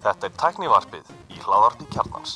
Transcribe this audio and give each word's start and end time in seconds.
Þetta 0.00 0.26
er 0.26 0.34
tæknivarpið 0.42 1.04
í 1.32 1.38
hláðarpi 1.40 1.86
kjarnans. 1.94 2.32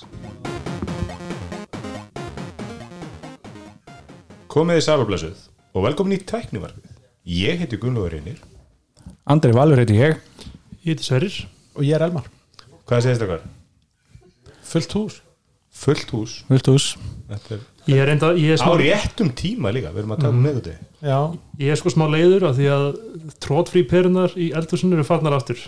Komið 4.55 4.79
þið 4.79 4.87
sælublessuð 4.87 5.39
og 5.75 5.81
velkomin 5.85 6.17
í 6.17 6.25
tæknivarpið. 6.31 6.87
Ég 7.29 7.61
heiti 7.61 7.77
Gunnlaugur 7.83 8.13
Reynir. 8.15 8.39
Andri 9.29 9.53
Valur 9.57 9.81
heiti 9.81 9.97
ég 9.99 10.17
Ég 10.85 10.95
heiti 10.95 11.05
Sverrir 11.05 11.37
og 11.75 11.83
ég 11.85 11.95
er 11.97 12.03
Elmar 12.07 12.27
Hvað 12.89 13.05
segist 13.05 13.25
hvað? 13.25 13.43
fullt 14.65 14.93
hús 14.97 15.15
Fullt 15.75 16.11
hús. 16.15 16.41
Vilt 16.49 16.69
hús 16.71 16.91
Þetta 17.29 17.57
er 17.57 17.63
Ég 17.85 17.99
er, 18.01 18.09
enda, 18.15 18.31
ég 18.33 18.55
er, 18.55 18.61
á 18.61 18.65
smá, 18.65 18.77
réttum 18.81 19.29
tíma 19.37 19.69
líka. 19.75 19.91
Við 19.93 20.05
erum 20.05 20.13
að 20.15 20.21
taka 20.23 20.33
mm. 20.33 20.45
með 20.47 20.55
þetta. 20.57 20.87
já, 21.05 21.19
ég 21.61 21.73
er 21.75 21.81
sko 21.83 21.91
smá 21.93 22.05
leiður 22.09 22.47
af 22.49 22.55
því 22.57 22.69
að 22.73 22.85
trótfrí 23.45 23.83
perunar 23.91 24.33
í 24.41 24.47
eldhúsinu 24.57 24.97
eru 24.97 25.05
farnar 25.05 25.37
aftur 25.37 25.61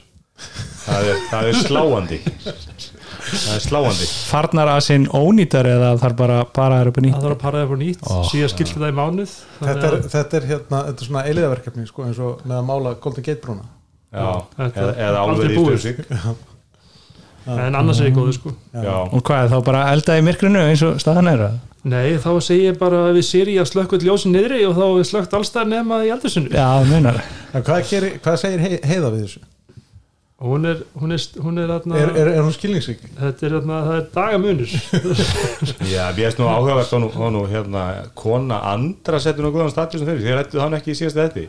Það 0.87 1.11
er, 1.11 1.20
það 1.30 1.50
er 1.50 1.59
sláandi. 1.64 2.16
það 2.47 3.52
er 3.56 3.62
sláandi. 3.66 4.09
Farnar 4.30 4.70
að 4.73 4.80
sinn 4.87 5.06
ónýtar 5.16 5.69
eða 5.69 5.92
þar 6.00 6.16
bara 6.23 6.41
bara 6.56 6.80
er 6.80 6.91
upp 6.92 7.00
í 7.00 7.06
nýtt 7.06 7.16
Það 7.16 7.27
þarf 7.27 7.36
að 7.36 7.45
para 7.45 7.62
það 7.62 7.70
fyrir 7.73 7.83
nýtt 7.84 8.05
Ó. 8.09 8.16
síðan 8.30 8.52
skilti 8.52 8.80
það 8.80 8.92
í 8.92 8.97
mánuð 9.00 9.33
þetta 9.61 9.86
er, 9.91 9.97
þetta 10.16 10.38
er 10.41 10.48
hérna 10.52 10.83
þetta 10.91 11.05
er 11.05 11.11
svona 11.11 11.25
eiliðaverkefni 11.30 11.88
sko, 11.88 12.05
eins 12.09 12.20
og 12.20 12.45
með 12.45 12.61
að 12.61 12.69
mála 12.73 12.92
Golden 13.05 13.27
Gate 13.28 13.42
brúna 13.45 13.64
Já, 14.12 14.28
þetta 14.56 14.84
eða, 14.84 14.92
er 14.92 15.09
eða 15.11 15.25
álverið 15.27 15.56
í 15.56 15.61
búið. 15.61 16.45
En 17.46 17.78
annars 17.78 18.00
er 18.02 18.10
ég 18.10 18.16
góður 18.16 18.34
sko 18.36 18.52
Já. 18.74 18.95
Og 19.06 19.23
hvað 19.23 19.45
er 19.45 19.52
þá 19.55 19.59
bara 19.68 19.82
elda 19.95 20.18
í 20.18 20.24
myrkrinu 20.27 20.62
eins 20.66 20.84
og 20.86 21.00
staðan 21.02 21.30
er 21.30 21.42
það? 21.45 21.59
Nei, 21.86 22.16
þá 22.19 22.30
segi 22.42 22.64
ég 22.66 22.78
bara 22.80 23.05
að 23.06 23.20
við 23.20 23.27
séri 23.28 23.59
að 23.62 23.69
slökku 23.70 24.00
ljósin 24.02 24.34
niðri 24.34 24.64
og 24.66 24.74
þá 24.74 24.86
er 24.88 25.06
slökkt 25.06 25.36
allstað 25.38 25.69
nema 25.70 26.00
í 26.02 26.10
eldhúsinu 26.14 26.50
Já, 26.50 26.66
en 26.82 27.62
hvað, 27.62 27.84
gerir, 27.92 28.16
hvað 28.24 28.41
segir 28.42 28.64
hei, 28.64 28.72
heiða 28.82 29.12
við 29.14 29.28
þessu? 29.28 29.45
hún 30.36 30.64
er, 30.69 30.82
hún 31.00 31.12
er, 31.12 31.22
hún 31.41 31.59
er, 31.59 31.70
þarna, 31.70 31.97
Er, 31.97 32.11
er, 32.12 32.28
er 32.34 32.42
hún 32.44 32.52
skilningsrík? 32.52 33.06
þetta 33.17 33.47
er, 33.47 33.55
þarna, 33.56 33.78
það 33.86 33.97
er 33.97 34.08
dagamunur 34.17 34.74
Já, 35.94 36.02
mér 36.11 36.19
finnst 36.19 36.42
nú 36.42 36.48
áhugavert 36.50 36.92
og 36.92 37.00
nú, 37.00 37.08
og 37.14 37.33
nú 37.33 37.44
hérna, 37.48 37.84
kona 38.19 38.58
andra 38.74 39.20
setur 39.22 39.47
nú 39.47 39.55
góðan 39.55 39.72
status 39.72 40.02
sem 40.02 40.11
fyrir. 40.11 40.27
Þið 40.27 40.36
rættu 40.36 40.61
hann 40.61 40.77
ekki 40.77 40.92
í 40.92 40.98
síðast 40.98 41.17
þetta. 41.22 41.47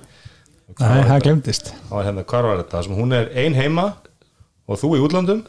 Nei, 0.77 1.03
það 1.09 1.25
glemdist 1.25 1.73
hérna, 1.91 2.23
hvað 2.31 2.47
var 2.47 2.63
þetta? 2.63 2.85
Sem 2.87 2.95
hún 3.01 3.17
er 3.17 3.27
ein 3.35 3.57
heima 3.57 3.89
og 4.67 4.79
þú 4.79 4.93
í 4.95 5.03
útlandum 5.03 5.43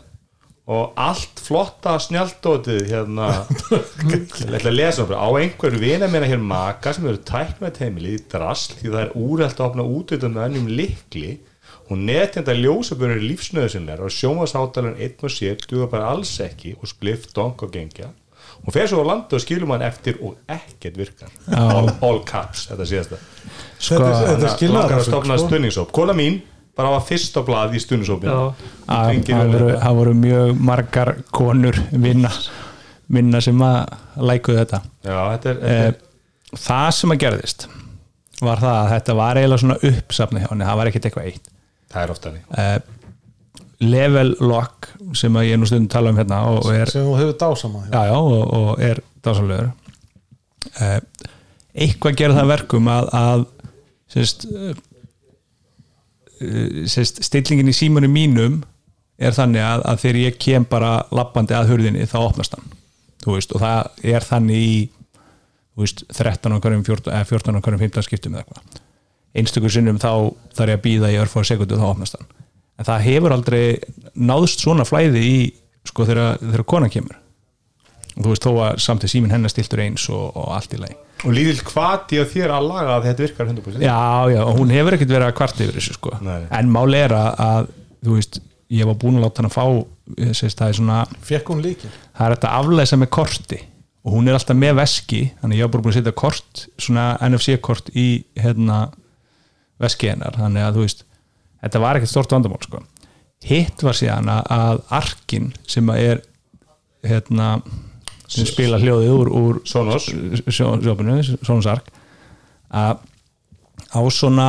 og 0.68 0.92
allt 1.00 1.40
flotta 1.40 1.94
snjaldótið 2.04 2.82
hérna. 2.90 3.28
Ég 4.12 4.26
ætla 4.52 4.68
að 4.68 4.74
lesa 4.76 5.06
um 5.06 5.14
á 5.16 5.28
einhverju 5.40 5.80
vina 5.80 6.08
meina 6.12 6.28
hér 6.28 6.42
maka 6.44 6.92
sem 6.92 7.06
eru 7.08 7.22
tækn 7.24 7.62
með 7.64 7.80
heimili 7.86 8.16
í 8.18 8.24
drasl 8.28 8.74
því 8.76 8.90
það 8.92 9.00
er 9.06 9.14
úrælt 9.16 9.62
að 9.62 9.68
opna 9.70 9.86
útöðum 9.96 10.36
með 10.36 10.48
ennum 10.50 10.68
likli 10.68 11.30
og 11.88 11.96
netjenda 12.04 12.52
ljósabjörnir 12.52 13.22
lífsnöðusinlegar 13.30 14.04
og 14.04 14.12
sjómasáttalun 14.12 14.98
einn 15.00 15.24
og 15.24 15.32
sér 15.32 15.56
duða 15.64 15.86
bara 15.94 16.10
alls 16.12 16.34
ekki 16.44 16.74
og 16.76 16.90
splift, 16.90 17.32
donk 17.36 17.64
og 17.64 17.72
gengja. 17.72 18.10
Og 18.66 18.74
fer 18.74 18.88
svo 18.90 19.00
á 19.00 19.08
landi 19.08 19.38
og 19.38 19.40
skilur 19.40 19.68
mann 19.70 19.80
eftir 19.86 20.18
og 20.20 20.36
ekkert 20.52 20.98
virkar. 21.00 21.32
All, 21.56 21.88
all 22.04 22.20
caps, 22.28 22.66
þetta 22.68 22.86
síðasta. 22.90 23.20
Sko, 23.78 23.94
Þetta 23.94 24.08
er- 24.10 24.28
þetta 24.34 24.48
er 24.52 24.52
bara 26.78 26.92
var 26.94 27.04
fyrst 27.08 27.36
á 27.36 27.42
blað 27.46 27.74
í 27.74 27.80
að- 29.74 29.80
það 29.82 29.96
voru, 30.00 30.14
mjög 30.24 30.60
margar 30.70 31.10
konur 31.34 31.78
vinna, 31.92 32.30
vinna 33.10 33.40
sem 33.44 33.58
að 33.66 33.96
lækuðu 34.30 34.60
þetta. 34.62 34.80
Já, 35.04 35.16
þetta 35.34 35.50
er, 35.54 35.58
eh, 35.58 35.80
þetta 35.88 35.88
er 35.88 36.04
Það 36.58 36.90
sem 36.96 37.10
að 37.12 37.18
gerðist 37.20 37.66
var 38.40 38.60
það 38.62 38.76
að 38.78 38.92
þetta 38.94 39.14
var 39.18 39.36
eiginlega 39.40 39.60
svona 39.60 39.76
uppsafni 39.90 40.40
hjá 40.40 40.46
henni, 40.52 40.64
það 40.64 40.78
var 40.80 40.86
ekkert 40.92 41.08
eitthvað 41.10 41.26
eitt. 41.28 41.50
Það 41.92 42.02
er 42.06 42.12
ofta 42.14 42.30
þannig. 42.30 42.46
Eh, 42.58 42.78
Level 43.80 44.30
lock 44.40 44.88
sem 45.14 45.36
að 45.38 45.46
ég 45.52 45.58
nú 45.60 45.66
stundum 45.68 45.88
tala 45.92 46.10
um 46.10 46.16
hérna 46.18 46.38
og, 46.50 46.64
er 46.74 46.90
sem 46.90 47.04
þú 47.06 47.12
hefur 47.20 47.36
dásama 47.38 47.82
já, 47.92 48.00
já, 48.08 48.16
og, 48.16 48.54
og 48.58 48.80
er 48.82 48.98
dásanlegur 49.22 49.68
eh, 50.82 51.00
eitthvað 51.78 52.16
gera 52.18 52.34
það 52.34 52.42
að 52.42 52.50
verkum 52.54 52.90
að, 52.90 53.10
að 53.20 53.44
sérst, 54.10 54.46
uh, 56.42 56.82
sérst, 56.90 57.22
stillingin 57.26 57.70
í 57.70 57.76
símunum 57.76 58.12
mínum 58.14 58.60
er 59.18 59.34
þannig 59.34 59.64
að, 59.64 59.84
að 59.90 60.02
þegar 60.04 60.20
ég 60.22 60.40
kem 60.42 60.66
bara 60.68 60.92
lappandi 61.14 61.56
að 61.56 61.72
hurðinni 61.72 62.06
þá 62.08 62.18
opnast 62.20 62.54
hann. 62.54 62.74
Veist, 63.26 63.52
og 63.52 63.60
það 63.60 64.04
er 64.14 64.24
þannig 64.24 64.64
í 64.64 64.74
veist, 65.78 66.04
13 66.14 66.54
á 66.54 66.58
hverjum 66.62 66.84
14, 66.86 67.12
eða 67.12 67.28
14 67.28 67.58
á 67.58 67.62
hverjum 67.64 67.82
15 67.82 68.06
skiptum 68.06 68.36
eða 68.36 68.44
eitthvað. 68.44 68.82
Einstökur 69.38 69.74
sinnum 69.74 69.98
þá 70.00 70.12
þarf 70.56 70.72
ég 70.72 70.78
að 70.78 70.84
býða 70.86 71.10
í 71.12 71.18
örfá 71.20 71.42
sekundu 71.44 71.78
þá 71.78 71.88
opnast 71.90 72.16
hann. 72.16 72.30
En 72.78 72.86
það 72.86 73.04
hefur 73.08 73.34
aldrei 73.34 73.62
náðst 74.14 74.62
svona 74.62 74.86
flæði 74.86 75.24
í 75.26 75.36
sko 75.86 76.06
þegar, 76.06 76.38
þegar 76.38 76.64
konan 76.70 76.94
kemur. 76.94 77.18
Og 78.14 78.22
þú 78.22 78.30
veist 78.32 78.46
þó 78.46 78.52
að 78.68 78.80
samt 78.86 79.04
í 79.04 79.10
síminn 79.10 79.34
hennar 79.34 79.52
stiltur 79.52 79.82
eins 79.82 80.06
og, 80.14 80.30
og 80.38 80.54
allt 80.54 80.78
í 80.78 80.80
lagi 80.80 80.96
og 81.24 81.34
lítill 81.34 81.62
hvati 81.72 82.20
að 82.22 82.34
þér 82.34 82.52
að 82.54 82.68
laga 82.68 82.96
að 82.96 83.08
þetta 83.08 83.24
virkar 83.24 83.48
100% 83.50 83.84
já, 83.84 83.96
já, 84.34 84.40
og 84.44 84.58
hún 84.60 84.74
hefur 84.74 84.96
ekkert 84.96 85.14
verið 85.14 85.30
að 85.30 85.38
kvart 85.40 85.62
yfir 85.64 85.78
þessu 85.78 85.96
sko, 85.96 86.12
Nei. 86.24 86.42
en 86.60 86.70
máli 86.74 87.00
er 87.02 87.14
að, 87.18 87.72
þú 88.06 88.18
veist, 88.18 88.38
ég 88.78 88.88
var 88.88 88.98
búin 89.00 89.18
að 89.18 89.26
láta 89.26 89.42
hann 89.42 89.50
að 89.50 89.56
fá 89.56 89.64
sérst, 90.36 90.60
það 90.60 90.68
er 90.68 90.78
svona, 90.78 91.00
fekk 91.24 91.50
hún 91.52 91.64
líkil 91.64 91.90
það 91.90 92.22
er 92.26 92.36
þetta 92.36 92.52
aflæsa 92.60 92.98
með 93.00 93.10
korti. 93.18 93.58
Og 94.06 94.14
hún 94.14 94.30
er 94.30 94.38
alltaf 94.38 94.56
með 94.56 94.78
veski 94.78 95.18
þannig 95.40 95.58
ég 95.58 95.66
var 95.66 95.82
búin 95.82 95.92
að 95.92 95.98
setja 95.98 96.14
kort 96.16 96.62
svona 96.80 97.08
NFC 97.26 97.58
kort 97.60 97.90
í 97.92 98.06
hérna 98.38 98.78
veski 99.82 100.08
hennar, 100.08 100.38
þannig 100.38 100.64
að 100.64 100.78
þú 100.78 100.84
veist 100.86 101.04
þetta 101.64 101.82
var 101.82 101.98
ekkert 101.98 102.12
stort 102.12 102.32
vandamál 102.32 102.62
sko. 102.64 102.80
Hitt 103.48 103.84
var 103.84 103.98
síðan 103.98 104.30
að 104.32 104.80
arkin 104.96 105.50
sem 105.68 105.90
að 105.92 106.04
er 106.06 106.22
hérna 107.06 107.50
sem 108.28 108.48
spila 108.48 108.80
hljóðið 108.80 109.12
úr, 109.14 109.30
úr 109.32 109.60
Sonos. 109.68 110.10
Sonos 110.52 111.68
Ark 111.70 111.88
að 112.68 113.00
á 113.88 114.00
svona 114.12 114.48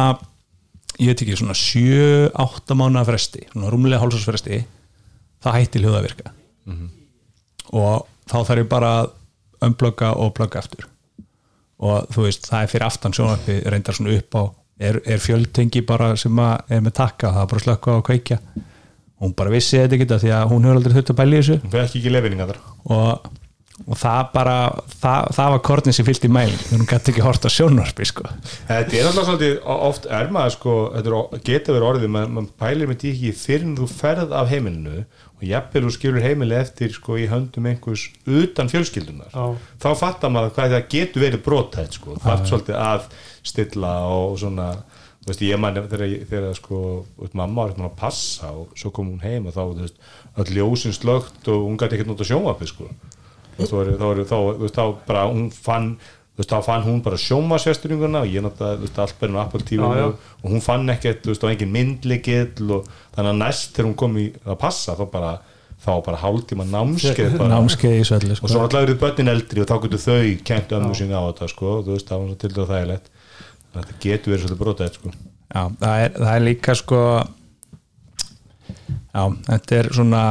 ég 0.99 1.13
veit 1.13 1.23
ekki, 1.23 1.37
svona 1.39 1.55
7-8 1.55 2.75
mánuða 2.75 3.07
fresti, 3.07 3.45
svona 3.53 3.71
rúmlega 3.71 4.01
hálsars 4.03 4.27
fresti 4.27 4.63
það 5.43 5.57
hætti 5.59 5.81
hljóða 5.83 6.01
að 6.01 6.07
virka. 6.09 6.33
Og 7.79 8.07
þá 8.29 8.37
þarf 8.49 8.63
ég 8.63 8.71
bara 8.71 8.93
að 8.99 9.11
umblögga 9.69 10.13
og 10.19 10.33
blögga 10.35 10.59
aftur. 10.59 10.87
Og 11.79 12.09
þú 12.11 12.25
veist, 12.25 12.47
það 12.49 12.63
er 12.65 12.71
fyrir 12.73 12.87
aftan 12.89 13.15
sjónvarpi 13.15 13.59
reyndar 13.71 13.95
svona 13.95 14.15
upp 14.17 14.35
á 14.35 14.43
er, 14.79 14.99
er 15.05 15.21
fjöldtengi 15.23 15.83
bara 15.87 16.13
sem 16.19 16.39
að 16.39 16.73
er 16.75 16.83
með 16.83 16.95
takka 16.99 17.33
það 17.35 17.43
er 17.43 17.51
bara 17.53 17.65
slökka 17.65 17.95
og 17.99 18.05
kveikja. 18.07 18.39
Hún 19.19 19.35
bara 19.35 19.51
vissi 19.51 19.79
þetta 19.79 19.97
ekki 19.97 20.07
því 20.23 20.33
að 20.35 20.51
hún 20.53 20.65
hefur 20.67 20.79
aldrei 20.79 20.95
þurft 20.95 21.13
að 21.13 21.33
í 21.33 21.39
þessu. 21.39 21.57
Hún 21.63 21.73
fekk 21.73 21.95
ekki 21.99 22.13
lefinninga 22.13 22.47
þar. 22.49 22.59
Og, 22.95 23.31
og 23.87 23.97
það 23.99 24.19
bara 24.33 24.55
það, 24.99 25.29
það 25.37 25.53
var 25.53 25.61
kortin 25.69 25.95
sem 25.95 26.07
fyllt 26.07 26.27
í 26.27 26.31
mæling 26.33 26.59
hún 26.71 26.87
gæti 26.89 27.13
ekki 27.13 27.23
hort 27.23 27.47
á 27.47 27.49
sjónvarpi 27.53 28.07
sko. 28.09 28.25
þetta 28.67 28.99
er 28.99 29.09
alltaf 29.09 29.29
svolítið 29.29 29.55
oft 29.75 30.07
er 30.19 30.31
maður 30.35 30.55
sko, 30.57 30.75
þetta 30.95 31.41
geta 31.47 31.75
verið 31.75 31.87
orðið 31.89 32.13
maður, 32.15 32.35
maður 32.35 32.53
pælir 32.63 32.91
með 32.91 33.01
því 33.03 33.13
ekki 33.15 33.33
fyrir 33.39 33.67
en 33.67 33.75
þú 33.79 33.89
ferð 33.93 34.35
af 34.35 34.51
heimilinu 34.51 35.03
og 35.39 35.47
jafnvel 35.47 35.83
þú 35.85 35.95
skilur 35.95 36.25
heimili 36.25 36.57
eftir 36.59 36.95
sko 36.95 37.17
í 37.19 37.27
höndum 37.31 37.69
einhvers 37.71 38.07
utan 38.27 38.71
fjölskyldunar 38.71 39.31
Já. 39.31 39.45
þá 39.79 39.89
fattar 40.03 40.33
maður 40.35 40.55
hvað 40.57 40.75
það 40.75 40.87
getur 40.95 41.25
verið 41.25 41.45
brotætt 41.45 41.99
sko, 41.99 42.17
það 42.19 42.33
er 42.35 42.49
svolítið 42.51 42.81
að 42.83 43.05
stilla 43.49 43.93
og 44.11 44.39
svona 44.41 44.71
þú 45.19 45.31
veist, 45.31 45.45
ég 45.45 45.59
man 45.61 45.77
þegar, 45.77 46.11
þegar 46.29 46.57
sko 46.57 46.81
mamma 47.37 47.63
var 47.63 47.71
eitthvað 47.71 47.89
að 47.89 47.99
passa 47.99 48.51
og 48.55 48.75
svo 48.79 48.91
kom 48.95 49.13
hún 49.13 49.23
heim 49.23 49.47
og 49.49 49.55
þá, 49.55 49.87
öll 50.39 50.51
ljósin 50.55 50.95
slögt 50.95 51.47
og 51.51 51.65
hún 51.67 51.79
gæti 51.79 51.97
ekkert 51.97 52.11
nota 52.11 52.27
sjónvapið 52.27 52.71
sko 52.73 52.89
þá, 53.59 54.85
bara 55.07 55.27
hún 55.29 55.49
fann 55.53 55.93
þá 56.39 56.59
fann 56.63 56.85
hún 56.85 57.01
bara 57.03 57.17
sjómasvesturinguna 57.19 58.21
og 58.23 58.31
ég 58.31 58.43
notaði, 58.43 58.79
þú 58.79 58.85
veist, 58.87 58.99
allt 59.03 59.23
inn 59.27 59.35
á 59.35 59.43
Apple 59.43 59.65
TV 59.67 59.83
Já, 59.83 59.97
já. 59.99 60.05
og, 60.39 60.45
hún 60.47 60.61
fann 60.63 60.91
ekkert, 60.93 61.23
þú 61.25 61.33
veist, 61.33 61.43
á 61.43 61.51
engin 61.51 61.73
myndlikill 61.73 62.75
og 62.77 62.85
þannig 63.15 63.31
að 63.33 63.39
næst 63.41 63.73
þegar 63.75 63.89
hún 63.89 63.97
kom 63.99 64.19
í 64.21 64.27
að 64.45 64.59
passa 64.61 64.95
þá 64.95 65.03
bara, 65.11 65.31
þá 65.83 65.91
bara 66.05 66.21
hálftíma 66.21 66.67
námskeið 66.69 67.35
bara 67.41 67.57
námskeið 67.57 67.97
í 67.97 68.05
svelli 68.07 68.31
og 68.37 68.39
svo 68.39 68.47
sko. 68.53 68.61
náttúrulega 68.61 68.87
eru 68.87 68.99
börnin 69.03 69.33
eldri 69.33 69.65
og 69.65 69.67
þá 69.67 69.75
getur 69.83 70.03
þau 70.05 70.29
kent 70.51 70.77
ömmu 70.79 70.95
sín 70.95 71.11
á 71.11 71.21
þetta 71.27 71.49
sko, 71.51 71.73
þú 71.83 71.97
veist, 71.97 72.07
það 72.07 72.23
var 72.23 72.39
til 72.39 72.53
dæða 72.55 72.69
þægilegt 72.71 73.11
þetta 73.75 73.97
getur 74.05 74.33
verið 74.33 74.45
svolítið 74.45 74.61
brotað 74.63 74.95
sko. 74.95 75.11
Já, 75.49 75.61
það 75.81 76.05
er, 76.05 76.15
það 76.15 76.31
er 76.37 76.45
líka 76.45 76.77
sko 76.77 77.01
já, 79.11 79.23
þetta 79.49 79.79
er 79.81 79.91
svona 79.97 80.23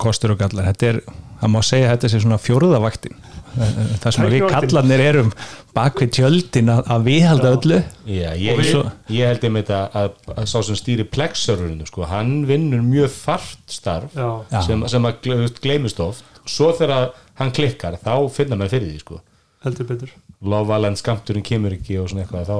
kostur 0.00 0.34
og 0.34 0.40
gallar 0.40 0.68
þetta 0.72 0.90
er, 0.90 1.00
það 1.40 1.50
má 1.54 1.60
segja 1.66 1.88
að 1.90 1.96
þetta 1.96 2.10
sé 2.12 2.20
svona 2.24 2.38
fjórðavaktin 2.42 3.16
það 3.56 4.10
sem 4.12 4.26
við 4.28 4.42
kallarnir 4.52 5.00
erum 5.00 5.30
bak 5.76 6.00
við 6.02 6.10
tjöldin 6.18 6.68
að, 6.74 6.82
að 6.92 7.04
viðhalda 7.06 7.52
öllu. 7.56 7.78
Já, 8.04 8.30
ég, 8.36 8.58
við- 8.60 8.90
ég, 9.16 9.30
held 9.30 9.46
einmitt 9.48 9.70
að, 9.72 9.96
að, 9.96 10.10
að 10.36 10.48
sá 10.52 10.56
sem 10.66 10.76
stýri 10.76 11.06
plexurinu 11.08 11.86
sko, 11.88 12.04
hann 12.10 12.34
vinnur 12.48 12.82
mjög 12.84 13.14
þart 13.14 13.72
starf 13.78 14.12
Já. 14.16 14.28
Sem, 14.66 14.84
sem 14.92 15.08
að 15.08 15.16
gle- 15.24 15.38
þú 15.40 15.46
veist, 15.46 15.62
gleymist 15.64 16.02
oft. 16.04 16.24
Svo 16.44 16.68
þegar 16.76 17.14
hann 17.40 17.52
klikkar 17.56 17.96
þá 18.04 18.12
finna 18.36 18.56
maður 18.60 18.76
fyrir 18.76 18.92
því 18.92 19.00
sko. 19.06 19.20
heldur 19.64 19.88
betur. 19.88 20.12
Lofaland 20.44 21.00
skamturinn 21.00 21.42
kemur 21.48 21.72
ekki 21.78 21.96
og 22.02 22.10
svona 22.12 22.26
eitthvað 22.26 22.50
þá 22.52 22.58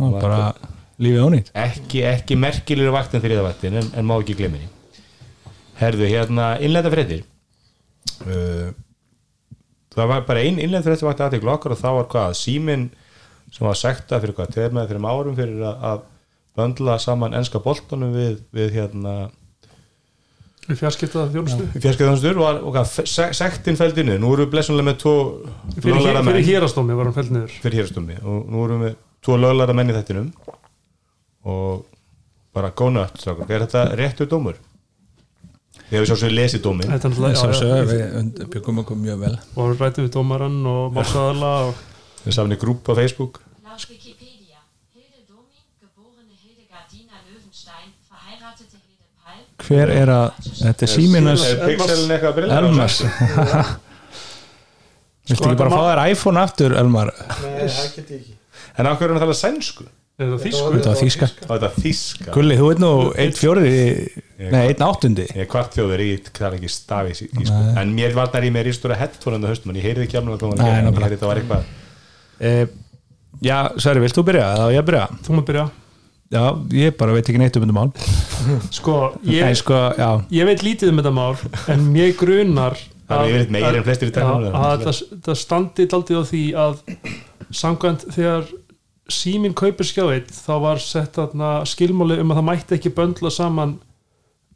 og 0.00 0.14
bara 0.20 0.38
lífið 1.00 1.24
ónýtt. 1.26 1.50
Ekki, 1.56 2.00
ekki 2.08 2.36
merkilegur 2.40 2.94
vakt 2.96 3.14
en 3.16 3.22
þriða 3.24 3.44
vaktin 3.44 3.76
en, 3.80 3.90
en 3.96 4.08
má 4.08 4.16
ekki 4.22 4.36
glemir 4.40 4.64
herðu, 5.80 6.04
hérna, 6.10 6.54
innlenda 6.60 6.90
fréttir. 6.92 7.22
uh, 7.24 7.29
það 8.24 10.06
var 10.12 10.24
bara 10.28 10.42
ein 10.44 10.58
innlenda 10.60 10.84
fréttir 10.86 11.08
vakti 11.08 11.24
aðtekla 11.26 11.54
okkar 11.56 11.74
og 11.74 11.80
það 11.80 11.96
var 11.98 12.08
hvað, 12.14 12.36
símin 12.38 12.88
sem 13.50 13.66
var 13.66 13.78
sekta 13.78 14.20
fyrir 14.22 14.36
hvað, 14.36 14.52
tveir 14.54 14.74
með 14.76 14.92
þreim 14.92 15.08
árum 15.10 15.36
fyrir 15.38 15.64
að, 15.70 16.04
böndla 16.58 16.96
saman 17.02 17.34
enska 17.38 17.60
boltanum 17.62 18.12
við, 18.14 18.40
við 18.54 18.72
hérna 18.76 19.14
fjarskiptaða 20.70 21.30
þjónustu 21.32 21.66
fjarskæðanstur 21.82 22.38
og, 22.42 22.58
og 22.68 22.74
hvað, 22.76 22.90
se- 23.10 23.30
sektin 23.34 23.78
fældinu, 23.78 24.18
nú 24.22 24.32
erum 24.34 24.44
við 24.46 24.52
blessunlega 24.52 24.86
með 24.90 24.98
tvo 25.02 25.14
fyrir, 25.80 25.96
fyrir 26.28 26.46
hérastómi 26.46 26.94
var 26.98 27.08
hann 27.08 27.16
fælt 27.16 27.32
niður. 27.34 27.54
Fyrir 27.64 27.80
hérastummi 27.80 28.18
og 28.22 28.50
nú 28.52 28.64
erum 28.66 28.84
við 28.86 28.98
tvo 29.26 29.38
löglæra 29.40 29.74
menn 29.78 29.90
í 29.90 29.96
þettinum 29.96 30.28
og 31.50 31.86
bara 32.54 32.70
góna 32.76 33.06
öll 33.08 33.46
er 33.48 33.64
þetta 33.64 33.82
réttur 33.98 34.28
dómur? 34.30 34.58
Við 35.90 35.98
hefum 35.98 36.06
sjálfsögur 36.06 36.34
lesið 36.38 36.60
dómin 36.62 36.86
já, 36.86 36.98
við 37.90 38.42
byggum 38.52 38.76
okkur 38.84 38.98
mjög 39.00 39.22
vel. 39.24 39.32
Og 39.58 39.72
rættu 39.80 40.04
við 40.04 40.12
dómarann 40.14 40.58
og 40.70 40.92
málsaðala 40.94 41.50
og 41.66 41.80
við 42.22 42.36
safnum 42.36 42.54
í 42.54 42.58
grúp 42.62 42.86
á 42.86 42.94
Facebook. 43.00 43.40
Laut 43.66 43.86
Wikipedia. 43.90 44.60
Hilde 44.94 45.24
Domin, 45.26 45.64
geborene 45.82 46.36
Hildegardina 46.38 47.18
Löwenstein, 47.26 47.90
verheiratete 48.06 48.78
Hilde 48.78 49.06
Pall, 49.18 49.42
Hver 49.66 49.94
er 49.96 50.14
að, 50.14 50.40
þetta 50.62 50.86
er 50.86 50.92
síminas 50.94 51.46
Er 51.48 51.62
pixelin 51.66 52.14
eitthvað 52.14 52.30
að 52.30 52.38
brilla? 52.38 52.60
Elmars 52.62 53.00
Viltu 55.30 55.46
ekki 55.46 55.58
bara 55.60 55.70
fá 55.74 55.82
þér 55.90 56.00
iPhone 56.14 56.42
aftur, 56.42 56.74
Elmar? 56.78 57.10
Nei, 57.42 57.66
það 57.66 57.96
get 57.96 58.14
ég 58.14 58.20
ekki. 58.22 58.36
En 58.78 58.86
á 58.86 58.94
hverju 58.94 59.06
er 59.06 59.12
hann 59.12 59.18
að 59.20 59.26
tala 59.26 59.36
sænsku? 59.38 59.84
Eða 60.20 60.38
þýsku. 60.42 60.72
Þetta 60.74 60.90
var 60.92 61.00
þýska. 61.00 61.28
Á 61.40 61.50
þetta 61.54 61.70
þíska 61.84 62.34
Gulli, 62.34 62.58
þú 62.60 62.68
veit 62.70 62.82
nú 62.82 62.90
einn 63.24 63.34
fjóri 63.38 63.64
Nei, 64.40 64.60
einn 64.70 64.84
áttundi 64.86 65.26
Ég 65.30 65.42
er 65.44 65.48
kvart 65.50 65.74
þjóður 65.76 66.04
í, 66.04 66.10
það 66.30 66.46
er 66.50 66.58
ekki 66.60 66.70
stafi 66.72 67.16
í, 67.16 67.30
sko. 67.48 67.62
En 67.80 67.96
mér 67.96 68.14
varnar 68.16 68.46
í 68.46 68.52
mér 68.54 68.70
í 68.70 68.76
stóra 68.76 68.98
headphone 69.00 69.38
en 69.38 69.44
það 69.46 69.54
höstum, 69.54 69.72
en 69.74 69.80
ég 69.80 69.88
heyrði 69.88 70.06
ekki 70.08 70.20
alveg 70.20 70.46
Nei, 70.60 70.70
Ég 70.70 70.78
heyrði 70.90 71.10
þetta 71.16 71.30
var 71.30 71.42
eitthvað. 71.42 71.74
Eh, 72.40 72.64
Já, 73.40 73.56
Sverri, 73.80 74.02
vilt 74.04 74.16
þú 74.18 74.24
byrja? 74.28 74.48
Eða 74.56 74.64
á 74.68 74.74
ég 74.74 74.82
að 74.82 74.88
byrja? 74.90 75.04
þú 75.24 75.34
maður 75.36 75.46
byrja. 75.50 75.66
Já, 76.30 76.42
ég 76.76 76.96
bara 77.00 77.14
veit 77.16 77.28
ekki 77.30 77.40
neitt 77.40 77.56
um 77.58 77.64
þetta 77.64 77.74
mál. 77.74 77.90
Sko, 78.78 78.96
Nei, 79.24 79.34
ég, 79.38 79.54
sko, 79.58 79.78
já. 79.98 80.10
ég 80.36 80.48
veit 80.50 80.64
lítið 80.66 80.92
um 80.92 81.00
þetta 81.00 81.12
mál 81.16 81.40
en 81.72 81.86
mér 81.94 82.12
grunar 82.18 82.76
Það 83.10 83.32
er 83.34 83.78
en 83.80 83.86
flestir 83.88 84.10
í 84.10 84.14
það 84.14 84.44
er 84.46 84.84
það, 84.84 85.00
það 85.26 85.38
á 86.14 86.20
að 86.54 86.76
samkvæmt 87.60 88.04
þegar 88.14 88.44
síminn 89.14 89.54
kaupir 89.58 89.88
skjáið 89.88 90.28
þá 90.34 90.52
var 90.64 90.82
sett 90.82 91.18
skilmáli 91.70 92.20
um 92.22 92.32
að 92.34 92.40
það 92.40 92.48
mætti 92.50 92.76
ekki 92.78 92.92
böndla 92.96 93.32
saman 93.34 93.78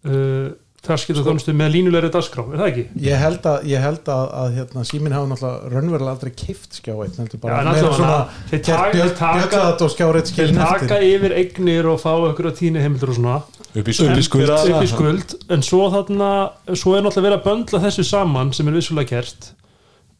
uh, 0.08 0.52
fjarskipta 0.84 1.22
þjónustu 1.24 1.54
með 1.56 1.70
línulegri 1.78 2.10
dagskrá, 2.12 2.44
er 2.52 2.60
það 2.60 2.70
ekki? 2.70 2.82
Ég 3.06 3.20
held 3.22 3.46
að, 3.48 3.66
ég 3.70 3.84
held 3.84 4.10
að, 4.12 4.24
að 4.40 4.58
hérna, 4.58 4.84
síminn 4.88 5.14
hafa 5.16 5.30
náttúrulega 5.30 5.72
raunverulega 5.72 6.12
aldrei 6.12 6.32
kift 6.36 6.78
skjá 6.78 6.92
eitt 7.06 7.16
heldur 7.20 7.38
Já, 7.38 7.42
bara 7.44 7.60
en 7.62 7.70
meira 7.70 7.72
allavega, 7.72 7.96
svona 7.96 8.50
þeir 8.50 8.62
taka- 8.68 8.98
og 10.98 11.06
yfir 11.08 11.36
eignir 11.40 11.88
og 11.88 12.00
fá 12.04 12.10
okkur 12.18 12.50
að 12.50 12.58
tíni 12.60 12.84
heimildur 12.84 13.14
og 13.14 13.20
svona 13.20 13.38
Upp 13.74 13.88
í 13.90 13.96
skuld. 13.96 14.52
upp 14.52 14.84
í 14.84 14.90
skuld, 14.92 15.36
en 15.56 15.64
svo 15.66 15.88
þarna 15.94 16.30
svo 16.76 16.94
er 16.98 17.06
náttúrulega 17.06 17.30
verið 17.30 17.38
að 17.40 17.46
böndla 17.48 17.84
þessu 17.88 18.04
saman 18.12 18.52
sem 18.54 18.68
er 18.68 18.76
vissulega 18.76 19.16
gert 19.16 19.52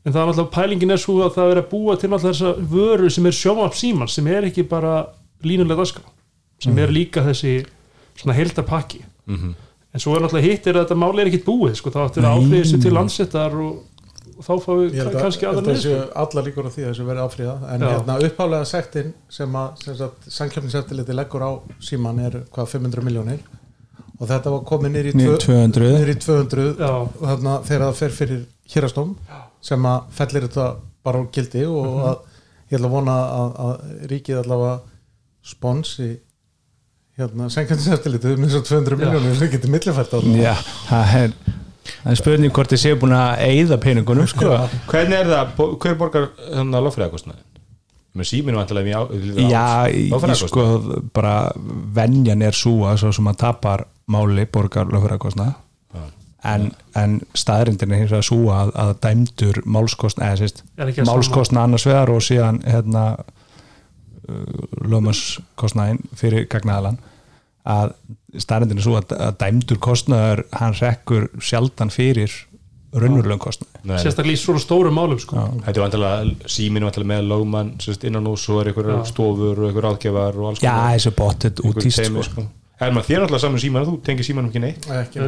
en 0.05 0.13
það 0.13 0.21
er 0.21 0.29
náttúrulega 0.31 0.55
pælingin 0.55 0.95
er 0.95 1.01
svo 1.01 1.19
að 1.25 1.37
það 1.39 1.53
er 1.55 1.61
að 1.63 1.71
búa 1.71 1.97
til 1.97 2.11
náttúrulega 2.13 2.35
þessa 2.35 2.71
vöru 2.75 3.11
sem 3.11 3.27
er 3.31 3.39
sjómap 3.39 3.79
síman 3.79 4.11
sem 4.13 4.27
er 4.29 4.49
ekki 4.51 4.67
bara 4.69 4.99
línulega 5.45 5.81
dagskrá 5.81 6.05
sem 6.65 6.79
er 6.79 6.93
líka 6.93 7.25
þessi 7.25 7.55
svona 8.21 8.37
heildapakki 8.37 9.01
en 9.95 10.03
svo 10.03 10.15
er 10.17 10.25
náttúrulega 10.25 10.51
hitt 10.51 10.69
er 10.69 10.79
að 10.79 10.87
þetta 10.87 11.01
máli 11.01 11.25
er 11.25 11.31
ekkit 11.33 11.47
búið 11.49 11.75
sko, 11.81 11.91
þá 11.95 12.01
áttur 12.05 12.29
að 12.29 12.39
áfriða 12.39 12.63
þessu 12.65 12.81
til 12.85 12.95
landsettar 12.95 13.57
og, 13.65 13.83
og 14.35 14.45
þá 14.45 14.53
fáum 14.65 14.83
Ég 14.85 14.93
við 14.93 15.03
að, 15.07 15.19
kannski 15.23 15.47
held 15.47 15.59
aðra 15.61 15.65
að 15.65 15.77
þessu 15.79 15.93
niður 15.95 16.15
allar 16.25 16.49
líkur 16.49 16.69
á 16.69 16.71
því 16.75 16.85
að 16.85 16.89
þessu 16.93 17.09
verið 17.09 17.25
áfríða 17.25 17.55
en 17.75 17.85
Já. 17.85 17.91
hérna 17.95 18.17
upphálega 18.29 18.71
sektin 18.71 19.13
sem 19.39 19.59
að 19.61 19.85
samkjöfniseftiliti 20.39 21.17
leggur 21.17 21.47
á 21.47 21.51
síman 21.89 22.21
er 22.27 22.41
hvað 22.55 22.73
500 22.75 23.07
miljónir 23.07 23.45
og 24.19 24.29
þetta 24.31 24.53
var 24.55 24.67
komið 24.69 24.95
nýr 24.95 25.09
í, 25.11 25.15
Niður 25.19 25.41
200. 25.47 25.89
niður 25.95 26.13
í 26.13 26.19
200 26.23 26.69
Já. 26.79 26.93
og 26.93 27.25
þarna 27.25 27.57
þegar 27.67 27.87
það 27.87 27.99
fer 28.03 28.17
fyrir 28.19 28.45
hérastóm 28.75 29.17
sem 29.65 29.87
að 29.89 30.11
fellir 30.19 30.47
þetta 30.49 30.67
bara 31.05 31.21
á 31.21 31.31
gildi 31.33 31.65
og 31.69 31.87
Mhm. 31.87 32.05
að 32.11 32.19
ég 32.71 32.79
ætla 32.79 32.89
að 32.89 32.95
vona 32.97 33.17
að, 33.41 33.51
að 33.65 34.09
ríkið 34.13 34.39
allavega 34.43 34.77
sponsi 35.45 36.11
hérna 37.19 37.47
samkjöfniseftiliti 37.53 38.33
um 38.35 38.45
eins 38.47 38.57
og 38.59 38.65
200 38.67 38.97
miljónir 38.99 39.37
sem 39.39 39.51
getur 39.53 39.71
millifært 39.71 40.15
á 40.15 40.19
Já, 40.35 40.55
það 40.89 41.17
er 41.23 41.35
er 42.09 42.17
spurning 42.19 42.53
hvort 42.57 42.73
þið 42.73 42.81
séu 42.81 42.97
búin 43.01 43.13
að 43.17 43.43
eyða 43.45 43.77
peningunum 43.81 44.27
sko. 44.29 44.49
Hvernig 44.89 45.19
er 45.21 45.29
það, 45.29 45.51
hver 45.85 45.99
borgar 46.01 46.31
þannig 46.41 46.79
að 46.79 46.87
lofræðakostnaði? 46.89 47.43
Með 48.15 48.29
síminu 48.31 48.57
vantilega 48.61 48.89
mjög 48.89 49.51
Já, 49.51 49.65
ég 49.91 50.35
sko 50.39 50.65
bara 51.13 51.35
venjan 51.97 52.43
er 52.47 52.57
svo 52.57 52.85
að 52.89 53.01
svo 53.03 53.13
sem 53.17 53.29
að 53.33 53.39
tapar 53.43 53.85
máli 54.11 54.45
borgar 54.47 54.87
lögfærakostna 54.93 55.49
en, 56.45 56.71
en 56.99 57.19
staðrindin 57.37 57.93
er 57.95 58.03
hins 58.03 58.13
vegar 58.13 58.27
svo 58.27 58.51
að, 58.55 58.75
að 58.81 58.93
dæmdur 59.07 59.63
málskostna 59.65 60.31
eða 60.31 60.43
sérst, 60.43 60.63
málskostna 61.09 61.65
annars 61.65 61.87
vegar 61.89 62.13
og 62.13 62.23
síðan 62.25 62.61
hérna 62.67 63.05
lögmannskostnaðin 64.85 66.01
fyrir 66.17 66.49
gagnaðalan 66.53 66.99
að 67.65 67.95
staðrindin 68.41 68.81
er 68.81 68.87
svo 68.87 68.97
að, 69.01 69.15
að 69.17 69.39
dæmdur 69.41 69.81
kostnaður 69.85 70.45
hann 70.59 70.77
rekkur 70.81 71.31
sjaldan 71.41 71.93
fyrir 71.93 72.33
raunverulegum 72.95 73.41
kostnaði. 73.43 74.01
Sérstaklega 74.05 74.37
í 74.37 74.41
svona 74.41 74.63
stórum 74.63 74.95
málum 74.95 75.19
sko. 75.21 75.47
Þetta 75.65 75.73
er 75.73 75.83
vantilega, 75.83 76.51
síminu 76.51 76.87
vantilega 76.87 77.11
með 77.11 77.31
lögmann 77.33 77.73
sérst, 77.83 78.05
innan 78.07 78.29
úr, 78.31 78.39
svo 78.41 78.61
er 78.61 78.71
einhver 78.71 78.91
Já. 78.93 78.99
stofur 79.11 79.63
og 79.63 79.71
einhver 79.71 79.89
áðgjafar 79.91 80.39
og 80.39 80.51
alls 80.53 80.63
Já, 80.63 80.75
þessu 80.95 81.15
bottet 81.19 81.63
Einhver 81.63 81.83
útíst 81.83 82.03
teymi, 82.05 82.23
sko. 82.91 83.01
sko. 83.01 83.05
Er 83.05 83.09
þér 83.09 83.23
náttúrulega 83.25 83.41
saman 83.45 83.63
síman 83.65 83.87
þú 83.89 83.95
tengir 84.05 84.25
símanum 84.29 84.51
ekki 84.51 84.61
neitt. 84.65 84.87
Ekki, 84.91 85.19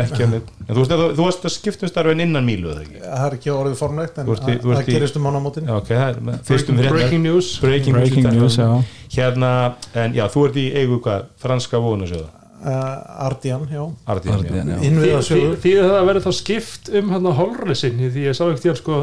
ekki 0.00 0.22
að 0.24 0.32
neitt. 0.34 0.48
En 0.68 0.74
þú 0.74 0.78
veist 0.80 0.94
að 0.96 1.04
þú 1.18 1.26
varst 1.26 1.44
að 1.44 1.54
skipta 1.56 1.86
um 1.86 1.92
starfin 1.92 2.20
innan 2.24 2.44
mílu 2.46 2.74
það 2.74 3.26
er 3.26 3.36
ekki 3.38 3.50
orðið 3.54 3.76
formlegt 3.80 4.18
en 4.18 4.26
í- 4.26 4.30
að- 4.30 4.66
það 4.66 4.82
í- 4.88 4.96
gerist 4.96 5.16
um 5.16 5.22
mánamótin 5.28 5.68
er 5.68 6.40
fyrstum 6.50 6.76
breaking, 6.88 7.22
news. 7.22 7.58
breaking, 7.60 7.94
Breaking 7.94 8.28
news, 8.32 8.56
já. 8.56 8.68
hérna, 9.16 9.74
en 9.94 10.14
já, 10.14 10.26
þú 10.28 10.44
ert 10.48 10.56
í 10.56 10.66
eigu 10.74 11.00
hvað, 11.02 11.24
franska 11.40 11.78
vonasjóða 11.82 12.28
uh, 12.60 13.26
Ardian, 13.26 13.66
já. 13.72 13.82
Ardian, 14.06 14.34
Ardian, 14.38 14.68
já. 14.68 14.78
innviðasögur 14.88 15.56
því 15.62 15.72
að 15.80 15.90
það 15.94 16.06
verður 16.10 16.26
þá 16.26 16.32
skipt 16.40 16.90
um 17.00 17.10
hann 17.14 17.26
að 17.30 17.38
holræsin 17.40 18.00
því 18.10 18.26
ég 18.28 18.36
sá 18.36 18.44
ekkert 18.50 18.64
tíðan 18.66 18.80
sko 18.82 18.98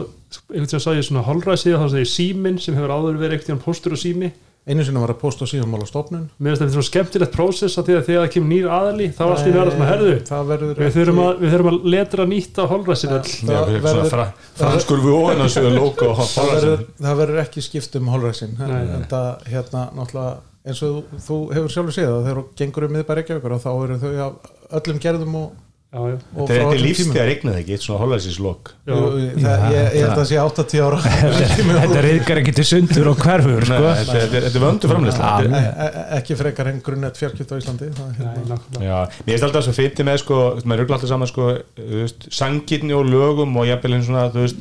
einhvern 0.51 0.67
veginn 0.67 0.84
sá 0.84 0.91
ég 0.93 1.05
svona 1.07 1.24
holræsi 1.25 1.74
þá 1.74 1.88
segir 1.93 2.12
símin 2.12 2.60
sem 2.62 2.75
hefur 2.77 2.93
áður 2.93 3.17
verið 3.22 3.38
ekkert 3.38 3.50
tíðan 3.51 3.63
póstur 3.63 3.96
og 3.98 4.01
sími 4.01 4.31
einu 4.67 4.83
sinni 4.83 5.01
var 5.01 5.13
að 5.13 5.19
posta 5.21 5.47
síðanmála 5.47 5.88
stofnun 5.88 6.25
mér 6.38 6.53
finnst 6.53 6.63
þetta 6.63 6.75
svona 6.75 6.88
skemmtilegt 6.89 7.33
prósess 7.36 7.79
að 7.79 7.88
því 7.88 7.95
að 7.97 8.07
þegar 8.07 8.24
það 8.25 8.33
kemur 8.33 8.51
nýr 8.51 8.67
aðali 8.77 9.07
þá 9.15 9.21
allt 9.27 9.47
í 9.47 9.53
verða 9.55 9.75
svona 9.75 9.88
herðu 9.91 10.15
það 10.27 10.50
verður 10.51 10.81
við 10.81 10.97
þurfum 10.97 11.21
að, 11.24 11.31
við 11.43 11.53
þurfum 11.55 11.71
að 11.71 11.88
letra 11.93 12.25
nýtt 12.33 12.59
á 12.59 12.63
holræsin 12.74 13.15
öll. 13.15 13.21
Já, 13.27 13.47
það 13.47 13.71
svona 13.71 13.86
verður, 13.88 14.09
fra, 14.12 14.25
franskur 14.59 15.05
vonasjóða 15.05 15.71
logo 15.77 16.09
og 16.12 16.21
það 16.33 16.51
verður, 16.53 16.83
það 17.07 17.21
verður 17.24 17.41
ekki 17.45 17.65
skipt 17.67 17.97
um 18.01 18.12
hálfræsin 18.12 18.57
Nei, 18.59 18.67
nei. 18.67 18.91
þetta 18.97 19.24
hérna 19.47 19.86
náttúrulega 19.95 20.36
eins 20.67 20.83
og 20.83 20.97
þú, 20.97 21.19
þú 21.27 21.38
hefur 21.55 21.74
sjálfur 21.74 21.95
séð 21.95 22.12
að 22.12 22.25
þegar 22.27 22.41
þú 22.41 22.45
gengur 22.59 22.88
um 22.88 22.93
miðbæri 22.97 23.24
ekki 23.24 23.38
þá 23.63 23.69
eru 23.71 24.00
þau 24.01 24.12
af 24.25 24.51
öllum 24.81 25.00
gerðum 25.03 25.38
og, 25.39 25.55
já, 25.88 26.00
já. 26.12 26.15
og 26.36 26.48
Þetta 26.50 26.56
er 26.58 26.63
öllum 26.67 26.82
lífstíð 26.84 27.06
tímum. 27.08 27.17
að 27.22 27.27
regna 27.29 27.51
það 27.53 27.60
ekki, 27.62 27.75
eitt 27.77 27.84
svona 27.86 28.00
hálfæðsins 28.01 28.39
lok 28.44 28.72
Já. 28.88 28.94
Jú, 28.94 29.03
það, 29.44 29.65
ég, 29.72 29.86
ég 29.98 30.03
held 30.03 30.22
að 30.22 30.27
sé 30.29 30.39
80 30.44 30.82
ára 30.88 31.00
Þetta 31.82 32.01
reyðgar 32.08 32.41
ekki 32.41 32.53
til 32.58 32.65
sundur 32.67 33.10
og 33.12 33.22
hverfur 33.24 33.67
sko. 33.70 33.91
Þetta 34.00 34.17
er- 34.22 34.48
þetta 34.48 34.63
vöndu 34.63 34.91
framleysla. 34.91 35.29
E- 35.44 35.62
e- 35.88 36.08
ekki 36.20 36.38
frekar 36.39 36.72
en 36.74 36.82
grunnet 36.86 37.20
fjarkipt 37.20 37.51
á 37.51 37.56
Íslandi 37.62 37.91
það, 37.96 38.10
hérna, 38.20 38.48
nákvæmlega. 38.51 38.89
Já, 38.89 38.98
mér 39.24 39.32
finnst 39.38 39.48
alltaf 39.48 39.67
svo 39.67 39.75
fyndi 39.77 40.08
með 40.08 40.20
sko, 40.25 40.41
þú 40.50 40.58
veist, 40.60 40.67
maður 40.72 40.84
ruggla 40.84 40.98
alltaf 41.00 41.12
saman 41.13 41.32
sko, 41.32 41.48
þú 41.79 42.01
veist, 42.03 42.27
sangirni 42.41 42.98
og 42.98 43.08
lögum 43.12 43.56
og 43.62 43.70
jafnvel 43.72 43.96
einn 43.98 44.06
svona, 44.08 44.25
þú 44.36 44.44
veist, 44.44 44.60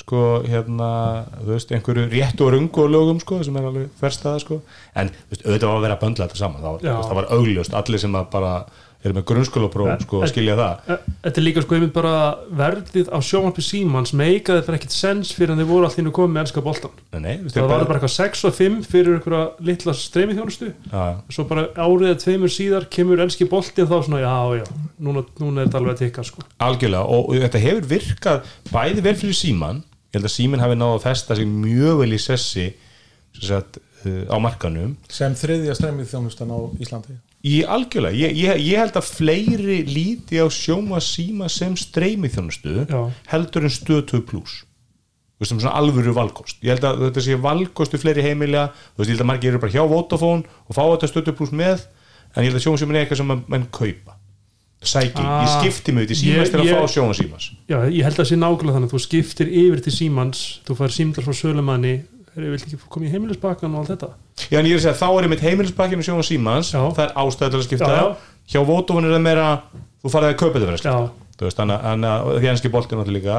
sko, 0.00 0.20
hérna, 0.48 0.90
þú 1.42 1.50
veist, 1.54 1.72
einhverju 1.76 2.06
réttu 2.14 2.46
og 2.46 2.54
rungu 2.54 2.84
og 2.86 2.92
lögum, 2.94 3.18
sko, 3.20 3.40
sem 3.44 3.58
er 3.60 3.66
alveg 3.68 3.90
verstaða, 4.00 4.40
sko, 4.46 4.60
en, 4.96 5.10
þú 5.26 5.34
veist, 5.34 5.44
auðvitað 5.44 5.66
var 5.68 5.76
að 5.80 5.84
vera 5.88 5.96
að 5.98 6.04
böndla 6.06 6.28
þetta 6.30 6.40
saman, 6.40 6.62
það 6.64 6.86
það 6.88 7.18
var 7.20 7.28
augljóst, 7.36 7.74
allir 7.82 8.00
sem 8.06 8.16
að 8.16 8.30
bara 8.32 8.54
eru 9.00 9.16
með 9.16 9.24
grunnskólapróf, 9.30 10.02
sko, 10.04 10.20
En- 10.20 10.28
skilja 10.28 10.56
það. 10.58 10.90
Þetta 11.24 11.40
er 11.40 11.44
líka 11.44 11.62
sko 11.64 11.76
einmitt 11.76 11.92
bara 11.94 12.14
verðið 12.52 13.08
á 13.08 13.18
sjónvarpi 13.24 13.62
símans 13.64 14.12
meikaði 14.16 14.64
bara 14.66 14.76
ekkit 14.76 14.92
sens 14.92 15.30
fyrir 15.32 15.54
en 15.54 15.62
þið 15.62 15.70
voru 15.70 15.88
allir 15.88 16.12
komið 16.12 16.34
með 16.34 16.42
ennska 16.44 16.64
veist, 17.40 17.56
það 17.56 17.68
var 17.70 17.86
bara 17.88 17.98
eitthvað 17.98 18.14
6 18.16 18.44
og 18.44 18.54
5 18.58 18.76
fyrir 18.90 19.16
einhverja 19.16 19.44
litla 19.70 19.94
streymi 19.96 20.36
þjónustu 20.36 20.72
Já, 20.92 21.04
svo 21.32 21.46
bara 21.48 21.66
árið 21.76 22.10
eða 22.10 22.20
tveimur 22.24 22.52
síðar 22.52 22.88
kemur 22.92 23.22
ennski 23.24 23.48
bolti 23.48 23.84
og 23.84 23.88
þá 23.88 23.96
svona 24.04 24.20
já 24.20 24.60
já 24.60 24.64
núna, 25.00 25.24
núna 25.40 25.62
er 25.62 25.70
þetta 25.70 25.80
alveg 25.80 25.94
að 25.96 26.02
tikka 26.04 26.26
sko. 26.28 26.44
Algjörlega, 26.60 27.04
og, 27.08 27.30
og 27.30 27.40
þetta 27.46 27.64
hefur 27.64 27.88
virkað 27.94 28.52
bæði 28.70 29.06
vel 29.08 29.16
fyrir 29.16 29.38
síman, 29.40 29.82
ég 30.10 30.20
held 30.20 30.28
að 30.28 30.36
síman 30.36 30.64
hafi 30.64 30.76
náð 30.76 30.96
að 30.98 31.06
festa 31.08 31.38
sig 31.38 31.48
mjög 31.48 32.02
vel 32.02 32.12
í 32.12 32.20
sessi 32.20 32.68
sem 33.38 33.46
sagt, 33.48 33.80
uh, 34.04 34.22
á 34.28 34.36
markanum 34.42 34.96
sem 35.08 35.34
þriðja 35.38 35.78
stremmið 35.78 36.12
þjónustan 36.12 36.52
á 36.52 36.58
Íslandi 36.82 37.16
í 37.44 37.62
algjörlega, 37.64 38.16
ég, 38.16 38.34
ég, 38.36 38.58
ég 38.68 38.76
held 38.82 38.96
að 39.00 39.06
fleiri 39.16 39.78
líti 39.88 40.36
á 40.42 40.46
sjóma 40.52 40.98
síma 41.00 41.48
sem 41.48 41.76
streymi 41.76 42.28
þjónustu 42.28 42.86
heldur 43.32 43.64
en 43.64 43.72
stötu 43.72 44.20
pluss 44.26 44.64
sem 45.42 45.56
svona 45.56 45.72
alvöru 45.80 46.12
valkost. 46.12 46.58
Ég 46.60 46.74
held 46.74 46.84
að 46.84 46.98
þetta 47.06 47.22
sé 47.24 47.36
valkostu 47.40 47.96
fleiri 47.96 48.20
heimilja 48.26 48.66
þú 48.74 49.00
veist, 49.00 49.08
ég 49.08 49.14
held 49.16 49.22
að 49.24 49.30
margir 49.30 49.50
eru 49.54 49.60
bara 49.62 49.72
hjá 49.72 49.84
Vodafone 49.88 50.44
og 50.68 50.76
fá 50.76 50.82
þetta 50.84 51.08
stötu 51.08 51.32
pluss 51.38 51.52
með 51.56 51.86
en 52.36 52.44
ég 52.44 52.50
held 52.50 52.58
að 52.60 52.64
sjóma 52.66 52.76
síma 52.82 52.92
er 52.92 53.06
eitthvað 53.06 53.22
sem 53.22 53.32
að 53.32 53.40
menn 53.48 53.64
kaupa. 53.72 54.16
Sæki, 54.80 55.20
Ah, 55.20 55.40
ég 55.44 55.50
skipti 55.72 55.92
mig 55.92 56.06
út 56.06 56.12
í 56.12 56.16
símas 56.16 56.46
ég- 56.48 56.52
til 56.52 56.60
að 56.60 56.68
ég- 56.68 56.76
fá 56.80 56.88
sjóma 56.88 57.12
símas 57.16 57.50
Já, 57.68 57.76
ég 57.88 58.04
held 58.04 58.14
að 58.16 58.20
það 58.20 58.28
sé 58.30 58.36
nákvæmlega 58.40 58.76
þannig 58.76 58.92
þú 58.92 59.00
skiptir 59.04 59.48
yfir 59.48 59.82
til 59.84 59.92
símans, 59.92 60.60
þú 60.64 60.76
fær 60.76 60.88
símdal 60.92 61.24
frá 61.24 61.34
sölumanni 61.36 61.92
er 62.36 62.42
ég 62.44 62.50
vil 62.52 62.60
ekki 62.60 62.78
koma 62.88 63.06
í 63.06 63.10
heimilisbakkan 63.12 63.74
og 63.74 63.80
allt 63.80 63.92
þetta 63.96 64.08
Já, 64.50 64.58
en 64.60 64.68
ég 64.68 64.74
er 64.76 64.80
að 64.80 64.84
segja, 64.86 64.98
þá 65.00 65.08
er 65.18 65.26
einmitt 65.26 65.44
heimilisbakkinu 65.44 66.06
sjóma 66.06 66.24
símans. 66.26 66.70
Já. 66.74 66.80
það 66.96 67.04
er 67.06 67.12
að 67.60 67.66
skipta. 67.66 67.90
Já, 67.90 68.00
já. 68.00 68.16
hjá 68.54 68.60
Vodafone 68.66 69.10
er 69.10 69.16
það 69.16 69.24
meira 69.26 69.48
þú 70.00 70.12
farið 70.14 70.30
að 70.32 70.38
kaupa 70.40 70.58
þetta 70.60 70.70
að 70.70 70.70
þú 71.40 71.46
veist, 71.48 71.58
þannig 71.60 71.76
að- 71.76 72.06
að 72.10 72.40
því 72.40 72.50
ennski 72.52 72.72
bolti 72.72 72.96
náttúrulega 72.96 73.18
líka. 73.20 73.36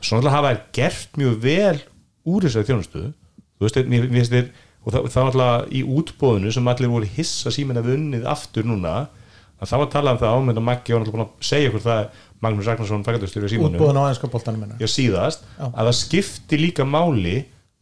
Svo 0.00 0.16
náttúrulega 0.16 0.36
hafa 0.38 0.50
þær 0.54 0.60
gert 0.72 1.16
mjög 1.20 1.38
vel 1.44 1.78
úr 2.26 2.42
þessari 2.46 2.68
þjónustu. 2.70 3.02
Þú 3.60 3.66
veist, 3.66 3.80
mér 3.90 4.10
finnst 4.10 4.32
þér 4.32 4.50
og 4.86 4.92
það, 4.94 5.08
það 5.12 5.22
var 5.22 5.30
náttúrulega 5.30 5.72
í 5.76 5.80
útbóðinu 6.00 6.52
sem 6.54 6.68
allir 6.72 6.88
voru 6.92 7.08
hissa 7.16 7.50
síminn 7.52 7.76
að 7.80 7.88
vunnið 7.90 8.24
aftur 8.30 8.64
núna 8.64 8.94
að 9.60 9.68
það 9.68 9.78
var 9.82 9.86
að 9.86 9.92
tala 9.92 10.12
um 10.14 10.20
það 10.22 10.36
ámynd 10.38 10.60
og 10.60 10.64
Maggi 10.64 10.94
var 10.94 11.02
náttúrulega 11.02 11.16
búin 11.18 11.26
að 11.26 11.48
segja 11.50 11.68
ykkur 11.70 11.84
það 11.84 12.02
Magnús 12.40 12.68
Ragnarsson 12.70 13.04
já 14.80 14.88
síðast 14.88 15.42
Já. 15.58 15.64
að 15.68 15.84
það 15.90 15.96
skipti 16.00 16.56
líka 16.62 16.86
máli 16.88 17.34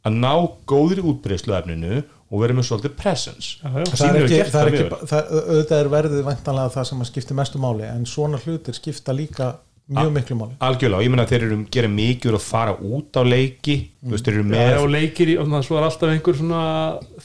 að 0.02 0.16
ná 0.18 0.32
góðri 0.66 1.04
útbreyðslu 1.06 1.54
efninu 1.54 2.00
og 2.28 2.42
vera 2.42 2.56
með 2.58 2.66
svolítið 2.68 2.96
presence. 2.98 3.54
Já, 3.62 3.68
já. 3.72 3.86
það 3.94 4.08
er 4.08 4.24
ekki, 4.26 4.42
það 4.42 4.44
er 4.44 4.50
það 4.52 4.74
ekki 4.74 5.06
það, 5.12 5.30
auðvitað 5.38 5.78
er 5.84 5.88
verðið 5.94 6.26
væntanlega 6.26 6.74
það 6.76 6.90
sem 6.90 7.00
að 7.06 7.10
skipti 7.12 7.38
mestu 7.38 7.62
máli 7.62 7.88
en 7.88 8.04
svona 8.08 8.40
hlutir 8.42 8.76
skipta 8.76 9.14
líka 9.16 9.54
mjög 9.88 10.10
miklu 10.12 10.36
máli. 10.36 10.56
algjörlega, 10.60 10.98
og 11.00 11.04
ég 11.06 11.12
meina 11.14 11.24
að 11.24 11.30
þeir 11.32 11.44
eru 11.46 11.56
gera 11.72 11.88
mikið 11.88 12.34
að 12.36 12.42
fara 12.44 12.74
út 12.76 13.16
á 13.16 13.22
leiki 13.24 13.76
þú 14.04 14.10
veist, 14.12 14.26
þeir 14.26 14.34
eru 14.34 14.42
með 14.50 14.60
Já, 14.60 14.80
og 14.82 14.90
leikir, 14.92 15.30
í- 15.32 15.38
og 15.40 15.46
það 15.48 15.62
svo 15.64 15.78
er 15.78 15.86
alltaf 15.86 16.12
einhver 16.12 16.36
svona 16.36 16.64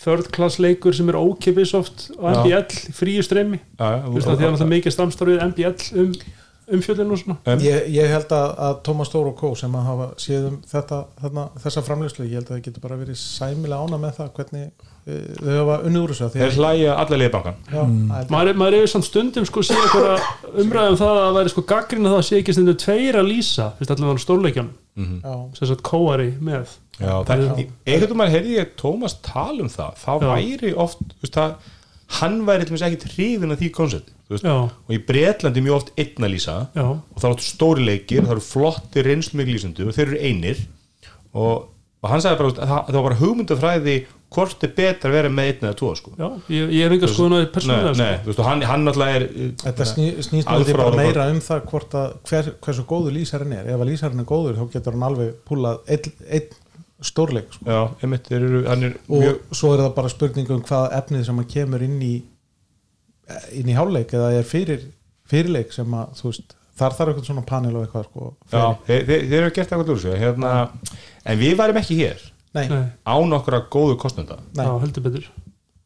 third 0.06 0.30
class 0.32 0.60
leikur 0.64 0.96
sem 0.96 1.12
er 1.12 1.18
ókipis 1.20 1.74
oft 1.76 2.06
á 2.16 2.32
MBL, 2.40 2.80
fríu 2.96 3.26
streymi. 3.28 3.60
Þú 3.76 4.16
veist 4.16 4.32
að 4.32 4.40
því 4.40 4.48
að 4.48 4.56
það 4.64 4.72
mikið 4.78 4.96
samstarfið 4.96 5.44
MBL 5.50 6.00
um 6.06 6.16
umfjöldin 6.78 7.12
og 7.14 7.20
svona. 7.22 7.38
En- 7.54 7.62
ég, 7.64 7.86
ég 7.94 8.10
held 8.14 8.32
að, 8.36 8.54
að 8.68 8.80
Thomas 8.88 9.08
Stór 9.12 9.30
og 9.32 9.36
Kó 9.40 9.52
sem 9.60 9.76
að 9.80 9.86
hafa 9.90 10.08
séð 10.22 10.48
um 10.50 10.58
þetta, 10.72 11.00
þarna, 11.22 11.46
þessa 11.66 11.84
framleyslu, 11.88 12.26
ég 12.30 12.40
held 12.40 12.50
að 12.50 12.56
það 12.58 12.64
getur 12.70 12.86
bara 12.88 13.00
verið 13.04 13.20
sæmilega 13.22 13.86
ána 13.88 14.00
með 14.04 14.18
það 14.20 14.32
hvernig 14.38 14.66
uh, 14.68 15.24
þau 15.40 15.58
hafa 15.60 15.78
unnið 15.90 16.04
úr 16.06 16.14
þessu 16.14 16.30
þeir 16.36 16.46
að- 16.50 16.60
hlæja 16.62 16.96
alla 17.04 17.20
liðbankan 17.24 17.58
Já, 17.74 17.82
að- 18.20 18.34
maður, 18.38 18.60
maður 18.64 18.78
er 18.82 18.88
samt 18.94 19.08
stundum 19.10 19.46
sko 19.50 19.64
síðan 19.68 19.84
einhverja 19.88 20.64
umræðum 20.64 21.00
það 21.02 21.12
að 21.18 21.24
það 21.28 21.38
væri 21.40 21.54
sko 21.56 21.66
gaggrina 21.74 22.14
það 22.14 22.22
að 22.22 22.28
sé 22.30 22.40
ekki 22.44 22.56
stundum 22.58 22.80
tveir 22.86 23.20
að 23.20 23.30
lýsa 23.34 23.68
fyrst 23.80 23.94
allavega 23.96 24.18
á 24.20 24.26
stórleikjan 24.28 24.72
já, 24.94 25.36
sem 25.58 25.68
sagt 25.74 25.82
kóari 25.88 26.32
með. 26.38 26.74
Já, 27.02 27.14
það, 27.26 27.40
einhvern 27.90 28.20
veginn 28.20 28.34
heyrði 28.36 28.52
ég 28.60 28.74
Tómas 28.78 29.16
tala 29.26 29.64
um 29.66 29.70
það. 29.74 29.96
Þá 29.98 30.12
Já. 30.22 30.28
væri 30.30 30.70
oft 30.78 31.00
þú 31.02 31.24
veist, 31.26 31.34
það, 31.40 31.56
hann 32.20 32.40
væri 32.48 32.68
til 32.68 32.76
þess 32.78 32.88
ekki 32.88 33.12
hrifin 33.16 33.56
af 33.56 33.62
því 33.62 33.70
koncepti 33.76 34.16
þú 34.28 34.36
veist, 34.36 34.48
Já. 34.48 34.56
og 34.70 34.96
í 34.96 35.02
Bretlandi 35.08 35.62
er 35.62 35.68
mjög 35.68 35.78
oft 35.80 35.94
einn 36.00 36.28
að 36.28 36.34
lýsa 36.36 36.58
Já. 36.74 36.88
og 36.88 37.20
það 37.20 37.30
er 37.30 37.36
oft 37.38 37.46
stóri 37.48 37.86
leikir 37.90 38.26
það 38.26 38.36
eru 38.38 38.48
flotti 38.48 39.06
reynslumikli 39.08 39.58
lýsendur 39.58 39.92
og 39.92 39.98
þeir 39.98 40.08
eru 40.10 40.20
einir 40.30 40.66
og, 41.34 41.70
og 42.04 42.12
hann 42.12 42.24
sagði 42.24 42.42
bara 42.42 42.58
það, 42.60 42.76
það 42.90 43.00
var 43.00 43.08
bara 43.10 43.22
hugmyndafræði 43.24 43.98
hvort 44.34 44.64
er 44.66 44.72
betra 44.74 45.12
að 45.12 45.16
vera 45.18 45.30
með 45.30 45.50
einn 45.52 45.68
eða 45.68 45.76
tvo 45.78 45.92
sko. 45.98 46.12
Já, 46.18 46.26
ég, 46.50 46.72
ég 46.74 46.88
hef 46.88 46.96
enga 46.96 47.10
skoðun 47.12 47.36
á 47.36 47.38
því 47.38 47.44
nei, 47.44 47.52
persónulega 47.54 47.92
nei, 48.00 48.08
sko. 48.08 48.24
þú 48.24 48.32
veist, 48.32 48.40
og 48.42 48.48
hann, 48.50 48.64
hann 48.70 48.86
náttúrulega 48.88 49.20
er 49.20 49.26
Þetta 49.62 49.88
sný, 49.90 50.08
snýst 50.26 50.50
náttúrulega 50.50 50.80
bara 50.80 50.98
meira 50.98 51.28
um 51.30 51.42
það 51.46 51.68
hvort 51.70 51.98
að 52.00 52.16
hver, 52.30 52.50
hversu 52.66 52.86
góður 52.90 53.16
lýsarinn 53.20 53.54
er 53.60 53.70
ef 53.70 53.84
að 53.84 53.92
lýsarinn 53.92 54.24
er 54.24 54.30
góður 54.34 54.58
þá 54.58 54.64
getur 54.74 54.98
hann 54.98 55.06
alveg 55.10 55.36
púlað 55.46 55.94
einn, 55.94 56.16
einn 56.40 56.58
stórleik 57.04 57.54
sko. 57.54 57.66
já, 57.68 57.82
einmitt, 58.04 58.28
þeir 58.30 58.46
eru, 58.48 58.62
hann 58.70 58.84
er 58.90 58.98
og 59.08 59.22
mjög 59.24 59.40
svo 59.60 59.74
er 59.76 59.84
það 59.84 59.94
bara 60.00 60.12
spurning 60.14 60.52
um 60.56 60.62
hvað 60.68 60.98
efnið 61.00 61.26
sem 61.30 61.40
að 61.44 61.50
kemur 61.54 61.86
inn 61.86 62.02
í 62.02 62.14
inn 63.60 63.70
í 63.72 63.76
háleik 63.78 64.12
eða 64.18 64.34
er 64.40 64.44
fyrir 64.48 64.84
fyrirleik 65.32 65.72
sem 65.76 65.94
að 65.96 66.18
þú 66.20 66.30
veist 66.32 66.56
þar 66.80 66.96
þarf 66.98 67.12
eitthvað 67.14 67.28
svona 67.30 67.46
panel 67.48 67.76
og 67.78 67.86
eitthvað 67.86 68.06
sko, 68.10 68.30
já, 68.52 68.64
þeir, 68.88 69.04
þeir, 69.10 69.26
eru 69.40 69.52
gert 69.56 69.64
eitthvað 69.72 69.92
úr 69.94 70.00
þessu 70.02 70.16
hérna, 70.24 70.54
en 71.32 71.40
við 71.40 71.56
værim 71.60 71.80
ekki 71.84 71.98
hér 72.02 72.24
nei, 72.58 72.66
án 73.06 73.38
okkar 73.40 73.60
góðu 73.74 73.96
kostnanda 74.02 74.40
nei, 74.58 74.66
já, 74.66 74.74
heldur 74.84 75.06
betur. 75.08 75.28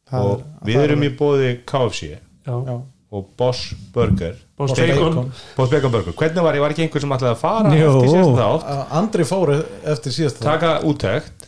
Það 0.08 0.24
og 0.30 0.38
er- 0.40 0.70
við 0.70 0.80
erum 0.86 1.02
er- 1.04 1.10
í 1.10 1.16
bóði 1.20 1.50
KFC 1.68 2.08
Já, 2.48 2.54
já, 2.64 2.76
og 3.10 3.24
Boss 3.40 3.70
Burger. 3.94 4.34
Boss 4.58 4.72
Boss 4.74 4.80
Bacon. 4.80 5.14
Bacon. 5.14 5.30
Boss 5.56 5.70
Bacon 5.72 5.90
Burger, 5.94 6.12
hvernig 6.18 6.42
var, 6.44 6.58
var 6.60 6.74
ekki 6.74 6.84
einhver 6.84 7.00
sem 7.04 7.14
ætlaði 7.16 7.34
að 7.34 7.40
fara 7.40 7.72
Jú. 7.72 7.88
eftir 7.94 8.10
síðast 8.12 8.40
þátt? 8.42 8.66
Andri 9.00 9.24
fór 9.30 9.52
eftir 9.94 10.12
síðast 10.18 10.40
það 10.42 10.48
taka 10.50 10.72
úttekt, 10.90 11.46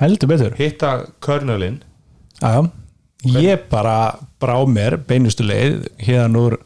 heldur 0.00 0.30
betur. 0.32 0.54
Hitta 0.56 0.92
Körnölin. 1.20 1.76
Já, 2.40 2.54
ég 3.26 3.66
bara 3.72 3.98
brá 4.40 4.56
mér 4.68 4.96
beinustu 5.08 5.44
leið 5.44 5.86
hérna 6.06 6.42
úr 6.46 6.56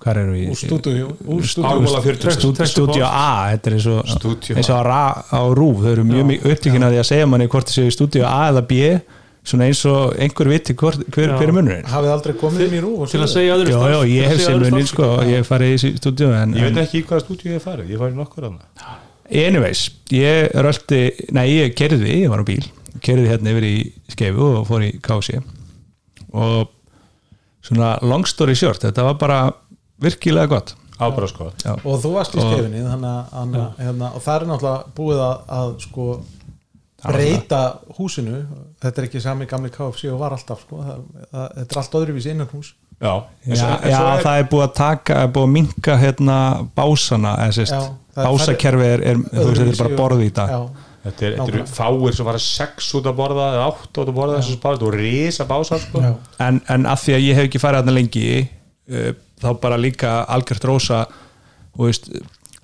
hvað 0.00 0.18
eru 0.20 0.32
við? 0.36 0.48
úr 0.52 0.58
stúdíu 0.60 1.06
úr 1.26 1.46
stúdíu 1.48 1.70
Ármúla 1.70 2.00
40 2.04 2.34
Stúd- 2.36 2.60
Stúdíu 2.68 3.04
A, 3.08 3.52
þetta 3.54 3.70
er 3.70 3.76
eins 3.78 3.86
og 3.90 4.10
Stúdíu 4.12 4.56
eins 4.60 4.68
og 4.70 4.84
á, 4.92 5.24
á 5.32 5.40
rúf, 5.56 5.80
þau 5.82 5.92
eru 5.94 6.04
mjög 6.04 6.26
mikið 6.32 6.52
upptíkin 6.52 6.84
að 6.86 6.92
því 6.96 7.00
að 7.00 7.08
segja 7.10 7.26
manni 7.32 7.48
hvort 7.48 7.68
þið 7.72 7.78
séu 7.80 7.88
í 7.88 7.94
stúdíu 7.96 8.24
A 8.28 8.50
eða 8.52 8.62
B 8.68 9.00
svona 9.46 9.68
eins 9.68 9.80
og 9.86 10.16
einhver 10.18 10.48
viti 10.50 10.74
hvort, 10.74 11.02
hver, 11.14 11.32
hver 11.38 11.48
er 11.48 11.54
munurinn. 11.54 11.86
Hafið 11.86 12.12
aldrei 12.16 12.34
komið 12.40 12.64
inn 12.66 12.76
í 12.76 12.82
rúf 12.82 13.04
og 13.06 13.10
til 13.12 13.20
að 13.22 13.30
segja 13.30 13.56
öðru 13.56 13.74
Já, 13.74 13.82
já, 13.92 13.98
ég 14.10 14.30
hef 14.32 14.40
sér 14.42 14.62
munið 14.64 14.88
sko, 14.90 15.10
ég 15.30 15.46
farið 15.46 15.74
í 15.76 15.92
stúdíu 16.00 16.30
en, 16.34 16.54
ég 16.58 16.66
veit 16.70 16.80
ekki 16.82 17.02
í 17.02 17.04
hvaða 17.06 17.24
stúdíu 17.26 17.52
ég 17.54 17.62
farið, 17.62 17.92
ég 17.94 18.02
farið 18.02 18.18
nokkur 18.22 18.48
að 18.50 18.56
anyways, 19.26 19.84
ég 20.14 20.50
röldi 20.66 21.02
nei, 21.34 21.46
ég 21.56 21.76
kerði, 21.78 22.22
ég 22.24 22.30
var 22.32 22.42
á 22.42 22.46
bíl 22.46 22.62
kerði 23.02 23.28
hérna 23.30 23.52
yfir 23.52 23.66
í 23.68 23.76
skeifu 24.12 24.50
og 24.60 24.66
fór 24.68 24.86
í 24.86 24.90
kási 25.04 25.38
og 26.36 26.72
svona 27.66 27.96
long 28.06 28.26
story 28.28 28.54
short, 28.58 28.82
þetta 28.84 29.04
var 29.08 29.16
bara 29.20 29.38
virkilega 30.02 30.50
gott. 30.50 30.74
Ábara 30.96 31.26
sko. 31.28 31.50
Og 31.84 31.98
þú 32.00 32.12
varst 32.14 32.36
í 32.36 32.40
Og- 32.40 32.52
skefinni 32.52 32.80
að 32.80 32.92
þannig 33.32 33.60
að- 33.60 33.80
hérna, 33.84 34.10
og 34.14 34.22
það 34.24 34.36
er 34.40 34.46
náttúrulega 34.46 34.94
búið 34.96 35.20
að, 35.26 35.36
að 35.58 35.74
sko 35.82 36.06
breyta 37.04 37.60
húsinu 37.98 38.40
þetta 38.82 39.02
er 39.02 39.06
ekki 39.08 39.20
sami 39.20 39.46
gamli 39.50 39.70
KFC 39.70 40.08
og 40.12 40.18
var 40.22 40.32
alltaf 40.36 40.62
sko. 40.64 40.78
það, 40.82 41.04
það, 41.32 41.46
þetta 41.58 41.76
er 41.76 41.80
allt 41.82 41.96
öðruvísi 42.00 42.30
innan 42.32 42.48
hús 42.52 42.72
já, 43.00 43.12
en 43.44 43.52
Já, 43.52 43.60
svo- 43.60 43.76
en 43.82 43.90
já 43.92 44.00
er- 44.16 44.24
það 44.24 44.38
er 44.40 44.48
búið 44.54 44.64
að 44.66 44.74
taka, 44.78 45.14
er 45.22 45.28
búið 45.28 45.46
að 45.48 45.52
minka 45.58 45.96
hérna 46.00 46.36
básana, 46.76 47.34
er- 47.46 47.90
básakerfi 48.16 48.86
er, 48.94 49.00
er, 49.12 49.16
þú 49.16 49.46
veist, 49.50 49.60
þetta 49.60 49.72
er 49.74 49.80
bara 49.82 49.96
borð 50.00 50.22
í 50.24 50.30
dag. 50.32 50.48
já, 50.50 50.60
þetta 51.04 51.26
er- 51.26 51.36
eru 51.48 51.64
fáir 51.68 52.14
sem 52.16 52.26
fara 52.26 52.38
sex 52.38 52.88
út 52.96 53.04
að 53.10 53.16
borða 53.20 53.50
eða 53.52 53.66
átt 53.68 54.00
út 54.00 54.08
að 54.08 54.14
borða 54.16 54.38
þessu 54.40 54.56
spara, 54.56 54.76
þetta 54.78 54.88
voru 54.88 55.02
risa 55.04 55.44
básar 55.44 55.78
sko. 55.84 56.00
En, 56.40 56.62
en 56.68 56.86
að 56.86 56.98
því 57.04 57.12
að 57.18 57.26
ég 57.28 57.34
hef 57.34 57.44
ekki 57.50 57.60
farið 57.60 57.82
þarna 57.82 57.94
lengi 58.00 58.24
uh, 58.88 59.12
þá 59.44 59.60
bara 59.60 59.76
líka 59.76 60.24
algjört 60.32 60.64
rosa 60.64 61.02
og 61.76 61.84
veist, 61.90 62.08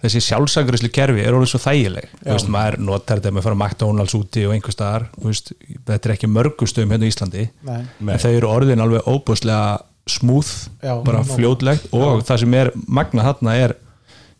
þessi 0.02 0.20
sjálfsangrislu 0.26 0.90
kerfi 0.94 1.22
er 1.22 1.36
orðið 1.36 1.52
svo 1.52 1.60
þægileg 1.62 2.08
veist, 2.26 2.48
maður 2.50 2.78
notar 2.82 3.20
þetta 3.20 3.32
með 3.32 3.42
að 3.42 3.46
fara 3.48 3.58
McDonalds 3.60 4.16
úti 4.18 4.44
og 4.48 4.54
einhver 4.56 4.74
staðar, 4.74 5.06
veist, 5.22 5.52
þetta 5.86 6.08
er 6.10 6.14
ekki 6.16 6.30
mörgustum 6.32 6.90
hérna 6.94 7.06
í 7.06 7.12
Íslandi 7.12 7.46
Nei. 7.68 7.80
En 8.10 8.22
þau 8.22 8.30
eru 8.32 8.50
orðin 8.50 8.82
alveg 8.82 9.06
óbúslega 9.06 9.78
smúð, 10.10 10.48
Já, 10.82 10.96
bara 11.06 11.22
fljótlegt 11.22 11.86
og 11.94 12.24
það 12.26 12.42
sem 12.42 12.54
er 12.58 12.72
magna 12.90 13.22
þarna 13.28 13.54
er 13.62 13.76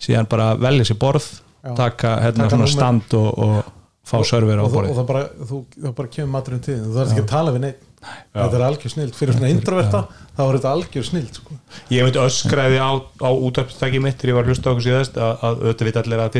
síðan 0.02 0.26
bara 0.30 0.48
velja 0.58 0.88
sér 0.90 0.98
borð 0.98 1.28
Já. 1.62 1.76
taka 1.78 2.16
hérna 2.24 2.48
Taka 2.48 2.56
svona 2.56 2.66
númer. 2.66 2.72
stand 2.74 3.14
og, 3.14 3.38
og 3.38 3.70
fá 4.02 4.18
server 4.26 4.58
á 4.58 4.64
þú, 4.66 4.82
og 4.82 4.98
það 4.98 5.08
bara, 5.08 5.22
þú, 5.46 5.62
það 5.78 5.96
bara 6.00 6.12
kemur 6.16 6.32
maturinn 6.34 6.62
til 6.64 6.78
þú 6.82 6.92
þarf 6.96 7.12
ekki 7.12 7.22
að 7.22 7.32
tala 7.32 7.54
við 7.54 7.64
neitt 7.66 7.88
þetta 8.02 8.58
er 8.58 8.64
algjör 8.66 8.92
snild, 8.92 9.14
fyrir 9.14 9.36
svona 9.36 9.50
introverta 9.52 10.00
þá 10.34 10.40
er 10.42 10.56
þetta 10.56 10.72
algjör 10.74 11.06
snild 11.06 11.38
sko. 11.38 11.58
ég 11.94 12.08
veit 12.08 12.18
öskraði 12.18 12.80
á, 12.82 12.90
á 12.98 13.30
útarpstæki 13.30 14.00
mitt 14.02 14.18
þegar 14.18 14.32
ég 14.32 14.38
var 14.40 14.48
að 14.48 14.50
hlusta 14.50 14.66
á 14.66 14.72
okkur 14.72 14.86
síðast 14.88 15.20
að, 15.22 15.34
að 15.46 15.62
auðvitað 15.62 15.88
veit 15.88 16.00
allir 16.02 16.22
að 16.24 16.32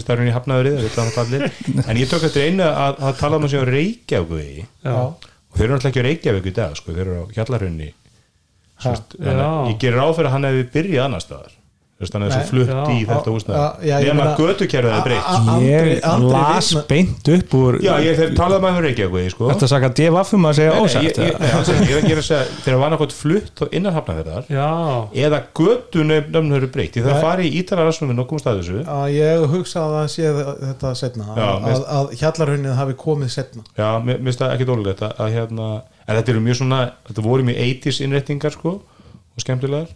starfinn 0.00 0.30
í 0.30 0.36
það 0.36 0.86
veit 0.86 0.96
það 0.96 1.20
allir. 1.26 1.44
En 1.92 2.00
ég 2.00 2.08
tók 2.08 2.24
eftir 2.30 2.48
einu 2.48 2.64
að, 2.64 3.02
að 3.02 3.18
tala 3.20 3.36
um 3.36 3.44
að 3.44 3.52
séu 3.52 3.66
Reykjavík. 3.68 4.70
Já, 4.80 4.96
og 4.96 5.58
þeir 5.58 5.66
eru 5.66 5.76
náttúrulega 5.76 5.92
ekki 5.92 6.06
Reykjavík 6.08 6.48
í 6.48 6.54
dag 6.62 6.78
sko, 6.80 6.96
þeir 6.96 7.04
eru 7.04 7.18
á 7.20 7.24
Hjallarhunni 7.36 7.90
Ha, 8.82 8.96
ég 9.68 9.76
gerir 9.78 10.02
á 10.02 10.10
fyrir 10.10 10.26
að 10.26 10.32
hann 10.34 10.46
hefði 10.48 10.62
byrjað 10.74 11.04
annar 11.06 11.22
staðar 11.22 11.52
þannig 12.10 12.26
að 12.26 12.34
þessu 12.34 12.50
flutt 12.50 12.90
í 12.92 12.98
þetta 13.08 13.34
húsnæði. 13.36 13.92
nema 14.08 14.26
götukerfið 14.40 14.96
er 14.96 15.04
breytt 15.06 15.28
ég 15.62 15.86
las 16.32 16.72
beint 16.90 17.32
upp 17.36 17.56
úr 17.60 17.78
já, 17.84 17.92
ég 18.02 18.18
þeir 18.18 18.34
talaði 18.38 18.58
um 18.58 18.68
að 18.68 18.76
það 18.76 18.86
Reykjavík 18.88 19.32
sko. 19.32 19.50
Þetta 19.52 19.90
DFF 19.98 20.34
um 20.36 20.48
að 20.48 20.58
segja 20.58 20.72
ég, 20.72 20.82
ósætt 20.82 21.20
ég, 21.22 21.38
nei, 21.42 21.50
alls 21.56 21.70
ekki, 21.72 21.86
ég 21.86 21.94
er 21.94 22.02
að 22.02 22.08
gera 22.08 22.22
að 22.22 22.28
segja 22.28 22.44
þegar 22.64 22.80
var 22.82 22.92
náttúrulega 22.92 23.18
flutt 23.18 23.62
og 23.62 23.76
innan 23.78 23.96
hafnafjörðar 23.96 24.50
já, 24.52 24.68
eða 25.26 25.40
götunöfnum 25.58 26.52
eru 26.58 26.70
breytt. 26.72 26.98
Ég 26.98 27.06
þarf 27.06 27.18
að 27.18 27.26
fara 27.26 27.46
í 27.46 27.52
ítala 27.60 27.86
rassunum 27.86 28.22
og 28.22 28.28
komast 28.30 28.48
að 28.50 28.60
þessu. 28.62 28.82
Að 28.92 29.06
ég 29.16 29.46
hugsa 29.52 29.84
að 29.84 29.96
það 29.96 30.08
sé 30.16 30.32
þetta 30.62 30.94
setna 30.98 31.28
að, 31.32 31.66
að, 31.72 31.82
að 31.98 32.14
hjallarhunnið 32.20 32.78
hafi 32.78 32.96
komið 33.02 33.34
setna 33.34 33.64
já, 33.78 33.88
mér 34.04 34.22
finnst 34.22 34.42
það 34.42 34.54
ekki 34.56 34.68
dólulegt 34.68 35.04
að, 35.06 35.14
að 35.22 35.36
hérna, 35.36 35.68
en 36.06 36.18
þetta 36.18 36.34
eru 36.34 36.44
mjög 36.46 36.58
svona 36.60 36.80
þetta 37.08 37.26
voru 37.26 37.46
mjög 37.48 37.60
80s 37.66 38.00
innrettingar 38.06 38.56
sko 38.56 38.74
og 38.82 39.44
skemmtilegar 39.44 39.92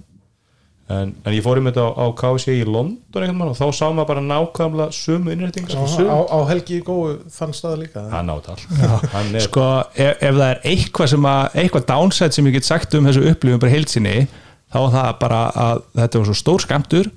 en, 0.87 1.13
en 1.27 1.35
ég 1.35 1.43
fór 1.43 1.59
um 1.59 1.67
þetta 1.67 1.83
á, 1.83 1.91
á 1.99 2.07
KC 2.15 2.55
í 2.61 2.65
London 2.69 3.35
mann 3.35 3.51
og 3.51 3.59
þá 3.59 3.67
sá 3.75 3.87
maður 3.91 4.09
bara 4.13 4.23
nákvæmlega 4.23 4.95
sömu 4.95 5.35
innrettingar 5.35 5.75
á, 5.75 5.83
á, 5.83 6.19
á 6.31 6.39
Helgi 6.47 6.79
í 6.79 6.85
góðu 6.87 7.17
þann 7.35 7.55
stað 7.59 7.77
líka 7.83 8.07
hann 8.13 8.31
átt 8.31 8.53
all 8.55 8.63
hann 9.17 9.35
er 9.35 9.47
sko, 9.49 9.67
ef, 9.97 10.23
ef 10.23 10.39
það 10.39 10.49
er 10.53 10.61
eitthvað 10.73 11.13
sem 11.17 11.29
að 11.33 11.61
eitthvað 11.65 11.87
downside 11.91 12.39
sem 12.39 12.51
ég 12.51 12.59
get 12.61 12.69
sagt 12.69 12.95
um 12.95 13.09
þessu 13.11 13.27
upplifum 13.33 13.63
bara 13.65 13.75
heilsinni, 13.75 14.17
þá 14.71 14.81
er 14.85 14.91
það 14.99 15.13
bara 15.25 15.45
að 15.67 15.87
þetta 16.03 16.23
var 16.23 16.29
svo 16.31 16.37
stór 16.45 16.67
skamtur 16.69 17.11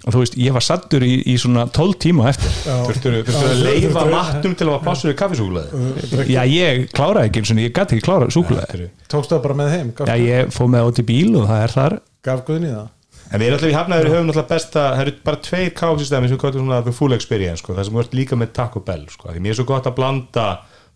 og 0.00 0.14
þú 0.14 0.22
veist, 0.22 0.36
ég 0.40 0.54
var 0.56 0.64
sattur 0.64 1.04
í, 1.04 1.10
í 1.28 1.34
svona 1.36 1.66
12 1.68 1.96
tíma 2.00 2.30
eftir. 2.30 2.54
Þurftur 2.88 3.18
að 3.20 3.58
leifa 3.66 4.04
matnum 4.08 4.54
til 4.56 4.64
að 4.64 4.78
hafa 4.78 4.84
plássur 4.86 5.12
í 5.12 5.16
kaffisúkuleði 5.18 6.24
já, 6.32 6.40
ég 6.48 6.86
kláraði 6.96 7.28
ekki 7.28 7.42
eins 7.42 7.52
og 7.52 7.60
ég 7.60 7.74
gæti 7.76 7.98
ekki 7.98 8.06
klárað 8.06 8.32
súkulega 8.32 8.88
tókstu 9.12 9.36
það 9.36 9.42
bara 9.44 9.58
með 9.60 9.74
heim 9.74 9.92
já, 9.98 10.14
ég 10.24 10.54
fóð 10.56 10.72
með 10.72 10.88
út 10.88 11.02
í 11.02 11.06
bíl 11.10 11.34
og 11.42 11.44
það 11.50 11.66
er 11.66 11.76
þar. 11.76 11.98
Gaf 12.24 12.42
Guðni 12.48 12.72
það 12.72 12.88
En 13.30 13.38
við 13.38 13.46
erum 13.46 13.56
alltaf 13.60 13.70
í 13.70 13.76
hafnaður 13.78 14.08
höfum 14.10 14.30
alltaf 14.32 14.48
besta 14.50 14.82
það 14.96 15.00
eru 15.04 15.12
bara 15.28 15.38
tveir 15.46 15.70
káfsystemi 15.78 16.28
sem 16.28 16.34
við 16.36 16.42
kvætum 16.42 16.64
svona 16.64 16.80
the 16.82 16.92
full 16.96 17.14
experience 17.14 17.62
sko, 17.62 17.76
það 17.76 17.86
sem 17.86 17.98
vart 18.00 18.16
líka 18.18 18.38
með 18.40 18.52
Taco 18.58 18.80
Bell 18.82 19.04
sko, 19.12 19.30
því 19.30 19.42
mér 19.44 19.54
er 19.54 19.58
svo 19.60 19.66
gott 19.68 19.86
að 19.86 19.94
blanda 20.00 20.46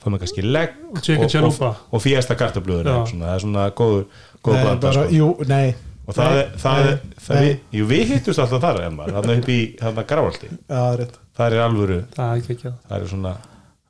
fá 0.02 0.08
með 0.10 0.24
kannski 0.24 0.42
legg 0.44 0.74
Chicken 1.06 1.46
og, 1.46 1.60
og, 1.62 1.82
og 1.94 2.02
fiesta 2.02 2.34
kartablöður 2.40 2.90
Já. 2.90 2.96
það 3.14 3.30
er 3.36 3.44
svona 3.44 3.68
góður, 3.78 4.02
góður 4.42 4.58
Nei, 4.58 4.64
blanda 4.66 4.88
bara, 4.88 5.04
sko. 5.04 5.14
jú, 5.14 5.28
nei 5.48 5.74
og 6.04 6.16
það, 6.18 6.34
Nei, 6.34 6.40
er- 6.42 6.50
það, 6.64 6.80
nei, 6.82 6.90
er- 6.90 7.22
það 7.28 7.38
nei. 7.38 7.46
við, 7.46 7.78
jú, 7.78 7.86
við 7.94 8.02
hittust 8.10 8.42
alltaf 8.44 8.64
þar 8.66 8.80
Elmar, 8.88 9.14
þarna 9.14 9.36
upp 9.40 9.48
í 9.54 9.58
Já, 10.58 10.74
það 10.74 10.90
er 10.90 11.00
rétt 11.04 11.16
það 11.38 11.46
er 11.54 11.62
alvöru, 11.64 12.00
það 12.18 12.34
er 12.34 12.42
ekki 12.42 12.56
ekki 12.58 12.68
að 12.68 12.74
það 12.90 12.98
er 12.98 13.08
svona 13.14 13.32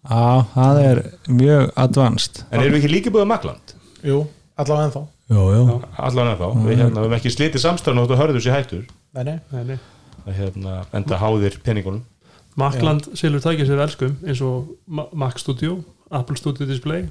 já, 0.05 0.29
það 0.55 0.83
er 0.85 1.01
mjög 1.41 1.73
advanced 1.89 2.45
en 2.51 2.61
erum 2.61 2.77
við 2.77 2.81
ekki 2.85 2.93
líka 2.93 3.15
búið 3.17 3.25
að 3.25 3.33
Makland 3.33 3.75
Jú, 4.05 4.21
allavega 4.61 4.87
ennþá. 4.91 5.03
Allan 5.31 6.33
ennþá, 6.35 6.49
við 6.67 6.77
hérna, 6.83 7.01
við 7.01 7.07
hefum 7.07 7.17
ekki 7.19 7.31
slitið 7.33 7.63
samstæðan 7.65 8.03
og 8.03 8.11
þú 8.11 8.19
hörður 8.21 8.43
sér 8.45 8.57
hættur. 8.59 8.83
Nei, 9.17 9.25
nei 9.25 9.63
nei, 9.65 9.79
hérna, 10.37 10.75
enda 10.93 11.17
háðir 11.21 11.57
peningunum. 11.65 12.03
Makland 12.61 13.09
selur 13.19 13.41
tækja 13.43 13.67
sér 13.67 13.81
elskum 13.83 14.13
eins 14.27 14.41
og 14.45 14.69
Ma- 14.87 15.09
Mac 15.13 15.39
Studio, 15.43 15.81
Apple 16.15 16.37
Studio 16.39 16.67
Display 16.69 17.09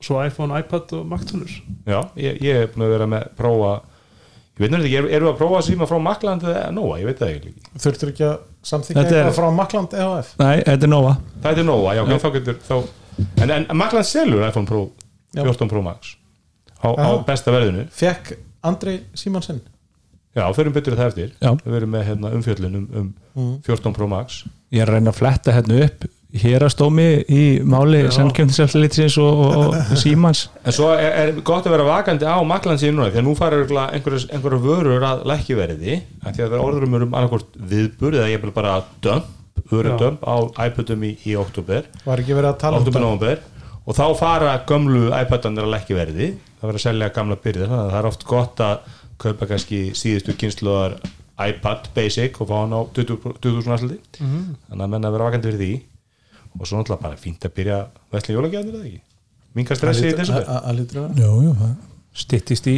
svo 0.00 0.20
iPhone, 0.24 0.54
iPad 0.60 0.92
og 0.96 1.06
Mac 1.08 1.24
Tunners 1.28 1.58
Já, 1.88 2.00
ég, 2.16 2.38
ég 2.40 2.62
er 2.62 2.66
búin 2.72 2.86
að 2.86 2.94
vera 2.94 3.06
með 3.10 3.26
prófa 3.36 3.70
ég 4.56 4.62
veit 4.62 4.70
náttúrulega 4.72 4.86
ekki, 4.88 4.96
er- 5.02 5.10
erum 5.18 5.28
við 5.28 5.32
að 5.34 5.38
prófa 5.42 5.58
að 5.60 5.66
síma 5.68 5.88
frá 5.90 5.98
Makland 6.06 6.42
eða 6.48 6.64
Nóa, 6.72 6.96
ég 7.00 7.08
veit 7.10 7.18
það 7.20 7.32
ekki. 7.34 7.52
Þurftur 7.84 8.12
ekki 8.12 8.24
að 8.24 8.36
er- 8.36 9.02
eitthvað 9.04 9.36
frá 9.36 9.48
Makland 9.56 9.96
EHF 10.00 10.32
nei, 10.40 10.56
þetta 10.64 10.88
er 10.88 10.92
Nova. 10.94 11.16
Það 11.44 11.58
er 11.60 11.68
Nóa, 11.68 11.94
já, 11.96 12.02
ok, 12.06 12.14
þá 12.24 12.28
getur 12.38 12.58
þá, 12.70 12.76
en, 13.42 13.50
en 13.58 13.66
Makland 13.76 14.08
selur 14.08 14.46
iPhone 14.48 14.66
Pro 14.70 14.82
Já. 15.36 15.42
14 15.44 15.68
Pro 15.68 15.82
Max 15.84 16.16
á, 16.86 16.90
á 16.94 17.10
besta 17.26 17.54
verðinu. 17.54 17.86
Fekk 17.94 18.36
Andri 18.66 19.00
Símonsen. 19.18 19.62
Já, 20.36 20.44
förum 20.52 20.74
betur 20.76 20.98
það 20.98 21.10
eftir. 21.10 21.32
Já. 21.40 21.54
Við 21.62 21.72
verum 21.78 21.94
með 21.96 22.04
hérna, 22.10 22.30
umfjöllun 22.36 22.76
um, 22.76 23.08
um 23.40 23.50
14 23.64 23.94
Pro 23.96 24.08
Max. 24.10 24.42
Ég 24.74 24.84
er 24.84 24.90
að 24.90 24.98
reyna 24.98 25.14
að 25.14 25.20
fletta 25.22 25.54
hérna 25.56 25.78
upp 25.86 26.04
hérastómi 26.36 27.06
í 27.32 27.42
máli 27.64 28.02
samkjöfniseftlitsins 28.12 29.16
og, 29.22 29.40
og, 29.46 29.76
og 29.76 29.96
símans. 30.02 30.46
En 30.66 30.74
svo 30.74 30.90
er, 30.92 31.12
er 31.22 31.40
gott 31.46 31.68
að 31.68 31.76
vera 31.76 31.86
vakandi 31.88 32.28
á 32.28 32.36
Makland 32.44 32.82
síðan 32.82 32.98
núna, 33.00 33.12
því 33.14 33.22
að 33.22 33.26
nú 33.28 33.34
einhverjar 33.36 34.26
einhverjar 34.34 34.64
vörur 34.66 35.06
að 35.06 35.24
lækki 35.30 35.58
verði 35.58 35.98
af 36.22 36.34
því 36.34 36.44
að 36.44 36.50
það 36.50 36.58
er 36.58 36.64
orðurum 36.66 36.98
um 36.98 37.06
annarkvort 37.08 37.60
viðbur 37.72 38.18
eða 38.18 38.30
ég 38.32 38.42
vil 38.42 38.54
bara 38.56 38.80
dömp, 39.04 39.30
vörudömp 39.70 40.26
á 40.26 40.36
iPadum 40.66 41.06
í, 41.06 41.14
í 41.24 41.38
oktober 41.40 41.88
Var 42.04 42.22
ekki 42.22 42.36
verið 42.36 42.52
að 42.52 42.60
tala 42.64 42.82
um 42.82 42.90
november 42.92 43.40
og 43.86 43.96
þá 43.96 44.04
fara 44.18 44.58
gömlu 44.68 45.08
iPadanir 45.14 45.64
að 45.64 45.76
lækki 45.76 45.96
það 46.56 46.66
verður 46.68 46.80
að 46.80 46.86
selja 46.86 47.10
gamla 47.16 47.36
byrðir 47.44 47.70
þannig 47.70 47.84
að 47.84 47.92
það 47.94 48.00
er 48.00 48.08
oft 48.10 48.26
gott 48.30 48.62
að 48.66 48.76
kaupa 49.22 49.48
kannski 49.50 49.80
síðustu 49.96 50.36
kynsluðar 50.40 50.98
iPad 51.46 51.90
Basic 51.96 52.38
og 52.40 52.48
fá 52.48 52.54
hann 52.62 52.72
á 52.76 52.80
20 52.96 53.18
20.000 53.44 53.74
aðsluti 53.76 54.22
þannig 54.22 54.84
að 54.86 54.92
menna 54.94 55.08
að 55.10 55.16
vera 55.16 55.28
vakandi 55.28 55.50
fyrir 55.50 55.60
því. 55.62 55.74
Og 56.56 56.64
svo 56.64 56.78
náttúrulega 56.78 57.02
bara 57.02 57.20
fínt 57.20 57.44
að 57.44 57.52
byrja 57.58 57.82
vesli 58.14 58.34
jólagjafnir 58.36 58.78
eða 58.78 58.86
ekki? 58.88 59.02
Minga 59.56 59.76
stressi 59.76 60.08
í 60.08 60.14
þessu 60.16 60.38
Að 60.40 60.70
að 60.70 60.80
vera 60.94 61.68
stittist 62.16 62.68
í 62.72 62.76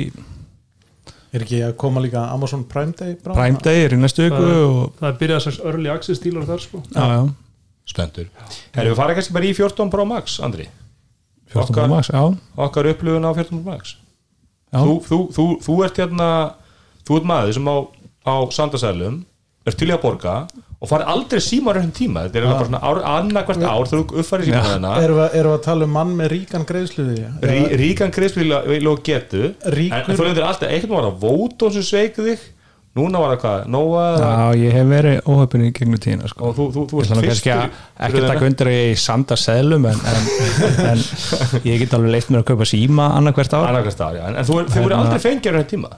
Er 1.29 1.45
ekki 1.45 1.61
að 1.61 1.75
koma 1.77 2.01
líka 2.01 2.23
Amazon 2.33 2.65
Prime 2.71 2.95
Day 2.97 3.15
bráðum? 3.21 3.37
Prime 3.37 3.61
Day 3.63 3.85
er 3.85 3.95
í 3.95 3.99
næstu 4.01 4.25
viku 4.25 4.41
það, 4.41 4.63
og 4.65 4.95
það 4.99 5.09
er 5.11 5.17
byrjað 5.21 5.43
slags 5.45 5.59
early 5.61 5.91
access 5.93 6.21
stílar 6.23 6.47
þar 6.49 6.63
sko. 6.65 6.81
Spenntur 7.89 8.31
Herru, 8.75 8.91
við 8.91 8.97
fara 8.97 9.17
kannski 9.17 9.37
bara 9.37 9.49
í 9.49 9.53
14 9.57 9.93
Pro 9.93 10.07
Max, 10.09 10.39
Andri. 10.45 10.65
14 10.65 10.88
Okkar- 11.55 11.89
Max, 11.89 12.11
já, 12.13 12.23
okkar 12.57 12.87
upplifun 12.93 13.25
á 13.25 13.33
14 13.33 13.63
Pro 13.63 13.73
Max. 13.73 13.97
Já. 14.73 14.81
þú, 14.85 14.95
þú, 15.09 15.19
þú, 15.33 15.45
þú 15.65 15.85
ert 15.85 15.97
hérna 16.03 16.31
þú 17.09 17.17
ert 17.17 17.29
maður 17.31 17.53
sem 17.57 17.69
á, 17.69 17.77
á 18.29 18.35
Sandasælum 18.53 19.25
er 19.67 19.73
til 19.77 19.89
í 19.89 19.95
að 19.95 20.03
borga 20.03 20.35
og 20.79 20.91
farið 20.91 21.09
aldrei 21.11 21.41
síma 21.43 21.73
á 21.73 21.77
raun 21.79 21.91
tíma. 21.91 22.27
Þetta 22.29 22.39
er 22.39 22.45
ja. 22.45 22.53
bara 22.53 22.69
svona 22.69 22.83
ár, 22.87 23.01
annað 23.03 23.49
hvert 23.49 23.65
ár 23.67 23.89
þegar 23.91 24.05
þú 24.05 24.21
uppfærið 24.23 24.51
síma 24.51 24.61
þarna 24.69 24.93
Erum 25.03 25.19
við, 25.19 25.33
erum 25.41 25.51
við 25.51 25.59
að 25.59 25.65
tala 25.65 25.89
um 25.89 25.97
mann 25.97 26.13
með 26.21 26.31
ríkan 26.35 26.67
greiðsluði? 26.69 27.17
Rí, 27.43 27.59
ríkan 27.81 28.15
greiðspil 28.15 28.53
og 28.93 29.03
getu. 29.09 29.43
Ríkur- 29.75 30.05
en 30.13 30.21
þú 30.21 30.29
lendir 30.29 30.47
alltaf, 30.47 30.71
einhvern 30.71 30.95
var 30.95 31.09
að 31.09 31.19
vóta 31.25 31.73
sem 31.75 31.83
sveikuð 31.89 32.31
þig 32.31 32.47
núna 32.99 33.21
var 33.23 33.33
það 33.37 33.41
hvað, 33.45 33.63
Nóa 33.75 34.03
eða- 34.17 34.29
já, 34.39 34.59
ég 34.65 34.73
hef 34.79 34.87
verið 34.93 35.19
óhöfbunni 35.35 35.69
í 35.71 35.75
gegnum 35.79 36.01
tíðina 36.05 36.29
sko. 36.33 36.45
og 36.51 36.57
þú, 36.59 36.67
þú, 36.75 36.85
þú 36.91 37.03
kannski 37.23 37.53
að 37.55 37.65
ekki 38.09 38.21
að 38.23 38.29
taka 38.33 38.47
undir 38.51 38.71
að 38.73 38.77
ég 38.79 38.99
sanda 39.03 39.37
seðlum 39.39 39.87
en, 39.91 40.01
en, 40.13 40.29
en 40.93 41.03
ég 41.69 41.79
get 41.85 41.95
alveg 41.99 42.11
leitt 42.17 42.29
mér 42.35 42.43
að 42.43 42.49
kaupa 42.53 42.69
síma 42.69 43.09
annað 43.19 43.39
hvert 43.41 43.55
ár. 43.59 43.69
Annað 43.71 43.89
hvert 43.89 44.05
ár, 44.09 44.21
en, 44.29 44.37
en 44.43 44.49
þú, 44.49 44.59
Hérna- 44.75 45.01
aldrei 45.03 45.23
fengið 45.27 45.51
á 45.51 45.55
raun 45.59 45.71
tíma? 45.75 45.93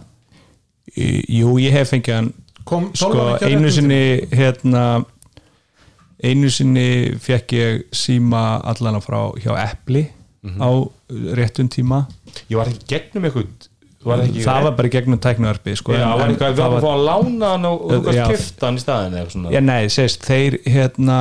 Jú, 1.41 1.57
ég 1.63 1.73
hef 1.77 1.91
fengið 1.95 2.15
hann 2.21 2.31
Kom 2.69 2.91
sko, 2.95 3.39
á 3.41 3.43
einu 3.47 3.71
sinni 3.73 4.01
hérna 4.37 4.85
einu 6.23 6.51
sinni 6.53 7.17
fekk 7.23 7.55
ég 7.57 7.85
síma 7.97 8.61
allana 8.69 9.01
frá 9.03 9.31
hjá 9.41 9.55
Eppli 9.65 10.07
Mhm. 10.43 10.57
á 10.61 10.69
réttum 11.37 11.69
tíma. 11.69 12.07
Ég 12.49 12.57
var 12.57 12.67
ekki 12.71 12.87
gegnum 12.89 13.25
eitthvað 13.29 13.69
var 14.05 14.23
það, 14.23 14.25
ekki 14.31 14.47
það 14.47 14.65
var 14.67 14.75
bara 14.79 14.91
gegnum 14.95 15.21
tæknuarpi 15.21 15.77
sko, 15.77 15.95
Já, 15.97 16.07
var 16.17 16.33
eitthvað, 16.33 16.55
við 16.55 16.63
varum 16.63 16.79
að 16.79 16.87
fá 16.87 16.91
að 16.95 17.05
lána 17.11 17.53
hann 17.53 17.69
og 17.69 17.95
gæst 18.07 18.33
kifta 18.33 18.69
hann 18.69 18.81
í 18.81 18.83
staðin 18.85 19.21
eða 19.21 19.35
svona. 19.35 19.53
Já, 19.53 19.61
nei, 19.67 19.93
sést, 19.93 20.25
þeir 20.25 20.57
hérna 20.65 21.21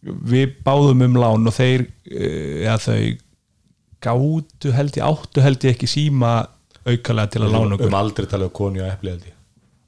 við 0.00 0.54
báðum 0.66 1.04
um 1.08 1.18
lán 1.20 1.50
og 1.50 1.56
þeir 1.56 1.86
eh, 2.10 2.62
ja, 2.66 2.76
þau 2.80 3.00
gátu 4.00 4.72
held 4.76 4.96
ég, 4.96 5.04
áttu 5.04 5.44
held 5.44 5.66
ég 5.66 5.76
ekki 5.76 5.88
síma 5.90 6.38
aukalega 6.86 7.34
til 7.34 7.44
að 7.44 7.52
lána 7.52 7.66
um, 7.66 7.76
okkur. 7.76 7.90
um 7.90 8.00
aldrei 8.00 8.28
tala 8.30 8.48
um 8.48 8.56
konu 8.56 8.82
og 8.84 8.88
epli 8.88 9.14
held 9.14 9.28
ég. 9.28 9.36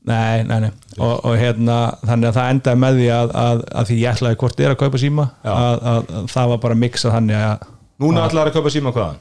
Nei, 0.09 0.43
nei, 0.43 0.57
nei. 0.65 0.71
Og, 0.99 1.13
og 1.29 1.37
hérna 1.39 1.77
þannig 2.03 2.33
að 2.33 2.39
það 2.39 2.53
endaði 2.53 2.81
með 2.83 2.97
því 2.99 3.09
að, 3.15 3.35
að, 3.43 3.61
að 3.71 3.89
því 3.89 3.99
ég 4.01 4.17
ætlaði 4.17 4.39
hvort 4.41 4.63
er 4.63 4.73
að 4.73 4.81
kaupa 4.81 4.99
síma 4.99 5.27
að, 5.47 5.77
að, 5.93 6.09
að 6.19 6.31
það 6.33 6.49
var 6.53 6.63
bara 6.65 6.79
mixað 6.83 7.15
þannig 7.17 7.39
að 7.39 7.69
núna 8.03 8.25
ætlaði 8.27 8.51
að 8.51 8.57
kaupa 8.57 8.73
síma 8.75 8.93
hvaðan? 8.97 9.21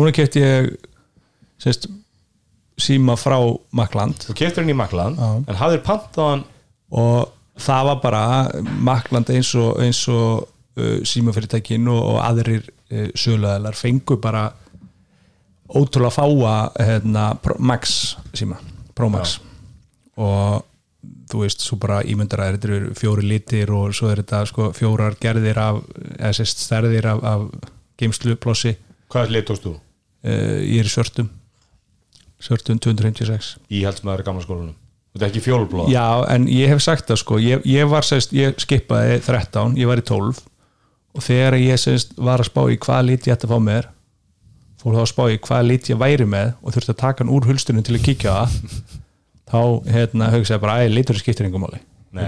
Núna 0.00 0.14
kefti 0.14 0.42
ég 0.42 0.72
sést, 1.60 1.88
síma 2.80 3.16
frá 3.20 3.38
Makland 3.76 4.24
þú 4.28 4.36
keftur 4.38 4.64
hann 4.64 4.72
í 4.72 4.78
Makland 4.78 5.20
Já. 5.20 5.28
en 5.44 5.60
hafðir 5.60 5.84
pantaðan 5.86 6.46
og 6.90 7.30
það 7.60 7.90
var 7.90 8.00
bara 8.04 8.24
Makland 8.80 9.30
eins 9.34 9.52
og, 9.58 9.74
eins 9.82 10.00
og 10.10 10.48
uh, 10.80 10.98
símafyrirtækin 11.06 11.88
og, 11.92 12.00
og 12.14 12.18
aðrir 12.24 12.64
uh, 12.64 13.10
söluðalar 13.14 13.78
fengu 13.78 14.16
bara 14.22 14.48
ótrúlega 15.70 16.10
fáa 16.10 16.56
hérna, 16.82 17.30
Max 17.58 18.16
síma 18.34 18.58
Pro 18.94 19.08
Max. 19.08 19.38
Og 20.20 20.64
þú 21.30 21.44
veist, 21.44 21.62
svo 21.64 21.78
bara 21.80 22.02
ímyndar 22.02 22.42
að 22.42 22.56
þetta 22.56 22.70
eru 22.70 22.94
fjóri 22.98 23.26
litir 23.28 23.70
og 23.72 23.94
svo 23.96 24.10
er 24.10 24.20
þetta 24.24 24.42
sko, 24.50 24.70
fjórar 24.76 25.16
gerðir 25.20 25.60
af, 25.62 25.78
eða 26.18 26.32
sérst 26.36 26.64
stærðir 26.64 27.06
af, 27.12 27.22
af 27.24 27.70
geimsluplossi 28.00 28.74
hvað 29.10 29.32
lit 29.34 29.46
tókst 29.48 29.68
þú? 29.68 29.76
uh, 30.26 30.58
ég 30.66 30.82
er 30.82 30.90
svörtum 30.90 31.30
svörtum 32.44 32.80
256 32.82 33.56
Íhaldsmaður 33.70 34.24
gamla 34.26 34.44
skólanum. 34.44 34.76
Þetta 35.10 35.26
er 35.26 35.32
ekki 35.32 35.42
fjólblóð 35.44 35.90
Já, 35.92 36.06
en 36.30 36.46
ég 36.50 36.70
hef 36.70 36.82
sagt 36.84 37.08
það 37.10 37.20
sko. 37.22 37.38
Ég, 37.42 37.64
ég 37.66 37.88
var 37.90 38.06
sérst, 38.06 38.34
ég 38.36 38.58
skipaði 38.62 39.18
13 39.26 39.78
ég 39.80 39.90
var 39.90 40.00
í 40.00 40.06
12 40.06 40.42
og 41.10 41.24
þegar 41.26 41.58
ég 41.58 41.80
sérst 41.82 42.14
var 42.18 42.42
að 42.42 42.50
spá 42.52 42.62
í 42.70 42.78
hvað 42.80 43.08
lit 43.08 43.26
ég 43.26 43.34
ætti 43.34 43.48
að 43.48 43.56
fá 43.56 43.64
með 43.66 43.88
fór 44.80 44.96
þá 44.96 45.02
að 45.02 45.10
spá 45.10 45.24
í 45.28 45.40
hvað 45.44 45.66
lit 45.66 45.90
ég 45.90 46.00
væri 46.00 46.26
með 46.30 46.52
og 46.62 46.74
þurfti 46.74 46.94
að 46.94 47.00
taka 47.02 47.24
hann 47.24 47.32
úr 47.34 47.48
hulstunum 47.50 47.84
til 47.84 47.96
að 47.98 48.06
kíkja 48.06 48.36
það 48.36 48.54
þá 49.50 49.60
hérna 49.90 50.30
hugsaði 50.32 50.62
bara 50.62 50.78
að 50.78 50.94
litur 50.94 51.18
skiptir 51.20 51.50
og 51.50 51.66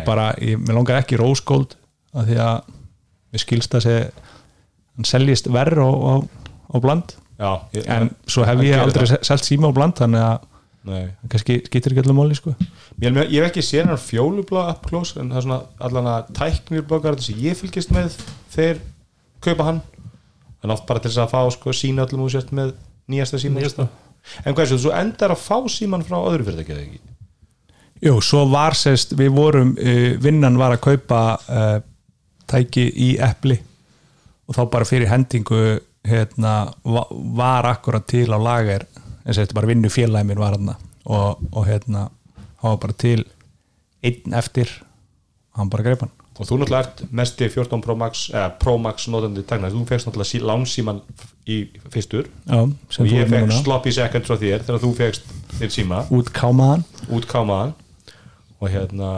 bara, 0.07 0.33
ég, 0.43 0.59
mér 0.59 0.77
langar 0.79 1.01
ekki 1.01 1.19
róskóld 1.19 1.77
af 2.15 2.27
því 2.29 2.39
að 2.43 2.59
mér 3.33 3.43
skilst 3.43 3.79
að 3.79 3.89
hann 4.93 5.09
seljist 5.09 5.49
verð 5.51 5.81
á, 5.83 5.91
á, 5.91 6.15
á 6.71 6.77
bland 6.83 7.15
Já, 7.43 7.51
ég, 7.75 7.87
en 7.91 8.11
svo 8.31 8.47
hef 8.47 8.61
ég 8.63 8.79
aldrei 8.79 9.09
það. 9.11 9.23
selt 9.27 9.47
síma 9.49 9.71
á 9.71 9.73
bland 9.75 9.97
þannig 9.99 10.23
að 10.23 10.49
Nei. 10.83 11.03
kannski 11.31 11.57
skiptir 11.67 11.95
ekki 11.95 12.03
allir 12.03 12.17
máli 12.19 12.37
sko. 12.39 12.53
Ég, 13.03 13.19
ég 13.31 13.39
hef 13.43 13.49
ekki 13.51 13.63
séð 13.67 13.91
hann 13.91 14.01
fjólubla 14.03 14.65
up 14.73 14.87
close 14.87 15.19
en 15.19 15.31
það 15.31 15.41
er 15.41 15.47
svona 15.47 15.61
allan 15.89 16.11
að 16.11 16.33
tæknir 16.39 16.87
bloggar 16.87 17.19
sem 17.23 17.39
ég 17.43 17.59
fylgist 17.59 17.93
með 17.95 18.17
þeir 18.55 18.81
kaupa 19.43 19.69
hann 19.69 19.83
en 20.63 20.75
oft 20.75 20.87
bara 20.87 21.03
til 21.03 21.11
þess 21.11 21.23
að 21.25 21.33
fá 21.35 21.41
sko, 21.55 21.75
sína 21.75 22.07
öllum 22.07 22.25
úr 22.27 22.35
sért 22.35 22.53
með 22.55 22.75
nýjasta 23.11 23.41
síma 23.43 23.59
Nýjasta. 23.63 23.89
en 24.45 24.55
hvað 24.55 24.65
er 24.65 24.71
svo, 24.71 24.81
þú 24.85 24.93
endar 25.01 25.35
að 25.35 25.43
fá 25.43 25.57
síman 25.75 26.05
frá 26.07 26.19
öðru 26.21 26.47
fyrirtæki 26.47 26.75
eða 26.77 26.85
ekki? 26.87 27.01
Jú, 28.03 28.17
svo 28.23 28.45
var 28.51 28.75
sérst, 28.79 29.15
við 29.19 29.31
vorum 29.35 29.75
uh, 29.79 30.15
vinnan 30.23 30.59
var 30.59 30.75
að 30.77 30.85
kaupa 30.87 31.23
uh, 31.39 31.79
tæki 32.51 32.89
í 32.91 33.13
epli 33.23 33.59
og 34.51 34.57
þá 34.59 34.63
bara 34.71 34.87
fyrir 34.87 35.11
hendingu 35.11 35.63
hérna, 36.09 36.73
va 36.85 37.05
var 37.11 37.69
akkurat 37.71 38.07
til 38.11 38.29
á 38.35 38.39
lager 38.39 38.87
en 39.25 39.37
þetta 39.37 39.55
bara 39.55 39.71
vinnu 39.71 39.91
félagi 39.93 40.27
minn 40.27 40.41
var 40.41 40.57
hann 40.57 40.73
og, 41.05 41.45
og 41.53 41.67
hérna 41.67 42.09
hann 42.63 42.75
var 42.75 42.81
bara 42.83 42.99
til 42.99 43.23
einn 44.03 44.35
eftir 44.39 44.71
hann 45.59 45.71
bara 45.71 45.87
greip 45.87 46.03
hann. 46.03 46.13
Og 46.41 46.49
þú 46.49 46.63
náttúrulega 46.63 46.87
ert 46.89 47.13
mesti 47.13 47.47
14 47.53 47.83
Pro 47.85 47.95
Max 47.99 48.25
eða 48.33 48.49
Pro 48.59 48.79
Max 48.81 49.07
notandi 49.13 49.45
tæknar 49.47 49.71
þú 49.75 49.85
fegst 49.87 50.09
náttúrulega 50.09 50.31
sí, 50.31 50.41
lánsíman 50.41 51.03
í 51.47 51.59
fyrstur 51.93 52.31
Já, 52.49 52.63
og 52.65 53.11
ég 53.13 53.29
núna. 53.31 53.59
sloppy 53.61 53.93
second 53.93 54.27
frá 54.27 54.39
þér 54.41 54.65
þegar 54.65 54.83
þú 54.83 54.93
fegst 54.97 55.29
þér 55.59 55.75
síma. 55.75 56.01
Útkámaðan 56.11 56.87
útkámaðan 57.13 57.75
og 58.59 58.73
hérna 58.73 59.13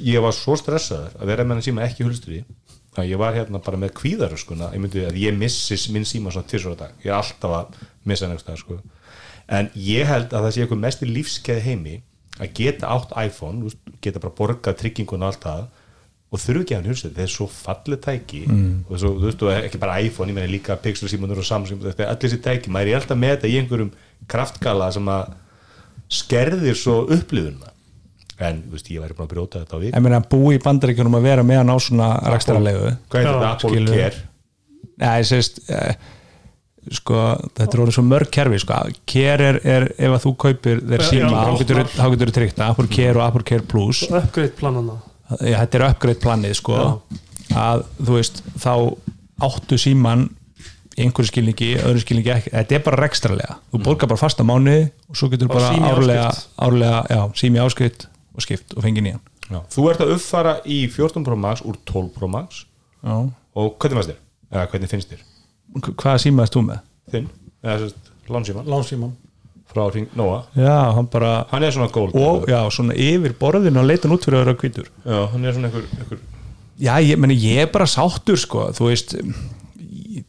ég 0.00 0.20
var 0.24 0.34
svo 0.34 0.56
stressaður 0.58 1.14
að 1.20 1.30
vera 1.30 1.46
með 1.46 1.60
hann 1.60 1.66
síma 1.68 1.86
ekki 1.86 2.08
hulstur 2.08 2.40
í 2.40 2.42
að 2.98 3.10
ég 3.10 3.20
var 3.20 3.36
hérna 3.36 3.60
bara 3.64 3.80
með 3.80 3.94
kvíðaröskuna. 3.98 4.72
Ég 4.74 4.82
myndi 4.82 5.04
að 5.08 5.20
ég 5.20 5.36
missi 5.38 5.78
minn 5.94 6.06
síma 6.08 6.32
svona 6.34 6.48
tvisur 6.50 6.76
á 6.78 6.82
dag. 6.86 6.98
Ég 7.04 7.10
er 7.10 7.18
alltaf 7.18 7.54
að 7.58 7.78
missa 8.04 8.28
eitthvað 8.30 8.60
sko. 8.60 8.80
en 9.46 9.68
ég 9.76 10.06
held 10.08 10.32
að 10.32 10.46
það 10.46 10.52
sé 10.54 10.60
eitthvað 10.62 10.84
mest 10.86 11.02
í 11.04 11.06
lífskeið 11.10 11.64
heimi 11.66 11.96
að 12.40 12.52
geta 12.56 12.88
átt 12.88 13.10
iPhone, 13.20 13.70
geta 14.00 14.22
bara 14.22 14.32
borgað 14.38 14.78
tryggingun 14.80 15.22
og 15.22 15.28
allt 15.28 15.44
það 15.44 15.66
og 16.34 16.40
þurfi 16.42 16.62
ekki 16.64 16.74
að 16.74 16.80
hann 16.80 16.90
hulstur, 16.90 17.12
þetta 17.12 17.22
er 17.22 17.30
svo 17.34 17.46
fallið 17.52 18.00
tæki. 18.06 18.40
Mm. 18.48 18.72
og 18.88 18.98
svo, 18.98 19.12
þú 19.20 19.28
veist, 19.28 19.44
og 19.44 19.52
ekki 19.54 19.80
bara 19.82 19.98
iPhone 20.02 20.32
ég 20.32 20.38
meina 20.38 20.50
líka 20.50 20.78
Pixel 20.82 21.10
símanur 21.12 21.42
og 21.42 21.46
Samsung 21.46 21.82
þetta 21.84 22.06
er 22.06 22.10
allir 22.10 22.32
þessi 22.32 22.40
tæki, 22.42 22.72
maður 22.74 22.90
er 22.90 22.98
alltaf 23.02 23.20
með 23.20 23.36
þetta 23.36 23.50
í 23.52 23.58
einhverjum 23.60 23.92
kraftgala 24.32 24.88
sem 24.96 25.12
að 25.14 25.36
skerðir 26.14 26.80
svo 26.80 26.96
upplifuna 27.14 27.73
en 28.42 28.62
þú 28.66 28.74
veist, 28.74 28.90
ég 28.90 29.04
væri 29.04 29.14
búin 29.14 29.28
að 29.28 29.32
brjóta 29.34 29.62
þetta 29.62 29.78
á 29.78 29.82
vik 29.84 29.94
ég 29.94 30.04
meina 30.04 30.20
búi 30.34 30.56
í 30.56 30.62
bandaríkjunum 30.64 31.18
að 31.20 31.26
vera 31.28 31.46
með 31.46 31.60
hann 31.62 31.74
á 31.74 31.78
svona 31.78 32.10
rekstrarlegu 32.34 32.92
hvað 33.12 33.20
er 33.20 33.26
Já, 33.28 33.32
þetta 33.34 33.50
Apple 33.52 33.70
skilur. 33.70 33.96
Care? 34.00 34.22
Nei, 34.94 35.14
ég 35.20 35.28
sést 35.30 35.60
eh, 35.70 35.94
sko, 36.92 37.20
þetta 37.56 37.70
er 37.70 37.82
orðið 37.84 37.96
svo 37.96 38.04
mörg 38.06 38.30
kerfi 38.34 38.60
sko, 38.62 38.78
Care 39.10 39.48
er, 39.52 39.58
er 39.64 39.86
ef 39.96 40.16
að 40.18 40.22
þú 40.26 40.34
kaupir 40.44 40.82
þeir 40.84 41.04
Já, 41.04 41.08
síma, 41.08 41.32
já, 41.32 41.88
þá 41.94 42.06
getur 42.12 42.30
þú 42.30 42.36
tryggt 42.38 42.62
Apple 42.66 42.90
Care 42.92 43.18
og 43.18 43.24
Apple 43.26 43.46
Care 43.48 43.66
Plus. 43.70 44.04
Uppgreitt 44.10 44.56
planana. 44.58 44.98
Já, 45.40 45.56
þetta 45.62 45.80
er 45.80 45.86
upgrade 45.88 46.22
planið 46.22 46.56
sko. 46.60 46.80
Að 47.54 47.84
þú 47.98 48.18
veist, 48.18 48.42
þá 48.60 48.72
áttu 49.44 49.78
síman 49.80 50.26
í 50.94 51.04
einhverju 51.06 51.30
skilningi, 51.32 51.70
öðru 51.82 52.02
skilningi 52.04 52.32
ekki. 52.36 52.52
Þetta 52.54 52.76
er 52.76 52.82
bara 52.86 53.00
rekstralega, 53.02 53.56
þú 53.72 53.80
borgar 53.88 54.10
bara 54.10 54.20
fasta 54.20 54.46
mánuði 54.46 54.84
og 55.10 55.18
svo 55.18 55.30
getur 55.32 55.50
Bara 55.50 55.72
bara 55.72 55.94
árlega, 55.94 56.26
árlega 56.68 57.00
já, 57.10 57.22
sími 57.40 57.62
áskrift 57.64 58.06
og 58.34 58.42
skipt 58.44 58.74
og 58.76 58.82
fengi 58.82 59.02
nýjan 59.04 59.20
Já. 59.50 59.60
þú 59.70 59.90
ert 59.90 60.00
að 60.00 60.14
uppfara 60.16 60.54
í 60.64 60.78
14 60.88 61.24
Pro 61.26 61.36
Max 61.36 61.60
úr 61.62 61.76
12 61.84 62.12
Pro 62.14 62.28
Max 62.28 62.64
já. 63.04 63.16
og 63.54 63.74
hvernig 63.78 63.98
fannst 64.00 64.10
þér? 64.14 64.20
eða 64.54 64.66
hvernig 64.72 64.90
finnst 64.90 65.10
þér? 65.12 65.22
H- 65.84 65.94
hvaða 66.00 66.22
síma 66.24 66.42
erst 66.46 66.54
þú 66.56 66.62
með? 66.70 66.80
þinn? 67.12 67.28
eða 67.64 67.78
sérst, 67.84 68.10
Lánsíman 68.28 68.64
Lánsíman 68.72 69.12
frá 69.68 69.84
Ring 69.92 70.08
Nóa 70.16 70.44
Já, 70.56 70.92
hann 70.96 71.06
bara 71.12 71.46
hann 71.50 71.62
er 71.64 71.70
svona 71.76 71.90
gold 71.92 72.14
og 72.16 72.46
já, 72.48 72.60
svona 72.72 72.94
yfir 72.96 73.34
borðinu 73.40 73.80
og 73.82 73.88
leita 73.88 74.08
hann 74.08 74.16
út 74.16 74.24
fyrir 74.24 74.40
að 74.40 74.44
vera 74.46 74.58
hvítur 74.62 74.88
já, 75.04 75.18
hann 75.32 75.44
er 75.44 75.52
svona 75.56 75.68
einhver, 75.70 75.88
einhver 76.00 76.22
Já, 76.80 76.94
ég, 77.04 77.16
meni, 77.22 77.36
ég 77.38 77.60
er 77.62 77.70
bara 77.70 77.86
sáttur 77.86 78.36
sko, 78.40 78.70
þú 78.74 78.88
veist 78.90 79.12
ég- 79.14 80.24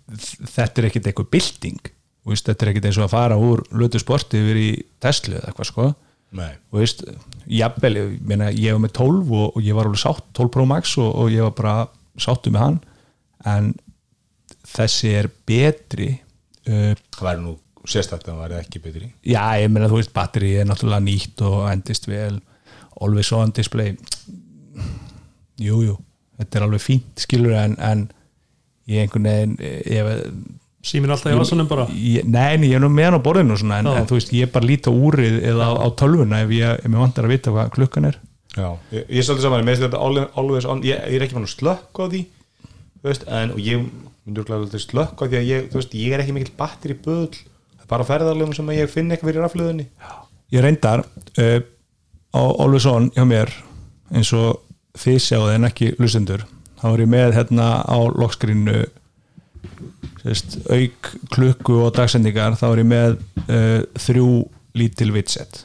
þetta 0.56 0.82
er 0.84 0.88
ekkit 0.90 1.08
eitthvað 1.10 1.30
bylting 1.34 1.80
þú 2.26 2.34
veist, 2.34 2.46
þetta 2.50 2.66
er 2.66 2.72
ekkit 2.74 2.86
eins 2.90 2.98
og 3.00 3.06
að 3.08 3.14
fara 3.16 3.38
úr 3.40 3.64
lötu 3.72 4.00
sporti 4.02 4.40
yfir 4.42 4.60
í 4.62 4.70
Tesla 5.04 5.40
eða 5.40 5.50
eitthvað 5.54 5.70
sko 5.72 5.88
þú 6.36 6.82
veist, 6.82 7.04
jafnvel 7.52 8.00
ég, 8.00 8.14
meina, 8.28 8.50
ég 8.52 8.76
var 8.76 8.84
með 8.86 8.96
12 9.00 9.34
og, 9.36 9.46
og 9.56 9.66
ég 9.66 9.78
var 9.78 9.90
alveg 9.90 10.02
sátt 10.02 10.26
12 10.38 10.54
Pro 10.54 10.66
Max 10.70 10.96
og, 11.02 11.12
og 11.12 11.34
ég 11.34 11.46
var 11.48 11.56
bara 11.58 11.76
sáttu 12.22 12.54
með 12.54 12.66
hann. 12.66 12.80
En 13.46 13.72
þessi 14.76 15.14
er 15.20 15.30
betri 15.48 16.10
uh, 16.16 16.92
það 17.16 17.30
væri 17.30 17.46
nú 17.46 17.56
sérstætt 17.86 18.26
að 18.26 18.34
hann 18.34 18.44
væri 18.44 18.60
ekki 18.60 18.82
betri. 18.82 19.12
Já, 19.22 19.44
ég 19.62 19.72
meina 19.72 19.90
þú 19.92 20.02
veist, 20.02 20.14
batteri 20.16 20.56
er 20.60 20.68
náttúrulega 20.70 21.06
nýtt 21.06 21.46
og 21.46 21.70
endist 21.70 22.10
vel. 22.10 22.40
Always 23.04 23.32
on 23.36 23.54
display. 23.56 23.96
Jú, 25.62 25.82
jú, 25.86 25.98
þetta 26.40 26.60
er 26.60 26.68
alveg 26.68 26.84
fínt 26.84 27.24
skilur 27.24 27.56
en, 27.60 27.76
en 27.80 28.06
ég 28.92 29.06
einhvern 29.06 29.28
veginn 29.30 29.54
ég, 29.62 30.10
símin 30.86 31.14
alltaf 31.16 31.34
í 31.34 31.38
vasanum 31.40 31.68
bara? 31.70 31.88
ég, 31.92 32.24
nei, 32.30 32.56
nei, 32.62 32.70
ég 32.72 32.78
er 32.80 32.84
nú 32.84 32.90
með 32.94 33.10
hann 33.10 33.20
á 33.20 33.26
borðinu 33.26 33.56
og 33.56 33.62
svona, 33.62 33.82
en, 33.82 33.90
en 33.92 34.08
þú 34.10 34.20
veist, 34.20 34.34
ég 34.38 34.52
bara 34.54 34.70
líti 34.70 34.92
á 34.92 34.94
úrið 34.94 35.38
eða 35.52 35.68
á, 35.70 35.74
á 35.82 35.88
tölvuna 36.00 36.42
ef 36.46 36.54
ég, 36.56 36.80
ef 36.82 36.90
mér 36.92 37.04
vantar 37.06 37.28
að 37.28 37.34
vita 37.36 37.54
hvað 37.56 37.72
klukkan 37.76 38.10
er. 38.12 38.20
Já, 38.56 38.68
ég, 38.94 39.04
ég 39.10 39.20
er 39.22 39.28
svolítið 39.28 39.48
saman 39.50 39.66
með 39.68 39.84
þetta 39.86 40.02
always- 40.40 40.70
on, 40.70 40.84
ég, 40.86 41.02
ég 41.10 41.18
er 41.20 41.26
ekki 41.26 41.36
fann 41.38 41.48
að 41.50 41.56
slökka 41.58 42.06
á 42.06 42.12
því 42.14 42.22
þú 43.02 43.10
veist, 43.12 43.26
en 43.28 43.52
og 43.56 43.60
ég 43.62 43.84
myndur 44.26 44.46
glæða 44.48 44.80
slökka 44.82 45.26
á 45.26 45.30
því 45.30 45.38
að 45.42 45.50
ég, 45.52 45.68
þú 45.70 45.82
veist, 45.82 45.98
ég 46.00 46.16
er 46.16 46.24
ekki 46.24 46.36
mikill 46.38 46.56
batteri 46.58 46.96
böðl 47.06 47.36
er 47.86 47.90
bara 47.92 48.08
ferðarlegum 48.08 48.56
sem 48.58 48.70
að 48.72 48.80
ég 48.80 48.90
finn 48.94 49.12
eitthvað 49.14 49.32
fyrir 49.32 49.46
rafluðinni 49.46 49.86
ég 50.56 50.64
reyndar 50.66 51.04
uh, 51.06 51.60
á 52.34 52.42
Always 52.42 52.88
On 52.90 53.10
hjá 53.14 53.26
mér 53.28 53.52
eins 54.16 54.32
og 54.34 54.62
þið 54.98 55.20
sjáðu 55.28 55.54
en 55.56 55.68
ekki 55.70 55.92
lusendur 56.02 56.46
þá 56.82 56.88
er 56.94 57.04
ég 57.06 57.12
með 57.12 57.36
hérna 57.38 57.68
á 57.86 57.98
lokskrinu 58.18 58.80
sérst, 60.26 60.58
auk 60.74 61.12
klukku 61.34 61.80
og 61.86 61.94
dagsendingar 61.96 62.58
þá 62.60 62.66
er 62.72 62.82
ég 62.82 62.90
með 62.90 63.18
uh, 63.46 63.82
þrjú 64.08 64.30
lítil 64.76 65.12
vitset 65.16 65.64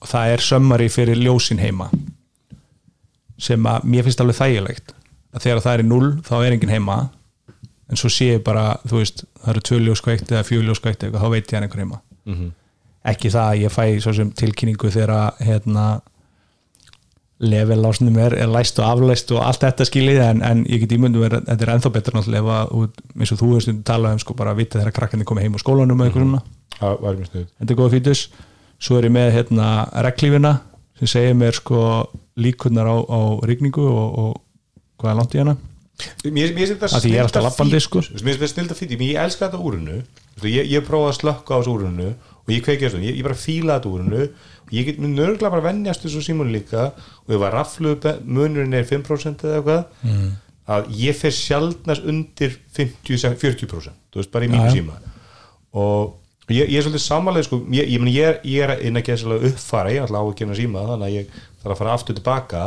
og 0.00 0.08
það 0.10 0.34
er 0.34 0.44
sömmari 0.44 0.88
fyrir 0.92 1.20
ljósin 1.20 1.60
heima 1.62 1.88
sem 3.40 3.64
að 3.68 3.86
mér 3.88 4.04
finnst 4.04 4.20
alveg 4.20 4.36
þægilegt. 4.36 4.94
Að 5.32 5.44
þegar 5.46 5.62
það 5.64 5.74
er 5.74 5.82
í 5.82 5.88
null 5.88 6.08
þá 6.26 6.34
er 6.40 6.54
enginn 6.54 6.72
heima 6.74 6.96
en 7.90 7.98
svo 7.98 8.10
sé 8.12 8.34
ég 8.34 8.42
bara, 8.46 8.74
þú 8.84 9.00
veist 9.00 9.24
það 9.40 9.52
eru 9.54 9.62
tvö 9.68 9.78
ljóskveikt 9.86 10.32
eða 10.34 10.46
fjögur 10.46 10.66
ljóskveikt 10.68 11.04
eitthvað, 11.06 11.24
þá 11.24 11.32
veit 11.34 11.46
ég 11.46 11.56
hann 11.56 11.66
einhver 11.66 11.82
heima. 11.84 12.00
Ekki 13.10 13.30
það 13.32 13.46
að 13.48 13.62
ég 13.62 13.72
fæ 13.72 13.84
tilkynningu 14.42 14.90
þegar 14.92 15.12
að, 15.16 15.40
hérna 15.48 15.84
level-lásnum 17.40 18.16
er, 18.20 18.34
er 18.36 18.50
læst 18.52 18.78
og 18.82 18.84
aflæst 18.90 19.30
og 19.32 19.40
allt 19.46 19.62
þetta 19.64 19.86
skiljið 19.88 20.18
en, 20.26 20.42
en 20.44 20.62
ég 20.68 20.82
get 20.84 20.92
ímyndum 20.96 21.24
að 21.24 21.38
þetta 21.48 21.64
er 21.66 21.72
ennþá 21.74 21.92
betur 21.94 22.16
náttúrulega 22.18 22.56
að, 22.60 22.72
eins 23.16 23.32
og 23.32 23.40
þú 23.40 23.48
veist 23.54 23.70
um 23.72 23.78
talað 23.88 24.16
um 24.18 24.20
sko 24.24 24.36
bara 24.36 24.52
að 24.52 24.60
vita 24.60 24.80
þegar 24.80 24.96
krakkandi 24.98 25.28
komið 25.30 25.46
heim 25.46 25.56
á 25.56 25.60
skólanum 25.62 26.02
eitthvað 26.04 26.26
svona, 26.26 26.42
það 26.76 27.00
væri 27.06 27.22
mér 27.22 27.30
snuð 27.30 27.46
þetta 27.48 27.72
er 27.74 27.80
góða 27.80 27.94
fítus. 27.96 28.22
Svo 28.80 28.96
er 28.96 29.08
ég 29.08 29.12
með 29.16 29.32
hérna 29.38 29.70
reglífina 30.08 30.52
sem 31.00 31.08
segir 31.14 31.34
mér 31.36 31.56
sko 31.56 31.80
líkurnar 32.40 32.88
á, 32.88 32.96
á 33.08 33.20
rigningu 33.48 33.84
og, 33.88 34.06
og 34.22 35.00
hvað 35.00 35.10
er 35.14 35.18
langt 35.20 35.34
í 35.36 35.40
hana. 35.42 35.56
Mér 36.24 36.54
mér 36.56 36.70
Af 36.96 37.02
því 37.04 37.10
ég 37.12 37.18
er 37.20 37.26
alltaf 37.26 37.44
fít- 37.76 37.84
sko. 37.84 38.00
Mér 38.24 38.38
finnst 38.40 38.40
þetta 38.40 38.48
snilda 38.54 38.76
fíti, 38.78 38.96
ég 39.12 39.20
elska 39.20 39.48
þetta 39.50 39.60
veist, 40.40 40.48
ég, 40.48 40.70
ég 40.72 40.84
prófa 40.86 41.10
að 41.10 41.18
slökka 41.18 41.56
á 41.56 41.58
þessu 41.60 41.74
úrinu 41.74 42.06
og 42.40 42.48
ég 42.54 42.62
kveiki 42.64 42.86
þessu, 42.86 43.00
ég, 43.04 43.18
ég 43.20 43.26
bara 43.26 43.36
fíla 43.36 43.76
þetta 43.76 43.92
úrinu 43.92 44.22
og 44.24 44.59
ég 44.74 44.86
get 44.86 45.00
mjög 45.02 45.16
nörglega 45.16 45.50
bara 45.52 45.66
vennjast 45.68 46.04
þessu 46.04 46.22
símun 46.24 46.52
líka 46.54 46.90
og 47.24 47.34
ég 47.34 47.42
var 47.42 47.54
rafluð 47.56 48.06
munurinn 48.24 48.76
er 48.76 48.86
5% 48.88 49.44
eða 49.46 49.58
eitthvað 49.58 50.06
mm. 50.06 50.30
að 50.76 50.90
ég 51.00 51.18
fer 51.18 51.34
sjaldnast 51.34 52.06
undir 52.08 52.56
50, 52.78 53.36
40% 53.40 53.98
þú 54.10 54.22
veist, 54.22 54.32
bara 54.34 54.46
í 54.46 54.52
mínu 54.52 54.68
já. 54.68 54.74
síma 54.78 54.98
og 55.70 56.16
ég, 56.50 56.66
ég 56.66 56.78
er 56.78 56.86
svolítið 56.86 57.04
samanlega 57.06 57.48
sko, 57.48 57.60
ég, 57.74 57.90
ég, 57.90 58.08
ég, 58.14 58.24
er- 58.30 58.40
ég 58.46 58.64
er 58.66 58.86
inn 58.86 58.98
að 58.98 59.06
gera 59.08 59.22
svolítið 59.22 59.52
uppfara, 59.52 59.92
ég 59.94 60.00
er 60.00 60.06
alltaf 60.08 60.22
á 60.22 60.26
að 60.26 60.38
gera 60.42 60.58
síma 60.58 60.86
þannig 60.92 61.08
að 61.08 61.16
ég 61.18 61.36
þarf 61.62 61.74
að 61.74 61.80
fara 61.82 61.94
aftur 61.98 62.18
tilbaka 62.18 62.64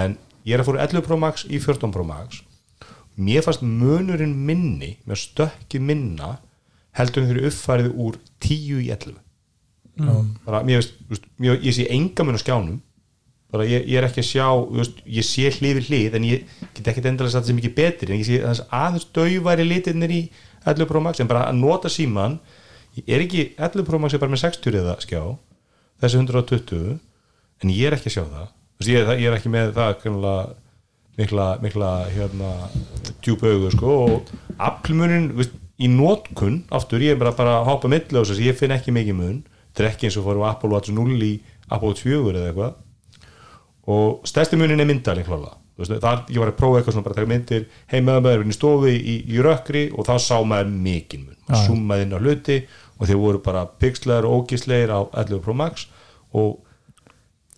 en 0.00 0.16
ég 0.44 0.56
er 0.56 0.62
að 0.62 0.70
fóra 0.70 0.86
11 0.86 1.06
Pro 1.06 1.20
Max 1.20 1.46
í 1.48 1.60
14 1.62 1.94
Pro 1.94 2.06
Max 2.06 2.42
mér 3.14 3.44
fannst 3.46 3.62
munurinn 3.62 4.34
minni 4.46 4.96
með 5.06 5.22
stökki 5.22 5.80
minna 5.82 6.36
heldur 6.98 7.22
en 7.22 7.30
þeirri 7.30 7.50
uppfærið 7.50 7.92
úr 7.94 8.18
10 8.42 8.82
í 8.82 8.90
11 8.94 9.23
bara, 10.46 10.62
mér 10.66 10.80
veist, 10.82 10.96
ég 11.40 11.70
sé 11.76 11.86
enga 11.92 12.26
mun 12.26 12.38
á 12.38 12.42
skjánum. 12.42 12.80
Bara 13.54 13.66
ég, 13.70 13.84
ég 13.86 14.00
er 14.00 14.08
ekki 14.08 14.22
að 14.24 14.30
sjá 14.30 14.46
veist, 14.72 14.98
ég 15.06 15.26
sé 15.26 15.52
hlið 15.54 15.78
við 15.78 15.90
hlið 15.90 16.18
en 16.18 16.26
ég 16.26 16.56
get 16.74 16.90
ekki 16.90 17.04
endalega 17.04 17.36
satt 17.36 17.46
sem 17.46 17.58
mikið 17.58 17.76
betri 17.76 18.10
en 18.10 18.18
ég 18.18 18.26
sé 18.26 18.40
þess 18.42 18.64
aðeins 18.74 19.06
dauværi 19.14 19.66
litirnir 19.68 20.10
í 20.10 20.22
11 20.64 20.90
Pro 20.90 21.02
Max 21.04 21.22
en 21.22 21.30
bara 21.30 21.44
að 21.50 21.60
nota 21.60 21.92
síman 21.92 22.40
ég 22.98 23.06
er 23.14 23.22
ekki 23.22 23.44
11 23.54 23.86
Pro 23.86 24.00
Max 24.02 24.16
er 24.16 24.22
bara 24.24 24.34
með 24.34 24.42
60 24.48 24.80
eða 24.80 24.96
skjá 25.04 25.22
þessi 26.02 26.18
120 26.24 26.98
en 27.62 27.70
ég 27.70 27.86
er 27.86 27.94
ekki 27.94 28.10
að 28.10 28.16
sjá 28.16 28.24
það. 28.24 28.50
Veist, 28.80 28.90
ég, 28.90 29.14
ég 29.22 29.30
er 29.30 29.38
ekki 29.38 29.54
með 29.54 29.74
það 29.78 29.96
greinlega 30.02 30.44
mikla, 31.18 31.58
mikla 31.62 31.90
hérna, 32.10 32.52
djúpa 33.22 33.50
augu 33.52 33.70
sko, 33.74 33.98
og 34.08 34.32
aflmunin 34.58 35.30
í 35.78 35.90
nótkun 35.90 36.62
aftur, 36.74 37.02
ég 37.02 37.14
er 37.14 37.20
bara, 37.20 37.34
bara 37.36 37.58
að 37.60 37.68
hoppa 37.70 37.90
milli 37.90 38.18
og 38.18 38.26
þess 38.26 38.38
að 38.38 38.48
ég 38.48 38.58
finn 38.58 38.74
ekki 38.74 38.94
mikið 38.94 39.18
mun 39.18 39.38
þetta 39.74 39.84
er 39.84 39.90
ekki 39.90 40.08
eins 40.08 40.16
og 40.20 40.28
fórum 40.28 40.46
Apple 40.48 40.70
Watch 40.72 40.94
0 40.94 41.18
í 41.26 41.34
Apple 41.68 41.90
Watch 41.90 42.06
4 42.06 42.32
eða 42.32 42.46
eitthvað. 42.52 42.80
Og 43.94 44.24
stærsti 44.30 44.56
munin 44.56 44.80
er 44.80 44.88
myndalinn 44.88 45.26
klála 45.26 45.58
þar 45.74 46.20
ég 46.30 46.38
var 46.38 46.52
að 46.52 46.58
prófa 46.58 46.78
eitthvað 46.78 46.94
svona 46.94 47.06
bara 47.08 47.14
að 47.16 47.18
taka 47.18 47.30
myndir. 47.32 47.64
Heima 47.90 48.20
með 48.22 48.38
mér 48.38 48.44
í 48.46 48.54
stofu 48.54 48.90
í, 48.90 49.14
í 49.26 49.40
rökkri 49.42 49.88
og 49.90 50.06
þá 50.06 50.14
sá 50.22 50.36
maður 50.46 50.70
mikinn 50.70 51.24
mun. 51.26 51.38
Maður 51.48 51.64
summaði 51.66 52.06
inn 52.06 52.14
á 52.14 52.18
hluti 52.22 52.58
og 52.94 53.08
þeir 53.08 53.18
voru 53.18 53.40
bara 53.42 53.64
pixlar 53.82 54.28
og 54.28 54.44
ógisleir 54.44 54.92
á 54.94 55.02
11 55.10 55.42
Pro 55.42 55.56
Max 55.58 55.88
og 56.34 56.60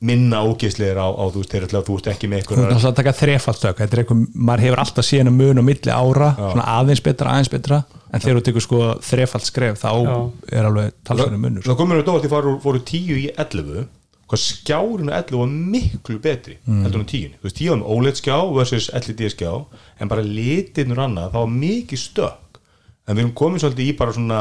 minna 0.01 0.43
ógisleir 0.45 0.97
á, 0.97 1.09
á 1.09 1.25
þú 1.33 1.43
veist, 1.43 1.53
þeir 1.53 1.67
ætla 1.69 1.81
að 1.81 1.87
þú 1.89 1.99
veist 1.99 2.09
ekki 2.13 2.29
með 2.29 2.43
þú 2.43 2.57
ert 2.57 2.57
eitthvað 2.57 2.75
alltaf 2.77 2.91
að 2.91 2.99
taka 2.99 3.15
þrefaldtök 3.21 3.79
þetta 3.81 3.97
er 3.97 4.03
eitthvað, 4.03 4.25
maður 4.35 4.65
hefur 4.67 4.83
alltaf 4.83 5.07
síðan 5.09 5.33
mun 5.33 5.61
á 5.61 5.65
milli 5.65 5.93
ára 5.93 6.29
svona 6.37 6.67
aðeins 6.77 7.05
betra, 7.05 7.33
aðeins 7.33 7.53
betra 7.53 7.79
en 8.17 8.23
þegar 8.25 8.41
þú 8.41 8.45
tekur 8.49 8.65
sko 8.65 8.81
þrefald 9.11 9.45
skref 9.47 9.79
þá 9.83 9.91
Já. 10.07 10.17
er 10.61 10.69
alveg 10.71 10.97
talsverðin 11.07 11.43
munur 11.45 11.63
sko. 11.63 11.71
það 11.73 11.79
komur 11.83 12.01
við 12.01 12.09
dótt, 12.09 12.25
þið 12.27 12.35
fóru, 12.35 12.55
fóru 12.65 12.81
10 12.91 13.21
í 13.21 13.27
11 13.37 13.87
hvað 14.27 14.41
skjárinu 14.43 15.13
11 15.15 15.39
var 15.39 15.51
miklu 15.77 16.19
betri 16.23 16.57
Mm. 16.67 16.83
heldur 16.83 17.01
en 17.05 17.07
10 17.07 17.37
þú 17.39 17.47
veist, 17.47 17.61
með 17.63 17.85
OLED 17.95 18.17
skjá 18.19 18.39
versus 18.57 18.89
LED 18.91 19.21
skjá 19.37 19.53
en 20.01 20.09
bara 20.11 20.23
litinur 20.27 20.99
annað, 21.05 21.31
það 21.31 21.45
var 21.45 21.53
mikið 21.61 22.01
stökk 22.03 22.59
en 23.07 23.15
við 23.17 23.23
erum 23.23 23.35
komin 23.39 23.63
svolítið 23.63 23.87
í 23.93 23.97
bara 24.01 24.13
svona 24.17 24.41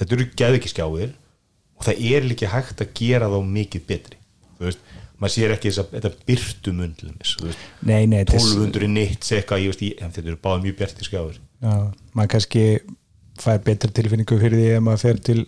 þetta 0.00 0.16
eru 0.16 0.28
geð 0.40 0.56
ekki 0.56 0.72
skjáir 0.72 1.12
og 1.76 1.84
það 1.84 2.00
er 2.14 2.22
líka 2.30 2.48
hægt 2.48 2.80
að 2.80 2.94
gera 2.96 3.28
þá 3.28 3.38
mikið 3.52 3.84
betri 3.90 4.16
þú 4.56 4.64
veist, 4.70 4.78
maður 5.20 5.34
sér 5.36 5.52
ekki 5.58 5.68
þess 5.70 5.82
að 5.82 5.92
þetta 5.98 6.10
byrtu 6.26 6.72
mundlumis, 6.78 7.36
þú 7.36 7.44
veist 7.50 7.58
nei, 7.82 8.06
nei, 8.06 8.24
þetta 8.24 8.32
er- 8.32 8.40
1200 8.48 8.88
nýtt 8.96 9.28
eitthvað, 9.36 9.60
ég 9.60 9.68
veist, 9.74 9.82
ég, 9.82 10.00
þetta 10.00 10.24
eru 10.32 10.40
báða 10.40 10.62
mjög 10.64 10.76
bjarti 10.80 11.04
skjáir 11.10 11.36
Já, 11.62 11.74
maður 12.16 12.32
kannski 12.34 12.64
fær 13.42 13.60
betri 13.64 13.92
tilfinningu 13.94 14.38
fyrir 14.40 14.58
því 14.58 14.70
ef 14.76 14.82
maður 14.84 15.04
fer 15.06 15.20
til 15.28 15.38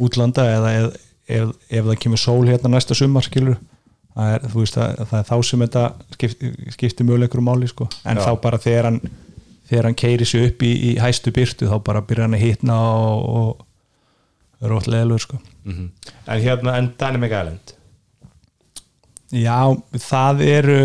útlanda 0.00 0.46
eða 0.56 0.72
ef, 0.76 1.00
ef, 1.30 1.52
ef 1.70 1.86
það 1.86 2.00
kemur 2.04 2.20
sól 2.20 2.42
hérna 2.48 2.72
næsta 2.74 2.96
sumar 2.98 3.24
skilur 3.26 3.58
það 4.10 4.34
er, 4.34 4.46
veist, 4.54 4.76
það, 4.76 5.02
það 5.06 5.18
er 5.20 5.26
þá 5.30 5.34
sem 5.46 5.64
þetta 5.64 5.84
skipti, 6.16 6.52
skipti 6.74 7.06
möguleikur 7.06 7.44
máli 7.46 7.68
sko. 7.70 7.86
en 8.04 8.18
Já. 8.18 8.24
þá 8.26 8.32
bara 8.42 8.60
þegar 8.60 8.90
hann 8.90 9.00
þegar 9.70 9.86
hann 9.86 9.98
keiri 10.02 10.26
sig 10.26 10.48
upp 10.48 10.64
í, 10.66 10.70
í 10.90 10.92
hæstu 10.98 11.32
byrtu 11.34 11.68
þá 11.70 11.76
bara 11.86 12.02
byrja 12.06 12.26
hann 12.26 12.38
að 12.38 12.44
hitna 12.48 12.78
og, 12.90 13.60
og 14.58 14.74
ótt 14.80 14.90
leðalur 14.90 15.22
sko. 15.22 15.38
en 15.64 16.42
hérna, 16.42 16.74
en 16.76 16.90
Dynamic 16.98 17.36
Island 17.36 17.76
Já, 19.30 19.78
það 19.94 20.40
eru 20.42 20.80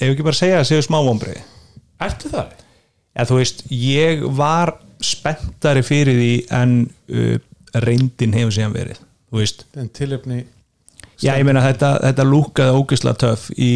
ef 0.00 0.06
ekki 0.08 0.24
bara 0.24 0.38
segja 0.38 0.62
að 0.62 0.70
séu 0.70 0.84
smá 0.86 1.02
vombriði 1.04 1.42
Ertu 2.02 2.30
það? 2.32 2.54
eða 3.14 3.30
þú 3.30 3.40
veist, 3.40 3.62
ég 3.70 4.24
var 4.36 4.74
spenntari 5.04 5.84
fyrir 5.86 6.18
því 6.18 6.32
en 6.58 6.72
uh, 7.12 7.36
reyndin 7.84 8.34
hefur 8.36 8.54
síðan 8.56 8.74
verið 8.74 8.98
þú 9.02 9.40
veist, 9.40 9.66
en 9.78 9.90
tilefni 9.94 10.40
já 11.22 11.34
ég 11.36 11.46
meina 11.46 11.62
þetta, 11.64 11.96
þetta 12.08 12.26
lúkaði 12.26 12.80
ógislega 12.80 13.20
töff 13.26 13.46
í 13.54 13.72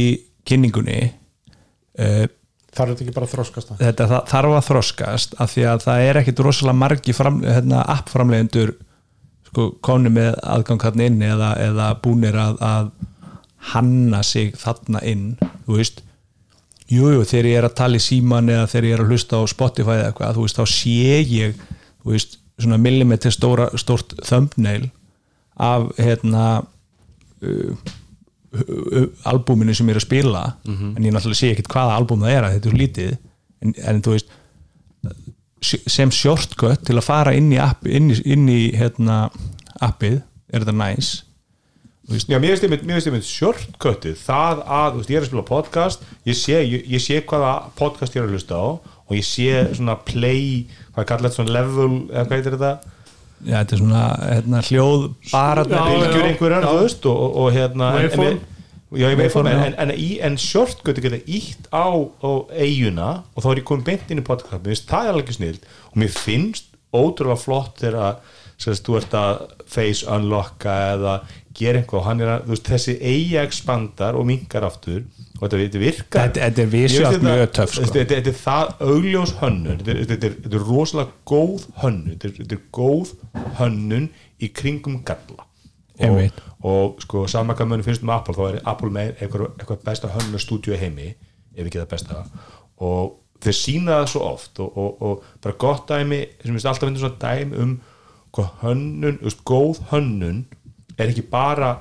kynningunni 0.48 0.98
uh, 1.04 2.26
þarf 2.74 2.94
þetta 2.94 3.06
ekki 3.06 3.16
bara 3.16 3.28
að 3.28 3.36
þroskast 3.36 3.72
það? 3.72 3.84
þetta 3.84 4.08
það, 4.12 4.24
þarf 4.32 4.56
að 4.56 4.66
þroskast 4.70 5.38
af 5.38 5.54
því 5.54 5.68
að 5.74 5.86
það 5.86 6.08
er 6.08 6.20
ekkit 6.22 6.44
rosalega 6.46 6.82
margi 6.82 7.16
fram, 7.16 7.40
hérna, 7.46 7.84
appframlegendur 7.96 8.74
sko, 9.50 9.70
konu 9.84 10.12
með 10.14 10.34
aðgang 10.42 10.82
þarna 10.82 11.08
inn 11.10 11.22
eða, 11.28 11.52
eða 11.68 11.92
búnir 12.02 12.38
að, 12.38 12.58
að 12.64 12.90
hanna 13.74 14.22
sig 14.24 14.54
þarna 14.58 15.02
inn 15.06 15.32
þú 15.66 15.78
veist 15.78 16.04
jújú, 16.88 17.18
jú, 17.18 17.24
þegar 17.28 17.50
ég 17.50 17.60
er 17.60 17.68
að 17.68 17.76
tala 17.80 17.98
í 17.98 18.02
síman 18.02 18.48
eða 18.52 18.68
þegar 18.72 18.88
ég 18.88 18.96
er 18.96 19.04
að 19.04 19.12
hlusta 19.12 19.40
á 19.40 19.42
Spotify 19.50 19.96
eða 19.98 20.10
eitthvað, 20.10 20.34
þú 20.38 20.46
veist, 20.46 20.58
þá 20.58 20.74
sé 20.74 21.20
ég 21.28 21.62
þú 22.02 22.14
veist, 22.14 22.38
svona 22.58 22.80
millimetri 22.82 23.32
stóra, 23.34 23.68
stórt 23.78 24.16
thumbnail 24.26 24.88
af 25.58 25.88
hérna 25.98 26.44
uh, 27.42 27.72
uh, 28.54 29.06
albúminu 29.30 29.74
sem 29.74 29.88
ég 29.88 29.96
er 29.96 30.00
að 30.00 30.06
spila 30.06 30.44
en 30.96 31.04
ég 31.04 31.14
náttúrulega 31.14 31.40
sé 31.42 31.52
ekkit 31.52 31.70
hvaða 31.72 31.98
albúm 31.98 32.24
það 32.24 32.34
er 32.34 32.46
að 32.46 32.56
þetta 32.56 32.70
er 32.70 32.78
lítið 32.82 33.12
en, 33.62 33.74
en 33.92 34.02
þú 34.02 34.16
veist 34.16 34.34
sem 35.90 36.10
shortcut 36.14 36.84
til 36.86 36.96
að 36.96 37.06
fara 37.06 37.34
inn 37.34 37.50
í, 37.50 37.58
app, 37.58 37.86
inn 37.86 38.12
í, 38.14 38.18
inn 38.30 38.46
í 38.50 38.60
hérna, 38.78 39.26
appið 39.82 40.20
er 40.54 40.62
þetta 40.62 40.76
næs 40.78 41.08
Já, 42.08 42.38
mér 42.40 42.56
finnst 42.56 42.64
einmitt- 43.08 43.26
shortcutið 43.28 44.16
það 44.24 44.62
að, 44.64 44.92
þú 44.94 45.00
veist, 45.02 45.10
ég 45.12 45.18
er 45.18 45.24
að 45.24 45.28
spila 45.28 45.42
podcast 45.48 46.04
ég 46.24 46.36
sé, 46.38 46.60
ég, 46.64 46.86
ég 46.88 47.02
sé 47.04 47.18
hvaða 47.20 47.50
podcast 47.76 48.14
ég 48.16 48.22
er 48.22 48.28
að 48.28 48.36
hlusta 48.38 48.56
á 48.56 48.66
og 49.08 49.12
ég 49.16 49.24
sé 49.28 49.48
svona 49.76 49.96
play, 50.08 50.66
hvað 50.94 51.02
er 51.04 51.08
kallað 51.12 51.34
svona 51.36 51.52
level 51.58 51.90
eða 52.08 52.24
hvað 52.24 52.36
heitir 52.38 52.56
þetta? 52.56 52.72
Já, 53.44 53.56
þetta 53.60 53.76
er 53.76 53.82
svona 53.82 54.04
hérna, 54.24 54.62
hljóð 54.66 55.04
bara. 55.32 55.64
Bylgjur 55.68 56.24
einhverjar, 56.30 56.64
þú 56.68 56.80
veist 56.82 57.10
og, 57.12 57.20
og, 57.26 57.36
og 57.42 57.52
hérna 57.58 57.90
en- 58.32 58.40
Já, 58.88 59.04
veifum, 59.20 59.44
en, 59.46 59.58
en, 59.68 59.74
en, 59.76 59.90
shortcutið 60.40 61.04
geta 61.04 61.18
ítt 61.28 61.66
á, 61.68 61.92
á 61.92 62.30
eiguna 62.56 63.08
og 63.36 63.44
þá 63.44 63.50
er 63.52 63.58
ég 63.60 63.66
komin 63.68 63.84
beint 63.84 64.08
inn 64.08 64.22
í 64.22 64.24
podcast 64.24 64.62
mér 64.64 64.72
finnst 64.72 64.88
það 64.88 65.04
er 65.10 65.12
alveg 65.12 65.34
snill 65.36 65.58
og 65.92 65.98
mér 66.00 66.14
finnst 66.16 66.70
ótrúlega 66.96 67.36
flott 67.42 67.82
þegar 67.82 67.98
að 68.00 68.22
þú 68.88 68.96
ert 68.96 69.12
að 69.20 69.42
face 69.68 70.08
unlocka 70.08 70.72
eða 70.96 71.12
gera 71.54 71.80
eitthvað 71.80 72.00
og 72.00 72.04
hann 72.06 72.20
er 72.20 72.28
að, 72.34 72.44
veist, 72.50 72.68
þessi 72.68 72.94
eigi 73.00 73.36
expandar 73.40 74.14
og 74.18 74.26
minkar 74.28 74.66
aftur 74.68 75.02
og 75.40 75.44
þetta, 75.48 75.58
virkar 75.82 76.28
Þetta- 76.28 76.42
er 76.62 76.70
finnst 76.72 77.22
mjög 77.24 77.52
töff, 77.56 77.74
sko. 77.74 77.84
þetta, 77.94 78.16
er 78.30 78.38
það 78.42 78.72
augljós 78.88 79.32
hönnun 79.40 79.82
þetta, 79.86 80.30
er- 80.30 80.38
rosalega 80.66 81.10
góð 81.26 81.66
hönnun 81.82 82.10
þetta, 82.14 82.28
er- 82.28 82.38
þetta 82.42 82.58
er 82.58 82.64
góð 82.72 83.14
hönnun 83.60 84.08
í 84.42 84.52
kringum 84.54 85.00
galla. 85.04 85.44
Og, 85.98 86.42
og 86.62 87.00
sko 87.02 87.24
saman 87.26 87.56
hvað 87.58 87.66
mönnum 87.72 87.84
finnst 87.86 88.02
um 88.06 88.10
Apple 88.14 88.34
þá 88.34 88.44
er 88.52 88.60
Apple 88.70 88.90
með 88.94 89.16
eitthvað, 89.18 89.48
eitthvað 89.58 89.80
besta 89.88 90.08
hönnun 90.14 90.38
stúdíu 90.42 90.74
í 90.76 90.78
heimi, 90.78 91.08
ef 91.56 91.66
ekki 91.66 91.80
það 91.80 91.88
besta. 91.90 92.20
Og 92.86 93.16
þeir 93.42 93.56
sína 93.58 93.96
það 94.02 94.06
svo 94.12 94.20
oft 94.28 94.60
og, 94.62 94.76
og, 94.78 95.02
og 95.02 95.24
bara 95.42 95.54
gott 95.58 95.88
dæmi 95.90 96.20
sem 96.42 96.52
finnst 96.54 96.66
alltaf 96.70 96.88
finnst 96.88 97.02
svona 97.02 97.18
dæmi 97.22 97.58
um 97.62 97.80
hvað 98.34 98.48
hönnun, 98.62 99.18
veist, 99.24 99.42
góð 99.48 99.78
hönnun 99.90 100.44
er 100.98 101.12
ekki 101.12 101.24
bara 101.30 101.76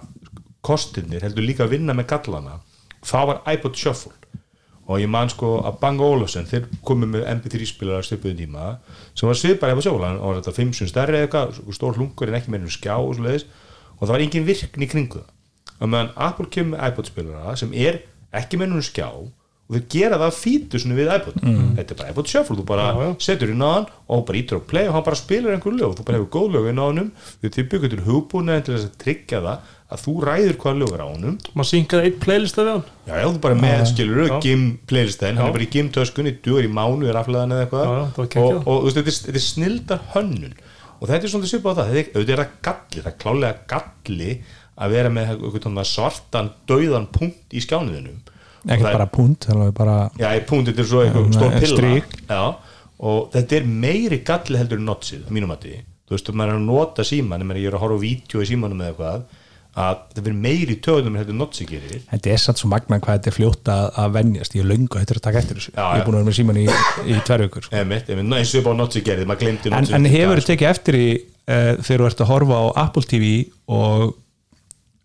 kostirnir, 0.66 1.24
heldur 1.24 1.46
líka 1.46 1.66
að 1.66 1.78
vinna 1.78 1.96
með 1.98 2.10
gallana. 2.12 2.60
Það 3.06 3.30
var 3.32 3.42
iPod 3.54 3.78
Shuffle. 3.80 4.14
Og 4.88 5.02
ég 5.02 5.10
man 5.12 5.28
sko 5.28 5.58
að 5.68 5.80
Bang 5.82 6.02
Olufsen 6.04 6.48
þeir 6.48 6.68
komið 6.88 7.10
með 7.16 7.26
MP3 7.34 7.68
spilar 7.68 8.00
að 8.00 8.06
stöpuðum 8.08 8.38
tíma 8.40 8.68
sem 9.12 9.28
var 9.28 9.36
svipar 9.36 9.74
iPod 9.74 9.84
Shuffle 9.84 10.08
hann 10.08 10.22
var 10.22 10.38
þetta 10.40 10.54
5 10.56 10.76
sem 10.78 10.92
stærri 10.92 11.18
eða 11.18 11.28
eitthvað, 11.28 11.58
stór 11.76 11.98
hlungur 12.00 12.32
en 12.32 12.38
ekki 12.40 12.54
með 12.54 12.70
skjá 12.72 12.94
og 12.96 13.18
svo 13.18 13.26
leiðis 13.26 13.48
og 13.98 14.06
það 14.06 14.14
var 14.14 14.24
engin 14.24 14.48
virkni 14.48 14.88
kringu 14.88 15.20
það. 15.20 15.34
Og 15.78 15.92
meðan 15.92 16.14
Apple 16.16 16.48
kemur 16.54 16.88
iPod 16.88 17.12
spilara 17.12 17.58
sem 17.60 17.76
er 17.76 18.00
ekki 18.32 18.62
með 18.62 18.78
skjá 18.88 19.10
og 19.68 19.76
þeir 19.76 19.86
gera 19.92 20.18
það 20.22 20.36
fítusinu 20.40 20.96
við 20.96 21.10
iPod. 21.12 21.40
Þetta 21.78 21.92
er 21.94 21.98
bara 22.00 22.12
iPod 22.14 22.30
Shuffle, 22.32 22.56
þú 22.56 22.66
bara 22.70 22.84
Já, 22.88 23.00
já. 23.04 23.10
setur 23.26 23.50
inn 23.52 23.64
á 23.64 23.70
hann 23.74 23.88
og 24.08 24.22
bara 24.28 24.40
ítur 24.40 24.62
á 24.64 24.68
play 24.70 24.88
og 24.88 24.94
hann 24.96 25.04
bara 25.04 25.20
spilar 25.20 25.56
einhver 25.58 25.76
lög, 25.76 25.98
þú 25.98 26.06
bara 26.08 26.22
hefur 26.22 26.30
góð 26.38 26.54
lög 26.56 26.70
inn 26.72 26.80
á 26.80 26.86
hannum 26.88 27.10
við 27.44 27.58
þið 27.58 27.68
byggjum 27.74 27.92
til 27.94 28.06
hugbúna 28.08 28.62
til 28.64 28.78
þess 28.78 28.88
að 28.88 28.96
tryggja 29.04 29.42
það 29.44 29.74
að 29.88 30.02
þú 30.04 30.14
ræður 30.28 30.58
hvaða 30.62 30.80
lög 30.82 30.94
er 30.96 31.04
á 31.04 31.08
hannum 31.08 31.36
maður 31.52 31.70
synkaði 31.72 32.08
eitt 32.08 32.18
playlista 32.24 32.64
við 32.64 32.72
hann? 32.74 32.86
Já, 33.08 33.14
já, 33.20 33.26
þú 33.28 33.42
bara 33.44 33.60
með 33.60 33.84
skilur 33.92 34.24
Já. 34.28 34.40
GIM 34.44 34.64
playlistæðin, 34.88 35.40
hann 35.42 35.52
er 35.52 35.58
bara 35.58 35.68
í 35.68 35.70
GIM 35.76 35.92
töskunni 35.96 36.34
duður 36.44 36.68
í 36.68 36.72
mánu, 36.72 37.08
er 37.08 37.20
aflegaðan 37.20 37.56
eða 37.56 37.66
eitthvað. 37.68 37.84
Já, 37.88 37.92
já, 37.92 38.06
það 38.08 38.18
var 38.18 38.28
og, 38.28 38.32
geggjað. 38.36 38.62
og 38.68 38.88
þú 38.88 38.88
veist, 38.88 38.98
þetta 38.98 39.12
er, 39.12 39.20
þetta 39.28 39.42
er 39.42 39.46
snildar 39.48 40.02
hönnun. 40.16 40.56
Og 40.98 41.12
þetta 41.12 41.28
er 41.28 41.34
svona 41.34 41.52
svipað 41.52 41.72
á 41.72 41.78
það, 41.78 41.94
þetta 41.98 42.24
er, 42.24 42.42
það 42.42 42.56
galli 42.68 43.04
það 43.04 43.12
er 43.12 43.20
klálega 43.24 43.54
galli 43.72 44.32
að 44.78 44.94
vera 44.98 45.12
með 45.14 45.32
eitthvað 45.38 45.88
svartan, 45.88 46.52
dauðan 46.70 47.08
punkt 47.14 47.56
í 47.56 47.64
skjánuðinum 47.64 48.20
ekkert 48.68 48.92
bara 48.92 49.10
er 49.68 49.76
bara 49.76 49.98
Já, 50.20 50.30
þetta 50.46 50.82
er 50.84 50.90
svo 50.92 51.04
Já, 51.04 51.12
stór 51.36 51.60
pilla. 51.60 52.46
og 52.98 53.30
þetta 53.36 53.60
er 53.60 53.70
meiri 53.86 54.24
galli 54.28 54.62
heldur 54.62 54.82
en 54.82 54.90
notsið, 54.92 55.28
mínum 55.34 55.54
að 55.56 55.68
því 55.68 55.76
þú 56.08 56.16
veist, 56.16 56.32
maður 56.32 56.54
er 56.54 56.62
að 56.62 56.70
nota 56.70 57.04
síman, 57.08 57.44
ég 57.52 57.68
er 57.68 57.76
að 57.76 57.84
horfa 57.84 58.00
á 58.00 58.06
vídeo 58.06 58.44
í 58.44 58.48
símanum 58.48 58.82
eða 58.82 58.94
eitthvað 58.94 59.28
að 59.78 59.98
það 60.16 60.24
verður 60.24 60.38
meiri 60.42 60.76
töðum 60.82 61.18
heldur 61.20 61.36
en 61.36 61.42
notsið 61.44 61.68
gerir. 61.70 61.98
Þetta 62.10 62.32
er 62.34 62.40
satt 62.42 62.62
svo 62.62 62.70
magna 62.72 62.98
hvað 62.98 63.20
þetta 63.20 63.30
er 63.30 63.36
fljótt 63.36 63.70
að, 63.70 63.84
að 64.02 64.16
venjast. 64.16 64.56
Ég 64.58 64.64
er 64.64 64.70
löngu 64.72 65.02
hættur 65.02 65.20
að 65.20 65.26
taka 65.28 65.42
eftir 65.44 65.60
þessu. 65.60 65.74
Já, 65.76 65.84
ég 65.84 66.00
er 66.00 66.08
búin 66.08 66.18
að 66.18 66.24
vera 66.24 66.30
með 66.30 66.38
síman 66.40 66.58
í, 66.58 66.64
í 67.14 67.18
tver 67.28 67.44
vikur 67.46 67.68
sko. 67.68 67.82
Eins 68.40 68.54
og 68.56 68.62
upp 68.64 68.70
á 68.72 68.74
Notsi 68.80 69.04
gerði, 69.06 69.28
maður 69.30 69.44
glemdi 69.44 69.74
en, 69.78 69.90
en 70.00 70.10
hefur 70.10 70.42
sko. 70.42 70.48
þú 70.48 70.50
tekið 70.50 70.70
eftir 70.72 70.98
í 70.98 71.06
uh, 71.14 71.74
þegar 71.78 72.04
þú 72.04 72.10
ert 72.10 72.24
að 72.26 72.32
horfa 72.32 72.58
á 72.58 72.66
Apple 72.88 73.06
TV 73.12 73.30
og 73.78 74.16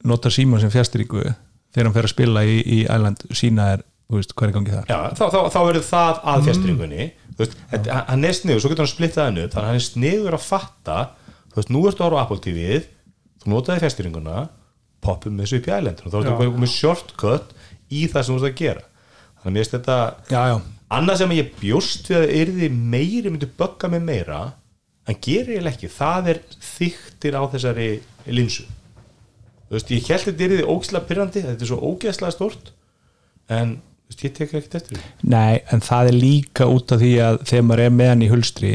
nota 0.08 0.32
síman 0.32 0.62
sem 0.62 0.72
fjastringu 0.72 1.26
þegar 1.72 1.88
hann 1.88 1.96
fer 1.96 2.08
að 2.08 2.12
spila 2.14 2.44
í, 2.44 2.56
í 2.62 2.78
Island 2.84 3.24
sína 3.32 3.66
er, 3.76 3.82
þú 4.10 4.18
veist, 4.20 4.34
hvað 4.36 4.46
er 4.48 4.52
í 4.52 4.56
gangi 4.58 4.74
þar. 4.76 4.86
Já, 4.92 4.98
þá, 5.18 5.24
þá, 5.32 5.38
þá 5.54 5.58
verður 5.68 5.86
það 5.88 6.22
að 6.32 6.46
fjastringunni 6.48 7.06
þú 7.32 7.38
veist, 7.42 7.56
þetta- 7.72 8.00
hann- 8.10 8.26
er 8.28 8.36
sniður, 8.38 8.60
svo 8.64 8.72
getur 8.72 8.84
hann 8.84 8.92
splittað 8.92 9.24
hann 9.28 9.38
upp 9.42 9.54
þannig 9.54 9.62
að 9.62 9.70
hann 9.72 9.80
er 9.80 9.86
sniður 9.88 10.36
að 10.38 10.46
fatta 10.48 10.98
þú 11.52 11.60
veist, 11.60 11.70
nú 11.72 11.82
ertu 11.88 12.02
að 12.02 12.06
horfa 12.10 12.20
á 12.20 12.24
Apple 12.26 12.42
TV-ið 12.44 12.86
þú 13.42 13.52
notaði 13.54 13.82
festiringuna 13.86 14.36
poppum 15.02 15.40
þessu 15.42 15.58
upp 15.58 15.66
í 15.70 15.74
ælendur 15.74 16.06
og 16.06 16.12
þá 16.12 16.18
ertu 16.20 16.50
komið 16.52 16.72
shortcut 16.76 17.54
í 17.92 18.04
það 18.12 18.22
sem 18.28 18.36
þú 18.36 18.42
ert 18.42 18.52
að 18.52 18.60
gera. 18.60 18.84
Þannig 19.42 19.48
að 19.48 19.56
mér 19.56 19.64
finnst 19.64 19.74
þetta 19.78 19.96
já, 20.30 20.42
já, 20.52 20.56
annað 20.98 21.18
sem 21.22 21.32
ég 21.38 21.48
bjóst 21.58 22.10
við 22.12 22.18
að 22.20 22.34
yrði 22.42 22.68
meiri 22.92 23.32
myndi 23.32 23.48
bögga 23.58 23.88
mig 23.90 24.04
meira 24.06 24.42
en 25.10 25.18
gerir 25.24 25.56
ég 25.56 25.66
ekki, 25.72 25.88
það 25.90 26.28
er 26.30 26.40
þyktir 26.62 27.34
á 27.34 27.42
þessari 27.50 27.88
linsu 28.30 28.68
þú 29.72 29.78
veist, 29.78 29.90
ég 29.96 30.10
held 30.12 30.26
þetta 30.28 30.46
yrði 30.48 30.64
ógislega 30.68 31.08
pyrrandi, 31.08 31.42
þetta 31.48 31.64
er 31.64 31.70
svo 31.72 31.80
ógeðslega 31.92 32.34
stort 32.36 32.72
en 33.52 33.74
þú 33.80 34.12
veist, 34.12 34.24
ég 34.26 34.34
tek 34.36 34.50
ekkert 34.58 34.76
eftir 34.82 35.04
nei, 35.32 35.62
en 35.72 35.80
það 35.84 36.10
er 36.12 36.18
líka 36.18 36.68
út 36.68 36.92
af 36.92 37.00
því 37.00 37.12
að 37.24 37.38
þegar 37.48 37.64
maður 37.70 37.84
er 37.86 37.94
með 37.96 38.10
hann 38.12 38.26
í 38.26 38.32
hulstri 38.32 38.72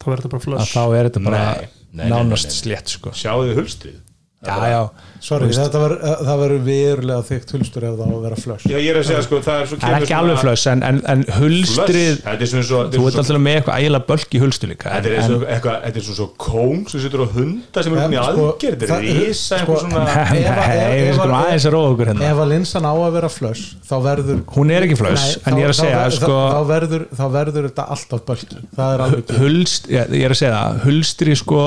þá 0.00 0.06
verður 0.08 0.22
þetta 0.24 0.32
bara 0.32 0.40
að 0.40 0.46
flush 0.48 0.72
þá 0.72 0.84
er 1.00 1.10
þetta 1.10 1.24
bara 1.26 1.42
Nei, 1.44 1.68
nei, 1.90 2.00
nei, 2.00 2.06
nánast 2.14 2.48
nei, 2.48 2.54
nei. 2.54 2.60
slétt 2.62 2.94
sko. 2.96 3.12
sjáðu 3.20 3.50
þið 3.50 3.60
hulstrið 3.60 3.98
já, 4.40 4.54
já, 4.72 4.80
sorry, 5.20 5.48
þetta 5.52 5.80
var, 5.82 5.92
það 6.24 6.38
verður 6.40 6.60
verulega 6.64 7.24
þykkt 7.28 7.50
hulstur 7.56 7.84
ef 7.84 7.96
það 7.98 8.08
á 8.08 8.14
að 8.16 8.22
vera 8.24 8.36
flush. 8.40 8.64
Já, 8.70 8.76
ég 8.80 8.88
er 8.94 8.98
að 9.00 9.04
segja 9.10 9.24
sko, 9.26 9.40
það 9.44 9.58
er 9.60 9.66
svo 9.68 9.78
það 9.82 9.96
er 9.98 10.04
ekki 10.06 10.14
alveg 10.16 10.38
flöss 10.40 10.64
en, 10.70 10.82
en, 10.88 11.00
en 11.12 11.24
hulstrið 11.36 12.22
Þetta 12.24 12.46
er 12.46 12.64
svo 12.70 12.78
þú 12.94 13.02
ert 13.10 13.18
alltaf 13.20 13.40
með 13.44 13.58
eitthvað 13.60 13.82
ægilega 13.84 14.06
bölk 14.08 14.32
í 14.32 14.40
hulstu 14.40 14.70
líka 14.70 14.94
Þetta 14.94 15.10
er 15.10 15.16
en, 15.16 15.20
eins 15.20 15.34
og 15.36 15.44
eitthvað, 15.44 15.76
þetta 15.84 16.00
er 16.00 16.06
svona 16.06 16.18
svo 16.22 16.28
kóng 16.46 16.80
sem 16.94 17.02
situr 17.04 17.20
á 17.20 17.28
hunda 17.36 17.84
sem 17.84 17.92
er 17.92 18.00
komin 18.00 18.16
í 18.16 18.22
sko, 18.30 18.46
aðgerð. 18.54 18.80
Þetta 18.80 18.96
er 18.96 19.20
risa 19.20 19.44
sko, 19.44 19.58
eitthvað 19.60 19.84
svona 19.84 20.04
nei, 20.08 21.02
við 21.04 21.12
skulum 21.20 21.36
að- 21.36 21.44
aðeins 21.44 21.66
að 21.68 21.74
róa 21.76 21.90
okkur 21.92 22.10
hérna. 22.14 22.30
Ef 22.30 22.40
að 22.46 22.50
linsan 22.54 22.88
á 22.88 22.92
að 22.96 23.12
vera 23.18 23.30
flush 23.36 23.64
þá 23.90 23.94
verður 24.08 24.40
hún 24.56 24.72
er 24.72 24.86
ekki 24.88 24.98
flöss, 25.02 25.26
en 25.44 25.60
ég 25.60 25.68
er 25.68 25.74
að 25.74 25.76
þá- 25.76 25.84
segja 25.84 26.06
sko, 26.16 26.38
þá, 26.40 26.60
verður, 26.72 27.04
þá 27.20 27.24
verður 27.36 27.68
þetta 27.68 27.86
alltaf 27.96 28.24
bölki. 28.30 28.62
Það 28.80 28.94
er 28.96 29.04
alveg 29.04 29.20
ekki 29.26 29.38
hulst, 29.44 29.90
ég, 29.92 30.16
ég 30.16 30.24
er 30.30 30.34
að 30.36 30.40
segja 30.40 30.56
það 30.56 30.80
hulstri 30.88 31.36
sko 31.44 31.62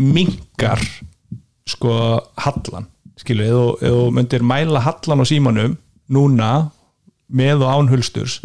minkar 0.00 0.82
sko 1.74 1.94
hallan 2.44 2.86
skilu, 3.20 3.46
ef 3.80 3.90
þú- 3.90 4.12
myndir 4.16 4.42
mæla 4.46 4.80
hallan 4.86 5.20
á 5.22 5.26
símanum 5.28 5.76
núna 6.10 6.52
með 7.30 7.62
og 7.66 7.68
án 7.74 7.90
hulsturs 7.92 8.40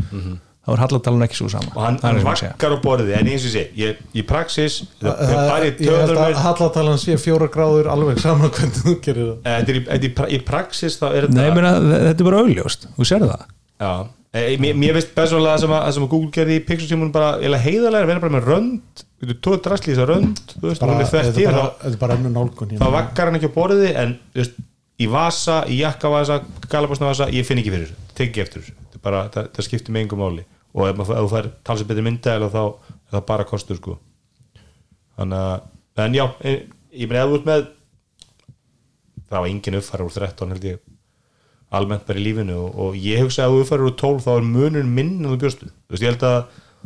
þá 0.65 0.71
er 0.73 0.79
hallatalan 0.81 1.21
ekki 1.27 1.38
svo 1.38 1.47
sama. 1.53 1.69
Og 1.77 1.81
hann, 1.85 1.97
Það 2.01 2.07
hann 2.09 2.25
vakkar 2.25 2.73
á 2.73 2.77
borðið 2.81 3.11
en 3.19 3.27
eins 3.29 3.43
og 3.45 3.51
sé, 3.53 3.63
ég, 3.77 3.99
í 4.17 4.23
praxis 4.25 4.79
það 4.97 5.11
Það- 5.13 5.29
er 5.29 5.49
bara 5.51 5.65
í 5.65 5.71
ég 5.85 5.99
held 6.01 6.17
að 6.23 6.39
hallatalan 6.41 6.97
sé 7.01 7.17
fjóra 7.21 7.47
gráður 7.53 7.89
alveg 7.93 8.17
saman 8.23 8.49
hvernig 8.49 8.79
þú 8.81 8.95
gerir 9.05 9.27
það. 9.29 9.38
Þetta 9.45 9.69
er 9.69 9.77
í, 9.79 9.83
þetta 9.85 9.99
er 9.99 10.09
í, 10.09 10.13
pra- 10.17 10.29
í 10.33 10.39
praxis 10.47 10.97
þá 10.97 11.05
er 11.11 11.27
Nei, 11.29 11.45
ég 11.45 11.53
þetta 11.53 11.55
meina, 11.59 11.73
þetta 12.09 12.19
er 12.25 12.29
bara 12.31 12.41
augljóst, 12.41 12.88
þú 12.97 13.05
sér 13.11 13.27
það. 13.29 13.45
Já, 13.85 13.91
mér, 14.35 14.93
veist 14.97 15.11
persónulega 15.15 15.55
að, 15.57 15.65
það 15.71 15.91
sem 15.95 16.05
að 16.05 16.11
Google 16.11 16.31
gerði 16.35 16.55
í 16.59 16.63
Pixel 16.67 16.87
símun 16.89 17.11
bara 17.15 17.35
eða 17.39 17.59
heiðalega 17.63 18.03
að 18.03 18.09
vera 18.11 18.23
bara 18.23 18.35
með 18.35 18.47
rönd. 18.49 19.03
Þú 19.25 19.35
tóð 19.47 19.59
drasli 19.65 19.91
í 19.91 19.95
þessa 19.95 20.07
rönd 20.09 20.41
þú 20.51 20.63
veist, 20.67 20.83
hún 20.83 21.01
er 21.01 21.09
þvert 21.09 21.39
í 21.39 21.45
bara, 21.47 22.17
þá 22.75 22.87
vakkar 22.93 23.29
hann 23.31 23.39
ekki 23.39 23.49
á 23.49 23.57
borðið 23.57 23.99
en 24.01 24.17
veist, 24.35 24.57
í 25.01 25.07
vasa, 25.11 25.61
í 25.71 25.79
jakkavasa 25.79 26.41
galabásnavasa, 26.71 27.29
ég 27.33 27.47
finn 27.47 27.61
ekki 27.61 27.73
fyrir 27.73 27.87
þessu 27.89 28.17
tek 28.19 28.29
ekki 28.29 28.43
eftir 28.43 28.65
þessu, 28.65 28.99
bara, 29.03 29.23
það, 29.33 29.49
það 29.55 29.67
skiptir 29.69 29.95
með 29.95 30.05
engum 30.05 30.21
máli. 30.23 30.45
Og 30.75 30.89
ef, 30.91 31.01
þú 31.07 31.31
fær 31.31 31.49
talsið 31.67 31.89
betri 31.89 32.05
myndaðil 32.05 32.51
þá 32.51 32.61
er 32.65 33.15
það 33.15 33.25
bara 33.31 33.47
kostur 33.47 33.79
sko. 33.79 33.97
Þannig 35.15 35.47
að, 35.47 35.65
en 36.05 36.19
já 36.19 36.25
e- 36.43 36.59
ég 36.95 37.11
meina 37.11 37.23
ef 37.23 37.31
þú 37.31 37.39
ert 37.39 37.49
með 37.49 37.65
það 39.29 39.39
var 39.39 39.49
engin 39.49 39.79
uppfæra 39.79 40.05
úr 40.07 40.15
13 40.15 40.53
held 40.53 40.67
ég 40.69 40.83
almennt 41.77 42.05
bara 42.07 42.21
í 42.21 42.25
lífinu 42.25 42.55
og, 42.57 42.79
og 42.81 42.97
ég 42.99 43.23
hugsa 43.23 43.45
að 43.45 43.51
ef 43.51 43.55
þú 43.55 43.63
uppfæra 43.65 43.88
úr 43.88 43.95
12 44.01 44.23
þá 44.25 44.31
er 44.35 44.47
munun 44.49 44.91
minn 44.97 45.13
en 45.19 45.31
þú 45.33 45.39
bjóstu, 45.43 45.69
þú 45.69 45.95
veist 45.95 46.05
ég 46.05 46.13
held 46.13 46.25
að 46.29 46.39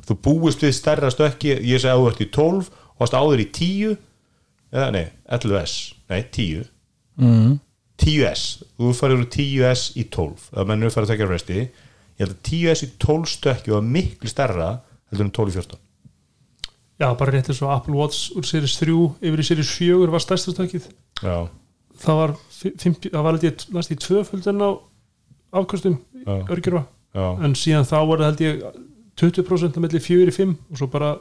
þú 0.08 0.18
búist 0.26 0.64
við 0.66 0.76
stærra 0.78 1.12
stökki 1.14 1.56
ég 1.56 1.82
segi 1.82 1.92
að 1.94 2.04
þú 2.04 2.12
ert 2.12 2.24
í 2.24 2.30
12 2.38 2.70
og 2.70 3.04
varst 3.04 3.18
áður 3.18 3.44
í 3.44 3.48
10 3.60 3.98
eða 4.76 4.88
nei, 4.96 5.06
11S 5.40 5.76
nei, 6.12 6.22
10 6.38 6.70
mm. 7.20 7.60
10S, 8.00 8.46
þú 8.80 8.94
farir 8.96 9.20
úr 9.20 9.28
10S 9.36 9.90
í 10.00 10.08
12 10.08 10.50
það 10.54 10.72
mennur 10.72 10.94
fara 10.94 11.10
að 11.10 11.14
tekja 11.14 11.28
resti. 11.28 11.60
Ég 12.20 12.24
held 12.24 12.36
að 12.38 12.42
10S 12.48 12.86
í 12.86 12.90
12 13.04 13.32
stökki 13.34 13.76
var 13.76 13.86
miklu 13.86 14.32
stærra 14.32 14.72
heldur 15.12 15.28
en 15.28 15.36
12 15.36 15.52
í 15.52 15.58
14 15.60 15.86
já, 17.00 17.08
bara 17.16 17.32
rétt 17.32 17.50
eins 17.50 17.62
og 17.64 17.72
Apple 17.74 17.96
Watch 17.96 18.36
úr 18.36 18.46
series 18.48 18.76
3 18.80 18.96
yfir 19.24 19.42
í 19.42 19.48
series 19.48 19.72
4 19.78 20.12
var 20.12 20.24
stærsta 20.24 20.54
stökkið. 20.54 20.90
Já, 21.24 21.48
það 22.04 22.20
var, 22.22 22.34
fi- 22.60 22.76
50 22.84 23.12
það 23.14 23.26
var 23.28 23.36
held 23.38 23.48
ég 23.50 23.66
næst 23.76 23.92
í 23.96 23.98
tvöföldin 24.04 24.64
á 24.66 24.70
örgjörfa 26.54 26.84
já, 27.18 27.26
en 27.44 27.56
síðan 27.58 27.88
þá 27.90 27.98
var 28.10 28.22
það 28.22 28.30
held 28.30 28.44
ég 28.46 28.64
20% 29.20 29.76
að 29.78 29.84
milli 29.84 30.00
4 30.06 30.32
í 30.32 30.36
5 30.36 30.56
og 30.72 30.80
svo 30.80 30.88
bara 30.94 31.14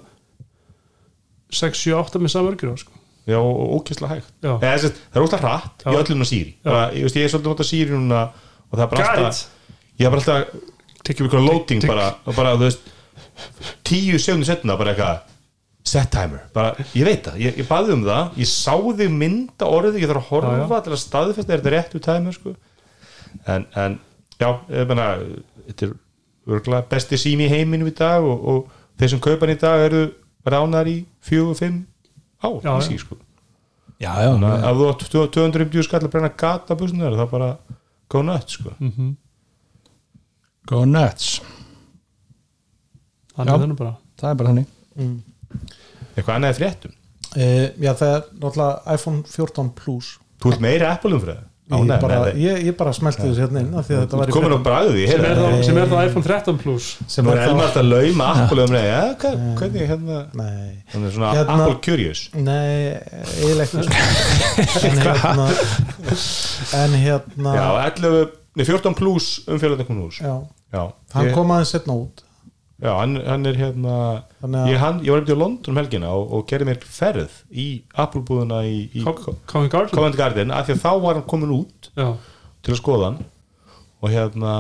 6, 1.51 1.81
7, 1.89 1.95
8 1.97 2.21
með 2.23 2.33
sama 2.35 2.53
örgjörfa 2.53 2.83
sko. 2.83 2.93
já 3.29 3.37
og 3.41 3.73
ókesslega 3.79 4.15
hægt. 4.19 4.29
Já. 4.45 4.53
Það 4.61 4.85
er 5.19 5.23
óslega 5.25 5.41
hratt 5.45 5.83
í 5.85 5.97
öllum 5.99 6.23
að 6.25 6.29
síri 6.31 6.53
bara, 6.65 6.85
ég, 6.97 7.03
veist, 7.07 7.17
ég 7.19 7.25
er 7.27 7.33
svolítið 7.33 7.49
að 7.49 7.55
nota 7.55 7.67
síri 7.69 7.93
núna 7.97 8.21
og 8.69 8.75
það 8.79 8.85
er 8.85 8.93
bara 8.93 9.09
Guide. 9.09 9.25
alltaf 9.25 9.41
ég 9.99 10.07
er 10.07 10.13
bara 10.15 10.23
alltaf 10.23 11.03
tekjum 11.09 11.29
ykkur 11.29 11.45
loading 11.45 11.85
bara, 11.89 12.07
og 12.29 12.37
bara, 12.37 12.55
þú 12.57 12.69
veist 12.69 12.89
10 13.89 14.19
segundir 14.21 14.49
setna 14.49 14.77
bara 14.81 14.95
eitthvað 14.95 15.35
set 15.89 16.11
timer, 16.15 16.43
bara, 16.55 16.75
ég 16.97 17.05
veit 17.09 17.27
það 17.29 17.39
ég, 17.43 17.59
ég 17.63 17.69
baði 17.69 17.95
um 17.97 18.03
það, 18.07 18.35
ég 18.43 18.49
sá 18.51 18.75
þig 19.01 19.13
mynda 19.15 19.69
orðið, 19.73 19.99
ég 20.03 20.11
þarf 20.11 20.23
að 20.25 20.31
horfa 20.33 20.53
Já, 20.57 20.65
já. 20.69 20.81
til 20.87 20.93
að 20.97 21.01
staðfesta 21.05 21.53
er 21.55 21.63
þetta 21.63 21.73
réttu 21.75 22.01
timer 22.05 22.37
sko? 22.37 22.55
En, 23.55 23.67
en 23.85 23.99
já, 24.41 24.49
ég 24.73 24.89
meina 24.91 25.07
þetta 25.69 25.89
er 25.89 25.95
örgulega 26.49 26.87
besti 26.93 27.19
sími 27.21 27.47
í 27.49 27.53
heiminum 27.53 27.91
í 27.91 27.95
dag 27.99 28.25
og, 28.25 28.45
og 28.53 28.99
þeir 29.01 29.13
sem 29.15 29.23
kaupa 29.25 29.45
hann 29.47 29.55
í 29.57 29.61
dag 29.61 29.87
eru 29.89 30.03
ránar 30.49 30.89
í 30.89 30.99
fjögur, 31.29 31.57
fimm 31.59 31.81
á, 32.41 32.49
Já, 32.49 32.71
í 32.71 32.79
já. 32.79 32.87
sí, 32.89 32.99
sko. 33.03 33.19
Já, 33.99 34.13
já, 34.23 34.29
Þannig 34.31 34.53
að 34.55 34.69
ef 34.71 34.77
þú 34.79 34.89
átt 34.93 35.07
250 35.35 35.87
skall 35.89 36.05
að 36.07 36.13
brenna 36.13 36.29
gata 36.39 36.77
busunar 36.79 37.17
það 37.19 37.25
er 37.27 37.33
bara 37.33 37.49
go 38.15 38.21
nuts 38.23 38.55
sko. 38.61 38.75
go 40.71 40.85
nuts. 40.87 41.33
Þannig 43.35 43.53
Já. 43.53 43.59
þannig 43.63 43.79
bara. 43.79 43.93
Það 44.19 44.31
er 44.31 44.39
bara 44.41 44.53
þannig 44.53 45.17
eitthvað 46.19 46.35
annað 46.39 46.55
er 46.55 46.59
fréttum? 46.63 46.97
E, 47.37 47.47
já 47.85 47.93
það 47.99 48.15
er 48.17 48.27
náttúrulega 48.41 48.97
iPhone 48.99 49.23
14 49.29 49.71
Plus. 49.79 50.15
Þú 50.43 50.53
ert 50.55 50.63
meiri 50.65 50.87
Apple 50.89 51.17
umfrið 51.19 51.45
ég 51.69 52.01
bara, 52.01 52.19
ég, 52.33 52.63
ég 52.65 52.77
bara 52.79 52.95
smelti 52.97 53.27
þessu 53.27 53.43
hérna 53.45 53.61
inn 53.61 53.75
af 53.77 53.85
því 53.85 53.93
að 53.93 53.99
þetta 54.01 54.15
þú 54.15 54.19
var 54.19 54.25
ert 54.25 54.33
í 54.33 54.37
komin 54.39 54.49
á 54.49 54.57
fréttum. 54.57 54.63
bragði 54.65 55.03
sem 55.11 55.21
er, 55.21 55.35
hérna. 55.37 55.83
er 55.83 55.91
þá 55.91 55.97
iPhone 56.09 56.25
13 56.25 56.61
Plus. 56.63 56.87
Sem 57.13 57.29
er 57.29 57.41
Elmar 57.45 57.75
að 57.77 57.89
lauma 57.91 58.29
Apple 58.33 58.65
umfrið 58.65 58.87
ja, 58.87 59.03
hvað, 59.21 59.43
hvernig 59.59 59.91
hérna? 59.91 60.21
nei, 60.41 60.71
hann 60.95 61.05
er 61.05 61.13
svona 61.13 61.33
Hérna- 61.37 61.59
Apple 61.59 61.77
curious. 61.85 62.23
Nei, 62.33 62.97
eiginlega 63.43 63.83
en 64.89 65.03
hérna 65.05 65.49
en 66.81 66.97
hérna 67.03 67.53
já, 67.59 67.67
11, 68.01 68.33
nei, 68.57 68.65
14 68.65 68.97
plus 69.03 69.29
umfjöldan 69.53 69.87
komin 69.91 70.07
hús 70.09 70.23
já, 70.25 70.35
já, 70.73 70.83
hann 71.13 71.29
ég, 71.29 71.35
kom 71.37 71.53
aðeins 71.53 71.75
setna 71.77 71.99
út 72.01 72.25
já 72.79 72.93
hann, 72.95 73.17
hann 73.27 73.47
er 73.51 73.57
hérna 73.59 73.95
ég, 74.71 74.77
hann, 74.79 75.01
ég 75.03 75.11
var 75.11 75.25
á 75.27 75.35
London 75.35 75.73
um 75.75 75.81
helgina 75.81 76.13
og, 76.15 76.29
og 76.33 76.45
gerði 76.51 76.69
mér 76.69 76.85
ferð 76.87 77.33
í 77.51 77.65
Apple 77.99 78.23
búðuna 78.23 78.61
í, 78.69 78.85
í 78.95 79.03
Co- 79.03 79.17
Covent 79.51 79.73
Garden? 79.73 79.95
Covent 79.97 80.17
Garden 80.21 80.53
af 80.55 80.69
því 80.69 80.77
að 80.77 80.83
þá 80.85 80.93
var 81.03 81.19
hann 81.19 81.27
komin 81.31 81.55
út 81.57 81.91
já, 81.99 82.13
til 82.63 82.75
að 82.77 82.81
skoða 82.83 83.09
hann 83.11 83.19
og 83.99 84.13
hérna 84.15 84.53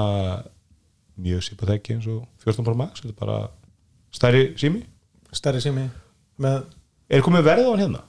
mjög 1.19 1.45
sýpa 1.47 1.69
þekki 1.71 1.95
eins 1.97 2.09
og 2.11 2.25
14 2.43 2.67
Pro 2.67 2.75
Max 2.79 3.03
þetta 3.05 3.15
er 3.15 3.21
bara 3.21 3.39
stærri 4.15 4.43
sími. 4.59 4.83
Stærri 5.35 5.61
sími 5.63 5.87
með 6.43 6.63
er 7.11 7.23
komið 7.27 7.47
verð 7.47 7.67
á 7.67 7.71
hann 7.71 7.83
hérna? 7.85 8.03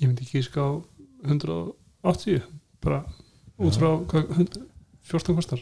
ég 0.00 0.08
myndi 0.08 0.24
ekki 0.24 0.42
ská 0.48 0.64
180 1.28 2.40
bara 2.82 3.02
út 3.62 3.76
frá 3.78 3.92
hvað, 4.10 4.32
100 4.40 4.64
14 5.12 5.36
kostar 5.38 5.60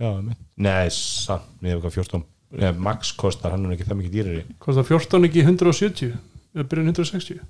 Já, 0.00 0.10
nei, 0.56 0.84
samt 0.96 1.48
með 1.60 1.76
eitthvað 1.76 1.96
14 2.00 2.24
nei, 2.62 2.70
Max 2.88 3.12
kostar, 3.16 3.54
hann 3.54 3.66
er 3.68 3.74
ekki 3.76 3.88
það 3.88 3.98
mikið 4.00 4.16
dýrari. 4.16 4.44
Kostar 4.62 4.86
14 4.88 5.28
ekki 5.28 5.44
170 5.44 6.14
eða 6.52 6.68
byrjun 6.68 6.92
160 6.92 7.40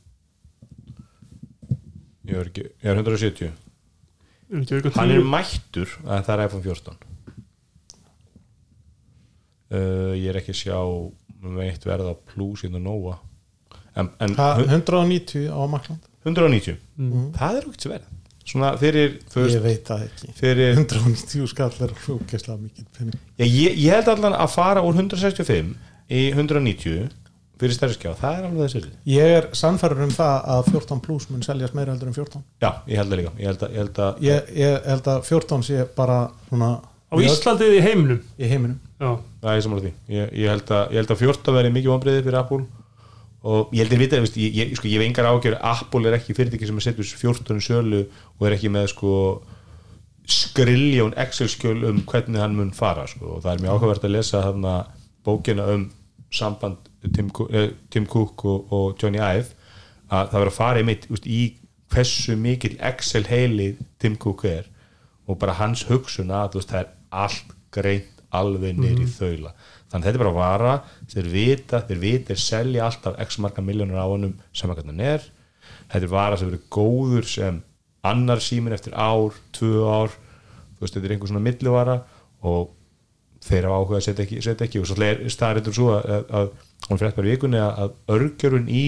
ég 2.33 2.39
er, 2.39 2.49
ekki, 2.49 2.67
ég 2.83 2.93
er 2.93 3.01
170 3.01 3.49
er 3.49 4.95
hann 4.95 5.11
er 5.11 5.23
10 5.23 5.27
mættur 5.33 5.97
að 6.05 6.23
það 6.29 6.35
er 6.35 6.45
iPhone 6.47 6.65
14 6.67 6.95
uh, 9.73 10.13
ég 10.19 10.29
er 10.31 10.39
ekki 10.41 10.55
að 10.55 10.61
sjá 10.63 10.79
með 11.43 11.65
eitt 11.67 11.87
verð 11.89 12.13
á 12.13 12.15
plus 12.15 12.63
innan 12.69 12.85
Nova. 12.87 13.17
En, 13.99 14.13
en 14.23 14.37
ha, 14.39 14.55
190 14.63 15.51
á 15.51 15.61
Makland 15.69 16.07
190 16.23 16.79
það 17.37 17.59
er 17.59 17.67
okkur 17.69 17.93
verð 17.97 18.07
svona 18.45 18.73
fyrir, 18.81 19.17
veist, 19.35 19.55
ég 19.57 19.65
veit 19.65 19.87
það 19.89 20.05
ekki. 20.09 20.35
fyrir 20.39 20.77
190 20.77 21.49
skall 21.53 21.73
er 21.87 21.95
hlúkeslega 22.05 22.59
mikið 22.59 22.87
penning 22.99 23.19
Já, 23.39 23.47
ég, 23.47 23.79
ég 23.79 23.97
held 23.97 24.13
allan 24.13 24.37
að 24.39 24.55
fara 24.55 24.85
úr 24.85 24.99
165 24.99 25.75
í 26.13 26.23
190 26.35 27.11
fyrir 27.63 27.77
stærri 27.77 27.95
skjá, 27.95 28.13
það 28.19 28.39
er 28.39 28.47
alveg 28.49 28.73
þessi 28.73 28.93
ég 29.13 29.35
er 29.39 29.45
sannfærður 29.55 30.07
um 30.09 30.15
það 30.17 30.49
að 30.55 30.71
14 30.73 31.03
plus 31.05 31.29
mun 31.31 31.45
seljast 31.47 31.77
meira 31.79 31.95
heldur 31.95 32.11
en 32.11 32.17
14 32.17 32.43
Já, 32.65 32.71
ég 32.91 32.99
held 32.99 33.13
það 33.13 33.21
líka. 33.21 33.35
Ég 33.39 33.51
held 33.53 33.63
að, 33.63 33.77
ég 33.77 33.83
held 33.85 34.01
að 34.03 34.25
ég, 34.27 34.51
ég 34.59 34.89
held 34.91 35.11
að 35.13 35.29
14 35.29 35.67
sé 35.69 35.85
bara 35.97 36.19
svona 36.49 36.71
á 36.83 37.15
Íslandið 37.23 37.77
í 37.77 37.81
heiminum. 37.85 38.21
Í 38.41 38.49
heiminum. 38.51 38.79
Já, 38.99 39.11
það 39.45 39.55
er 39.55 39.65
samanlega 39.67 39.87
því. 39.87 39.93
Ég, 40.17 40.31
ég, 40.43 40.49
held 40.49 40.73
að, 40.73 40.85
ég 40.95 41.03
held 41.03 41.13
að 41.15 41.23
14 41.23 41.57
verði 41.59 41.73
mikið 41.77 41.93
vonbreiði 41.93 42.25
fyrir 42.27 42.41
Apple 42.41 42.63
og 43.43 43.73
ég 43.75 43.83
heldur 43.83 43.99
vita, 43.99 44.21
veist, 44.23 44.37
ég, 44.39 44.55
ég, 44.55 44.75
sko, 44.79 44.87
ég 44.87 45.01
hef 45.01 45.07
engar 45.09 45.27
ágjör 45.33 45.57
Apple 45.67 46.09
er 46.09 46.15
ekki 46.19 46.35
fyrirtæki 46.39 46.69
sem 46.69 46.77
er 46.79 46.85
settur 46.87 47.09
14 47.11 47.59
í 47.59 47.65
sölu 47.67 48.03
og 48.39 48.47
er 48.47 48.55
ekki 48.57 48.71
með 48.71 48.93
sko 48.95 49.15
skriljón 50.31 51.15
Excel-skjöl 51.19 51.83
um 51.89 51.99
hvernig 52.07 52.39
hann 52.41 52.55
mun 52.57 52.71
fara 52.77 53.07
sko. 53.11 53.37
og 53.37 53.43
það 53.43 53.57
er 53.57 53.65
mjög 53.65 53.75
áhugavert 53.75 54.05
að 54.07 54.15
lesa 54.15 54.43
þarna 54.47 54.75
bókina 55.27 55.67
um 55.75 55.89
samband 56.33 56.77
Tim, 57.15 57.31
Cook- 57.35 57.51
eh, 57.53 57.73
Tim 57.91 58.07
Cook 58.07 58.45
og, 58.45 58.71
og 58.73 58.95
Johnny 59.03 59.19
Ive 59.19 59.51
að 60.13 60.31
það 60.31 60.39
verður 60.39 60.53
að 60.53 60.59
fara 60.61 60.79
einmitt 60.83 61.09
úst, 61.11 61.27
í 61.27 61.57
hversu 61.93 62.37
mikill 62.39 62.77
Excel 62.79 63.27
heili 63.29 63.73
Tim 63.99 64.15
Cook 64.17 64.45
er 64.49 64.69
og 65.27 65.39
bara 65.43 65.59
hans 65.59 65.83
hugsun 65.91 66.31
að 66.31 66.55
þú 66.55 66.61
veist, 66.63 66.71
það 66.71 66.81
er 66.85 66.93
allt 67.25 67.53
greint 67.75 68.09
alveg 68.33 68.79
nýr 68.79 69.03
í 69.03 69.07
þaula. 69.13 69.51
Þannig 69.93 70.07
að 70.07 70.07
þetta 70.07 70.17
er 70.17 70.23
bara 70.23 70.31
að 70.33 70.39
vara 70.39 70.73
þeir 71.13 71.29
vita, 71.33 71.83
þeir 71.89 72.01
vita, 72.03 72.27
þeir 72.31 72.43
selja 72.43 72.87
alltaf 72.87 73.19
x 73.27 73.39
marga 73.43 73.65
miljónur 73.65 74.01
á 74.01 74.07
honum 74.09 74.35
sem 74.57 74.71
að 74.71 74.81
hvernig 74.81 74.95
hann 74.95 75.07
er. 75.15 75.27
Þetta 75.93 76.07
er 76.07 76.13
vara 76.13 76.39
sem 76.39 76.51
verður 76.51 76.69
góður 76.73 77.29
sem 77.29 77.61
annar 78.09 78.43
símin 78.43 78.75
eftir 78.75 78.97
ár, 78.97 79.37
tvö 79.55 79.83
ár. 79.87 80.15
Þú 80.77 80.85
veist, 80.85 80.97
þetta 80.97 81.09
er 81.09 81.15
einhver 81.17 81.33
svona 81.33 81.45
millivara 81.45 81.99
og 82.49 82.73
þeir 83.43 83.69
hafa 83.69 83.81
áhuga 83.81 83.99
að 83.99 84.07
setja 84.07 84.27
ekki, 84.27 84.41
setja 84.45 84.67
ekki. 84.67 84.83
Og 84.83 84.89
svo 84.89 84.99
er 85.07 85.23
staðarindur 85.31 85.77
svo 85.77 85.91
að, 85.99 86.31
að, 86.41 86.53
hún 86.89 86.99
fyrir 87.01 87.11
eftir 87.13 87.29
vikunni 87.29 87.61
að, 87.63 87.95
örgjörun 88.17 88.71
í 88.73 88.87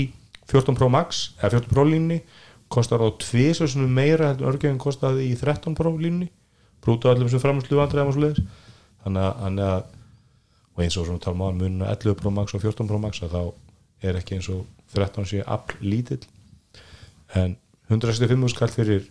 14 0.50 0.78
Pro 0.78 0.90
Max 0.92 1.26
eða 1.40 1.58
14 1.60 1.72
Pro 1.72 1.86
línni 1.88 2.20
kostar 2.72 3.04
á 3.04 3.08
tvisasunum 3.20 3.92
meira 3.92 4.32
heldur 4.32 4.50
örgjörun 4.52 4.80
kostaði 4.82 5.28
í 5.30 5.36
13 5.38 5.76
Pro 5.78 5.92
línni 6.00 6.30
brútu 6.84 7.08
allum 7.08 7.30
sem 7.32 7.40
framslu 7.40 7.78
vandræðum 7.78 8.10
og 8.10 8.16
svo 8.16 8.24
leiðis 8.24 8.42
þannig 9.04 9.64
að 9.68 9.92
og 10.74 10.82
eins 10.82 10.96
og 10.98 11.06
svona 11.06 11.22
talum 11.22 11.44
á 11.46 11.48
munna 11.54 11.90
11 11.94 12.14
Pro 12.20 12.30
Max 12.30 12.54
og 12.54 12.62
14 12.62 12.88
Pro 12.88 12.98
Max 12.98 13.22
að 13.22 13.34
þá 13.36 13.42
er 14.04 14.20
ekki 14.20 14.38
eins 14.38 14.48
og 14.52 14.64
13 14.94 15.26
sé 15.30 15.42
afl 15.46 15.78
lítill. 15.82 16.24
En 17.34 17.56
165 17.88 18.54
skall 18.54 18.72
fyrir 18.72 19.10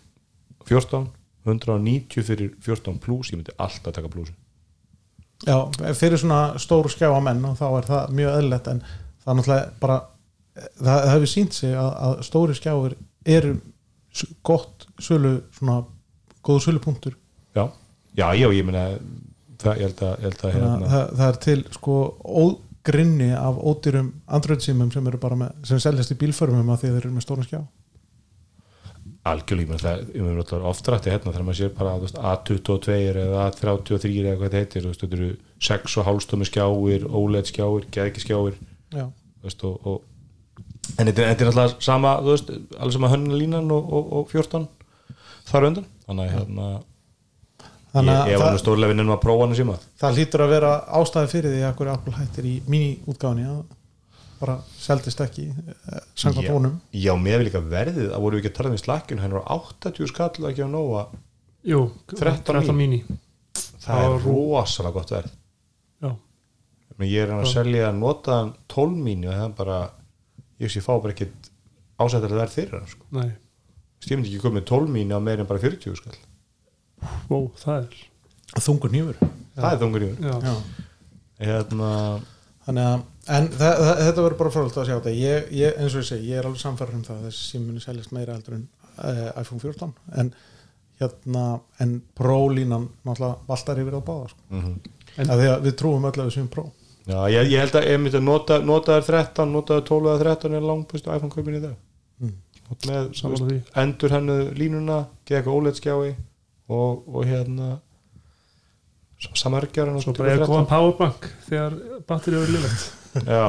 14 0.67 1.07
190 1.45 2.23
fyrir 2.23 2.53
14 2.63 2.99
plus 3.03 3.31
ég 3.31 3.39
myndi 3.39 3.55
alltaf 3.57 3.93
taka 3.95 4.11
plusin 4.11 4.35
Já, 5.43 5.57
fyrir 5.93 6.19
svona 6.19 6.55
stóru 6.61 6.91
skjáa 6.91 7.19
menn 7.23 7.43
og 7.49 7.57
þá 7.59 7.65
er 7.67 7.87
það 7.89 8.13
mjög 8.15 8.35
eðlilegt 8.37 8.69
en 8.71 8.83
það 9.23 9.31
er 9.31 9.37
náttúrulega 9.39 9.73
bara 9.81 9.97
það, 10.55 10.85
það 10.85 11.09
hefur 11.13 11.31
sínt 11.33 11.57
sig 11.57 11.73
að, 11.75 11.89
að 12.05 12.13
stóri 12.29 12.55
skjáir 12.55 12.95
eru 13.35 13.51
gott 14.45 14.87
sölu 15.01 15.33
svona 15.51 15.81
góðu 16.45 16.63
sölupunktur. 16.67 17.17
Já, 17.57 17.65
já, 18.15 18.27
já, 18.39 18.47
ég 18.55 18.63
meina 18.67 18.85
það, 19.65 19.79
ég 19.81 19.87
held 19.89 20.03
að, 20.07 20.13
ég 20.13 20.27
held 20.29 20.43
að 20.49 20.53
hérna, 20.57 20.89
það, 20.93 21.13
það 21.19 21.29
er 21.33 21.39
til 21.47 21.59
sko 21.77 21.95
ógrinni 22.43 23.29
af 23.37 23.61
ódýrum 23.71 24.09
Android 24.39 24.65
símum 24.65 24.91
sem 24.93 25.07
eru 25.11 25.19
bara 25.23 25.39
með, 25.39 25.55
sem 25.69 25.79
seljast 25.83 26.11
í 26.15 26.19
bílförmum 26.23 26.69
að 26.73 26.83
því 26.83 26.91
að 26.91 26.97
þeir 26.97 27.05
eru 27.07 27.15
með 27.19 27.25
stóra 27.27 27.47
skjá. 27.47 27.61
Algjörlega, 29.23 29.91
ég 30.11 30.19
meina 30.19 30.41
alltaf 30.43 30.65
ofta 30.67 30.91
rætti 30.91 31.11
hérna 31.13 31.31
þegar 31.31 31.45
maður 31.47 31.57
sér 31.61 31.69
bara 31.77 31.93
þú 31.95 32.03
veist, 32.09 32.17
A22 32.19 32.95
eða 33.23 33.43
A33 33.47 34.09
eða 34.19 34.33
hvað 34.35 34.49
þetta 34.49 34.59
heitir, 34.59 34.87
þetta 34.99 35.17
eru 35.17 35.29
6 35.63 35.95
og 36.01 36.07
hálfstómi 36.09 36.47
skjáir, 36.49 37.05
OLED 37.07 37.47
skjáir 37.47 37.85
geðki 37.95 38.23
skjáir, 38.25 38.57
veist, 39.45 39.63
og, 39.63 39.87
og 39.87 40.01
en 40.99 41.07
þetta, 41.07 41.29
er- 41.31 41.51
alltaf 41.53 41.77
sama, 41.87 42.17
þú 42.19 42.33
veist, 42.35 42.51
alveg 42.75 42.97
sama 42.97 43.11
hönnulínan 43.13 43.71
og, 43.71 43.87
og, 43.95 44.11
og 44.19 44.33
14 44.35 44.67
þar 45.47 45.69
undan, 45.69 45.87
þannig 46.03 46.27
að 46.27 46.35
hérna 46.41 46.67
þannig 47.93 48.13
ég, 48.13 48.19
að 48.23 48.31
ég 48.33 48.41
var 48.41 48.55
nú 48.55 48.61
stórlega 48.61 48.93
vinnum 48.93 49.13
að 49.13 49.21
prófa 49.23 49.45
hann 49.47 49.57
síma 49.59 49.77
það 50.01 50.19
hlýtur 50.19 50.43
að 50.45 50.53
vera 50.55 50.73
ástæði 50.99 51.31
fyrir 51.33 51.55
því 51.55 51.63
að 51.67 51.75
hverju 51.79 51.93
Apple 51.93 52.15
hættir 52.17 52.49
í 52.49 52.53
mini-útgáðinni 52.73 53.49
að 53.53 53.63
bara 54.43 54.55
seldist 54.75 55.21
ekki 55.23 55.45
eh, 55.47 55.99
Já. 56.19 56.31
honum. 56.51 56.79
Já, 56.91 57.13
mér 57.15 57.39
vil 57.39 57.47
líka 57.47 57.61
verðið, 57.63 58.09
að 58.11 58.25
voru 58.25 58.39
við 58.39 58.43
ekki 58.43 58.51
að 58.51 58.57
tala 58.57 58.71
um 58.71 58.75
í 58.75 58.81
slakkjun 58.81 59.21
hann 59.23 59.37
var 59.37 59.45
80 59.55 60.09
skall 60.11 60.49
ekki 60.49 60.65
á 60.65 60.69
nóa 60.71 61.05
Jú, 61.63 61.85
13 62.11 62.43
13 62.49 62.75
mini 62.75 62.99
það 63.05 63.85
Það 63.85 64.05
er 64.09 64.25
rosalega 64.25 64.95
gott 64.97 65.13
verð. 65.13 65.35
Já, 66.03 66.09
Men 66.97 67.09
ég 67.09 67.23
er 67.23 67.31
hann 67.31 67.43
að 67.45 67.53
selja 67.53 67.91
notaðan 67.95 68.51
12 68.73 68.99
mínu 69.05 69.29
og 69.29 69.37
það 69.37 69.45
er 69.47 69.55
bara 69.61 69.77
ég 70.63 70.73
sé 70.73 70.83
fá 70.83 70.91
bara 70.97 71.15
ekkit 71.15 71.49
ásættilega 71.99 72.43
verð 72.43 72.57
fyrir 72.57 72.77
hann 72.79 72.91
sko. 72.91 73.07
nei, 73.15 73.31
ég 74.03 74.17
myndi 74.17 74.33
ekki 74.33 74.43
komið 74.43 74.67
12 74.69 74.93
mínu 74.97 75.17
á 75.17 75.21
meir 75.23 75.43
en 75.43 75.49
bara 75.49 75.63
40 75.63 75.97
skall 75.99 76.19
ó, 77.03 77.37
það 77.63 77.77
er. 77.79 77.97
Þungur 78.63 78.93
nýfur 78.93 79.17
það 79.57 79.69
er 79.71 79.81
þungur 79.81 80.05
Já. 80.23 80.53
hérna, 81.43 81.89
þannig 82.67 82.87
að 82.89 83.01
en 83.33 83.47
það, 83.53 83.73
það, 83.83 83.99
þetta 84.03 84.23
verður 84.25 84.39
bara 84.41 84.53
frálega 84.53 84.81
að 84.81 84.87
sjá 84.89 84.95
þetta. 84.97 85.13
Ég, 85.17 85.45
ég, 85.59 85.77
eins 85.79 85.93
og 85.95 86.01
ég 86.03 86.07
segi, 86.09 86.29
ég 86.31 86.39
er 86.41 86.47
alveg 86.49 86.61
samfæður 86.63 86.97
um 86.99 87.05
það 87.07 87.19
að 87.19 87.27
þessi 87.29 87.45
símuni 87.51 87.83
seljast 87.83 88.13
meira 88.15 88.35
heldur 88.37 88.57
en 88.57 88.65
uh, 88.97 89.29
iPhone 89.41 89.61
14 89.63 89.93
en 90.23 90.33
hérna, 91.01 91.45
en 91.83 91.93
Pro-línan 92.17 92.89
náttúrulega 93.07 93.47
valtar 93.49 93.81
yfir 93.81 93.97
að 93.99 94.05
báða 94.09 94.29
sko. 94.33 94.45
mm 94.49 94.75
en 95.13 95.29
að 95.29 95.43
því 95.43 95.49
að 95.53 95.65
við 95.67 95.73
trúum 95.77 96.05
öll 96.09 96.15
að 96.17 96.25
við 96.25 96.33
séum 96.33 96.47
Pro. 96.49 96.61
Já, 97.05 97.17
ég, 97.29 97.49
ég 97.51 97.59
held 97.61 97.75
að 97.77 97.83
ég 97.91 97.99
myndi 98.01 98.17
að 98.17 98.23
nota, 98.25 98.55
notaður 98.65 99.03
13 99.11 99.51
notaður 99.53 99.83
12 99.89 100.07
eða 100.09 100.23
13 100.23 100.55
er 100.57 100.63
langt 100.65 100.87
bestu 100.93 101.11
iPhone 101.13 101.33
kaupin 101.33 101.57
í 101.59 101.63
það 101.65 101.75
Mm. 102.23 102.33
Með 102.87 103.09
því. 103.43 103.55
endur 103.81 104.13
hennu 104.13 104.35
línuna 104.55 104.97
geða 105.27 105.39
eitthvað 105.41 105.55
OLED 105.57 105.77
skjái 105.81 106.11
og, 106.73 107.03
og 107.07 107.27
hérna 107.29 107.75
samargjaran 109.39 110.01
svo 110.03 110.13
bara 110.17 110.33
ég 110.35 110.43
góðan 110.43 110.67
powerbank 110.67 111.29
þegar 111.47 111.77
batterið 112.09 112.41
er 112.41 112.53
liðlegt 112.57 113.27
já, 113.29 113.43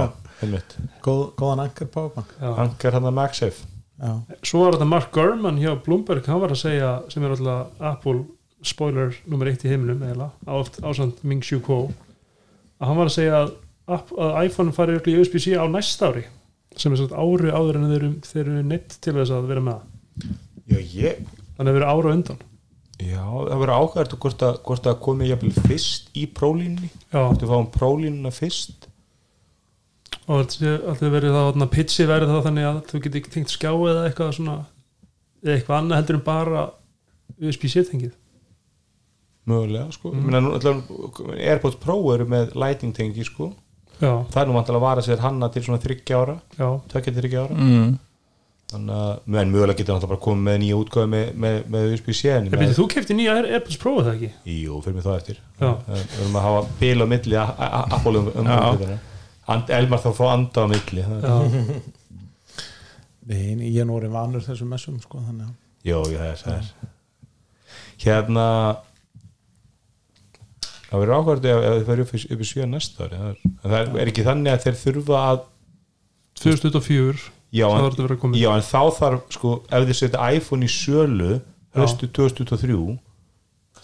einmitt. 0.44 0.76
Góð, 1.04 1.22
góðan 1.40 1.64
anchor 1.64 1.90
powerbank. 1.94 2.34
Já. 2.38 2.50
Ankar 2.64 2.96
hann 2.98 3.08
að 3.08 3.16
MagSafe. 3.18 3.66
Já, 3.94 4.12
Svo 4.42 4.64
var 4.64 4.76
þetta 4.76 4.88
Mark 4.90 5.10
Gurman 5.14 5.58
hjá 5.62 5.72
Bloomberg 5.84 6.26
hann 6.26 6.40
var 6.42 6.54
að 6.54 6.62
segja, 6.64 6.94
sem 7.12 7.24
er 7.24 7.34
alltaf 7.36 7.84
Apple 7.92 8.24
spoiler 8.64 9.14
nummer 9.30 9.50
eitt 9.50 9.62
í 9.66 9.70
heiminum 9.70 10.02
eða 10.02 10.30
ásand 10.48 11.20
Ming 11.22 11.44
Chiu 11.44 11.60
Kuo 11.62 11.92
að 12.80 12.88
hann 12.88 12.98
var 12.98 13.10
að 13.10 13.16
segja 13.16 13.42
að, 13.44 13.52
að 14.18 14.38
iPhone 14.48 14.74
fari 14.74 14.96
öll 14.98 15.12
í 15.12 15.18
USB-C 15.20 15.54
á 15.54 15.64
næsta 15.70 16.10
ári 16.10 16.24
sem 16.74 16.94
er 16.94 17.02
svona 17.02 17.20
ári 17.22 17.52
áður 17.54 17.78
en 17.78 17.86
þeir 17.90 17.98
eru, 18.00 18.10
þeir 18.26 18.42
eru 18.44 18.64
neitt 18.66 18.96
til 19.04 19.14
þess 19.14 19.34
að 19.36 19.50
vera 19.52 19.62
með 19.62 19.78
það. 19.78 20.34
já, 20.72 20.78
ég 21.04 21.22
þannig 21.54 21.70
að 21.70 21.78
vera 21.78 21.92
ára 21.94 22.14
undan 22.16 22.42
Já, 23.02 23.22
það 23.24 23.60
verður 23.60 23.74
ákvært 23.74 24.12
hvort 24.22 24.42
að, 24.46 24.58
hvort 24.68 24.84
að 24.86 25.00
komi 25.02 25.28
jafnvel 25.28 25.64
fyrst 25.66 26.12
í 26.14 26.28
prólínni 26.30 26.90
Já, 27.10 27.24
Hvort 27.24 27.42
við 27.42 27.50
fáum 27.50 27.70
prólínuna 27.74 28.30
fyrst. 28.34 28.86
Og 30.24 30.44
alltaf 30.44 31.02
verið 31.02 31.34
það 31.34 31.48
þarna, 31.50 31.68
pitchi 31.72 32.06
verið 32.08 32.30
það 32.32 32.46
þannig 32.46 32.68
að 32.68 32.78
þú 32.90 33.00
getur 33.04 33.20
ekki 33.20 33.32
tengt 33.34 33.52
skjá 33.52 33.72
eða 33.74 34.04
eitthvað 34.06 34.36
svona 34.38 34.54
eða 35.44 35.56
eitthvað 35.58 35.80
annað 35.80 36.00
heldur 36.00 36.18
en 36.20 36.24
bara 36.28 36.62
USB-C 37.34 37.84
tengið. 37.90 38.14
Mögulega, 39.50 39.90
sko. 39.92 40.14
Mm. 40.14 41.34
Airpods 41.34 41.76
Pro 41.82 41.98
eru 42.14 42.24
með 42.30 42.54
lighting 42.56 42.94
tengi, 42.96 43.26
sko. 43.26 43.50
Já, 43.98 44.24
Það 44.32 44.40
er 44.40 44.48
nú 44.48 44.56
vantilega 44.56 44.80
að 44.80 44.86
vara 44.86 45.04
sér 45.04 45.20
hanna 45.22 45.48
til 45.52 45.62
svona 45.62 45.78
30 45.82 46.16
ára 46.18 46.34
já, 46.58 46.66
Tvekja 46.90 47.12
til 47.12 47.20
30 47.20 47.42
ára. 47.42 47.58
Mm. 47.58 47.92
Þannig 48.72 48.94
að, 48.96 49.10
menn 49.30 49.50
mögulega 49.52 49.76
getur 49.78 49.94
náttúrulega 49.94 50.14
bara 50.14 50.22
komið 50.24 50.46
með 50.48 50.56
nýja 50.62 50.76
útgáfi 50.80 51.08
með, 51.12 51.26
með, 51.44 51.56
með 51.74 51.90
USB-C 51.94 52.30
en 52.32 52.46
með, 52.54 52.70
þú 52.78 52.86
kefti 52.94 53.16
nýja 53.18 53.34
Air- 53.38 53.48
AirPods 53.58 53.76
Pro 53.82 53.92
eða 54.00 54.14
ekki? 54.16 54.30
Jú, 54.50 54.78
fyrir 54.82 54.96
mig 54.96 55.04
það 55.04 55.18
eftir. 55.20 55.40
Já. 55.60 55.68
Við 55.90 56.16
erum 56.24 56.38
að 56.40 56.46
hafa 56.48 56.62
bil 56.80 56.96
á 57.04 57.06
milli 57.12 57.38
Apple 57.44 58.22
um, 58.22 58.30
um 58.40 59.68
Elmar 59.78 60.00
þá 60.00 60.08
fá 60.16 60.24
anda 60.32 60.64
á 60.64 60.66
milli 60.72 61.04
það- 61.10 61.28
ég 63.34 63.78
er 63.80 63.86
nú 63.88 63.94
orðin 63.98 64.12
vanur 64.16 64.42
þessum 64.44 64.72
messum 64.72 64.96
sko, 65.04 65.20
já, 65.84 65.96
það 66.00 66.26
er, 66.30 66.42
það 66.42 66.56
er 66.56 66.72
Hérna 68.04 68.46
Það 70.88 71.00
verður 71.02 71.14
áhverju 71.18 71.52
ef, 71.52 71.62
ef 71.64 71.76
þið 71.78 71.86
verður 71.88 72.04
upp, 72.04 72.12
í- 72.18 72.28
upp 72.34 72.42
í 72.44 72.48
sjö 72.48 72.66
næsta 72.70 73.06
ári 73.06 73.16
það 73.20 73.30
er, 73.30 73.38
það 73.64 73.78
er, 74.02 74.10
ekki 74.12 74.24
þannig 74.26 74.52
að 74.56 74.64
þeir 74.66 74.76
þurfa 74.82 75.22
að 75.30 75.40
2024 76.42 77.24
já, 77.54 77.66
en, 77.70 77.84
er 77.86 78.16
já, 78.40 78.50
en 78.58 78.64
þá 78.66 78.80
þarf 78.98 79.26
sko, 79.36 79.56
ef 79.70 79.88
þið 79.88 79.98
setja 80.00 80.30
iPhone 80.34 80.66
í 80.66 80.70
sölu 80.74 81.36
höstu 81.78 82.08
2023 82.10 82.96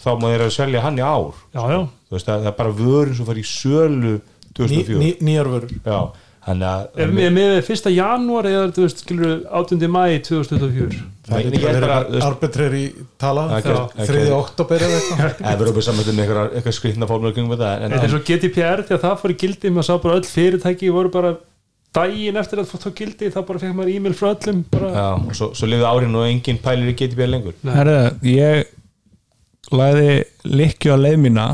þá 0.01 0.09
má 0.17 0.27
þeir 0.31 0.47
að 0.47 0.55
selja 0.55 0.81
hann 0.85 0.99
í 0.99 1.05
ár 1.05 1.37
Já, 1.53 1.61
já, 1.71 1.79
þú 2.09 2.17
veist, 2.17 2.27
það, 2.27 2.41
það 2.41 2.51
er 2.51 2.57
bara 2.59 2.75
vörun 2.81 3.15
sem 3.19 3.29
fari 3.29 3.45
í 3.45 3.47
sölu 3.47 4.17
ný, 4.17 4.19
2004 4.57 4.99
ný, 5.01 5.09
Nýjar 5.27 5.49
já, 5.85 5.99
þannig 6.41 6.67
að 6.71 7.01
ef 7.05 7.11
við 7.15 7.33
með 7.37 7.51
1. 7.61 7.91
janúar 7.95 8.49
eða 8.49 8.63
þú 8.75 8.85
veist, 8.87 9.03
skilur 9.05 9.35
8. 9.61 9.77
mæ 9.93 10.01
2024 10.25 11.01
Það 11.31 11.45
er 11.45 11.61
bara 11.61 11.83
bara, 11.85 11.99
þú 12.07 12.15
veist- 12.15 12.25
arbitrary 12.27 12.81
tala 13.21 13.43
Já. 13.51 13.75
er 13.95 14.09
þriði 14.09 14.33
oktober 14.35 14.87
eða 14.87 14.97
eitthvað 14.97 15.43
eða 15.45 15.53
verður 15.61 15.71
upp 15.71 15.85
saman 15.85 16.09
með 16.17 16.33
eitthvað, 16.57 16.75
skrifna 16.79 17.07
það 17.11 17.85
en, 17.85 17.95
er 18.01 18.11
svo 18.15 18.23
GDPR 18.25 18.83
að 18.87 19.05
það 19.05 19.21
fór 19.21 19.35
í 19.35 19.39
gildi 19.45 19.71
maður 19.71 19.87
sá 19.87 19.95
bara 20.01 20.17
öll 20.17 20.27
fyrirtæki 20.31 20.91
voru 20.91 21.13
bara 21.13 21.35
daginn 21.95 22.39
eftir 22.39 22.61
að 22.61 22.69
það 22.71 22.83
tók 22.85 22.99
gildi 23.01 23.29
þá 23.33 23.39
bara 23.47 23.61
fekk 23.61 23.75
maður 23.77 23.93
e-mail 23.95 24.15
frá 24.15 24.29
öllum 24.31 24.61
bara, 24.71 24.91
Já, 24.95 25.07
og 25.17 25.33
svo, 25.35 25.49
svo 25.57 25.67
lifið 25.67 25.87
árin 25.89 26.15
og 26.19 26.27
enginn 26.29 26.59
pælir 26.63 26.91
í 26.91 26.95
GTB 27.01 27.27
lengur. 27.27 27.55
Nei. 27.67 27.73
Herðu, 27.75 27.97
ég 28.31 28.71
lagði 29.75 30.13
likju 30.47 30.95
á 30.95 30.97
leið 31.01 31.17
mína 31.25 31.47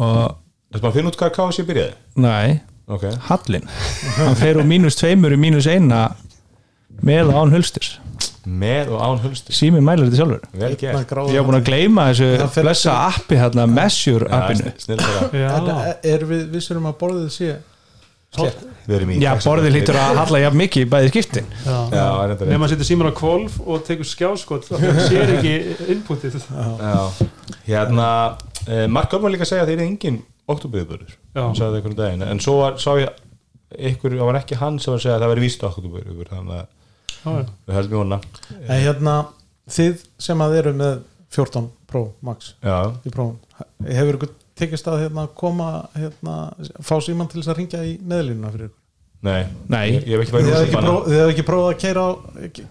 og 0.00 0.38
Þetta 0.72 0.78
er 0.78 0.84
bara 0.86 0.88
að 0.88 0.96
finna 0.96 1.10
út 1.12 1.18
hvað 1.20 1.32
KFC 1.36 1.64
byrjaði? 1.68 1.96
Næ, 2.24 2.36
ok, 2.96 3.02
Hallin, 3.28 3.66
hann 4.16 4.38
fer 4.40 4.56
úr 4.62 4.64
mínus 4.68 4.96
tveimur 4.96 5.34
í 5.36 5.40
mínus 5.40 5.68
eina 5.68 6.06
með 7.04 7.28
og 7.34 7.40
án 7.42 7.52
hulsturs. 7.52 7.90
Með 8.48 8.88
og 8.94 9.02
án 9.04 9.20
hulstur 9.22 9.54
síminn 9.54 9.84
mælir 9.84 10.08
þetta 10.08 10.22
sjálfur. 10.22 10.46
Ég 10.56 11.36
hef 11.36 11.44
búin 11.46 11.58
að 11.60 11.66
gleyma 11.68 12.06
Það 12.08 12.40
þessu 12.40 12.64
blessa 12.64 12.94
appi 13.10 13.36
hérna, 13.38 13.66
Measure 13.70 14.30
appinu. 14.32 14.72
snill 14.80 14.98
þeirra 15.04 15.42
Já, 15.44 15.52
En 15.60 16.08
er 16.14 16.24
við 16.32 16.48
vissur 16.56 16.80
um 16.80 16.88
að 16.90 16.96
borðið 17.04 17.28
sé 17.36 17.50
við 17.52 17.52
erum 17.52 17.60
í 17.60 17.71
já, 19.22 19.32
borðið 19.44 19.74
lítur 19.76 19.98
að 20.00 20.20
halla 20.22 20.40
jafn 20.42 20.60
mikið 20.62 20.84
í 20.86 20.90
bæði 20.90 21.10
skiptin. 21.12 21.50
Já. 21.66 21.76
já, 21.92 22.06
reyndar 22.26 22.52
Nefn 22.52 22.66
að 22.66 22.72
setja 22.72 22.88
síman 22.88 23.10
á 23.10 23.14
kvolf 23.18 23.58
og 23.62 23.82
tekur 23.86 24.08
skjáskot 24.08 24.68
það 24.70 24.86
sér 25.10 25.34
ekki 25.36 25.56
inputið. 25.94 26.38
Já, 26.50 27.26
hérna 27.68 28.08
eh, 28.66 28.86
Mark 28.90 29.12
Görmann 29.12 29.36
líka 29.36 29.46
að 29.46 29.52
segja 29.52 29.66
að 29.66 29.72
þeir 29.72 29.78
eru 29.78 29.88
engin 29.90 30.22
oktoberubörður, 30.52 31.12
Já. 31.12 31.42
hann 31.44 31.54
sagði 31.58 31.68
það 31.68 31.78
einhvern 31.80 32.00
daginn. 32.00 32.24
En 32.32 32.42
svo 32.42 32.56
var, 32.64 32.80
sá 32.82 32.90
ég 32.98 33.12
ykkur, 33.92 34.16
það 34.18 34.28
var 34.28 34.40
ekki 34.40 34.58
hann 34.60 34.78
sem 34.82 34.92
var 34.92 34.98
að 35.00 35.04
segja 35.06 35.16
að 35.16 35.24
það 35.24 35.32
væri 35.32 35.44
víst 35.46 35.66
oktoberubur 35.68 36.32
þannig 36.32 36.58
að 36.62 37.46
við 37.68 37.76
höldum 37.76 37.94
í 37.94 38.00
hona 38.00 38.18
en 38.66 38.82
hérna 38.82 39.14
þið 39.70 40.04
sem 40.26 40.44
að 40.44 40.56
eru 40.58 40.72
með 40.80 40.94
14 41.32 41.68
Pro 41.88 42.02
Max 42.26 42.54
Já, 42.64 42.90
í 43.06 43.12
prófum, 43.12 43.38
hefur 43.86 44.18
ykkur 44.18 44.32
tekist 44.62 44.88
að 44.92 45.02
hérna, 45.04 45.26
koma 45.42 45.70
hérna, 45.98 46.36
fá 46.80 46.94
síman 47.04 47.28
til 47.30 47.40
þess 47.42 47.52
að 47.52 47.60
ringja 47.62 47.82
í 47.86 47.98
neðlínuna 48.00 48.54
fyrir 48.54 48.70
ykkur? 48.70 48.78
Nei, 49.22 49.42
Nei. 49.70 49.84
ég, 49.92 50.06
ég 50.10 50.16
hef 50.16 50.24
ekki 50.24 50.32
þið 50.32 50.48
farið 50.48 50.64
í 50.66 50.72
próf, 50.74 51.04
þið 51.06 51.18
hefur 51.20 51.32
ekki 51.32 51.44
prófað 51.46 51.68
að 51.68 51.76
keira 51.84 52.02
á 52.02 52.10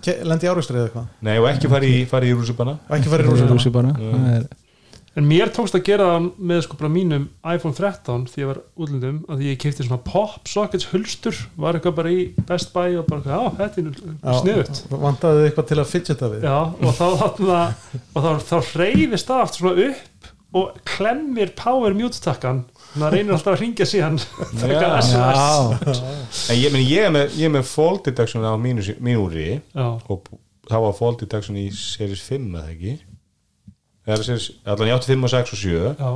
ke, 0.04 0.16
lendi 0.28 0.48
í 0.48 0.50
áriðstrið 0.52 0.80
eða 0.82 0.90
eitthvað? 0.90 1.06
Nei, 1.24 1.36
og 1.40 1.48
ekki 1.48 1.70
farið 1.72 1.94
í, 1.94 2.02
og 2.02 2.98
ekki 2.98 3.14
farið 3.14 3.30
í 3.32 3.38
er- 4.36 4.50
En 5.20 5.26
mér 5.28 5.50
tókst 5.52 5.76
að 5.76 5.82
gera 5.90 6.06
það 6.08 6.28
með 6.40 6.62
sko 6.64 6.78
bara 6.80 6.90
mínum 6.92 7.24
iPhone 7.44 7.76
13 7.76 8.22
því 8.32 8.44
ég 8.44 8.48
var 8.48 8.60
útlundum 8.80 9.18
að 9.28 9.42
því 9.42 9.50
ég 9.50 9.58
kefti 9.60 9.84
svona 9.84 10.04
pop 10.08 10.48
sockets 10.48 10.88
hulstur 10.94 11.36
var 11.60 11.76
eitthvað 11.76 11.98
bara 11.98 12.14
í 12.16 12.22
Best 12.48 12.72
Buy 12.72 12.96
og 12.96 13.10
bara, 13.10 13.26
já, 13.28 13.42
þetta 13.58 13.84
er 13.84 14.38
sniðut 14.40 14.80
vantaði 15.02 15.42
þið 15.42 15.50
eitthvað 15.50 15.68
til 15.72 15.80
að 15.84 15.90
fidgeta 15.92 16.30
við. 16.32 16.48
Já, 16.48 16.56
og 16.64 16.96
þá 16.96 17.08
og 18.16 18.24
þá, 18.24 18.32
þá 18.48 18.56
reyfist 18.80 19.28
það 19.34 19.44
aftur 19.44 19.66
svona 19.66 19.90
upp 19.90 20.08
og 20.54 20.76
klemmir 20.84 21.54
power 21.56 21.94
mute 21.96 22.20
takkan. 22.24 22.66
Þannig 22.92 23.06
að 23.08 23.14
reynir 23.16 23.36
alltaf 23.38 23.54
að 23.56 23.62
ringja 23.64 23.86
síðan. 23.88 24.18
SMS 25.06 26.02
En 26.52 26.58
ég, 26.60 26.74
meni, 26.74 26.84
ég, 26.92 27.06
er 27.08 27.14
með, 27.16 27.38
ég 27.40 27.48
er 27.48 27.54
með 27.56 27.70
fall 27.72 28.02
detection 28.04 28.44
á 28.44 28.52
mínu, 28.60 28.84
mínu 29.00 29.22
úri 29.30 29.48
og 29.78 30.28
það 30.68 30.84
var 30.88 30.98
fall 30.98 31.16
detection 31.22 31.60
í 31.60 31.70
series 31.76 32.24
5 32.28 32.50
eða 32.52 32.74
ekki? 32.76 32.98
Allan 34.12 34.90
ég 34.90 34.96
átti 34.98 35.14
5 35.14 35.24
og 35.28 35.34
6 35.36 35.56
og 35.56 35.62
7 35.62 35.72
já. 36.02 36.12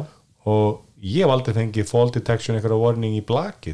Og 0.46 0.82
ég 1.06 1.24
hef 1.24 1.32
aldrei 1.34 1.56
fengið 1.56 1.90
fall 1.90 2.12
detection 2.14 2.58
eitthvað 2.58 2.82
warning 2.82 3.16
í 3.18 3.24
blaki 3.26 3.74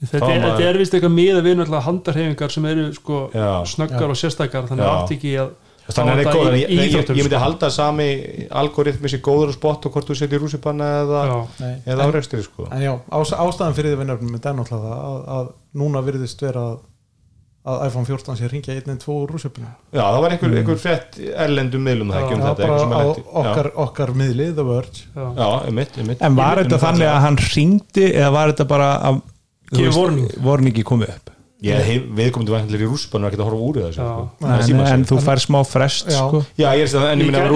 Þetta 0.00 0.16
er, 0.16 0.40
maður- 0.40 0.44
þetta 0.56 0.68
er 0.70 0.78
vist 0.80 0.94
eitthvað 0.96 1.12
miða 1.12 1.40
við 1.44 1.58
náttúrulega 1.58 1.84
handarhefingar 1.84 2.52
sem 2.54 2.64
eru 2.70 2.86
sko 2.96 3.18
snöggar 3.68 4.08
og 4.14 4.16
sérstakar 4.16 4.68
þannig 4.70 4.86
að 4.88 5.12
ekki 5.16 5.32
að 5.42 5.50
Þannig 5.96 6.12
að 6.12 6.20
það 6.20 6.20
er 6.20 6.36
góð, 6.36 6.44
þannig 6.46 6.60
í 6.60 6.76
ég, 6.76 6.92
ég, 6.94 7.08
myndi 7.16 7.30
sko. 7.30 7.40
halda 7.44 7.70
sami 7.74 8.06
algoritmi 8.60 9.10
sér 9.12 9.22
góður 9.26 9.52
og 9.52 9.56
spott 9.56 9.86
og 9.88 9.94
hvort 9.96 10.10
þú 10.10 10.16
setjir 10.20 10.42
rússipanna 10.44 10.90
eða, 11.04 11.22
Já. 11.30 11.72
Eða 11.94 12.06
áreikstri 12.10 12.42
sko. 12.44 12.68
en 12.70 12.84
já, 12.84 12.92
ás, 13.10 13.32
ástæðan 13.34 13.76
fyrir 13.78 13.94
því 13.94 14.00
vinnarnum 14.04 14.36
er 14.36 14.54
náttúrulega 14.60 14.84
það 14.84 15.02
að, 15.10 15.18
að 15.38 15.50
núna 15.82 16.02
virðist 16.06 16.44
vera 16.46 16.62
að, 16.70 16.76
að 17.70 17.82
iPhone 17.88 18.08
14 18.08 18.38
sé 18.40 18.50
ringja 18.52 18.76
1.2 18.80 19.16
úr 19.16 19.34
rússöpunum 19.34 19.72
Já, 19.92 20.04
það 20.04 20.20
var 20.24 20.36
einhver, 20.36 20.54
einhver 20.62 20.80
frétt 20.80 21.18
erlendum 21.46 21.84
miðlum 21.88 22.12
það 22.14 22.22
ekki 22.24 22.36
um 22.38 22.44
Já, 22.44 22.46
þetta 22.50 22.70
bara 22.70 22.78
sem 22.84 22.94
á 22.94 23.02
í- 23.02 23.26
okkar, 23.42 23.70
okkar 23.86 24.14
miðli, 24.22 24.46
The 24.56 24.64
Verge. 24.70 25.02
Já. 25.14 25.20
Já, 25.20 25.42
já 25.42 25.50
einmitt, 25.68 25.98
einmitt. 26.00 26.22
En 26.24 26.38
var 26.38 26.62
þetta 26.62 26.78
þannig 26.86 27.10
að 27.10 27.20
hann 27.26 27.40
ringdi 27.50 28.06
eða 28.14 28.30
var 28.38 28.54
þetta 28.54 28.68
bara 28.70 28.88
að 29.10 29.20
warningi 30.44 30.82
komið 30.86 31.12
upp 31.16 31.30
viðkomandi 31.60 32.52
væntilega 32.54 32.86
í 32.86 32.90
rússipanna 32.90 33.26
og 33.28 33.32
ekki 33.34 33.40
að 33.40 33.48
horfa 33.50 33.64
úr 33.68 33.78
sko. 33.94 34.10
Það 34.40 34.52
er 34.54 34.74
en, 34.74 34.84
en 34.94 35.04
þú 35.10 35.18
fær 35.26 35.42
smá 35.44 35.58
frest 35.68 36.08
Já. 36.08 36.18
sko. 36.20 36.40
Já, 36.56 36.68
ég 36.78 36.84
er 36.86 36.92
að 37.00 37.08
en 37.10 37.18
ég 37.20 37.24
Ég 37.24 37.30
minna 37.30 37.40
að 37.40 37.48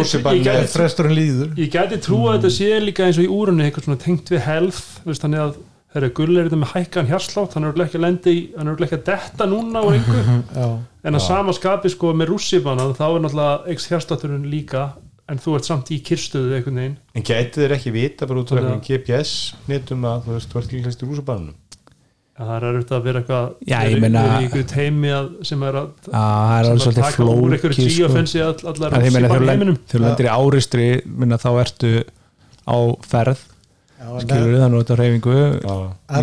er- 0.64 0.72
fresturinn 0.74 1.16
líður. 1.16 1.54
Ég 1.56 1.70
gæti 1.72 2.00
trú 2.04 2.18
að 2.28 2.34
þetta 2.36 2.50
sé 2.58 2.68
líka 2.84 3.06
eins 3.06 3.20
og 3.20 3.24
í 3.24 3.30
úrunni 3.32 3.64
eitthvað 3.68 3.86
svona 3.88 4.02
tengt 4.04 4.28
við 4.34 4.42
health 4.44 4.82
veist, 5.08 5.22
þannig 5.24 5.40
að 5.46 5.54
þeirra 5.94 6.10
gull 6.18 6.36
er 6.36 6.48
þetta 6.50 6.58
með 6.60 6.72
hækkan 6.74 7.06
hjarslátt 7.08 7.52
hann 7.54 7.64
er 7.64 7.70
örugglega 7.70 7.86
ekki 7.88 7.98
að 8.00 8.04
lendi 8.08 8.32
í- 8.34 8.44
hann 8.58 8.66
er 8.66 8.72
örugglega 8.74 8.90
ekki 8.90 9.00
að 9.00 9.08
detta 9.14 9.46
núna 9.46 9.84
úr 9.86 9.94
einhver 9.94 10.24
en 11.06 11.14
að 11.14 11.22
sama 11.22 11.52
skapi 11.54 11.92
sko 11.94 12.10
með 12.18 12.32
rússipanna 12.34 12.88
þá 12.98 13.04
er 13.14 13.20
náttúrulega 13.24 13.70
eikst 13.70 13.88
hjarslátturinn 13.92 14.48
líka 14.50 14.88
en 15.30 15.38
þú 15.40 15.54
ert 15.56 15.64
samt 15.64 15.88
í 15.94 16.02
kyrstöðu 16.04 16.52
einhvern 16.58 16.76
veginn. 16.82 16.96
En 17.16 17.22
gæti 17.24 17.62
þeir 17.62 17.72
ekki 17.78 17.92
vita 17.94 18.26
bara 18.28 18.42
út 18.42 18.50
að 22.34 22.42
í 22.42 22.44
að 22.44 22.48
það 22.50 22.56
er 22.56 22.64
auðvitað 22.68 22.96
að 22.98 23.04
vera 23.06 23.20
eitthvað 23.20 23.44
Já, 23.70 23.78
meina- 24.02 24.22
í 24.24 24.44
einhverju 24.44 24.66
teimi 24.74 25.10
að, 25.14 25.28
sem 25.46 25.62
er 25.62 25.74
að 25.78 25.88
það 26.10 26.54
er 26.58 26.68
að 26.70 26.80
svolítið 26.84 27.02
taka 27.04 27.24
úr 27.24 27.52
einhverju 27.54 27.74
flókið 27.74 27.90
sko. 27.90 27.98
geofensi 28.02 28.40
all, 28.42 28.56
allar 28.72 28.94
En 28.94 29.04
ég 29.04 29.12
meina, 29.14 29.28
þegar 29.28 29.40
rússipann 29.40 29.44
þú 29.44 29.50
heiminum. 29.54 29.76
þegar 29.86 30.00
þú 30.00 30.04
lendir 30.08 30.26
í 30.26 30.32
áristri 30.34 30.88
minna, 31.06 31.38
þá 31.38 31.50
ertu 31.62 31.92
á 32.64 32.76
ferð. 33.06 33.44
Skilur 34.04 34.58
þannig 34.60 34.74
að 34.74 34.82
þetta 34.82 34.96
reyfingu 35.00 35.36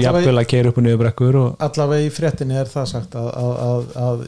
jafnvel 0.03 0.37
að 0.41 0.47
keira 0.51 0.69
upp 0.69 0.77
og 0.77 0.83
niður 0.85 0.99
brekkur 1.01 1.35
og 1.39 1.63
allavega 1.65 2.05
í 2.05 2.11
fréttinni 2.13 2.59
er 2.61 2.67
það 2.69 2.85
sagt 2.91 3.15
að, 3.17 3.29
að, 3.41 3.53
að, 3.65 3.81
að 3.97 4.25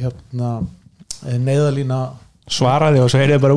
hérna 0.00 0.50
eh, 1.28 1.38
neyðalína 1.38 2.00
svaraði 2.50 3.00
og 3.04 3.10
svo 3.12 3.20
heyrði 3.22 3.38
bara 3.44 3.54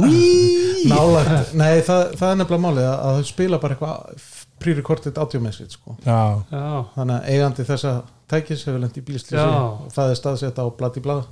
nálagt, 0.88 1.56
nei 1.58 1.82
það, 1.84 2.04
það 2.20 2.30
er 2.32 2.38
nefnilega 2.44 2.64
málið 2.68 2.86
að, 2.88 3.00
að 3.08 3.18
þau 3.18 3.32
spila 3.32 3.60
bara 3.64 3.76
eitthvað 3.78 4.28
pre-recorded 4.62 5.18
audio 5.22 5.42
message 5.44 5.78
sko. 5.78 5.96
Já, 6.06 6.42
já, 6.52 6.68
þannig 6.96 7.16
að 7.18 7.32
eigandi 7.34 7.66
þessa 7.68 7.96
tækis 8.32 8.66
hefur 8.68 8.82
lent 8.84 8.98
í 9.00 9.04
bílslýsi 9.08 9.38
Já. 9.40 9.48
og 9.48 9.90
það 9.96 10.14
er 10.14 10.22
staðsett 10.22 10.62
á 10.62 10.66
bladi 10.78 11.04
blad 11.04 11.28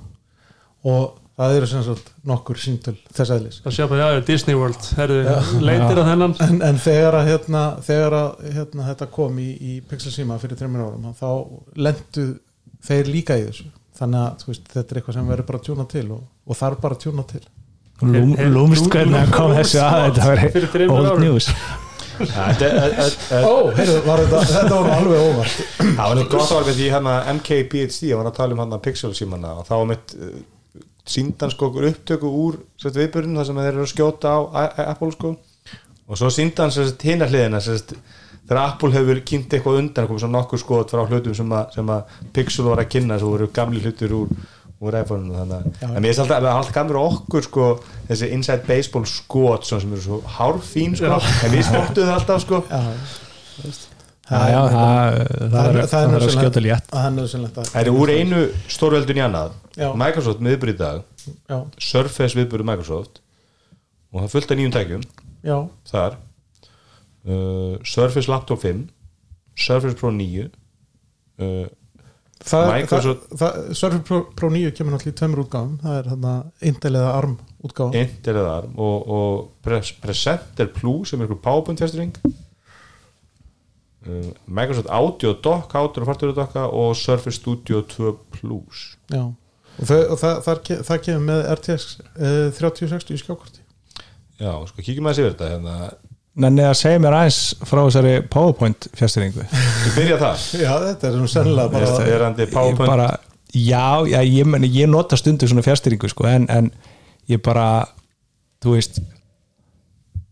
og 0.86 1.16
það 1.36 1.56
eru 1.58 1.68
sem 1.68 1.82
sagt 1.84 2.12
nokkur 2.24 2.56
síntöl 2.60 2.94
þess 3.12 3.32
aðlis 3.34 3.58
það 3.64 3.74
sé 3.76 3.88
bara, 3.90 4.06
já, 4.14 4.20
Disney 4.30 4.56
World 4.56 4.86
herðu, 4.96 5.18
leitir 5.60 6.00
að 6.00 6.10
þennan. 6.12 6.36
En, 6.46 6.62
en 6.70 6.78
þegar 6.80 7.18
að, 7.18 7.30
hérna, 7.32 7.64
þegar 7.84 8.16
að 8.20 8.46
hérna, 8.56 8.86
þetta 8.92 9.10
kom 9.18 9.40
í, 9.42 9.48
í 9.60 9.74
Pixel 9.90 10.14
Sima 10.14 10.38
fyrir 10.40 10.56
þreymur 10.60 10.86
árum 10.86 11.10
þá 11.18 11.28
lendu 11.76 12.26
þeir 12.86 13.10
líka 13.12 13.36
í 13.36 13.44
þessu. 13.50 13.68
Þannig 13.96 14.22
að 14.22 14.42
þú 14.42 14.50
veist, 14.52 14.66
þetta 14.72 14.92
er 14.92 14.98
eitthvað 15.00 15.16
sem 15.16 15.28
verður 15.32 15.48
bara 15.50 15.58
að 15.60 15.66
tjúna 15.68 15.86
til 15.92 16.06
og, 16.12 16.24
og 16.46 16.58
þarf 16.58 16.80
bara 16.82 16.96
að 16.96 17.04
tjúna 17.06 17.26
til. 17.32 17.44
Lúmst 18.52 18.90
hvernig 18.92 19.22
að 19.22 19.30
kom 19.32 19.54
þessu 19.56 19.80
að 19.80 20.02
þetta 20.04 20.26
fyrir 20.52 20.66
var 20.66 20.72
þremur 20.74 20.98
old 20.98 21.10
árum. 21.14 21.22
news 21.24 21.46
Ó, 22.16 23.52
heyrðu, 23.76 23.96
þetta, 24.06 24.66
nú 24.70 24.78
alveg 24.96 25.22
óvart. 25.22 25.56
Það 25.80 26.02
var 26.02 26.18
neitt 26.18 26.32
gott 26.32 26.52
alveg 26.56 26.78
því 26.78 26.90
hérna 26.94 27.16
MKBHD 27.36 28.10
hann 28.10 28.20
var 28.22 28.30
að 28.30 28.38
tala 28.40 28.56
um 28.56 28.62
hann 28.64 28.76
Pixel 28.84 29.12
símanna 29.16 29.54
og 29.60 29.66
þá 29.68 29.74
var 29.76 29.88
mitt 29.90 30.14
uh, 30.16 30.36
síndan 31.06 31.52
sko 31.52 31.70
upptöku 31.74 32.30
úr 32.44 32.60
viðbörun 32.82 33.36
þar 33.38 33.48
sem 33.50 33.60
þeir 33.62 33.72
eru 33.72 33.84
að 33.86 33.92
skjóta 33.92 34.36
á 34.36 34.38
Apple 34.86 35.12
sko. 35.14 35.34
Og 36.06 36.20
svo 36.20 36.30
síndan 36.32 36.72
hinna 37.02 37.28
hliðina 37.30 37.60
þegar 38.46 38.62
Apple 38.62 38.94
hefur 38.94 39.22
kynnt 39.26 39.54
eitthvað 39.54 39.80
undan 39.82 40.08
komið 40.08 40.22
svo 40.22 40.30
nokkur 40.30 40.62
skot 40.62 40.92
frá 40.94 41.02
hlutum 41.06 41.34
sem 41.34 41.50
að, 41.90 42.12
Pixel 42.34 42.68
var 42.68 42.82
að 42.82 42.92
kynna 42.94 43.18
sem 43.18 43.30
voru 43.30 43.48
gamli 43.54 43.82
hlutur 43.82 44.14
úr 44.20 44.36
úr 44.84 44.96
iPhone 45.00 45.32
þannig 45.32 45.82
að 45.82 45.96
en 45.96 46.04
mér 46.04 46.12
er 46.12 46.22
alltaf, 46.22 46.46
alltaf 46.52 46.72
gamur 46.76 46.98
okkur 47.00 47.44
sko 47.46 47.68
þessi 48.10 48.30
inside 48.36 48.66
baseball 48.68 49.06
skot 49.08 49.68
sem 49.68 49.84
eru 49.88 50.02
svo 50.04 50.22
hárfín 50.36 50.96
sko. 50.98 51.18
En 51.46 51.54
við 51.54 51.64
spottuðu 51.68 52.08
það 52.08 52.16
alltaf 52.18 52.42
sko. 52.44 52.62
Það, 54.26 54.56
það, 55.52 55.68
er, 55.70 56.16
er 56.18 56.32
skjóta 56.34 56.62
létt. 56.64 56.88
Það 56.90 57.04
er 57.06 57.14
er 57.84 57.90
úr 57.94 58.10
einu 58.10 58.40
stórveldun 58.74 59.20
í 59.20 59.22
annað. 59.22 59.54
Já. 59.78 59.92
Microsoft 60.02 60.42
miðbyrð 60.42 60.74
í 60.74 60.78
dag. 60.80 61.04
Surface 61.78 62.34
viðbyrð 62.34 62.66
Microsoft. 62.66 63.22
Og 64.12 64.24
það 64.24 64.32
fullt 64.34 64.52
af 64.52 64.58
nýjum 64.58 64.74
tækjum 64.74 65.06
já, 65.46 65.56
þar. 65.90 66.18
Uh, 67.26 67.74
Surface 67.86 68.30
Laptop 68.30 68.62
5 68.62 68.84
Surface 69.58 69.96
Pro 69.98 70.12
9 70.14 70.46
uh, 70.46 71.64
Surface 72.44 74.02
Pro, 74.04 74.18
Pro 74.36 74.50
9 74.52 74.74
kemur 74.76 74.92
náttúrulega 74.94 75.14
í 75.14 75.18
tveimur 75.18 75.44
útgáfum. 75.46 75.76
Það 75.82 76.00
er 76.00 76.10
þarna 76.12 76.34
Intel 76.68 76.94
eða 76.94 77.12
ARM 77.16 77.36
útgáfa. 77.64 78.02
Intel 78.02 78.36
eða 78.36 78.56
ARM 78.58 78.74
og, 78.86 79.14
og 79.16 79.46
Pres 79.64 79.92
Presenter 80.02 80.68
Plus 80.74 81.10
sem 81.10 81.20
er 81.20 81.26
einhver 81.26 81.40
PowerPoint 81.42 81.80
testring 81.80 82.12
uh, 84.06 84.30
Microsoft 84.46 84.90
Audio 84.92 85.32
Dock 85.32 85.74
Audio 85.74 86.02
og 86.02 86.06
fartur 86.10 86.34
dokka 86.36 86.68
og 86.68 86.96
Surface 86.96 87.40
Studio 87.40 87.80
2 87.80 88.12
Plus. 88.30 88.98
Já, 89.10 89.22
og, 89.78 89.84
það, 89.86 90.02
og 90.10 90.18
það, 90.18 90.42
það, 90.46 90.82
það 90.88 91.04
kemur 91.08 91.24
með 91.30 91.46
RTX 91.56 91.88
uh, 92.00 92.50
3060 92.58 93.16
í 93.16 93.22
skjákorti. 93.22 93.64
Já, 94.36 94.52
sko, 94.68 94.82
kíkjum 94.84 95.08
að 95.08 95.16
þessi 95.16 95.26
verða 95.30 95.50
hérna 95.54 95.76
Nenni 96.36 96.64
að 96.68 96.74
segja 96.76 97.00
mér 97.00 97.14
aðeins 97.16 97.36
frá 97.64 97.78
þessari 97.86 98.10
PowerPoint 98.28 98.88
fjastýringu. 98.98 99.46
Þú 99.48 99.92
byrja 99.96 100.16
það 100.20 100.42
Já, 100.60 100.72
þetta 100.82 101.08
er 101.08 101.14
nú 101.16 101.28
sennilega 101.32 101.72
bara 101.72 101.86
Bara, 101.94 102.08
Verandi 102.10 102.46
PowerPoint. 102.52 102.90
Bara, 102.90 103.06
Já, 103.56 103.84
já 104.10 104.18
ég, 104.20 104.44
meni, 104.52 104.68
ég 104.74 104.90
nota 104.92 105.16
stundu 105.16 105.48
svona 105.48 105.62
fjastýringu 105.64 106.10
sko, 106.12 106.26
en, 106.28 106.44
en 106.52 106.66
ég 107.30 107.40
bara 107.46 107.86
þú 108.60 108.74
veist 108.74 108.98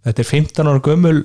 þetta 0.04 0.20
er 0.20 0.28
15 0.28 0.68
ára 0.68 0.82
gömul 0.84 1.22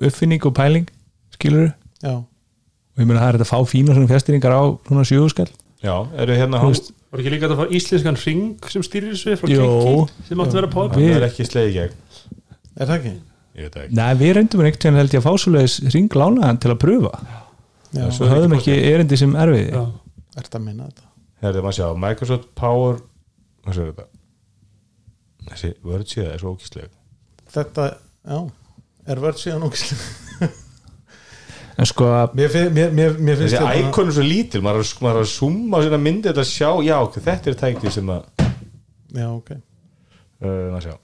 uppfinning 0.00 0.46
og 0.48 0.54
pæling 0.56 0.88
skilur 1.36 1.68
Já, 2.00 2.14
og 2.16 3.02
ég 3.02 3.04
meina 3.10 3.20
það 3.20 3.28
er 3.34 3.38
þetta 3.42 3.46
að 3.48 3.52
fá 3.52 3.68
fína 3.74 3.96
svona 3.98 4.10
fjastýringar 4.14 4.56
á 4.56 4.62
svona 4.88 5.04
sjöguskall 5.10 5.50
Já, 5.84 5.94
eru 6.24 6.38
hérna 6.40 6.62
Þú 6.64 6.72
veist, 6.72 6.90
Var 7.12 7.20
ekki 7.20 7.34
líka 7.36 7.50
að 7.52 7.60
fá 7.60 7.76
íslenskan 7.78 8.16
ring 8.24 8.70
sem 8.72 8.82
stýrir 8.88 9.12
þessu 9.12 9.36
frá 9.42 9.52
Jó. 9.52 9.68
Kiki 9.84 10.30
sem 10.30 10.40
átti 10.42 10.56
að 10.56 10.60
vera 10.62 10.72
power 10.72 10.96
Við- 10.96 11.12
Hann 11.12 11.20
er 11.20 11.26
ekki 11.28 11.44
slegið 11.46 11.68
í 11.68 11.74
gegn. 11.76 11.98
Er 12.80 12.88
það 12.88 12.96
ekki? 12.96 13.12
Nei, 13.54 14.14
við 14.18 14.32
reyndum 14.38 14.60
einhvern 14.64 14.80
veginn 14.82 14.96
held 14.98 15.12
ég 15.14 15.20
að 15.22 15.26
fá 15.28 15.34
svoleiðis 15.44 15.76
ring 15.94 16.08
lánaðan 16.18 16.58
til 16.64 16.72
að 16.74 16.80
pröfa 16.82 17.12
Já, 17.94 18.08
Svo 18.10 18.26
höfðum 18.26 18.56
ekki 18.56 18.72
erindi 18.90 19.14
sem 19.20 19.36
erfiði. 19.38 19.70
Já. 19.70 19.84
er 20.34 20.42
þetta 20.48 20.58
að 20.58 20.64
minna 20.64 20.88
þetta? 20.88 21.04
Herðu, 21.44 21.60
maður 21.62 21.76
sjá, 21.78 21.86
Microsoft 22.02 22.48
Power 22.58 22.96
Hvað 23.64 23.76
séu 23.78 23.86
þetta? 23.92 24.06
Þessi 25.52 25.70
vörð 25.86 26.06
síða 26.10 26.32
er 26.34 26.42
svo 26.42 26.54
ókísleg 26.56 26.90
Þetta, 27.54 27.84
já, 28.26 28.38
er 29.14 29.22
vörð 29.22 29.38
síðan 29.44 29.66
ógislega 29.68 30.50
En 31.78 31.88
sko, 31.90 32.08
Mér, 32.38 32.50
fin- 32.54 32.72
mér, 32.74 32.90
mér, 32.94 33.16
mér 33.18 33.38
finnst 33.38 33.54
Þessi 33.56 33.62
hérna- 33.62 33.88
íkon 33.90 34.10
er 34.10 34.14
svo 34.18 34.26
lítil, 34.26 34.60
maður 34.62 34.82
er 34.82 34.86
að- 34.88 35.00
maður 35.06 35.20
er 35.22 35.26
að 35.28 35.32
summa 35.36 35.80
sína 35.86 35.98
myndi 36.02 36.28
þetta 36.30 36.44
að 36.44 36.50
sjá, 36.50 36.68
já, 36.86 36.98
þetta 37.14 37.50
er 37.54 37.56
tækni 37.62 37.90
sem 37.94 38.12
að 38.14 38.22
Já, 39.14 39.26
ok. 39.30 39.50
Uh, 40.42 40.70
maður 40.74 40.86
sjá 40.88 40.94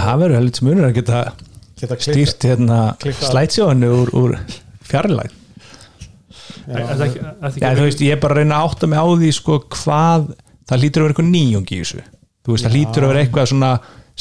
það 0.00 0.24
verður 0.24 0.38
heldur 0.40 0.62
smunur 0.62 0.88
að 0.88 0.98
geta 1.00 1.22
Geta 1.82 1.96
stýrt 1.98 2.44
hérna 2.46 2.80
slætsjóðinu 3.02 3.88
úr, 3.90 4.12
úr 4.14 4.36
fjarlæg 4.86 5.32
þú 6.66 7.86
veist, 7.86 8.02
ég 8.02 8.14
er 8.14 8.20
bara 8.22 8.36
að 8.36 8.42
reyna 8.42 8.60
að 8.60 8.68
átta 8.68 8.90
mig 8.90 9.02
á 9.02 9.06
því 9.08 9.30
sko 9.36 9.56
hvað, 9.72 10.28
það 10.68 10.84
lítur 10.84 11.02
að 11.02 11.06
vera 11.06 11.14
eitthvað 11.14 11.32
nýjung 11.32 11.66
í 11.66 11.80
þessu. 11.80 12.04
Þú 12.42 12.54
veist, 12.54 12.66
það 12.66 12.76
lítur 12.76 13.06
að 13.06 13.12
vera 13.12 13.24
eitthvað 13.24 13.50
svona 13.52 13.72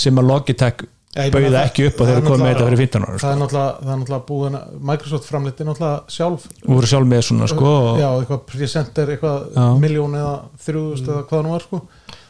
sem 0.02 0.22
að 0.22 0.28
Logitech 0.32 0.84
bauða 1.12 1.62
ekki 1.68 1.88
upp 1.90 1.98
og 2.00 2.08
þeir 2.08 2.14
er 2.14 2.22
eru 2.22 2.28
komið 2.30 2.42
með 2.46 2.54
þetta 2.54 2.68
fyrir 2.70 2.82
15 2.82 3.06
ára 3.06 3.12
Það 3.12 3.22
sko. 3.22 3.32
er 3.32 3.40
náttúrulega, 3.42 3.72
það 3.82 3.92
er 3.92 3.98
náttúrulega 4.02 4.28
búin 4.30 4.58
að 4.58 4.76
Microsoft 4.92 5.26
framleiti 5.28 5.66
náttúrulega 5.68 6.16
sjálf. 6.16 6.46
Og 6.62 6.70
voru 6.78 6.92
sjálf 6.92 7.10
með 7.12 7.26
svona 7.28 7.50
sko 7.52 7.72
og, 7.72 7.90
Já, 8.00 8.08
eitthvað 8.22 8.46
presenter, 8.48 9.12
eitthvað 9.16 9.58
miljón 9.84 10.16
eða 10.22 10.36
þrjúðust 10.66 11.10
eða 11.12 11.26
hvað 11.28 11.44
nú 11.44 11.56
var 11.58 11.66
sko 11.68 11.82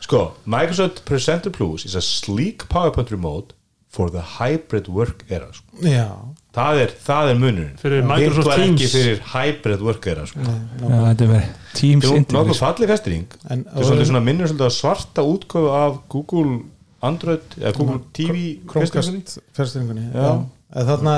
Sko, 0.02 0.22
Microsoft 0.49 1.04
Presenter 1.06 1.52
Plus 1.54 1.86
is 1.86 1.95
a 1.95 2.02
sleek 2.02 2.66
PowerPoint 2.72 3.12
remote 3.14 3.54
for 3.91 4.10
the 4.10 4.22
hybrid 4.39 4.88
work 4.88 5.26
era 5.30 5.49
sko. 5.54 5.66
Já, 5.84 6.08
það, 6.56 6.80
er, 6.86 6.93
það 7.06 7.32
er 7.32 7.39
munurinn 7.41 7.74
Fyrir 7.82 8.06
Microsoft 8.08 8.47
var 8.47 8.64
ekki 8.64 8.78
Teams. 8.78 8.93
fyrir 8.95 9.20
hybrid 9.34 9.84
work 9.88 10.08
era 10.08 10.24
sko. 10.30 10.39
já, 10.45 10.93
þetta 11.10 11.26
er 11.28 11.32
verið 11.34 11.74
Teams 11.78 12.08
interview 12.16 12.58
falleg 12.62 12.93
festring 12.93 13.36
þetta 13.49 13.97
er 14.06 14.24
minnur 14.24 14.47
svolítið 14.52 14.68
að 14.70 14.78
svarta 14.78 15.26
útkofu 15.28 15.74
af 15.76 15.99
Google 16.14 16.62
Android 17.04 17.58
eða 17.60 17.76
Google 17.78 17.99
TV 18.16 18.39
festringunni. 18.72 18.72
Chromecast 18.72 19.39
fyrstringunni 19.58 20.08
Já. 20.14 20.26
Já. 20.26 20.34
En 20.72 20.86
Þarna, 20.88 21.14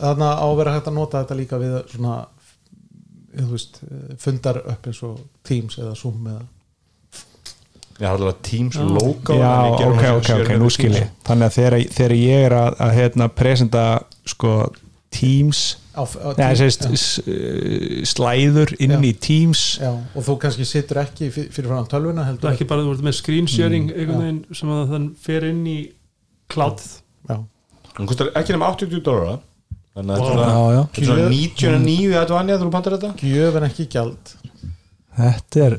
þarna 0.00 0.28
á 0.40 0.46
að 0.48 0.54
vera 0.62 0.72
hægt 0.78 0.86
að 0.88 0.94
nota 0.96 1.20
þetta 1.20 1.36
líka 1.36 1.58
við 1.60 1.74
svona 1.92 2.14
þú 3.34 3.48
veist, 3.50 3.80
fundar 4.22 4.62
upp 4.64 4.86
eins 4.88 5.00
og 5.04 5.18
Teams 5.44 5.76
eða 5.82 5.92
Zoom 5.98 6.24
eða 6.30 6.44
Já, 7.94 8.08
það 8.08 8.14
er 8.14 8.22
alveg 8.24 8.38
Teams 8.42 8.76
logo 8.76 9.34
Já, 9.38 9.52
ok, 9.70 10.02
ok, 10.18 10.30
ok, 10.42 10.48
nú 10.58 10.66
með 10.66 10.74
skil 10.74 10.90
ég. 10.90 10.96
Teams. 11.04 11.22
þannig 11.28 11.46
að 11.46 11.54
þegar, 11.58 11.76
þegar 11.94 12.14
ég 12.18 12.44
er 12.48 12.54
að, 12.58 12.74
að 12.86 12.92
hérna, 12.98 13.28
presenta 13.38 13.84
sko 14.26 14.54
Teams 15.14 15.60
á, 15.94 16.02
á 16.02 16.28
Nei, 16.34 16.56
Teams, 16.56 16.58
sést, 16.58 16.88
uh, 16.90 18.02
slæður 18.10 18.72
inn 18.82 18.96
Já. 18.96 18.98
í 19.06 19.12
Teams. 19.22 19.62
Já, 19.78 19.92
og 19.94 20.26
þú 20.26 20.34
kannski 20.42 20.66
situr 20.66 20.98
ekki 21.04 21.28
fyr- 21.30 21.50
fyrir 21.54 21.70
frá 21.70 21.84
tölvuna 21.92 22.24
heldur 22.26 22.50
ekki 22.50 22.66
bara 22.66 22.82
þú 22.82 22.96
ert 22.96 23.04
með 23.06 23.14
screen 23.20 23.46
sharing 23.46 23.86
Mm, 23.92 23.96
einhvern 24.00 24.22
veginn 24.24 24.44
sem 24.58 24.68
að 24.74 24.90
þann 24.90 25.06
fer 25.28 25.46
inn 25.52 25.62
í 25.70 25.78
cloud. 26.50 26.82
Já, 27.30 27.38
hún 27.98 28.10
kostar 28.10 28.32
ekki 28.34 28.56
nema 28.56 28.72
80 28.74 29.00
dólar 29.06 29.38
þannig 29.94 30.10
að 30.10 30.18
þetta 30.18 30.32
er 30.34 30.34
Já, 30.34 30.50
svona- 30.50 30.74
já. 30.74 30.82
þetta 30.82 31.00
er 31.00 31.06
svona 31.06 31.28
99 31.30 32.18
að 32.18 32.26
þú 32.32 32.38
annað 32.42 32.64
þú 32.66 32.70
pantar 32.74 32.96
þetta. 32.98 33.12
Gjöf 33.22 33.56
en 33.62 33.68
ekki 33.70 33.86
gjald. 33.94 34.34
Þetta 35.14 35.66
er 35.68 35.78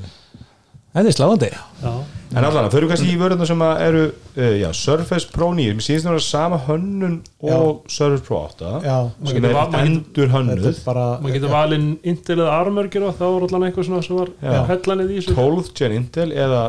Þetta 0.95 1.11
er 1.11 1.15
sláðandi 1.17 1.49
Já, 1.51 1.93
En 2.35 2.43
allan, 2.43 2.67
þau 2.71 2.77
eru 2.79 2.87
kannski 2.89 3.11
í 3.13 3.17
vörðuna 3.19 3.45
sem 3.47 3.61
að 3.63 3.81
eru 3.85 4.03
uh, 4.07 4.53
já, 4.59 4.67
Surface 4.75 5.27
Pro 5.31 5.49
9, 5.55 5.75
mér 5.77 5.85
síðast 5.85 6.07
það 6.07 6.15
vera 6.15 6.23
sama 6.25 6.59
hönnun 6.65 7.17
og 7.43 7.83
Surface 7.91 8.25
Pro 8.25 8.39
8 8.47 8.71
Já, 8.83 8.95
sem 9.27 9.37
getur 9.37 9.59
er 9.59 9.77
endur 9.81 10.33
hönnuð 10.33 10.65
er 10.71 10.79
maður 10.95 11.35
getur 11.35 11.53
valinn 11.53 11.91
Intel 12.07 12.39
eða 12.39 12.55
Armörgjur 12.61 13.07
og 13.09 13.19
þá 13.19 13.25
er 13.27 13.45
allan 13.47 13.67
eitthvað 13.67 13.89
svona 13.89 14.07
sem 14.07 14.19
var 14.19 14.33
hellanið 14.71 15.13
í 15.13 15.19
þessu. 15.19 15.37
12 15.37 15.71
gen 15.79 15.95
Intel 15.99 16.27
eða 16.33 16.63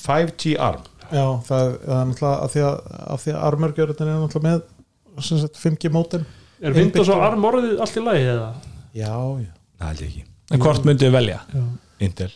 5G 0.00 0.56
ARM. 0.68 0.84
Já, 1.10 1.24
það, 1.46 1.72
það 1.84 1.96
er 2.00 2.10
náttúrulega 2.10 2.34
af 2.44 2.52
því 2.52 2.66
að, 2.66 2.76
af 3.14 3.24
því 3.24 3.32
að 3.32 3.40
armörgjörðin 3.48 4.10
er 4.10 4.20
náttúrulega 4.20 4.50
með 4.50 5.24
sagt, 5.30 5.58
5G 5.64 5.90
mótin 5.94 6.28
Er 6.60 6.76
Windows 6.76 7.08
og 7.10 7.24
Arm 7.24 7.46
orðið 7.48 7.80
allt 7.80 7.96
í 7.96 8.04
lagi 8.04 8.28
eða? 8.34 8.52
Já, 8.94 9.14
já, 9.40 9.50
Það 9.80 9.88
held 9.88 10.04
ég 10.04 10.12
ekki. 10.12 10.24
En 10.50 10.62
hvort 10.62 10.86
myndið 10.86 11.12
velja? 11.16 11.40
Já, 11.56 11.64
Intel 12.04 12.32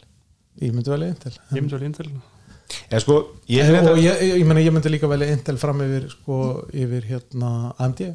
ég 0.65 0.75
myndi 0.75 0.93
velja 0.93 1.11
Intel. 1.13 1.35
Ég 1.51 1.61
myndi 1.61 1.77
vel 1.77 1.89
Intel. 1.89 2.09
Eða 2.89 3.01
sko, 3.05 3.19
ég 3.51 3.69
ég, 3.69 3.89
og 3.91 3.99
ég, 4.01 4.23
ég, 4.25 4.39
ég, 4.41 4.47
meni, 4.49 4.65
ég 4.65 4.75
myndi 4.75 4.93
líka 4.93 5.11
velja 5.11 5.29
Intel 5.35 5.61
fram 5.61 5.83
yfir 5.85 6.09
sko, 6.13 6.39
yfir 6.73 7.05
hérna 7.11 7.51
AMD 7.79 8.07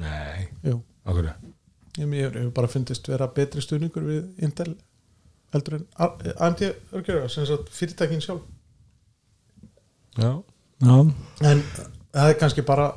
Nei, 0.00 0.46
Jú, 0.64 0.78
okkur 1.04 1.26
ég, 1.30 1.34
ég 2.04 2.30
hefur 2.30 2.52
bara 2.56 2.70
fundist 2.72 3.08
vera 3.10 3.28
betri 3.36 3.64
stuðningur 3.64 4.06
við 4.06 4.46
Intel 4.46 4.74
heldur 5.54 5.80
en 5.80 5.86
AMD 5.98 6.62
örgjörða, 6.68 7.28
sem 7.32 7.46
sagt 7.48 7.72
fyrirtækin 7.74 8.22
sjálf. 8.22 8.44
Já. 10.18 10.30
Já, 10.80 10.94
en 11.44 11.64
það 12.14 12.28
er 12.30 12.38
kannski 12.40 12.64
bara 12.66 12.92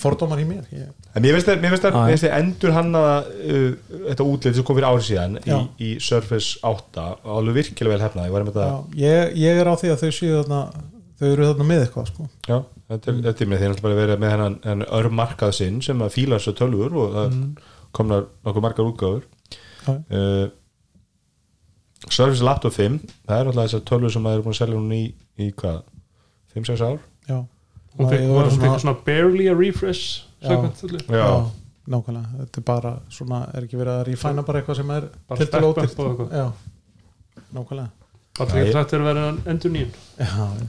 fordómar 0.00 0.40
í 0.42 0.46
mér. 0.48 0.64
Ég, 0.74 0.90
En 1.14 1.24
mér 1.24 1.36
finnst 1.36 1.50
það, 1.84 2.26
endur 2.36 2.74
hann 2.76 2.94
að 2.98 3.30
uh, 3.30 3.66
þetta 4.10 4.26
útlið 4.26 4.58
sem 4.58 4.66
kom 4.68 4.78
fyrir 4.78 4.88
árið 4.90 5.06
síðan 5.08 5.38
í, 5.40 5.58
í 5.86 5.90
Surface 6.04 6.60
8 6.66 7.06
og 7.24 7.34
alveg 7.36 7.58
virkilega 7.60 7.96
vel 7.96 8.04
hefnað, 8.06 8.28
ég 8.28 8.34
ég, 9.00 9.34
ég 9.40 9.60
er 9.62 9.70
á 9.70 9.74
því 9.80 9.92
að 9.94 10.04
þau 10.04 10.12
séu 10.16 10.38
þarna 10.38 10.62
þau 11.20 11.26
eru 11.30 11.50
þarna 11.50 11.66
með 11.68 11.82
eitthvað 11.84 12.08
sko. 12.08 12.28
Já, 12.48 12.56
þetta 12.92 13.12
er, 13.12 13.18
þetta 13.26 13.44
er 13.44 13.50
með 13.50 13.60
náttúrulega 13.66 13.84
bara 13.88 13.98
verið 14.00 14.22
með 14.22 14.32
hennan, 14.34 14.56
hennan 14.64 14.94
örmarkað 15.00 15.52
sinn 15.58 15.82
sem 15.84 16.00
að 16.06 16.14
fíla 16.16 16.40
svo 16.40 16.56
tölvur 16.56 16.96
og 17.02 17.12
það 17.18 17.36
komnar 17.96 18.26
nokkuð 18.46 18.64
margar 18.64 18.88
útgáfur. 18.88 19.28
Já. 19.84 19.92
uh, 19.92 20.48
Surface 22.08 22.44
Laptop 22.44 22.72
5 22.72 23.00
það 23.28 23.36
er 23.36 23.48
náttúrulega 23.50 23.68
þessar 23.68 23.86
tölvur 23.90 24.12
sem 24.14 24.24
maður 24.24 24.40
er 24.40 24.44
búin 24.46 24.54
að 24.54 24.60
selja 24.62 24.78
hún 24.78 24.92
í, 24.96 25.02
í 25.36 25.50
hvað, 25.60 25.82
5-6 26.56 26.84
ár? 26.86 27.02
Já, 27.28 27.38
Hún 28.00 28.08
Það 28.08 28.16
er 28.16 28.26
hún 28.30 28.50
svona- 28.56 28.78
svona 28.80 28.96
barely 29.04 29.46
a 29.48 29.54
refresh 29.54 30.22
Já. 30.40 30.48
Já, 30.48 31.16
já, 31.20 31.50
nákvæmlega. 31.86 32.26
Þetta 32.40 32.58
er 32.60 32.64
bara 32.64 32.92
svona, 33.12 33.40
er 33.54 33.66
ekki 33.66 33.76
verið 33.76 33.94
að 34.00 34.04
rífæna 34.08 34.44
bara 34.46 34.60
eitthvað 34.62 34.76
sem 34.80 34.90
er 34.90 35.02
og 35.28 35.78
eitthvað. 36.16 36.30
já, 36.32 36.46
nákvæmlega. 37.54 37.90
Það 38.40 38.54
er 38.56 38.64
ég- 38.66 38.72
sagt 38.72 38.92
að 38.96 39.04
vera 39.04 39.24
endur 39.52 39.70
nýjum. 39.74 39.90
Já, 40.18 40.48
já. 40.60 40.66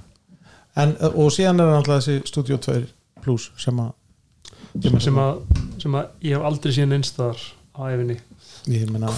En, 0.75 0.95
og 1.01 1.31
síðan 1.31 1.59
er 1.59 1.71
náttúrulega 1.71 2.01
þessi 2.01 2.27
Studio 2.27 2.57
2 2.57 2.85
Plus 3.21 3.51
sem 3.57 3.77
að 3.79 3.91
sem, 4.81 4.99
sem, 4.99 5.15
að, 5.15 5.41
sem 5.81 5.91
að 5.99 6.05
ég 6.23 6.35
hef 6.37 6.45
aldrei 6.47 6.71
síðan 6.73 6.95
einstæðar 6.97 7.41
á 7.75 7.81
efinni 7.91 8.17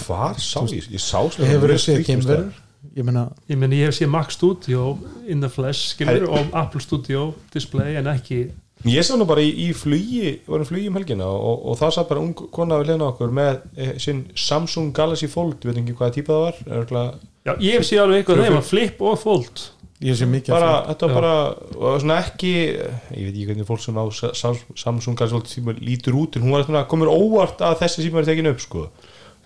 hvar 0.06 0.34
sá 0.38 0.60
ég? 0.66 0.88
Ég 0.90 1.00
sá 1.00 1.18
ég 1.22 1.46
hefur 1.46 1.68
verið 1.68 1.80
séð 1.84 2.04
geimverður 2.08 2.52
ég 2.96 3.04
meina, 3.06 3.28
ég 3.50 3.58
meni 3.60 3.78
ég 3.80 3.90
hef 3.90 3.96
séð 3.98 4.10
Mac 4.12 4.30
Studio 4.34 4.98
in 5.26 5.40
the 5.40 5.48
flesh 5.52 5.94
skilur 5.94 6.28
og 6.30 6.52
Apple 6.54 6.80
Studio 6.84 7.32
display 7.54 7.96
en 8.00 8.10
ekki 8.14 8.44
Ég 8.84 9.00
sá 9.06 9.14
nú 9.16 9.24
bara 9.24 9.40
í, 9.40 9.48
í 9.64 9.70
flugi, 9.72 10.34
varum 10.44 10.66
flugi 10.68 10.90
um 10.90 10.96
helgina 10.98 11.24
og, 11.24 11.62
og 11.70 11.76
það 11.80 11.92
sá 11.94 12.02
bara 12.08 12.20
ung 12.20 12.34
kona 12.52 12.76
við 12.82 12.90
hlena 12.90 13.06
okkur 13.14 13.30
með 13.32 13.62
e, 13.80 13.86
sinn 14.02 14.24
Samsung 14.36 14.90
Galaxy 14.92 15.28
Fold, 15.32 15.62
við 15.64 15.70
veit 15.70 15.78
ekki 15.80 15.94
hvaða 15.96 16.12
típa 16.18 16.34
það 16.34 16.42
var 16.42 16.58
örgulega, 16.80 17.14
já, 17.48 17.52
ég 17.64 17.78
hef 17.78 17.86
séð 17.88 18.02
alveg 18.02 18.20
eitthvað 18.20 18.42
þeim 18.44 18.58
að 18.58 18.68
flip 18.68 19.00
og 19.08 19.16
fold. 19.22 19.62
Ég 20.04 20.18
sé 20.20 20.28
mikið 20.28 20.52
bara, 20.52 20.72
þetta 20.90 21.08
var 21.08 21.16
bara 21.16 21.32
og 21.78 21.96
svona 22.02 22.18
ekki, 22.26 22.52
ég 22.74 23.22
veit 23.22 23.30
ekki 23.32 23.46
hvernig 23.48 23.68
fólk 23.70 23.84
sem 23.86 23.96
á 23.96 24.04
Sa- 24.18 24.34
Sa- 24.36 24.76
Samsung 24.84 25.16
Galaxy 25.16 25.38
Fold 25.38 25.48
tíma 25.54 25.76
lítur 25.80 26.18
út, 26.20 26.36
en 26.36 26.44
hún 26.44 26.52
var 26.58 26.66
svona, 26.68 26.84
komur 26.90 27.08
óvart 27.14 27.64
að 27.64 27.78
þessi 27.86 28.04
síma 28.04 28.20
er 28.20 28.28
tekin 28.28 28.50
upp, 28.52 28.60
sko. 28.60 28.88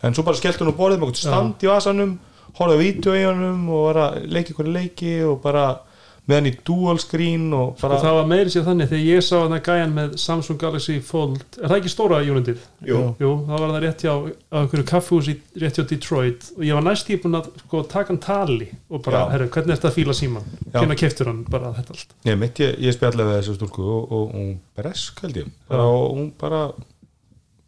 En 0.02 0.18
svo 0.18 0.24
bara 0.26 0.40
skellt 0.40 0.58
hún 0.64 0.72
á 0.74 0.78
borðið 0.80 0.98
með 1.04 1.12
okkur 1.12 1.22
stand 1.28 1.62
í 1.62 1.70
vasanum 1.70 2.16
horfði 2.58 2.78
á 2.78 2.84
vídeo 2.84 3.18
í 3.18 3.26
honum 3.28 3.68
og 3.72 3.84
var 3.90 4.02
að 4.06 4.24
leiki 4.34 4.56
hverju 4.56 4.74
leiki 4.78 5.14
og 5.28 5.38
bara 5.44 5.66
með 6.28 6.36
hann 6.36 6.48
í 6.50 6.52
dual 6.68 6.98
screen 7.00 7.46
og 7.56 7.70
og 7.70 7.78
bara 7.80 7.98
það 8.02 8.16
var 8.18 8.26
meiri 8.28 8.50
sér 8.52 8.64
þannig 8.66 8.90
þegar 8.90 9.04
ég 9.06 9.22
sá 9.24 9.30
þarna 9.38 9.58
gæjan 9.64 9.94
með 9.96 10.16
Samsung 10.20 10.58
Galaxy 10.60 10.98
Fold 11.00 11.38
er 11.56 11.70
það 11.70 11.76
ekki 11.78 11.92
stóra 11.92 12.18
unitið? 12.20 12.66
Jú. 12.84 12.98
Jú, 13.22 13.30
það 13.46 13.62
var 13.62 13.72
það 13.72 13.86
rétt 13.86 14.04
hjá 14.04 14.10
á 14.12 14.56
einhverju 14.60 14.86
kaffhús 14.90 15.30
í 15.32 15.36
rétt 15.62 15.80
hjá 15.80 15.86
Detroit 15.88 16.50
og 16.58 16.66
ég 16.68 16.76
var 16.76 16.84
næst 16.84 17.08
í 17.08 17.16
búin 17.22 17.38
að 17.40 17.48
sko, 17.62 17.80
taka 17.94 18.12
hann 18.12 18.20
tali 18.26 18.68
og 18.92 19.02
bara, 19.06 19.24
herru, 19.32 19.48
hvernig 19.54 19.72
er 19.72 19.80
þetta 19.80 19.88
að 19.88 19.96
fíla 19.96 20.18
síman? 20.20 20.52
Hvernig 20.76 21.00
keftur 21.00 21.32
hann 21.32 21.40
bara 21.48 21.72
þetta 21.78 21.96
allt? 21.96 22.14
Nei, 22.28 22.34
mitt, 22.44 22.60
ég, 22.60 22.76
ég 22.84 22.98
spjallaði 22.98 23.30
við 23.30 23.40
þessu 23.40 23.56
stúlku 23.56 23.88
og, 23.88 24.12
og 24.18 24.36
hún 24.36 24.54
bresk 24.76 25.24
held 25.24 25.40
ég 25.46 25.50
bara, 25.72 25.88
og 25.88 26.06
hún 26.18 26.30
bara 26.44 26.62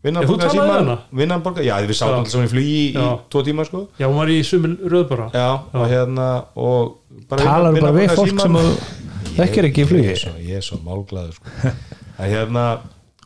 vinnan 0.05 0.24
Já, 0.24 0.28
borgaði 0.30 0.61
við 0.61 0.70
hana? 0.74 0.96
vinnan 1.20 1.42
borgaði, 1.44 1.66
já 1.68 1.74
við 1.84 1.92
Já. 1.92 1.98
sátum 2.01 2.16
alltaf 2.20 2.32
saman 2.34 2.46
í 2.48 2.53
flugi 2.55 2.76
í, 2.76 2.86
Já. 2.94 3.09
tvo 3.32 3.42
tíma 3.46 3.66
sko. 3.68 3.82
Já, 4.01 4.07
hún 4.09 4.16
var 4.20 4.32
í 4.32 4.38
sumil 4.46 4.72
röðbara 4.94 5.26
já, 5.34 5.48
og 5.74 5.84
hérna 5.90 6.28
og 6.57 6.94
bara 7.28 7.42
talar 7.44 7.76
bara 7.76 7.92
við 7.92 8.01
vinnan 8.01 8.16
fólk 8.16 8.32
borgaði 8.38 8.72
sem 8.72 9.36
þekkir 9.36 9.68
ekki 9.70 9.84
í 9.84 9.90
flugi. 9.90 10.14
ég 10.46 10.57
er 10.61 10.64
svo 10.64 10.80
málglaður 10.86 11.36
sko. 11.36 11.74
Að 12.20 12.32
hérna 12.34 12.64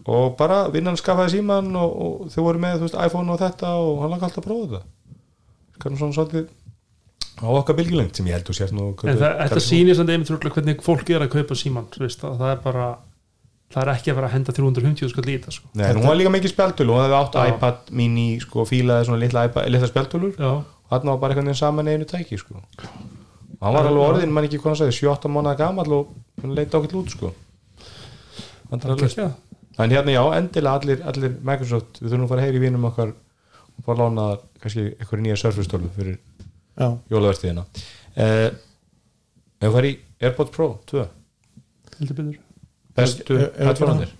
og 0.04 0.34
bara 0.36 0.64
vinnan 0.74 0.98
skaffaði 1.00 1.38
síman 1.38 1.70
og, 1.80 1.94
og 1.94 2.34
þau 2.34 2.42
voru 2.44 2.60
með 2.66 2.82
þú 2.82 2.88
veist, 2.88 2.98
iPhone 3.06 3.32
og 3.32 3.40
þetta 3.40 3.70
og 3.80 4.02
hann 4.02 4.12
langa 4.12 4.28
alltaf 4.28 4.42
að 4.42 4.48
prófa 4.50 4.66
þetta. 4.74 4.84
Kannum 5.80 5.98
svona 6.02 6.18
svolítið 6.18 6.50
á 7.34 7.46
okkar 7.50 7.74
bylgilengt 7.78 8.18
sem 8.18 8.26
ég 8.28 8.36
held 8.36 8.46
þú 8.46 8.54
sért 8.54 8.74
nú 8.76 8.90
en 8.92 9.18
það, 9.18 9.32
þetta 9.40 9.62
sýnir 9.64 9.96
samt 9.98 10.12
einmitt 10.12 10.30
rúglega 10.30 10.54
hvernig 10.54 10.82
fólk 10.84 11.08
er 11.10 11.24
að 11.24 11.32
kaupa 11.32 11.56
síman 11.58 11.88
þú 11.90 12.04
veist, 12.04 12.20
það, 12.22 12.36
það 12.38 12.52
er 12.52 12.60
bara 12.62 12.84
það 13.74 13.82
er 13.82 13.90
ekki 13.94 14.12
að 14.12 14.16
vera 14.20 14.28
að 14.30 14.34
henda 14.36 14.52
350 14.54 15.10
skall 15.10 15.24
í 15.26 15.34
þetta 15.34 15.52
sko. 15.56 15.68
Nei, 15.74 15.84
en 15.90 15.98
hún 15.98 16.06
var 16.08 16.18
líka 16.20 16.30
mikið 16.34 16.52
spjaldtölu 16.54 16.94
og 16.94 17.00
það 17.00 17.06
hefði 17.08 17.18
átt 17.20 17.38
Já. 17.40 17.54
iPad 17.54 17.92
mini 18.00 18.26
sko, 18.44 18.64
fílaði 18.70 19.08
svona 19.08 19.20
litla, 19.24 19.44
iPad- 19.48 19.70
litla 19.74 19.88
spjaldtölur 19.90 20.36
já, 20.38 20.50
og 20.54 20.92
hann 20.94 21.10
var 21.10 21.18
bara 21.24 21.34
einhvern 21.34 21.50
veginn 21.50 21.58
saman 21.62 21.90
í 21.90 21.94
einu 21.96 22.06
tæki 22.10 22.38
sko. 22.38 22.60
hann 23.64 23.74
var 23.74 23.88
alveg 23.90 24.04
orðin, 24.04 24.32
mann 24.36 24.46
ekki 24.46 24.60
hvað 24.62 24.70
hann 24.74 24.80
sagði 24.84 24.98
7-8 25.00 25.32
mánuða 25.34 25.56
gamall 25.58 25.96
og 25.98 26.14
hann 26.42 26.54
leita 26.54 26.78
ákveld 26.78 26.94
út 27.02 27.10
sko. 27.16 27.32
Vandræðalaust. 28.70 29.18
já. 29.18 29.30
en 29.78 29.90
hérna 29.90 30.12
já, 30.14 30.22
endilega 30.38 30.78
allir, 30.78 31.02
allir 31.10 31.34
Microsoft, 31.42 31.98
við 32.00 32.12
þurfum 32.12 32.24
að 32.28 32.32
fara 32.34 32.42
að 32.44 32.46
heyri 32.46 32.60
í 32.60 32.64
vinum 32.68 32.84
okkar 32.90 33.10
og 33.74 33.84
fara 33.88 33.96
að 33.96 34.02
lána 34.04 34.26
kannski 34.62 34.84
eitthvað 34.94 35.22
nýja 35.24 35.38
surfustölu 35.40 35.90
fyrir 35.96 36.18
já, 36.78 36.88
jólavertíðina 37.10 37.64
uh, 37.66 38.48
ef 39.58 39.66
við 39.66 39.74
fara 39.74 39.90
í 39.90 39.96
AirPods 40.22 40.54
Pro 40.54 40.68
2 40.92 41.02
heldur 41.98 42.18
betur 42.20 42.38
bestu 42.98 43.38
headphoneanir 43.38 44.12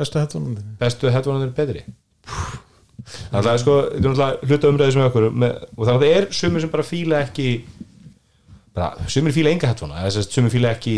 bestu 0.00 0.20
headphone 0.20 0.64
bestu 0.80 1.12
headphoneanir 1.12 1.52
betri. 1.56 1.84
Það 3.30 3.48
er 3.50 3.60
sko, 3.60 3.76
þetta 3.96 4.26
er 4.26 4.42
hluta 4.46 4.70
umræði 4.70 4.94
sem 4.94 5.00
við 5.00 5.08
okkur 5.08 5.26
með, 5.42 5.54
og 5.74 5.86
þannig 5.86 5.94
að 5.94 6.02
það 6.04 6.16
er 6.18 6.26
sumir 6.36 6.62
sem 6.62 6.72
bara 6.72 6.86
fíla 6.86 7.20
ekki 7.24 7.46
bara, 8.76 9.08
sumir 9.10 9.34
fíla 9.34 9.52
enga 9.54 9.70
headphone 9.70 9.96
eða 9.96 10.10
þess 10.10 10.20
að 10.20 10.36
sumir 10.36 10.54
fíla 10.54 10.72
ekki 10.76 10.96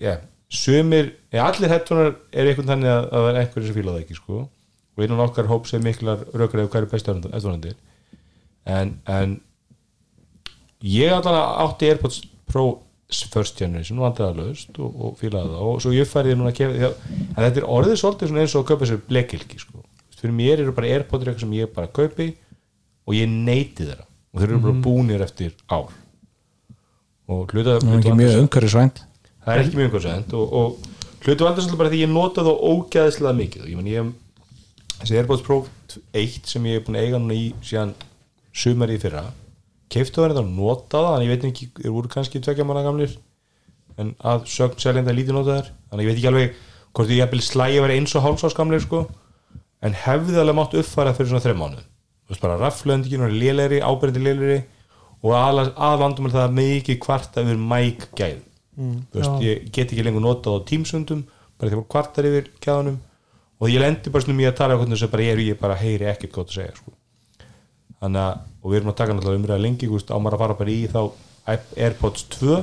ja, 0.00 0.16
sumir, 0.62 1.12
ja, 1.34 1.46
allir 1.48 1.72
headphonear 1.74 2.14
er 2.30 2.50
einhvern 2.50 2.70
þannig 2.72 2.92
að 2.94 3.08
það 3.12 3.28
er 3.28 3.40
einhverjir 3.42 3.68
sem 3.68 3.78
fíla 3.78 3.96
það 3.96 4.04
ekki 4.04 4.18
sko, 4.18 4.42
og 4.96 5.06
innan 5.06 5.24
okkar 5.26 5.50
hóps 5.50 5.74
er 5.76 5.84
miklar 5.84 6.24
rökur 6.30 6.62
eða 6.62 6.72
hver 6.72 6.86
er 6.86 6.92
bestu 6.94 7.16
headphoneanir 7.16 7.76
en, 8.72 8.94
en 9.10 9.36
ég 10.86 11.12
allan 11.12 11.38
átti 11.66 11.90
Airpods 11.90 12.22
Pro 12.48 12.66
first 13.32 13.58
generation 13.60 14.00
vandræðalaust 14.02 14.78
og, 14.82 14.92
og 14.92 15.16
fílaði 15.20 15.52
það 15.52 15.66
og 15.70 15.80
svo 15.84 15.92
ég 15.94 16.08
færði 16.08 16.36
núna 16.38 16.52
að 16.52 16.58
kefa 16.60 16.92
að 16.92 17.46
þetta 17.46 17.62
er 17.62 17.68
orðið 17.76 17.98
svolítið 18.00 18.38
eins 18.42 18.54
og 18.56 18.62
að 18.62 18.70
kaupa 18.70 18.88
sér 18.90 19.02
blekilki 19.08 19.60
sko. 19.60 19.82
fyrir 20.18 20.34
mér 20.38 20.62
eru 20.62 20.72
bara 20.76 20.90
Airpods 20.94 21.26
eitthvað 21.26 21.44
sem 21.44 21.54
ég 21.58 21.72
bara 21.74 21.90
kaupi 21.90 22.28
og 23.06 23.16
ég 23.16 23.28
neyti 23.28 23.88
þeirra. 23.88 24.06
Og 24.32 24.40
þeir 24.40 24.52
eru 24.52 24.62
bara 24.62 24.82
búnir 24.84 25.24
eftir 25.24 25.52
ár. 25.66 25.90
Og 27.28 27.50
hluta, 27.52 27.78
það 27.82 27.90
er 27.90 27.98
ekki 27.98 28.14
mjög 28.20 28.38
umhverfisvænt. 28.44 29.02
Það 29.42 29.54
er 29.54 29.64
ekki 29.64 29.80
mjög 29.80 29.90
umhverfisvænt 29.90 30.36
og, 30.38 30.54
og 30.60 31.26
hlutu 31.26 31.46
vandar 31.46 31.64
svolítið 31.64 31.82
bara 31.82 31.92
því 31.92 32.02
ég 32.02 32.12
nota 32.12 32.46
þá 32.46 32.52
ógæðislega 32.70 33.38
mikið. 33.40 33.66
Og 33.66 33.72
ég 33.72 33.80
menn 33.80 33.90
ég 33.92 34.12
þessi 35.00 35.18
Airpods 35.18 35.44
Pro 35.46 35.58
1 36.22 36.50
sem 36.54 36.70
ég 36.70 36.80
er 36.80 36.86
búin 36.86 36.98
að 37.00 37.08
eiga 37.08 37.20
núna 37.20 37.36
í 37.36 37.48
síðan 37.66 37.94
sumari 38.54 38.96
í 38.96 39.02
fyrra 39.02 39.26
keiftu 39.92 40.22
það 40.24 40.42
og 40.42 40.50
nota 40.50 40.98
það 40.98 41.08
þannig 41.12 41.28
ég 41.28 41.32
veit 41.32 41.46
ekki, 41.48 41.68
þeir 41.78 41.94
voru 41.96 42.12
kannski 42.12 42.42
tvekja 42.42 42.66
manna 42.68 42.84
gamlir 42.86 43.16
en 44.00 44.12
að 44.32 44.46
sögn 44.50 44.80
seljenda 44.82 45.14
lítið 45.16 45.36
nota 45.36 45.58
þær 45.58 45.72
þannig 45.90 46.04
ég 46.04 46.10
veit 46.10 46.20
ekki 46.20 46.30
alveg 46.32 46.60
hvort 46.92 47.12
ég 47.12 47.22
jafnvel 47.22 47.42
slægi 47.46 47.82
verið 47.82 48.00
eins 48.00 48.14
og 48.16 48.24
hálfsás 48.26 48.56
gamlir 48.56 48.82
sko. 48.84 49.06
En 49.82 49.96
hefði 49.96 50.38
alveg 50.38 50.56
mátt 50.58 50.76
uppfæra 50.78 51.14
fyrir 51.16 51.32
svona 51.32 51.44
þreim 51.44 51.60
mánu 51.62 51.80
þú 51.82 52.34
veist 52.34 52.44
bara 52.44 52.58
raflöndikinn 52.60 53.26
og 53.26 53.34
lélegri, 53.34 53.80
ábyrndi 53.82 54.22
lélegri 54.22 54.58
og 55.22 55.34
aðvandum 55.36 56.28
er 56.28 56.34
það 56.36 56.56
mikið 56.58 56.98
kvarta 57.02 57.44
yfir 57.44 57.58
mæk 57.60 58.08
gæð 58.18 58.40
þú 59.12 59.18
veist, 59.18 59.32
Já. 59.32 59.42
ég 59.44 59.70
get 59.72 59.92
ekki 59.92 60.04
lengur 60.06 60.24
notað 60.24 60.62
á 60.62 60.66
tímsundum 60.70 61.24
bara 61.58 61.74
að 61.76 61.88
kvartar 61.92 62.28
yfir 62.30 62.48
gæðanum 62.62 62.98
og 63.60 63.70
ég 63.70 63.82
lendi 63.82 64.10
bara 64.10 64.24
svona 64.24 64.38
mjög 64.38 64.52
að 64.52 64.58
tala 64.58 64.74
um 64.74 64.82
hvernig 64.82 64.96
þess 64.96 65.06
að 65.08 65.12
bara 65.12 65.26
ég, 65.28 65.42
ég 65.50 65.60
bara 65.60 65.78
heyri 65.78 66.08
ekkert 66.10 66.32
gott 66.34 66.50
að 66.50 66.56
segja 66.56 66.76
sko. 66.78 66.94
Þannig 68.02 68.22
að, 68.26 68.38
og 68.62 68.70
við 68.72 68.78
erum 68.80 68.90
að 68.92 68.96
taka 69.00 69.14
náttúrulega 69.16 69.40
umræða 69.42 69.62
lengi, 69.62 69.86
þú 69.88 69.96
veist, 69.98 70.10
á 70.10 70.16
maður 70.18 70.36
að 70.38 70.42
fara 70.44 70.58
bara 70.60 70.74
í 70.74 70.80
þá 70.90 71.02
Airpods 71.82 72.24
2 72.36 72.56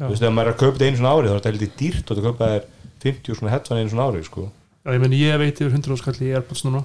þú 0.00 0.08
veist, 0.10 0.22
ef 0.22 0.32
maður 0.34 0.50
er 0.50 0.54
að 0.54 0.60
kaupa 0.60 0.76
þetta 0.78 0.88
einu 0.90 1.00
svona 1.00 1.12
ári 1.16 1.28
þá 1.28 1.32
er 1.34 1.38
þetta 1.40 1.50
heldur 1.52 1.72
dýrt 1.80 2.10
og 2.10 2.16
þetta 2.16 2.26
kaupa 2.30 2.48
þér 2.50 2.64
50 3.04 3.38
svona 3.40 3.52
headphone 3.54 3.80
einu 3.84 3.90
svona 3.92 4.06
ári 4.10 4.22
sko. 4.26 4.46
já, 4.84 4.90
ég 4.94 5.00
meni 5.02 5.20
ég 5.20 5.38
veit 5.40 5.60
yfir 5.60 5.74
100 5.76 6.00
skall 6.00 6.18
í 6.20 6.32
Airpods 6.36 6.64
núna. 6.66 6.82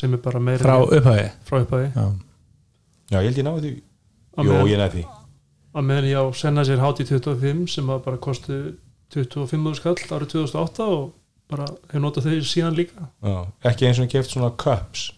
Sem 0.00 0.14
er 0.16 0.20
bara 0.24 0.40
meira 0.40 0.64
frá 0.64 0.76
upphæði 0.86 1.26
frá 1.48 1.58
upphæði 1.64 1.88
já. 1.94 2.04
já, 3.10 3.18
ég 3.20 3.26
held 3.30 3.40
ég 3.40 3.46
náði 3.46 3.62
því. 3.64 3.72
Jó, 4.40 4.42
meðan- 4.50 4.70
ég 4.70 4.80
næði 4.80 4.92
því. 4.96 5.04
að 5.74 5.84
meðan 5.90 6.08
ég 6.10 6.18
á 6.18 6.24
senna 6.34 6.64
sér 6.64 6.80
HT25 6.84 7.68
sem 7.74 7.86
að 7.94 8.04
bara 8.04 8.16
kosti 8.16 8.58
25 9.14 9.74
skall 9.76 9.94
árið 10.16 10.32
2008 10.34 10.86
og 10.86 11.12
bara 11.50 11.66
hef 11.90 12.00
notað 12.00 12.28
þau 12.30 12.40
síðan 12.46 12.76
líka. 12.78 13.08
Já. 13.22 13.46
ekki 13.64 13.86
eins 13.88 13.98
og 13.98 14.06
ég 14.06 14.12
keft 14.14 14.30
svona 14.30 14.52
cups 14.56 15.10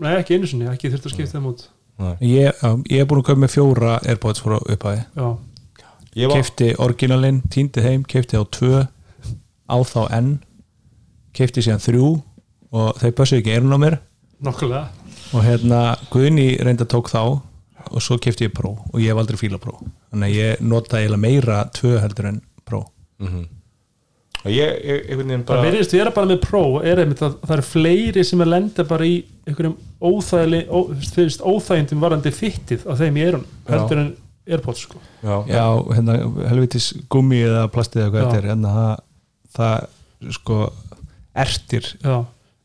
nei 0.00 0.16
ekki 0.18 0.38
einu 0.38 0.48
sinni, 0.48 0.68
ekki 0.72 0.90
þurft 0.92 1.08
að 1.08 1.14
skipta 1.16 1.36
þeim 1.38 1.48
út. 1.52 1.64
Ég, 2.24 2.62
er 3.02 3.06
búin 3.06 3.20
að 3.20 3.26
kaupa 3.28 3.40
með 3.42 3.52
fjóra 3.52 3.98
Airpods 4.08 4.42
frá 4.42 4.56
upphæði 4.58 5.02
var, 5.12 5.28
keifti 6.32 6.72
orginalinn, 6.82 7.42
týndi 7.52 7.84
þeim 7.84 8.02
keifti 8.08 8.40
á 8.40 8.42
tvö 8.48 8.82
á 9.68 9.76
þá 9.86 10.00
enn 10.16 10.32
keifti 11.36 11.62
síðan 11.64 11.84
þrjú 11.84 12.08
og 12.72 12.98
þau 13.00 13.12
passu 13.16 13.38
ekki 13.38 13.54
eirun 13.54 13.76
á 13.76 13.78
mér. 13.80 13.98
Nokkulega 14.42 14.88
og 15.32 15.44
hérna 15.46 15.96
Guðni 16.12 16.56
reynda 16.60 16.84
tók 16.88 17.08
þá 17.12 17.40
og 17.92 18.02
svo 18.02 18.18
keifti 18.20 18.48
ég 18.48 18.54
Pro 18.56 18.74
og 18.92 18.98
ég 19.00 19.12
hef 19.12 19.20
aldrei 19.22 19.38
fíla 19.40 19.60
Pro. 19.62 19.78
Þannig 20.12 20.28
að 20.28 20.38
ég 20.40 20.64
nota 20.66 20.98
eiginlega 21.00 21.22
meira 21.22 21.62
tvö 21.76 21.98
heldur 22.02 22.28
en 22.32 22.40
ég, 22.68 22.82
einhvern 23.20 23.38
veginn 23.38 23.58
það 25.46 25.46
bara 25.52 25.66
verðist 25.68 25.94
vera 25.94 26.12
bara 26.14 26.30
með 26.32 26.40
Pro 26.42 26.64
er 26.82 27.02
einmitt 27.02 27.22
að 27.22 27.38
það 27.44 27.54
eru 27.56 27.66
fleiri 27.68 28.24
sem 28.26 28.42
er 28.42 28.50
lenda 28.50 28.84
bara 28.88 29.06
í 29.06 29.14
einhverjum 29.46 29.76
óþægli 30.02 30.64
ó, 30.66 30.78
fyrst 31.14 31.44
óþægindum 31.46 32.02
varandi 32.02 32.34
fittið 32.34 32.86
á 32.90 32.92
þeim 32.98 33.18
í 33.20 33.24
eirun 33.28 33.46
heldur 33.70 34.02
en 34.02 34.12
Airpods 34.42 34.80
sko. 34.88 34.98
já, 35.22 35.34
já, 35.46 35.66
hérna 35.94 36.16
helvitis 36.50 36.88
gummi 37.12 37.44
eða 37.46 37.68
plastið 37.70 38.02
eða 38.02 38.12
hvað 38.14 38.24
þetta 38.24 38.40
er 38.40 38.48
hérna 38.50 38.72
það, 38.76 38.94
það 39.56 40.32
sko 40.38 40.56
ertir 41.44 41.92
já 42.02 42.16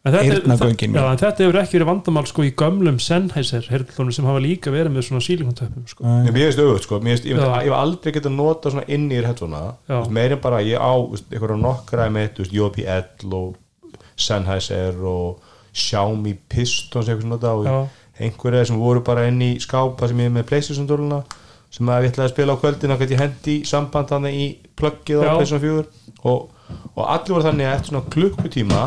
En 0.08 1.20
þetta, 1.20 1.44
hefur 1.44 1.60
ekki 1.62 1.78
verið 1.78 1.90
vandamál 1.90 2.26
sko 2.30 2.46
í 2.48 2.54
gömlum 2.58 2.98
Sennheiser 3.04 3.68
herlunum 3.72 4.16
sem 4.16 4.28
hafa 4.30 4.42
líka 4.44 4.74
verið 4.74 4.96
með 4.96 5.08
svona 5.10 5.24
sílinguntöpum 5.26 5.86
sko. 5.92 6.06
En 6.08 6.32
mér 6.32 6.48
finnst 6.48 6.62
auðvitað 6.64 6.84
sko, 6.86 7.00
mér 7.04 7.16
finnst, 7.16 7.30
ég, 7.30 7.42
hef 7.42 7.78
aldrei 7.78 8.16
getað 8.16 8.36
nota 8.38 8.74
svona 8.74 8.88
inn 8.88 9.08
í 9.12 9.20
Já. 9.20 10.00
meirinn 10.14 10.42
bara 10.44 10.64
ég 10.66 10.80
á 10.80 10.94
einhverja 10.96 11.60
nokkra 11.62 12.10
með 12.14 12.44
JBL 12.52 13.34
og 13.38 13.56
Sennheiser 14.18 14.98
og 15.06 15.44
Xiaomi 15.78 16.34
Pistons 16.50 17.10
eitthvað 17.12 17.50
og 17.52 17.90
einhverja 18.18 18.66
sem 18.70 18.80
voru 18.80 19.04
bara 19.06 19.28
inn 19.30 19.42
í 19.44 19.52
skápa 19.62 20.10
sem 20.10 20.20
ég 20.24 20.32
er 20.32 20.38
með 20.40 20.48
Playstation 20.50 20.88
dóluna 20.90 21.22
sem 21.74 21.90
að 21.92 22.08
ég 22.08 22.14
ætlaði 22.14 22.26
að 22.30 22.34
spila 22.34 22.56
á 22.56 22.62
kvöldin 22.62 22.94
og 22.94 23.02
gæti 23.04 23.20
hendi 23.20 23.58
í 23.60 23.68
samband 23.68 24.10
þannig 24.10 24.38
í 24.40 24.48
pluggið 24.80 25.22
á. 25.22 25.36
Playstation 25.36 25.62
4 25.62 25.84
og, 26.32 26.48
og 26.96 27.04
allir 27.04 27.36
voru 27.36 27.46
þannig 27.46 27.68
að 27.68 27.76
eftir 27.76 27.92
svona 27.92 28.12
klukkutíma 28.16 28.82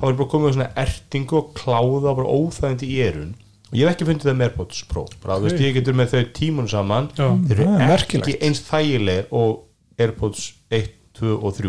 þá 0.00 0.04
er 0.08 0.16
bara 0.18 0.28
komið 0.32 0.54
svona 0.56 0.70
ertingu 0.80 1.36
og 1.36 1.52
kláða 1.54 2.10
og 2.10 2.16
bara 2.16 2.34
óþægindi 2.40 2.88
í 2.90 2.98
erun 3.06 3.34
og 3.70 3.74
ég 3.78 3.86
hef 3.86 3.94
ekki 3.94 4.06
fundið 4.08 4.26
það 4.30 4.38
með 4.40 4.46
AirPods 4.48 4.78
Pro. 4.90 5.04
Bara, 5.22 5.36
þú 5.38 5.46
veist, 5.46 5.60
ég 5.62 5.74
getur 5.76 5.94
með 5.94 6.08
þau 6.10 6.22
tímun 6.34 6.68
saman. 6.72 7.04
Já. 7.14 7.28
þeir 7.46 7.60
eru 7.60 7.66
er 7.70 7.92
ekki 7.94 8.18
merkilegt. 8.18 8.42
eins 8.42 8.60
þægilegir 8.66 9.26
og 9.30 9.60
AirPods 10.00 10.46
1, 10.70 10.88
2 11.20 11.36
og 11.38 11.54
3 11.54 11.68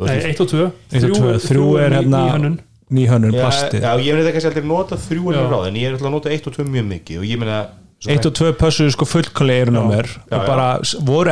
Þú 0.00 0.06
Nei, 0.08 0.16
veist, 0.16 0.26
1 0.32 0.40
og 0.40 0.48
2 0.48 0.64
Eitt 0.96 1.04
og 1.04 1.16
tvö, 1.20 1.32
þrjú 1.44 1.66
er 1.78 1.92
hérna 1.98 2.20
hönnun. 2.32 2.54
nýhönnun 2.90 3.34
já, 3.36 3.42
plastið. 3.44 3.80
já, 3.84 3.90
ég 4.00 4.14
meina 4.16 4.24
þetta 4.24 4.32
kannski 4.32 4.50
aldrei 4.50 4.66
nota 4.66 4.96
3 4.96 5.34
Já. 5.36 5.66
en 5.68 5.74
ég 5.76 5.84
er 5.86 5.92
alltaf 5.92 6.08
að 6.08 6.14
nota 6.16 6.30
1 6.34 6.46
og 6.48 6.54
2 6.56 6.64
mjög 6.64 6.86
mikið. 6.94 7.18
Og 7.20 7.24
ég 7.28 7.38
meina 7.38 7.58
svona- 7.60 7.76
eitt 8.08 8.24
og 8.24 8.32
tvö 8.32 8.52
pössuðu 8.56 8.92
sko 8.94 9.04
fullkonlega 9.04 9.60
eirun 9.66 9.76
á 9.76 9.84
mér 9.84 10.06
Já, 10.08 10.36
og 10.36 10.40
já. 10.40 10.46
bara 10.46 10.68
s- 10.82 10.96
voru 11.04 11.30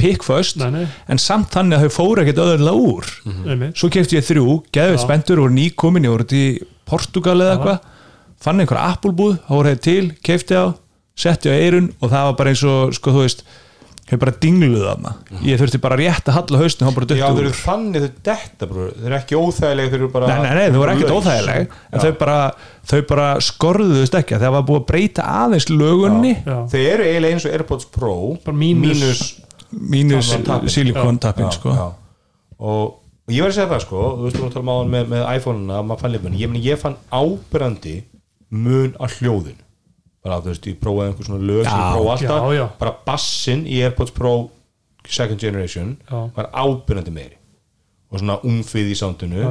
pickföst 0.00 0.56
Nei, 0.58 0.70
nei. 0.70 0.86
en 1.08 1.18
samt 1.22 1.50
þannig 1.54 1.78
að 1.78 1.84
þau 1.86 1.94
fóru 1.98 2.24
ekkit 2.24 2.40
öðrulega 2.42 2.82
úr 2.82 3.04
Einmitt. 3.46 3.76
svo 3.78 3.88
kefti 3.88 4.16
ég 4.18 4.26
þrjú, 4.26 4.62
geðveit 4.74 4.98
Já. 4.98 5.04
spenntur 5.06 5.38
voru 5.44 5.54
nýkomin, 5.54 6.02
ég 6.04 6.10
voru 6.16 6.24
til 6.26 6.66
Portugal 6.84 7.36
eða 7.38 7.54
eitthvað 7.58 7.78
fann 8.40 8.60
einhver 8.60 8.78
Applebúð, 8.82 9.38
þá 9.46 9.54
voru 9.54 9.68
þeir 9.74 9.80
til 9.86 10.12
kefti 10.22 10.54
á, 10.58 10.66
setti 11.18 11.48
á 11.50 11.54
eirun 11.54 11.92
og 12.02 12.10
það 12.10 12.26
var 12.26 12.34
bara 12.42 12.50
eins 12.50 12.64
og, 12.64 12.92
sko 12.94 13.10
þú 13.14 13.22
veist 13.26 13.42
hefur 14.08 14.20
bara 14.22 14.32
dingluð 14.42 14.84
þarna 14.88 15.10
ég 15.44 15.58
þurfti 15.60 15.80
bara 15.84 15.96
rétt 16.00 16.28
að 16.30 16.36
halla 16.38 16.60
haustin 16.62 16.84
og 16.84 16.88
hann 16.88 16.96
bara 16.98 17.08
Já, 17.08 17.26
döttu 17.28 17.38
þeir 17.38 17.42
úr 17.42 17.48
eru 17.48 17.58
þannig 17.58 18.04
þau 18.04 18.12
detta 18.28 18.68
bror. 18.70 18.92
þeir 18.96 19.08
eru 19.10 19.18
ekki 19.18 19.38
óþægilega 19.42 19.92
þeir 19.92 19.98
eru 20.00 20.08
bara 20.14 20.28
Nei, 20.30 20.38
nei, 20.44 20.54
nei, 20.58 20.68
þau 20.72 20.78
voru 20.82 20.94
ekkert 20.94 21.14
óþægileg 21.18 21.58
en 21.58 21.68
Já. 21.68 22.02
þau 22.04 22.12
bara, 22.22 22.38
þau 22.92 23.00
bara 23.12 23.26
skorðuðust 23.48 24.18
ekki 24.22 24.40
það 24.40 24.54
var 24.56 24.64
búið 24.70 24.80
að 24.80 24.86
breyta 24.92 25.26
aðeins 25.44 25.68
lögunni 25.72 26.32
Já. 26.38 26.56
Þeir 26.72 26.88
eru 26.94 27.08
eiginlega 27.10 27.36
eins 27.38 27.48
og 27.50 27.56
AirPods 27.58 27.90
Pro 27.98 28.14
Bara 28.46 28.56
mínus- 28.56 29.26
mínus 29.72 30.32
Já, 30.32 31.50
sko. 31.52 31.76
já. 31.76 31.86
og, 32.58 32.84
og 33.28 33.32
ég 33.34 33.44
verði 33.44 33.52
að 33.52 33.58
segja 33.60 33.70
það 33.74 33.82
sko 33.84 34.04
þú 34.16 34.24
veist 34.24 34.40
þú 34.40 34.52
tala 34.56 34.76
um 34.82 34.92
með, 34.96 35.08
með 35.12 35.26
iPhone-una 35.36 36.36
ég, 36.40 36.58
ég 36.64 36.80
fann 36.80 36.96
ábyrrandi 37.12 37.98
mun 38.48 38.94
að 38.96 39.18
hljóðin 39.20 39.58
bara 40.24 40.40
þú 40.42 40.52
veist, 40.52 40.66
ég 40.68 40.78
prófaði 40.82 41.12
einhver 41.12 41.28
svona 41.28 41.48
lög 41.48 41.64
sem 41.64 41.78
ég 41.78 41.96
prófa 41.96 42.14
alltaf, 42.14 42.46
já, 42.48 42.56
já. 42.58 42.66
bara 42.80 42.94
bassin 43.06 43.66
í 43.66 43.82
AirPods 43.86 44.14
Pro 44.16 44.32
second 45.08 45.40
generation 45.40 45.96
Já. 46.10 46.30
var 46.34 46.50
ábyrjandi 46.52 47.12
meiri. 47.12 47.36
Og 48.10 48.20
svona 48.20 48.38
umfið 48.44 48.92
í 48.92 48.96
sándinu. 48.96 49.46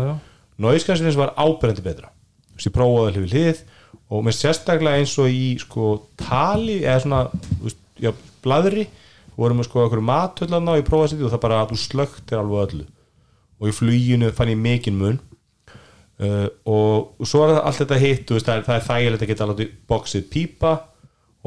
Cancellation 0.58 1.20
var 1.22 1.34
ábyrjandi 1.38 1.84
betra. 1.86 2.12
Þú 2.54 2.58
veist, 2.58 2.70
ég 2.70 2.76
prófaði 2.76 3.16
hlifið 3.16 3.36
hlið. 3.36 3.64
Og 4.08 4.24
með 4.24 4.38
sérstaklega 4.38 5.02
eins 5.02 5.16
og 5.22 5.30
í 5.34 5.58
sko 5.62 5.90
tali 6.20 6.80
eða 6.84 7.02
svona, 7.04 7.22
þú 7.32 7.68
veist, 7.68 7.82
já, 8.02 8.12
bladri 8.46 8.88
vorum 9.38 9.62
við 9.62 9.70
sko 9.70 9.84
okkur 9.86 10.02
matöllana 10.02 10.74
og 10.74 10.82
ég 10.82 10.88
prófaði 10.88 11.08
að 11.08 11.14
setja 11.14 11.28
og 11.28 11.34
það 11.36 11.44
bara 11.46 11.66
þú 11.70 11.80
slögtir 11.82 12.42
alveg 12.42 12.64
öllu. 12.68 12.88
Og 13.58 13.72
í 13.72 13.76
fluginu 13.76 14.32
fann 14.38 14.54
ég 14.54 14.62
mikinn 14.62 14.98
mun 14.98 15.20
uh, 16.26 16.48
og 16.74 17.26
svo 17.28 17.46
er 17.46 17.60
allt 17.62 17.82
þetta 17.84 18.02
hitt 18.02 18.34
það, 18.34 18.54
er, 18.56 18.66
það 18.68 18.76
er 18.76 18.86
þægilegt 18.90 19.26
að 19.26 19.32
geta 19.32 19.48
alveg 19.48 19.74
boxið 19.90 20.28
pípa 20.34 20.74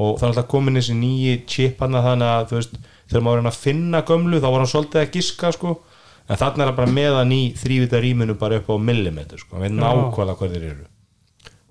og 0.01 0.17
það 0.17 0.27
er 0.27 0.33
alltaf 0.33 0.49
komin 0.51 0.79
þessi 0.81 0.97
nýji 0.97 1.37
chipana 1.51 2.03
þannig 2.05 2.33
að 2.35 2.49
þú 2.51 2.59
veist, 2.61 2.79
þegar 3.11 3.27
maður 3.27 3.43
er 3.43 3.51
að 3.51 3.61
finna 3.65 4.05
gömlu 4.09 4.41
þá 4.41 4.49
var 4.49 4.63
hann 4.63 4.73
svolítið 4.73 5.03
að 5.03 5.13
giska 5.19 5.53
sko. 5.57 5.77
En 6.31 6.39
þarna 6.39 6.63
er 6.63 6.71
hann 6.71 6.79
bara 6.79 6.95
meðan 6.95 7.33
í 7.35 7.41
þrývita 7.59 7.99
rýminu 8.01 8.37
bara 8.39 8.61
upp 8.61 8.71
á 8.71 8.77
millimetr 8.79 9.41
sko, 9.43 9.57
hann 9.57 9.67
veit 9.67 9.75
nákvæmlega 9.75 10.39
hvað 10.39 10.55
þeir 10.55 10.67
eru. 10.69 10.85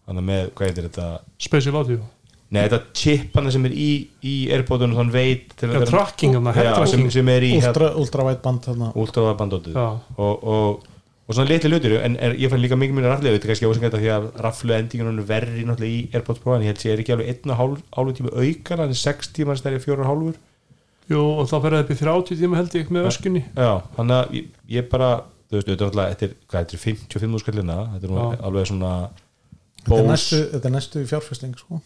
Þannig 0.04 0.24
að 0.24 0.28
með, 0.30 0.48
hvað 0.58 0.68
heitir 0.68 0.88
þetta? 0.90 1.10
Special 1.40 1.80
audio 1.80 2.00
Nei, 2.50 2.64
þetta 2.66 2.80
chipana 2.98 3.52
sem 3.54 3.66
er 3.70 3.74
í, 3.78 3.90
í 4.26 4.36
Airpodunum 4.56 4.98
þann 4.98 5.12
veit 5.14 5.52
til 5.60 5.70
Já, 5.70 5.84
tracking, 5.86 6.38
head 6.56 6.66
já, 6.66 6.78
sem, 6.90 7.04
sem 7.14 7.28
er 7.30 7.46
í 7.46 7.52
ultra, 7.60 7.92
ultra 8.02 8.26
white 8.26 8.42
band 8.42 8.64
þarna. 8.66 8.88
Últraðabandótið 8.98 9.78
Já. 9.78 9.86
og, 10.18 10.48
og, 10.56 10.88
og 11.30 11.36
svona 11.38 11.52
litli 11.52 11.70
hlutir 11.70 11.94
en 12.02 12.16
er, 12.18 12.34
ég 12.42 12.50
fann 12.50 12.62
líka 12.64 12.78
mikið 12.80 12.96
minna 12.98 13.12
raflega 13.12 13.38
þetta 13.38 13.46
er 13.46 13.52
kannski 13.54 13.68
ósengið 13.70 13.98
því 14.02 14.12
að 14.16 14.24
raflu 14.42 14.74
endingun 14.74 15.12
er 15.12 15.28
verri 15.30 15.66
náttúrulega 15.68 15.94
í 15.94 16.00
Airpods 16.18 16.42
Pro 16.42 16.56
en 16.56 16.64
ég 16.66 16.72
held 16.72 16.82
sé 16.82 16.90
er 16.90 17.04
ekki 17.04 17.14
alveg 17.14 17.30
einn 17.30 17.54
og 17.54 17.60
hálf, 17.60 17.84
hálfu 17.94 18.16
tíma 18.18 18.34
aukar 18.34 18.82
en 18.88 18.96
6 18.98 19.30
tímar 19.36 19.60
stærri 19.60 19.82
fjórar 19.84 20.08
og 20.08 20.10
hálfur? 20.10 20.40
Jú, 21.10 21.22
og 21.22 21.46
þá 21.50 21.56
fer 21.60 21.76
það 21.76 21.84
upp 21.84 21.94
í 21.94 22.00
30 22.02 22.42
tíma 22.42 22.58
held 22.58 22.78
ég 22.80 22.90
með 22.94 23.10
öskunni. 23.12 23.44
Já, 23.54 23.72
þannig 23.96 24.16
að 24.18 24.36
ég, 24.40 24.50
ég 24.74 24.90
bara 24.90 25.10
þú 25.50 25.58
veist, 25.60 25.70
þetta 25.70 25.88
er 25.88 26.14
þetta 26.16 26.28
er, 26.28 26.36
hvað, 26.50 26.66
þetta 26.66 26.78
er 26.78 26.84
55 26.86 27.44
skallina 27.44 27.78
þetta 27.94 28.10
er 28.10 28.14
nú 28.14 28.26
alveg 28.50 28.70
svona 28.70 28.94
þetta 29.86 30.00
er 30.02 30.10
næstu, 30.10 30.42
þetta 30.54 30.70
er 30.70 30.76
næstu 30.76 31.04
fjárfesting 31.10 31.58
sko. 31.62 31.82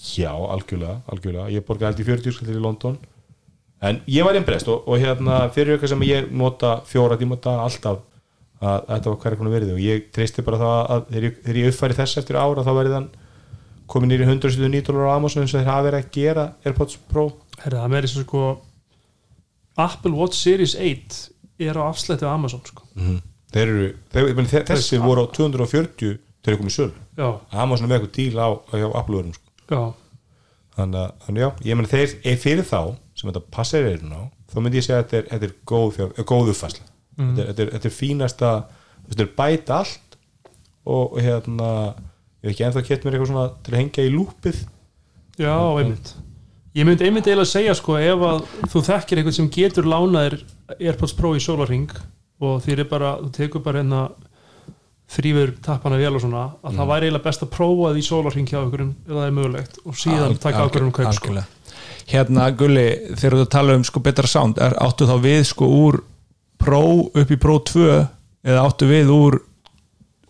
Já, 0.00 0.30
algjörlega, 0.30 1.00
algjörlega. 1.10 1.48
Ég 1.52 1.66
borga 1.66 1.90
held 1.90 2.00
í 2.00 2.06
40 2.06 2.34
skallir 2.34 2.58
í 2.58 2.62
London. 2.62 2.96
En 3.84 3.98
ég 4.10 4.24
var 4.26 4.36
impressed 4.36 4.68
og, 4.70 4.86
og 4.88 5.00
hérna 5.00 5.42
fyrir 5.54 5.78
að 8.60 8.86
þetta 8.90 9.10
var 9.14 9.36
konar 9.40 9.54
verið 9.54 9.72
og 9.74 9.80
ég 9.80 10.08
treysti 10.12 10.42
bara 10.44 10.58
það 10.60 10.78
að 10.94 11.04
þegar 11.10 11.26
ég, 11.28 11.36
þegar 11.44 11.58
ég 11.62 11.68
uppfæri 11.72 11.96
þess 12.00 12.18
eftir 12.20 12.36
ára 12.40 12.64
þá 12.66 12.72
verið 12.76 12.96
hann 12.98 13.08
komin 13.90 14.10
nýri 14.12 14.26
179 14.28 14.82
dólar 14.86 15.08
á 15.10 15.16
Amazon 15.16 15.42
eins 15.42 15.54
og 15.54 15.60
þeir 15.62 15.70
hafa 15.70 15.86
verið 15.88 16.00
að 16.04 16.10
gera 16.14 16.44
AirPods 16.68 16.98
Pro. 17.10 17.24
Herra, 17.64 17.80
það 17.86 17.94
meiri 17.94 18.10
svo 18.12 18.22
sko 18.26 18.42
Apple 19.80 20.12
Watch 20.14 20.36
Series 20.38 20.74
8 20.76 21.30
er 21.60 21.76
á 21.80 21.82
afslætti 21.88 22.24
á 22.28 22.30
Amazon 22.34 22.60
sko. 22.64 22.84
þeir 23.50 23.66
eru, 23.66 23.88
þeir, 24.12 24.28
ég 24.30 24.36
meni, 24.38 24.48
þe- 24.52 24.64
þessi 24.68 25.00
voru 25.02 25.24
á 25.24 25.32
240 25.34 26.18
þeir 26.44 26.52
eru 26.54 26.60
komið 26.60 26.76
söl 26.76 26.92
Já, 27.18 27.28
Amazon 27.64 27.86
er 27.86 27.90
með 27.90 27.96
eitthvað 27.98 28.14
díl 28.20 28.38
á, 28.38 28.48
á 28.54 28.88
Apple-verum 29.00 29.34
sko. 29.34 29.80
þannig 30.76 31.00
að, 31.02 31.40
já, 31.42 31.48
ég 31.66 31.76
meni 31.80 31.90
þeir 31.90 32.14
er 32.30 32.38
fyrir 32.40 32.64
þá 32.68 32.80
sem 33.18 33.28
þetta 33.30 33.42
passar 33.52 33.88
eirinn 33.90 34.14
á 34.16 34.22
þá 34.50 34.56
myndi 34.62 34.80
ég 34.80 34.86
segja 34.86 35.00
að 35.00 35.04
þetta 35.10 35.18
er, 35.18 35.26
þetta 35.34 35.48
er 35.50 35.56
góð, 35.72 35.90
fjár, 35.96 36.14
eh, 36.16 36.24
uppfæsla 37.20 37.36
þetta, 37.36 37.42
er, 37.42 37.50
þetta, 37.50 37.62
er, 37.62 37.72
þetta 37.76 37.90
er 37.90 37.96
fínasta 37.96 38.52
þetta 39.10 39.26
er 39.26 39.34
bæta 39.36 39.80
allt 39.80 40.16
og, 40.90 41.18
hérna 41.20 41.70
ég 42.40 42.48
hef 42.48 42.54
ekki 42.54 42.66
ennþá 42.66 42.84
kett 42.86 43.04
mér 43.04 43.16
eitthvað 43.16 43.30
svona 43.32 43.48
til 43.64 43.74
að 43.74 43.80
hengja 43.82 44.06
í 44.06 44.12
lúpið. 44.14 44.60
Já, 45.40 45.56
einmitt. 45.80 46.14
Ég 46.76 46.86
myndi 46.86 47.06
einmitt 47.06 47.26
eiginlega 47.26 47.48
að 47.48 47.52
segja 47.52 47.74
sko 47.76 47.98
ef 47.98 48.24
að 48.24 48.40
þú 48.70 48.82
þekkir 48.86 49.20
eitthvað 49.20 49.36
sem 49.36 49.50
getur 49.52 49.88
lánaðir 49.90 50.36
Airpods 50.78 51.14
Pro 51.18 51.34
í 51.34 51.42
sólarring 51.42 51.92
og 52.40 52.60
þér 52.64 52.84
er 52.84 52.88
bara, 52.88 53.14
þú 53.20 53.30
tekur 53.36 53.64
bara 53.64 53.82
hérna 53.82 54.02
þrýfur 55.10 55.56
tappana 55.64 55.98
vel 55.98 56.12
og 56.14 56.22
svona 56.22 56.44
að 56.62 56.76
það 56.78 56.90
væri 56.92 57.08
eiginlega 57.08 57.26
best 57.26 57.42
að 57.44 57.50
prófa 57.56 57.90
því 57.90 58.02
í 58.02 58.06
sólarring 58.06 58.46
hjá 58.46 58.60
ykkur 58.60 58.84
ef 58.86 59.10
það 59.10 59.24
er 59.24 59.34
mögulegt 59.40 59.80
og 59.82 59.98
síðan 59.98 60.36
taka 60.38 60.62
ákvörðum 60.68 60.92
um 60.92 60.94
kaup 60.94 61.16
sko. 61.18 61.34
Hérna 62.10 62.46
Gulli, 62.54 62.86
þegar 63.18 63.36
þú 63.40 63.48
tala 63.50 63.76
um 63.78 63.86
sko 63.86 64.02
betra 64.06 64.30
sound, 64.30 64.62
er, 64.62 64.76
áttu 64.78 65.10
þá 65.10 65.16
við 65.26 65.42
sko 65.50 65.66
úr 65.66 66.00
Pro 66.60 66.82
upp 67.08 67.32
í 67.32 67.38
Pro 67.40 67.58
2 67.70 67.86
eða 68.46 68.66
áttu 68.66 68.88
við 68.90 69.12
úr 69.14 69.38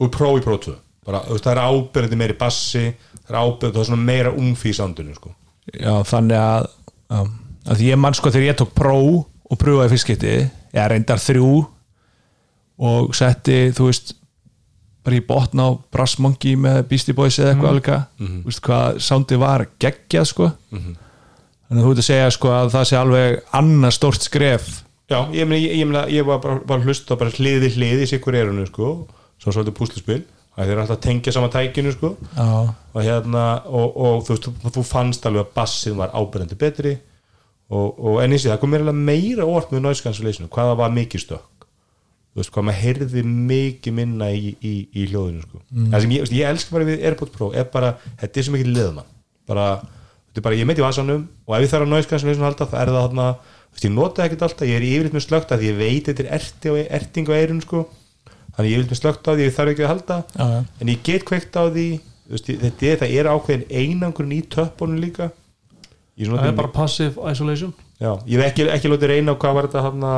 og 0.00 0.12
Pro 0.14 0.34
í 0.38 0.44
Pro 0.44 0.56
2 0.62 0.76
bara, 1.06 1.24
það 1.30 1.52
er 1.54 1.62
ábyrðandi 1.64 2.20
meiri 2.20 2.38
bassi 2.38 2.86
það 3.24 3.34
er 3.34 3.40
ábyrðandi, 3.40 3.96
er 3.96 4.04
meira 4.10 4.32
umfí 4.36 4.72
soundinu 4.76 5.16
sko. 5.16 5.34
já, 5.74 5.92
þannig 6.06 6.38
að, 6.38 6.70
að 7.10 7.74
því 7.80 7.90
ég 7.90 8.00
mann 8.00 8.16
sko 8.16 8.32
þegar 8.32 8.50
ég 8.52 8.60
tók 8.60 8.72
Pro 8.78 8.96
og 9.50 9.58
pröfaði 9.58 9.94
fyrstskipti 9.94 10.32
ég 10.76 10.88
reyndar 10.92 11.22
þrjú 11.22 11.50
og 12.80 13.12
setti, 13.16 13.68
þú 13.76 13.90
veist 13.90 14.14
bara 15.04 15.16
í 15.16 15.24
botn 15.24 15.60
á 15.60 15.68
Brass 15.92 16.18
Monkey 16.20 16.56
með 16.60 16.82
Beastie 16.90 17.16
Boys 17.16 17.38
eða 17.40 17.54
eitthvað 17.54 17.70
alveg 17.72 17.88
þú 18.20 18.50
veist 18.50 18.62
hvað 18.66 19.00
soundið 19.04 19.40
var 19.40 19.64
geggjað 19.80 20.28
sko. 20.28 20.48
Þannig 20.70 21.80
að 21.80 21.86
þú 21.86 21.92
ert 21.94 22.02
að 22.02 22.08
segja 22.08 22.30
sko 22.36 22.52
að 22.52 22.72
það 22.74 22.86
sé 22.90 22.98
alveg 23.00 23.38
annað 23.60 23.96
stórt 23.96 24.26
skref 24.26 24.70
já, 25.10 25.18
ég 25.34 25.48
meina, 25.48 25.58
ég, 25.58 25.76
ég, 25.80 25.94
ég 26.14 26.26
var 26.26 26.40
bara, 26.42 26.60
bara 26.66 26.80
að 26.80 26.90
hlusta 26.90 27.16
bara 27.18 27.32
hliði 27.34 27.72
hliði 27.74 28.06
í 28.06 28.10
sikur 28.12 28.36
erunu 28.38 28.66
sko, 28.68 28.92
svo 29.40 29.54
svolítið 29.54 29.76
púsluspil. 29.76 30.22
Það 30.56 30.72
er 30.72 30.80
alltaf 30.82 30.98
að 30.98 31.04
tengja 31.06 31.32
saman 31.32 31.52
tækinu 31.54 31.92
sko. 31.94 32.10
Já, 32.34 32.48
og 32.70 33.04
hérna 33.06 33.44
og, 33.66 33.94
og 33.96 34.24
þú, 34.26 34.34
veist, 34.34 34.48
þú, 34.74 34.82
fannst 34.84 35.28
alveg 35.28 35.46
að 35.46 35.54
bassin 35.56 35.96
var 36.00 36.12
ábyrðandi 36.12 36.58
betri. 36.60 36.96
Og, 37.70 37.94
og 38.02 38.18
en 38.20 38.34
eins 38.34 38.44
og 38.44 38.52
það 38.52 38.60
kom 38.64 38.74
alveg 38.76 38.98
meira 38.98 39.46
orð 39.46 39.70
með 39.74 39.84
noise 39.86 40.02
cancellation 40.02 40.50
hvað 40.50 40.72
það 40.72 40.80
var 40.82 40.96
mikið 40.96 41.22
stökk? 41.22 41.68
Þú 42.30 42.40
veist 42.40 42.52
hvað 42.54 42.66
maður 42.66 42.82
heyrði 42.82 43.22
mikið 43.28 43.94
minna 43.94 44.28
í, 44.34 44.50
í, 44.58 44.74
í 44.90 45.06
hljóðinu 45.10 45.44
sko. 45.44 45.62
það 45.92 46.02
sem 46.02 46.12
ég, 46.16 46.24
veist, 46.24 46.34
ég 46.34 46.50
elska 46.50 46.74
bara 46.74 46.88
við 46.88 47.06
Airpods 47.06 47.34
Pro 47.34 47.52
er 47.54 47.68
bara, 47.70 47.92
þetta 48.18 48.42
er 48.42 48.46
svo 48.46 48.54
mikið 48.56 48.72
leðmann 48.74 49.08
bara, 49.50 49.68
þetta 50.28 50.42
er 50.42 50.46
bara, 50.48 50.58
ég 50.58 50.68
meiti 50.70 50.82
vasanum 50.82 51.24
og 51.46 51.56
ef 51.56 51.64
ég 51.64 51.72
þarf 51.72 51.86
að 51.86 51.94
noise 51.94 52.10
cancellation 52.10 52.46
halda 52.46 52.68
þá 52.70 52.76
er 52.82 52.92
það 52.94 53.08
þú 53.10 53.24
veist, 53.72 53.84
ég 53.86 53.92
nota 53.94 54.24
ekkert 54.26 54.42
alltaf 54.48 54.68
ég 54.68 54.76
er 54.80 54.86
yfirleitt 54.90 55.16
með 55.16 55.26
slögt 55.26 55.52
að 55.54 55.62
því 55.64 55.70
ég 55.70 55.78
veit 55.80 56.10
þetta 56.10 56.24
er 56.26 56.30
erti 56.40 56.72
og 56.74 56.80
erting 57.00 57.30
á 57.30 57.34
eirun 57.40 57.62
sko 57.64 57.82
þannig 58.56 58.70
ég 58.74 58.80
vil 58.82 58.88
með 58.90 59.00
slögt 59.00 59.28
á 59.28 59.32
því, 59.32 59.44
ég 59.46 59.54
þarf 59.56 59.72
ekki 59.74 59.84
að 59.86 59.92
halda 59.94 60.16
Já, 60.36 60.46
já. 60.50 60.60
en 60.80 60.92
ég 60.94 61.02
get 61.06 61.24
kveikt 61.28 61.56
á 61.56 61.64
því 61.70 61.86
veist, 62.30 62.50
þetta 62.50 62.90
er, 62.90 63.04
er 63.24 63.30
ákveðin 63.34 63.66
einangrun 63.70 64.34
í 64.36 64.40
töppunum 64.52 65.00
líka 65.02 65.30
það 66.20 66.46
er 66.50 66.56
bara 66.58 66.68
passive 66.74 67.30
isolation 67.32 67.72
já, 68.00 68.10
ég 68.28 68.36
hef 68.40 68.50
ekki, 68.50 68.66
ekki 68.74 68.90
lótið 68.92 69.12
reyna 69.14 69.32
á 69.32 69.40
hvað 69.40 69.54
var 69.56 69.68
þetta 69.70 69.84
hana, 69.86 70.14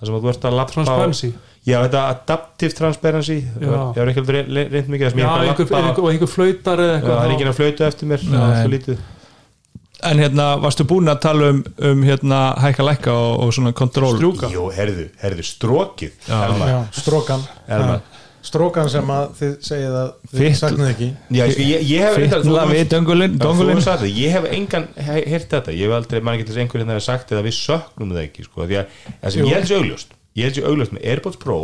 það 0.00 0.08
sem 0.08 0.16
að 0.18 0.24
þú 0.24 0.32
ert 0.32 0.46
að 0.50 0.56
lappa 0.58 0.72
á- 0.72 0.74
Transparency. 0.74 1.30
já, 1.64 1.76
þetta 1.84 2.00
adaptive 2.10 2.74
transparency 2.80 3.36
Já. 3.60 3.70
ég 3.94 4.00
hef 4.00 4.10
ekki 4.10 4.24
lótið 4.24 4.34
reynd, 4.34 4.88
mikið 4.90 5.04
það 5.06 5.14
sem 5.14 5.20
já, 5.22 5.28
er 5.28 5.46
einhver, 5.48 5.76
einhver, 5.78 6.02
og 6.04 6.10
einhver 6.10 6.32
flautar 6.34 6.82
eða 6.82 6.90
Já, 6.90 6.96
eitthvað 6.98 7.20
það 7.20 7.24
er 7.28 7.34
ekki 7.36 7.46
að 7.52 7.58
flauta 7.60 7.86
eftir 7.92 8.10
mér 8.10 8.24
Nei. 8.24 8.34
það 8.34 8.50
er 8.50 8.60
svo 8.64 8.72
lítið 8.74 8.98
en 10.10 10.18
hérna 10.22 10.46
varstu 10.62 10.84
búin 10.88 11.08
að 11.12 11.20
tala 11.24 11.50
um, 11.54 11.60
um 11.90 12.02
hérna 12.06 12.40
hækka 12.62 12.84
lækka 12.88 13.12
og, 13.12 13.44
og 13.46 13.52
svona 13.56 13.72
kontról 13.76 14.16
Strjúka. 14.16 14.50
Jú, 14.52 14.66
herðu, 14.76 15.06
herðu, 15.22 15.44
strókið 15.48 16.28
Já. 16.28 16.80
Strókan 16.98 17.46
strókan 18.44 18.90
sem 18.92 19.08
að 19.08 19.30
þið 19.38 19.52
segið 19.64 19.94
að 19.96 20.08
þið 20.28 20.42
Fitt- 20.42 20.58
saknið 20.60 20.88
ekki. 20.90 21.06
Já, 21.32 21.44
sko, 21.48 21.62
ég, 21.64 21.84
ég 21.88 22.02
hef 22.04 22.16
Fytla 22.18 22.40
þú- 22.44 22.74
við 22.74 22.82
döngulinn, 22.92 23.36
þú 23.38 23.44
döngulinn. 23.46 23.70
hefur 23.78 23.84
sagt 23.86 24.02
það, 24.02 24.18
ég 24.20 24.34
hef 24.36 24.48
engan 24.52 24.84
heyrt 25.06 25.48
þetta, 25.54 25.72
ég 25.72 25.86
hef 25.88 25.94
aldrei, 25.96 26.20
mann 26.20 26.36
ekki 26.36 26.48
þess 26.50 26.60
einhverjum 26.64 26.90
þegar 26.92 27.04
sagt 27.06 27.32
eða 27.32 27.44
við 27.46 27.56
söknum 27.56 28.12
það 28.12 28.20
ekki 28.26 28.44
sko, 28.44 28.66
því 28.68 28.76
að 28.82 28.98
það 29.22 29.30
sem 29.32 29.40
Jú. 29.40 29.48
ég 29.48 29.54
held 29.56 29.70
sér 29.70 29.78
augljóst 29.80 30.12
ég 30.36 30.44
held 30.44 30.58
sér 30.58 30.68
augljóst 30.68 30.92
með 30.92 31.08
Airpods 31.14 31.40
Pro 31.40 31.58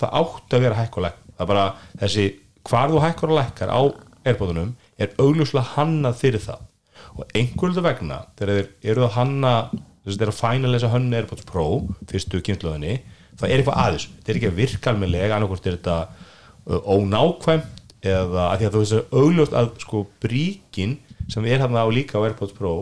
það 0.00 0.16
átti 0.22 0.56
að 0.56 0.64
vera 0.64 0.80
hækk 0.80 0.96
og 0.96 1.04
lækk 1.04 1.18
það 1.36 1.44
er 1.44 1.50
bara 1.52 1.66
þessi, 2.00 2.26
hvar 2.64 2.88
þú 2.88 3.02
hækkar 3.04 3.28
og 3.28 3.38
lækkar 3.42 3.68
á 3.76 3.80
Airpodunum 4.24 4.72
er 4.98 5.12
augljóslega 5.20 5.66
hannað 5.76 6.16
fyrir 6.22 6.40
það 6.48 6.64
og 7.12 7.36
einhverjum 7.36 7.84
vegna, 7.84 8.22
þegar 8.38 8.54
þeir 8.54 8.92
eru 8.94 9.06
að 9.06 9.16
hanna 9.18 9.54
þess 9.72 10.14
að 10.14 10.16
þeir 10.16 10.26
eru 10.26 10.32
að 10.34 10.40
fænalesa 10.40 10.92
hönnu 10.92 11.18
Airpods 11.18 11.46
Pro 11.48 11.66
fyrstu 12.10 12.40
kynnslóðinni 12.44 12.96
það 13.38 13.48
er 13.48 13.60
eitthvað 13.60 13.80
aðeins, 13.82 14.08
þetta 14.16 14.32
er 14.32 14.38
ekki 14.40 14.50
að 14.50 14.58
virka 14.60 14.92
almennilega 14.92 15.36
annarkvort 15.36 15.68
er 15.68 15.76
þetta 15.78 15.96
uh, 16.08 16.80
ónákvæmt 16.88 17.82
eða 18.02 18.48
að 18.48 18.56
því 18.58 18.66
að 18.66 18.74
þú 18.74 18.82
veist 18.82 18.96
er 18.96 19.20
augljóst 19.22 19.56
að 19.58 19.70
sko 19.84 20.02
bríkin 20.22 20.96
sem 21.30 21.46
er 21.46 21.62
hann 21.62 21.78
á 21.78 21.86
líka 21.92 22.18
á 22.18 22.24
Airpods 22.24 22.54
Pro 22.56 22.74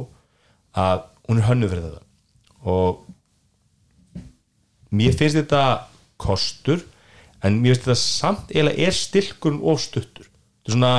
að 0.76 1.04
hún 1.28 1.40
er 1.40 1.48
hönnu 1.48 1.68
fyrir 1.70 1.86
þetta. 1.86 2.02
Og 2.70 3.04
mér 4.90 5.16
finnst 5.16 5.38
þetta 5.38 5.62
kostur 6.20 6.82
en 7.44 7.60
mér 7.60 7.76
finnst 7.76 7.86
þetta 7.86 8.00
samt 8.00 8.54
eiginlega 8.54 8.88
er 8.88 8.96
stilkurinn 8.96 9.62
of 9.62 9.82
stuttur. 9.84 10.26
Þetta 10.26 10.72
er 10.72 10.76
svona 10.76 10.94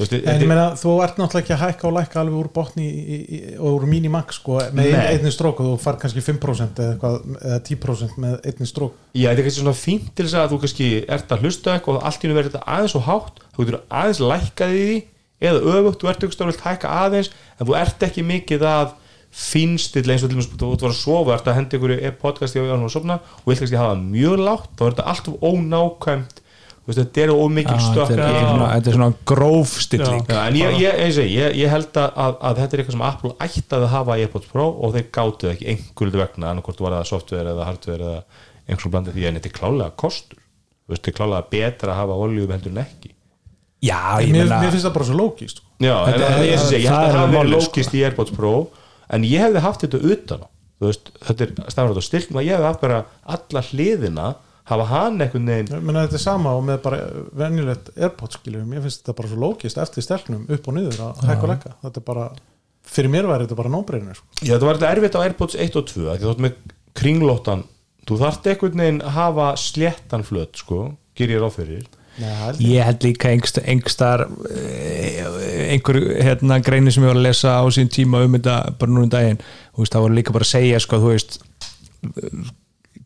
veist, 0.00 0.14
En 0.16 0.40
ég 0.40 0.48
meina, 0.48 0.70
þú 0.78 0.94
ert 1.04 1.18
náttúrulega 1.20 1.42
ekki 1.42 1.54
að 1.56 1.62
hækka 1.62 1.88
og 1.88 1.94
lækka 1.98 2.20
alveg 2.22 2.38
úr 2.40 2.48
botni 2.54 2.86
í, 2.88 3.18
í, 3.20 3.40
og 3.58 3.76
úr 3.76 3.86
minimax 3.90 4.38
sko, 4.40 4.58
með 4.76 4.96
einni 5.02 5.32
strók 5.34 5.60
og 5.62 5.68
þú 5.70 5.76
far 5.82 5.98
kannski 6.02 6.24
5% 6.24 6.82
eða, 6.82 6.96
eitthvað, 6.96 7.18
eða 7.42 7.60
10% 7.68 8.18
með 8.24 8.38
einni 8.50 8.68
strók 8.70 8.96
Já, 9.12 9.28
þetta 9.28 9.36
er 9.36 9.46
kannski 9.48 9.60
svona 9.60 9.76
fínt 9.82 10.10
til 10.16 10.26
þess 10.26 10.40
að 10.40 10.54
þú 10.54 10.60
kannski 10.64 10.90
ert 11.18 11.36
að 11.36 11.46
hlusta 11.46 11.76
eitthvað 11.76 12.00
og 12.00 12.08
allt 12.08 12.18
í 12.18 12.28
hennu 12.28 12.38
verður 12.40 12.54
þetta 12.54 12.76
aðeins 12.76 12.96
og 12.98 13.06
hátt 13.10 13.44
þú 13.52 13.68
getur 13.68 13.80
aðeins 14.02 14.22
lækkað 14.32 14.74
í 14.74 14.82
því 14.82 14.98
eða 15.42 15.62
öfugt, 15.76 16.02
þú 16.02 16.10
ert 16.12 16.26
ykkur 16.26 16.36
staflega 16.38 16.68
hækka 16.70 16.96
aðeins 17.02 17.32
en 17.58 17.68
þú 17.68 17.78
ert 17.82 18.04
ekki 18.08 18.26
mikið 18.26 18.66
að 18.72 18.98
finnstill 19.32 20.04
eins 20.12 20.22
og 20.22 20.28
til 20.28 20.36
dæmis 20.36 20.50
þú 20.50 20.70
ert 20.74 20.82
að 20.84 20.90
að 20.90 20.98
sofa, 20.98 21.36
ert 21.38 21.46
að 21.48 21.56
henda 21.56 21.78
ykkur 21.78 21.94
í 21.96 22.10
podcasti 22.20 22.60
og 22.60 22.68
að 22.74 22.82
sofna 22.92 23.16
og 23.40 23.46
vilt 23.48 23.62
kannski 23.62 23.80
hafa 23.80 23.96
mjög 23.96 24.42
lágt 24.44 24.74
þá 24.76 24.82
er 24.84 24.92
þetta 24.92 25.06
alltaf 25.12 25.46
ónákvæmt 25.48 26.41
þetta 26.90 27.20
eru 27.22 27.34
ómikil 27.38 27.78
stökk. 27.78 28.10
þetta 28.10 28.26
er, 28.26 28.86
er 28.88 28.96
svona, 28.96 29.10
gróf 29.30 29.74
stilling. 29.84 30.24
Já, 30.26 30.40
en 30.48 30.56
ég, 30.58 30.78
ég, 30.82 30.98
ég, 30.98 31.30
ég, 31.30 31.56
ég 31.62 31.70
held 31.70 31.94
að, 31.94 32.08
að, 32.24 32.36
að 32.42 32.58
þetta 32.62 32.74
er 32.76 32.82
eitthvað 32.82 32.96
sem 32.96 33.04
Apple 33.06 33.32
ætti 33.46 33.76
að 33.78 33.86
hafa 33.92 34.16
í 34.18 34.24
AirPods 34.26 34.50
Pro 34.50 34.66
og 34.82 34.94
þeir 34.96 35.06
gátu 35.14 35.46
það 35.46 35.54
ekki 35.54 35.68
einhverju 35.76 36.18
vegna 36.24 36.50
annarkvort 36.50 36.82
var 36.82 36.96
það 36.98 37.08
software 37.12 37.52
eða 37.54 37.68
hardware 37.70 38.08
eða 38.08 38.20
einhverjum 38.66 38.94
blandið 38.96 39.16
því 39.18 39.26
en 39.30 39.38
þetta 39.38 39.50
er 39.52 39.56
klálega 39.60 39.94
kostur. 40.02 40.38
Þú 40.82 40.92
veist, 40.96 41.02
þetta 41.02 41.12
er 41.14 41.18
klálega 41.20 41.50
betra 41.54 41.92
að 41.94 42.00
hafa 42.02 42.18
olíu 42.26 42.48
heldur 42.50 42.74
en 42.74 42.82
ekki. 42.82 43.12
Já, 43.82 44.00
ég 44.22 44.30
mér, 44.30 44.44
meina 44.46 44.60
mér 44.62 44.70
finnst 44.74 44.86
það 44.86 44.94
bara 44.98 45.06
svo 45.08 45.16
lókist 45.18 45.58
sko. 45.58 45.66
Já, 45.82 45.94
en, 46.06 46.12
Þetta 46.12 46.26
en 46.26 46.32
er- 46.38 46.46
ég, 46.46 46.52
ég, 46.52 46.82
ég 46.82 46.86
held 46.86 46.98
það 46.98 47.02
að 47.02 47.08
er 47.08 47.16
það 47.18 47.32
málið, 47.34 47.50
sko. 47.50 47.70
lókist 47.72 47.94
í 47.98 48.02
AirPods 48.06 48.34
Pro 48.36 48.52
en 49.12 49.24
ég 49.26 49.42
hefði 49.42 49.62
haft 49.64 49.82
þetta 49.86 50.00
utan 50.14 50.42
á. 50.42 50.48
Þú 50.82 50.86
veist, 50.90 51.10
þetta 51.26 51.44
er 51.46 51.50
stafrætt 51.74 51.98
og 51.98 52.06
stiltum 52.06 52.38
að 52.38 52.46
ég 52.46 52.54
hefði 52.58 52.68
haft 52.68 52.82
bara 52.82 53.00
alla 53.36 53.62
hliðina 53.70 54.28
hafa 54.72 54.86
hann 54.90 55.20
Ég 55.22 55.34
meina, 55.36 56.04
þetta 56.06 56.18
er 56.18 56.22
sama 56.22 56.54
og 56.58 56.64
með 56.68 56.80
bara 56.84 56.98
venjulegt 57.38 57.92
Airpods 57.96 58.38
skiljum, 58.38 58.66
mér 58.70 58.84
finnst 58.84 59.02
þetta 59.02 59.16
bara 59.20 59.30
svo 59.30 59.40
lókist 59.42 59.80
eftir 59.82 60.06
stelknum 60.06 60.44
upp 60.52 60.68
og 60.68 60.76
niður 60.76 61.00
að 61.06 61.22
hækka 61.28 61.46
og 61.46 61.52
lekka 61.52 61.74
þetta 61.84 62.02
er 62.02 62.06
bara, 62.08 62.26
fyrir 62.96 63.12
mér 63.12 63.30
væri 63.30 63.46
þetta 63.46 63.58
bara 63.62 63.72
nóbreyðinu 63.76 64.16
sko. 64.18 64.28
Já, 64.40 64.54
það 64.56 64.68
var 64.68 64.80
þetta 64.80 64.92
erfitt 64.96 65.18
á 65.18 65.24
AirPods 65.24 65.58
1 65.66 65.80
og 65.80 65.88
2 65.92 66.04
af 66.08 66.18
því 66.18 66.26
þú 66.26 66.32
ert 66.34 66.44
með 66.46 66.60
kringlóttan. 67.02 67.64
Þú 68.08 68.20
þarft 68.24 68.48
einhvern 68.50 68.82
veginn 68.82 69.02
að 69.06 69.16
hafa 69.16 69.48
sléttan 69.62 70.24
flöt, 70.26 70.56
sko, 70.58 70.78
ger 71.18 71.30
ég 71.32 71.42
ráð 71.42 71.58
fyrir. 71.60 71.84
Nei, 72.20 72.28
ég. 72.28 72.58
Ég 72.74 72.84
held 72.84 73.04
líka 73.06 73.30
engstar, 73.32 73.64
engstar 73.72 74.26
einhver 75.72 75.98
hérna, 76.20 76.58
greini 76.64 76.92
sem 76.92 77.04
ég 77.06 77.08
var 77.12 77.16
að 77.16 77.28
lesa 77.28 77.54
á 77.56 77.64
sín 77.72 77.88
tíma 77.92 78.20
um 78.26 78.36
þetta 78.36 78.56
bara 78.80 78.92
núna 78.92 79.06
um 79.06 79.12
daginn. 79.14 79.40
Þú 79.72 79.84
veist, 79.84 79.94
það 79.94 80.04
voru 80.04 80.18
líka 80.18 80.34
bara 80.36 80.48
að 80.48 80.52
segja 80.52 80.82
sko, 80.82 81.00
veist 81.06 81.38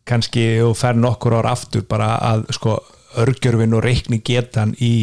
kannski 0.07 0.45
og 0.65 0.75
fer 0.79 0.97
nokkur 0.97 1.35
ár 1.41 1.49
aftur 1.53 1.83
bara 1.89 2.13
að 2.33 2.47
sko 2.57 2.77
örgjörfin 3.17 3.73
og 3.77 3.83
reikni 3.85 4.21
getan 4.25 4.75
í 4.83 4.93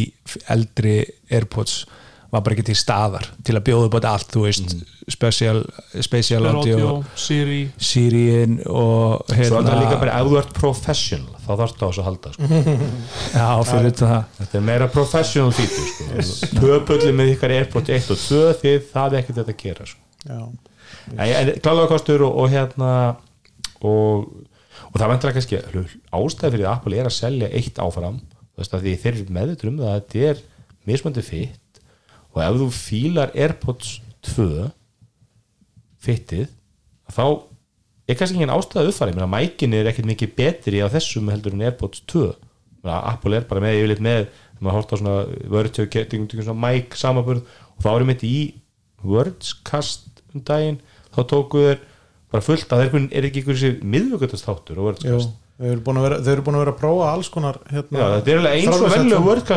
eldri 0.49 1.01
Airpods 1.33 1.83
var 2.31 2.41
bara 2.43 2.55
ekki 2.55 2.65
til 2.67 2.75
staðar 2.79 3.25
til 3.47 3.55
að 3.55 3.63
bjóða 3.67 3.87
upp 3.87 3.95
á 3.95 3.97
þetta 3.97 4.11
allt, 4.15 4.29
þú 4.33 4.43
veist 4.45 4.71
special, 5.13 5.59
special 6.03 6.47
audio, 6.49 6.75
audio, 6.75 6.93
Siri. 7.19 7.59
Siriin 7.77 8.55
og 8.65 9.21
Svo 9.29 9.35
er 9.35 9.41
hérna 9.43 9.61
það 9.69 9.83
líka 9.83 9.99
bara, 10.01 10.15
ef 10.19 10.29
þú 10.31 10.39
ert 10.41 10.55
professional 10.57 11.35
þá 11.45 11.51
þarfst 11.61 11.77
það 11.79 11.85
á 11.85 11.89
þessu 11.91 12.01
að 12.01 12.07
halda, 12.09 12.31
sko. 12.33 12.49
Já, 13.37 13.47
fyrir 13.69 13.85
þetta 13.91 14.09
það 14.09 14.23
Þetta. 14.39 14.57
er 14.61 14.65
meira 14.71 14.87
professional 14.95 15.53
fítur, 15.59 15.91
sko. 16.31 16.49
Töpulli 16.57 17.13
með 17.19 17.31
ykkar 17.35 17.53
AirPods 17.59 17.93
1 17.99 18.09
og 18.15 18.23
2 18.25 18.41
því 18.63 18.73
það 18.95 19.05
er 19.13 19.21
ekkert 19.21 19.39
þetta 19.41 19.55
að 19.55 19.61
gera, 19.61 19.87
sko. 19.91 20.01
Já. 20.25 20.41
En, 21.13 21.29
en 21.29 21.53
klálega 21.61 21.91
kostur 21.93 22.25
og, 22.25 22.39
og 22.41 22.51
hérna 22.55 22.91
og, 23.85 24.25
og 24.95 25.01
það 25.01 25.09
vendur 25.11 25.33
kannski 25.35 25.57
ástæði 26.15 26.53
fyrir 26.53 26.65
að 26.69 26.71
Apple 26.71 26.99
er 27.01 27.09
að 27.09 27.17
selja 27.17 27.49
eitt 27.51 27.79
áfram 27.83 28.21
þú 28.55 28.61
veist 28.61 28.75
að 28.77 28.85
því 28.85 28.93
þeir 29.01 29.15
eru 29.17 29.35
meðutur 29.35 29.71
um 29.71 29.79
það 29.81 29.89
að 29.91 29.97
þetta 29.97 30.29
er 30.29 30.43
mismöndi 30.87 31.23
fitt. 31.25 31.81
Og 32.31 32.39
ef 32.45 32.59
þú 32.61 32.67
fílar 32.71 33.33
AirPods 33.35 33.89
2 34.29 34.69
fittið 36.05 36.47
þá 37.11 37.25
er 38.05 38.17
kannski 38.19 38.37
engin 38.37 38.53
ástæði 38.53 38.93
uppfæri, 38.93 39.11
ég 39.11 39.19
meina 39.19 39.29
mækin 39.29 39.75
er 39.75 39.89
ekkert 39.89 40.07
mikið 40.07 40.33
betri 40.37 40.79
á 40.79 40.87
þessum 40.93 41.31
heldur 41.33 41.57
en 41.57 41.65
AirPods 41.67 42.05
2 42.07 42.29
Meina, 42.85 43.01
Apple 43.09 43.39
er 43.39 43.47
bara 43.49 43.63
með 43.63 43.79
yfirleitt 43.79 44.03
með 44.05 44.27
maður 44.61 44.77
horft 44.77 44.93
á 44.93 44.99
svona 45.01 45.15
Virtual 45.51 45.89
Getting 45.91 46.29
svona 46.31 46.55
mic 46.61 46.95
samaburð 46.95 47.41
og 47.75 47.83
þá 47.83 47.89
erum 47.95 48.11
við 48.13 48.25
í 48.29 48.37
Wordscast 49.05 50.21
um 50.31 50.43
daginn 50.45 50.79
þá 51.11 51.19
tóku 51.31 51.63
þeir 51.65 51.81
bara 52.35 52.45
fullt 52.45 52.75
að 52.75 52.83
þeir 52.83 53.07
er 53.15 53.29
ekki 53.31 53.43
miðvöggutast 53.95 54.47
þáttur 54.47 54.81
og 54.81 54.89
Wordscast 54.91 55.33
þau 55.55 55.71
eru 55.71 55.81
búin 55.87 55.99
að 56.01 56.05
vera, 56.09 56.19
vera 56.65 56.75
að 56.75 56.79
prófa 56.83 57.09
alls 57.13 57.31
konar 57.31 57.59
hérna, 57.71 57.99
Já, 57.99 58.05
þetta 58.17 58.31
er 58.33 58.41
alveg 58.41 58.55
eins 58.59 58.81
og 58.83 58.93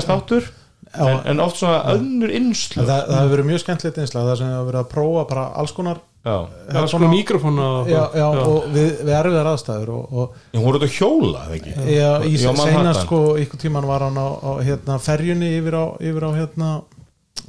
þáttur 0.09 0.51
Já. 0.89 1.05
en, 1.05 1.18
en 1.33 1.41
oft 1.45 1.59
svona 1.61 1.81
önnur 1.93 2.31
innslu 2.33 2.85
það, 2.87 3.01
það 3.11 3.18
hefur 3.18 3.33
verið 3.35 3.49
mjög 3.51 3.61
skemmtilegt 3.64 3.99
einslag 4.01 4.29
það 4.31 4.39
sem 4.41 4.53
hefur 4.55 4.68
verið 4.70 4.81
að 4.81 4.93
prófa 4.95 5.24
bara 5.29 5.43
alls 5.61 5.74
konar 5.76 5.99
Já, 6.29 6.35
Já, 6.74 6.81
sko 6.91 6.99
mikrofóna 7.09 7.66
og- 7.81 7.89
já, 7.89 8.01
já, 8.18 8.24
og 8.43 8.64
við, 8.74 8.89
við 9.07 9.12
erfiðar 9.16 9.51
aðstæður 9.53 9.93
og, 9.95 10.14
og 10.22 10.57
hún 10.57 10.64
voru 10.64 10.81
þetta 10.81 10.97
hjóla, 10.97 11.43
eða 11.47 11.59
ekki? 11.59 11.74
já, 11.95 12.09
í 12.26 12.33
senast 12.43 13.05
sko, 13.05 13.20
ykkur 13.45 13.62
tíman 13.62 13.87
var 13.89 14.05
hann 14.09 14.18
á, 14.18 14.29
á 14.35 14.51
hérna, 14.64 14.99
ferjunni 15.03 15.53
yfir 15.61 15.76
á, 15.79 15.85
yfir 16.03 16.26
á 16.26 16.31
hérna, 16.35 16.70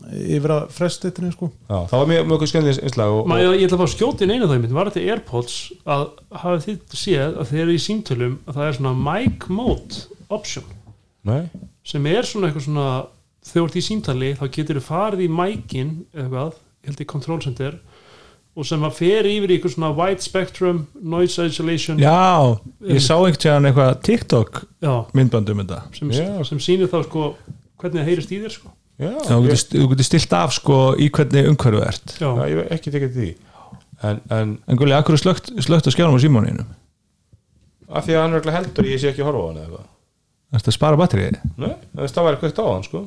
yfir 0.10 0.54
á 0.54 0.58
frestitinu 0.74 1.32
sko. 1.34 1.50
Já, 1.70 1.78
það 1.90 2.02
var 2.02 2.10
mjög, 2.12 2.28
mjög 2.30 2.46
skemmtileg 2.52 2.80
einslag 2.88 3.14
og, 3.14 3.20
og, 3.30 3.42
ég 3.58 3.66
ætla 3.68 3.78
að 3.78 3.84
fá 3.84 3.94
skjóti 3.94 4.26
inn 4.26 4.34
einu 4.36 4.50
það 4.50 4.64
mitt 4.64 4.76
var 4.76 4.90
þetta 4.90 5.14
Airpods 5.14 5.58
að 5.86 6.06
hafið 6.44 6.66
þið 6.66 6.98
séð 7.04 7.40
að 7.42 7.52
þeir 7.52 7.62
eru 7.66 7.76
í 7.76 7.84
símtölum 7.84 8.38
að 8.46 8.60
það 8.60 8.70
er 8.70 8.80
svona 8.80 8.96
mic 9.08 9.50
mode 9.54 10.02
option? 10.30 10.72
Nei, 11.28 11.44
sem 11.86 12.10
er 12.10 12.28
svona 12.28 12.50
eitthvað 12.50 12.66
svona 12.68 12.88
þegar 13.50 13.60
þú 13.60 13.68
ert 13.68 13.78
í 13.78 13.86
símtali 13.86 14.32
þá 14.40 14.46
getur 14.56 14.80
þú 14.80 14.86
farið 14.88 15.26
í 15.26 15.30
eða 15.30 16.26
eitthvað, 16.26 16.58
ég 16.80 16.92
held 16.92 17.04
í 17.04 17.10
control 17.14 17.40
center 17.44 17.80
og 18.60 18.66
sem 18.68 18.82
að 18.84 18.98
fer 18.98 19.30
yfir 19.30 19.52
í 19.52 19.56
eitthvað 19.56 19.76
svona 19.76 19.94
wide 19.96 20.24
spectrum, 20.26 20.82
noise 21.00 21.46
isolation. 21.48 22.02
Já, 22.02 22.58
ég 22.90 23.00
sá 23.00 23.14
einhvern 23.16 23.40
tíðan 23.40 23.70
eitthvað 23.70 23.94
TikTok 24.04 24.60
Já, 24.84 24.94
myndband 25.16 25.54
um 25.54 25.62
þetta. 25.62 25.80
Sem, 25.96 26.12
sem 26.50 26.60
sýnir 26.66 26.92
þá 26.92 27.00
sko 27.06 27.30
hvernig 27.80 28.02
það 28.02 28.10
heyrist 28.10 28.34
í 28.36 28.42
þér 28.42 28.56
sko 28.58 28.74
þú 29.00 29.40
getur, 29.48 29.80
þú 29.80 29.88
getur 29.94 30.10
stilt 30.10 30.36
af 30.36 30.56
sko 30.58 30.80
í 31.00 31.08
hvernig 31.16 31.48
umhverfu 31.54 31.86
ert. 31.86 32.18
Já, 32.20 32.28
já, 32.28 32.44
ég 32.52 32.60
hef 32.60 32.76
ekki 32.78 32.96
tekið 32.96 33.16
því. 33.16 33.30
En, 34.10 34.20
en 34.32 34.52
en 34.68 34.80
gulli, 34.80 34.96
akkur 34.96 35.18
er 35.18 35.22
slögt, 35.22 35.50
slögt 35.64 35.88
að 35.90 35.96
skjánum 35.96 36.16
á 36.16 36.24
símóninu 36.24 36.68
af 37.90 38.06
því 38.06 38.16
að 38.16 38.22
hann 38.22 38.34
er 38.34 38.38
örugglega 38.40 38.60
heldur 38.60 38.90
ég 38.90 39.02
sé 39.02 39.12
ekki 39.12 39.24
að 39.24 39.30
horfa 39.30 39.42
á 39.42 39.48
hann 39.50 39.60
eða 39.60 39.66
eitthvað. 39.70 39.88
Þetta 40.50 40.74
spara 40.74 41.00
batterið? 41.00 41.40
Nei, 41.62 41.72
það 41.94 42.12
það 42.16 42.28
væri 42.28 42.42
kveikt 42.44 42.62
á 42.62 42.66
hann 42.70 42.86
sko. 42.86 43.02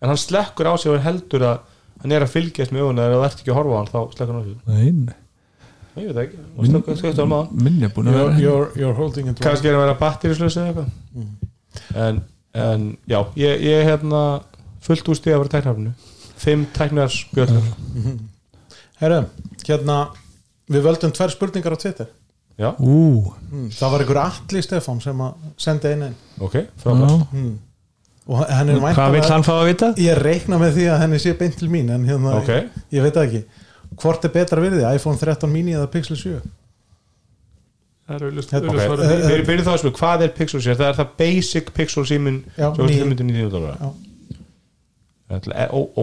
En 0.00 0.10
hann 0.10 0.20
slekkur 0.20 0.70
á 0.70 0.74
sig 0.78 0.92
og 0.92 1.04
heldur 1.04 1.46
að 1.48 1.60
hann 2.02 2.14
er 2.14 2.24
að 2.26 2.32
fylgjast 2.34 2.74
með 2.74 2.84
augun 2.84 3.02
eða 3.04 3.18
þú 3.18 3.26
ert 3.28 3.42
ekki 3.44 3.52
að 3.54 3.58
horfa 3.60 3.74
á 3.74 3.78
hann 3.80 3.92
þá 3.92 4.00
slekkur 4.16 4.34
hann 4.34 4.42
á 4.42 4.46
sig. 4.46 4.56
Nei, 4.70 4.90
nei, 5.94 6.02
ég 6.02 6.08
veit 6.08 6.16
það 6.16 6.24
ekki, 6.24 6.42
slekkur 6.70 7.00
slekkur 7.00 7.24
á 7.24 7.34
hann. 7.34 7.52
Minni 7.66 7.88
er 7.88 7.94
búin 7.94 8.10
að 8.10 8.18
vera 8.20 8.32
it 9.34 9.44
kannski 9.44 9.70
er 9.70 9.76
hann 9.76 9.82
að 9.82 9.86
vera 9.86 10.00
batterislös 10.02 10.58
eða 10.58 10.72
eitthvað. 10.72 10.90
En, 12.04 12.20
en 12.64 12.88
já, 13.10 13.20
ég, 13.38 13.64
ég 13.66 13.86
hérna 13.90 14.24
fullt 14.84 15.08
úr 15.08 15.18
stíða 15.18 15.38
að 15.38 15.44
vera 15.44 15.54
tæknarfinu 15.56 15.92
fimm 16.44 16.66
tæknar 16.76 17.12
spjöldar 17.12 17.68
Herru, 19.00 19.22
hérna 19.66 19.98
við 20.70 20.84
völdum 20.86 21.12
tvær 21.12 21.32
spurningar 21.34 21.74
á 21.74 21.78
Twitter. 21.82 22.06
Mm. 22.54 23.70
það 23.74 23.90
var 23.90 24.02
einhver 24.04 24.18
Atli 24.22 24.60
Stefán 24.62 25.00
sem 25.02 25.18
að 25.24 25.48
senda 25.60 25.90
einu 25.90 26.06
inn 26.12 26.14
ok, 26.46 26.54
frábært. 26.78 27.24
Mm. 27.34 27.54
og 28.30 28.44
hann 28.46 28.70
er 28.70 28.78
Hvað 28.78 28.84
vil 28.84 28.86
væntanlega- 28.86 29.32
hann 29.34 29.42
fá 29.48 29.52
að 29.58 29.66
vita? 29.72 29.88
ég 29.98 30.20
reikna 30.22 30.58
með 30.62 30.76
því 30.78 30.84
að 30.94 31.00
henni 31.02 31.18
sé 31.24 31.34
beint 31.38 31.58
til 31.58 31.68
mín 31.68 31.90
en 31.90 32.06
hérna, 32.06 32.36
Ok. 32.38 32.52
ég 32.94 33.02
veit 33.02 33.14
það 33.18 33.26
ekki. 33.26 33.42
Hvort 34.00 34.24
er 34.24 34.32
betra 34.36 34.62
við 34.62 34.78
því, 34.78 34.94
iPhone 34.94 35.18
13 35.18 35.50
mini 35.52 35.74
eða 35.74 35.90
Pixel 35.90 36.16
7 36.16 36.40
það 38.06 38.14
er 38.16 38.24
auðvitað 38.30 38.68
ok, 38.68 38.78
Eh, 38.78 39.10
eh, 39.10 39.28
fyrir, 39.28 39.44
fyrir 39.48 39.64
það 39.66 39.74
að 39.74 39.78
spyrja, 39.82 39.98
hvað 39.98 40.22
er 40.24 40.32
Pixel 40.38 40.60
sér 40.64 40.76
það 40.78 40.88
er 40.92 40.98
það 41.02 41.12
basic 41.18 41.70
Pixel 41.74 42.04
símin 42.08 42.42
Já, 42.56 42.70
sem 42.74 42.84
er 42.84 42.90
níu. 42.90 43.04
599 43.04 43.50
dólar 43.50 43.78
Já. 43.80 43.92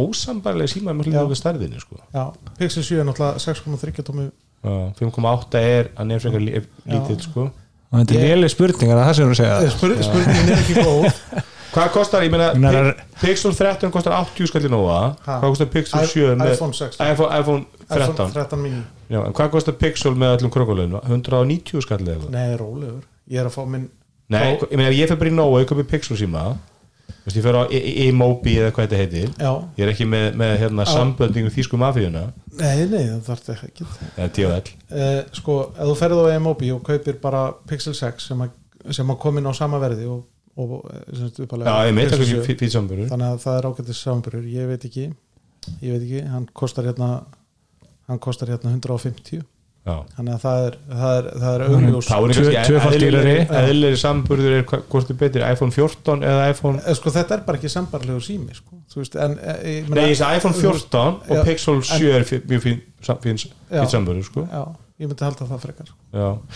Ósambarlega 0.01 0.67
síma 0.71 0.93
með 0.95 1.09
hlutlega 1.11 1.37
stærðinni 1.39 1.79
sko. 1.81 1.99
Já, 2.13 2.23
Pixel 2.59 2.83
7 2.83 2.99
er 3.01 3.07
náttúrulega 3.09 3.39
6,3 3.39 4.03
tómi. 4.07 4.27
Já, 4.61 4.75
5,8 4.99 5.55
er 5.61 5.89
hann 5.97 6.11
er 6.11 6.19
frekar 6.23 6.41
lí- 6.43 6.65
lítill 6.85 7.21
sko. 7.21 7.47
Og 7.91 7.99
Þetta 7.99 8.15
er 8.15 8.27
léleg 8.37 8.51
spurningar 8.53 8.97
að 9.01 9.07
það 9.09 9.15
sem 9.17 9.31
þú 9.31 9.35
segja? 9.41 9.71
Spur, 9.73 9.95
spurningin 10.05 10.51
er 10.53 10.61
ekki 10.61 10.75
góð. 10.79 11.07
Hvað 11.71 11.89
kostar, 11.95 12.23
ég 12.25 12.31
meina 12.33 12.93
Pixel 13.21 13.53
13 13.55 13.91
kostar 13.91 14.11
80 14.17 14.47
skalli 14.51 14.67
nóa 14.71 15.15
Ha. 15.23 15.37
hvað 15.39 15.45
kostar 15.53 15.69
Pixel 15.71 16.01
I- 16.03 16.07
7 16.11 16.35
með 16.39 16.53
iPhone 16.57 16.73
16 16.75 17.11
iPhone, 17.13 17.39
iPhone 17.39 17.65
13 17.87 18.11
iPhone 18.11 18.33
13 18.35 18.59
mini. 18.63 18.81
Já, 19.11 19.21
en 19.25 19.33
hvað 19.37 19.49
kostar 19.53 19.77
Pixel 19.79 20.15
með 20.19 20.33
öllum 20.37 20.51
krokuleginu 20.51 20.99
190 21.07 21.81
skalli 21.85 22.09
eða 22.11 22.17
eitthvað? 22.17 22.35
Nei, 22.35 22.57
rólegur, 22.59 23.03
ég 23.31 23.39
er 23.39 23.47
að 23.47 23.55
fá 23.55 23.63
minn 23.67 23.87
Nei, 24.31 24.43
ég 24.59 24.75
meina 24.79 24.89
ef 24.91 24.95
ég 24.99 25.07
fer 25.11 25.19
bara 25.19 25.31
í 25.31 25.35
Nóa 25.35 25.59
ég 25.63 25.67
köpi 25.71 25.83
Pixel 25.95 26.19
síma 26.19 26.43
Þú 27.11 27.27
veist, 27.27 27.37
ég 27.37 27.45
fer 27.45 27.57
á 27.57 27.63
E- 27.69 27.81
E- 27.81 28.07
E-Mobi 28.07 28.53
eða 28.57 28.71
hvað 28.75 28.87
þetta 28.87 28.99
heitir. 29.01 29.29
Já, 29.37 29.51
ég 29.77 29.83
er 29.85 29.91
ekki 29.93 30.07
með, 30.09 30.25
með 30.41 30.53
hérna, 30.63 30.85
Já. 30.85 30.91
samböndingu 30.95 31.51
þýsku 31.53 31.77
mafíuna. 31.81 32.23
Nei, 32.59 32.85
nei, 32.91 33.03
það 33.11 33.21
þarf 33.27 33.43
þetta 33.47 33.67
ekki. 33.69 33.87
Eða 34.17 34.29
TFL 34.37 34.73
eh, 34.91 35.21
Sko, 35.39 35.55
ef 35.75 35.85
þú 35.91 35.95
ferð 36.01 36.21
á 36.25 36.39
MOB 36.41 36.63
og 36.75 36.81
kaupir 36.87 37.19
bara 37.21 37.43
Pixel 37.69 37.93
6 37.97 38.27
sem 38.31 38.41
að, 38.45 38.49
sem 38.91 39.13
að 39.13 39.19
komin 39.23 39.47
á 39.47 39.53
sama 39.55 39.79
verði 39.81 40.09
og, 40.11 40.25
og 40.57 40.73
eh, 40.91 41.05
sagt 41.19 41.39
Já, 41.39 41.77
ég 41.87 41.93
meit 41.95 42.11
ekki 42.11 42.27
7. 42.33 42.43
fyrir 42.49 42.73
samböru 42.73 43.07
þannig 43.11 43.29
að 43.35 43.39
það 43.45 43.59
er 43.59 43.69
ágættis 43.69 44.01
samanbyrður 44.05 44.49
ég 44.51 44.67
veit 44.73 44.85
ekki, 44.89 45.05
ég 45.81 45.95
veit 45.95 46.03
ekki 46.07 46.23
hann 46.33 46.49
kostar 46.53 46.89
hérna 46.89 47.11
hann 48.11 48.19
kostar 48.19 48.51
hérna 48.51 48.73
150 48.75 49.45
Já. 49.81 49.95
þannig 50.13 50.33
að 50.35 50.41
það 50.45 50.59
er, 50.67 50.75
það 50.93 51.13
er, 51.17 51.27
það 51.41 51.53
er 51.55 51.61
augljós 51.65 52.05
þá 52.05 52.17
Tvö- 52.35 52.65
tvöfalt 52.67 52.99
dýrari. 53.01 53.31
kannski 53.39 53.61
eðlilegri 53.71 53.97
samburður 53.97 54.53
er 54.59 54.65
hvort 54.69 55.09
er 55.09 55.17
betur, 55.17 55.45
iPhone 55.51 55.71
14 55.73 56.21
eða 56.31 56.43
iPhone 56.51 56.81
Eh, 56.85 56.93
sko, 56.99 57.09
þetta 57.15 57.33
er 57.37 57.41
bara 57.47 57.57
ekki 57.57 57.71
sambarlegu 57.73 58.21
sími 58.21 58.53
sko. 58.53 58.77
Þú 58.93 58.99
veist, 59.01 59.15
en, 59.17 59.33
ég 59.65 59.89
meina- 59.89 60.01
Nei, 60.03 60.11
ég 60.11 60.19
segi 60.21 60.37
iPhone 60.37 60.53
14 60.53 61.17
og 61.25 61.33
Já, 61.37 61.43
Pixel 61.47 61.81
7 61.81 62.13
er 62.13 62.23
mjög 62.51 62.61
fín, 62.61 62.79
samburður 63.89 64.23
sko. 64.29 64.45
já, 64.51 64.61
ég 65.01 65.07
myndi 65.09 65.25
halda 65.25 65.45
það 65.49 65.59
frekar 65.65 65.89
sko. 65.89 65.97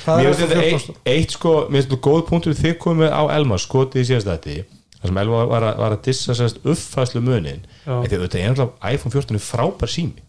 Mér 0.05 0.30
finnst 0.30 0.39
þetta 0.45 0.61
14 0.61 0.93
eitt, 0.93 1.01
eitt 1.15 1.32
sko, 1.39 1.55
mér 1.65 1.82
finnst 1.82 1.89
þetta 1.89 2.01
góð 2.05 2.23
punktur 2.30 2.53
þið 2.61 2.78
komið 2.78 3.09
á 3.09 3.21
Elma 3.39 3.55
skotið 3.57 4.01
í 4.03 4.07
síðast 4.11 4.30
þetta 4.30 4.65
þar 5.01 5.07
sem 5.09 5.17
Elma 5.17 5.45
var 5.49 5.63
að, 5.71 5.78
var 5.82 5.91
að 5.97 6.01
dissa 6.05 6.34
sérst 6.38 6.61
uppfæslu 6.63 7.21
munin 7.26 7.65
þetta 7.86 8.13
er 8.13 8.21
einhverja 8.45 8.93
iPhone 8.93 9.11
14 9.17 9.34
er 9.36 9.41
frábær 9.49 9.89
sími 9.89 10.21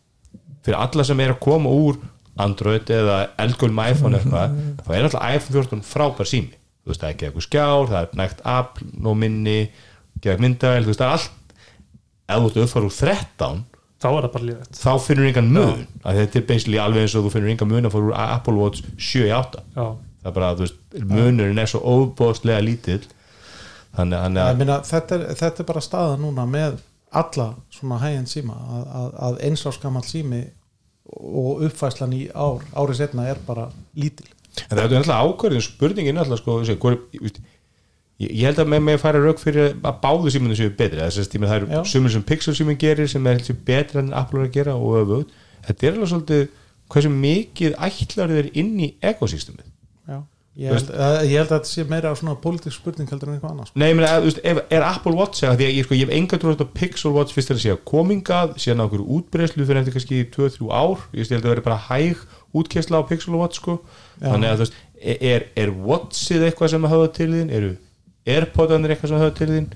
fyrir 0.64 0.80
alla 0.80 1.04
sem 1.04 1.20
er 1.20 1.34
að 1.36 1.40
koma 1.44 1.68
úr 1.68 2.00
Android 2.42 2.90
eða 2.92 3.18
eldgölum 3.42 3.82
iPhone 3.86 4.18
eitthvað, 4.18 4.56
þá 4.84 4.90
er 4.92 5.08
alltaf 5.08 5.26
iPhone 5.36 5.62
14 5.62 5.86
frábær 5.86 6.28
sími. 6.28 6.58
Þú 6.84 6.92
veist 6.92 7.02
það 7.02 7.08
er 7.08 7.14
ekki 7.14 7.28
eitthvað 7.28 7.46
skjár, 7.46 7.88
það 7.90 8.00
er 8.02 8.18
nægt 8.20 8.42
app, 8.46 8.82
nóg 9.06 9.16
minni, 9.22 9.56
geða 10.22 10.42
myndavel 10.44 10.84
þú 10.84 10.92
veist 10.92 11.02
það 11.02 11.08
er 11.08 11.16
allt. 11.16 11.56
Ef 12.26 12.42
þú 12.42 12.50
ert 12.50 12.60
uppfæður 12.66 12.88
úr 12.88 12.96
13 13.00 13.64
þá 13.96 14.08
er 14.10 14.26
það 14.26 14.32
bara 14.34 14.46
líðið 14.46 14.80
þá 14.80 14.90
finnur 15.06 15.28
engan 15.30 15.52
mun. 15.56 15.84
Að 16.04 16.20
þetta 16.20 16.40
er 16.40 16.46
basically 16.50 16.80
alveg 16.82 17.06
eins 17.06 17.14
og 17.16 17.26
þú 17.26 17.32
finnur 17.34 17.52
engan 17.54 17.70
mun 17.70 17.88
að 17.88 17.94
fara 17.96 18.08
úr 18.10 18.18
Apple 18.26 18.56
Watch 18.60 18.84
7 18.98 19.22
í 19.24 19.32
8 19.34 19.62
já, 19.76 19.86
það 19.86 20.30
er 20.30 20.36
bara, 20.38 20.50
þú 20.58 20.66
veist, 20.66 20.82
munurinn 21.12 21.62
er 21.62 21.70
svo 21.70 21.80
óbóðslega 21.82 22.64
lítill. 22.64 23.06
Þannig, 23.96 24.18
þannig 24.20 24.42
að 24.42 24.60
meina, 24.60 24.76
þetta, 24.84 25.16
er, 25.16 25.38
þetta 25.40 25.62
er 25.62 25.68
bara 25.70 25.82
staða 25.84 26.18
núna 26.20 26.44
með 26.50 26.78
alla 27.16 27.46
svona 27.72 28.00
hægjend 28.02 28.28
síma 28.28 28.56
að, 28.60 28.82
að, 29.00 29.12
að 29.26 29.38
eins 29.46 29.62
á 29.64 29.70
skamall 29.72 30.04
sími 30.04 30.42
og 31.14 31.62
uppfæslan 31.66 32.14
í 32.16 32.24
ár 32.34 32.64
árið 32.74 33.02
setna 33.02 33.28
er 33.30 33.38
bara 33.46 33.68
lítil. 33.96 34.26
En 34.66 34.78
það 34.78 34.84
er 34.86 34.96
alltaf 35.00 35.22
ákvörðin, 35.22 35.64
spurningin 35.64 36.18
alltaf 36.20 36.40
sko, 36.40 36.58
hvor, 36.80 36.98
ég, 37.12 37.40
ég, 38.24 38.44
held 38.46 38.62
að 38.62 38.70
með 38.72 38.84
mig 38.88 39.00
fara 39.02 39.20
rauk 39.22 39.40
fyrir 39.42 39.74
að 39.76 40.00
báðu 40.02 40.32
síminu 40.32 40.56
séu 40.58 40.72
betri. 40.76 41.02
Það 41.02 41.56
eru 41.58 41.82
sumir 41.88 42.14
sem 42.14 42.24
Pixel 42.26 42.56
símin 42.56 42.80
gerir 42.80 43.10
sem 43.10 43.26
er 43.26 43.38
heldur 43.38 43.60
betri 43.68 44.02
en 44.02 44.14
Apple 44.16 44.46
að 44.46 44.54
gera 44.56 44.76
og 44.78 44.96
öfugt, 45.02 45.34
þetta 45.68 45.86
er 45.86 45.96
alveg 45.98 46.12
svolítið 46.12 46.46
hversu 46.92 47.12
mikið 47.12 47.78
ætlar 47.88 48.32
þeir 48.32 48.52
inn 48.62 48.74
í 48.80 48.92
ekosystemið. 49.04 49.66
Ég, 50.56 50.72
held, 50.72 50.88
að, 50.88 51.14
ég 51.28 51.36
held 51.36 51.50
að 51.50 51.58
þetta 51.58 51.68
sé 51.68 51.82
meira 51.84 52.10
svona 52.16 52.32
pólitísk 52.40 52.80
spurning 52.80 53.10
heldur 53.12 53.28
en 53.28 53.34
eitthvað 53.36 53.50
annars 53.52 53.72
Nei, 53.76 53.90
ég 53.90 53.98
meina, 53.98 54.08
ef, 54.08 54.22
þú 54.22 54.28
veist, 54.30 54.38
ef, 54.48 54.60
er 54.72 54.84
Apple 54.86 55.12
Watch 55.12 55.42
eða, 55.44 55.56
því 55.58 55.66
að 55.66 55.72
ég, 55.74 55.84
sko, 55.84 55.96
ég 55.98 56.06
hef 56.06 56.14
enga 56.16 56.38
trúið 56.40 56.62
á 56.64 56.68
Pixel 56.78 57.12
Watch 57.12 57.36
fyrst 57.36 57.50
þegar 57.50 57.58
að 57.58 57.64
segja 57.66 57.80
komingað, 57.90 58.54
síðan 58.64 58.80
á 58.80 58.86
okkur 58.86 59.02
útbreyslu 59.18 59.66
fyrir 59.68 59.80
eftir 59.82 59.96
kannski 59.98 60.20
2-3 60.32 60.70
ár. 60.72 61.02
Ég 61.12 61.28
held 61.28 61.34
að 61.36 61.44
það 61.44 61.52
veri 61.52 61.64
bara 61.66 61.76
hæg 61.90 62.22
útkesla 62.56 63.02
á 63.04 63.08
Pixel 63.10 63.36
Watch 63.36 63.60
sko. 63.60 63.74
þannig 64.22 64.48
að 64.48 64.56
þú 64.56 64.64
veist 64.64 64.78
er, 65.28 65.44
er 65.60 65.74
Watchið 65.90 66.46
eitthvað 66.48 66.72
sem 66.72 66.88
að 66.88 66.94
hafa 66.94 67.10
til 67.18 67.28
þín? 67.34 67.52
Eru 67.58 67.74
Airpodanir 68.26 68.94
eitthvað 68.94 69.12
sem 69.12 69.18
að 69.18 69.26
hafa 69.26 69.36
til 69.36 69.50
þín? 69.52 69.68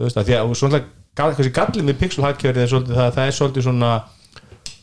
Þú 0.00 0.06
veist 0.06 0.22
að 0.22 0.30
því 0.30 0.38
að 0.38 0.54
svona 0.62 0.80
kannski 1.20 1.52
gallin 1.60 1.92
við 1.92 2.00
Pixel 2.00 2.24
er 2.24 2.72
svolítið 2.72 2.96
það, 2.96 3.12
það 3.18 3.26
er 3.26 3.36
svolítið 3.36 3.68
svona 3.68 3.92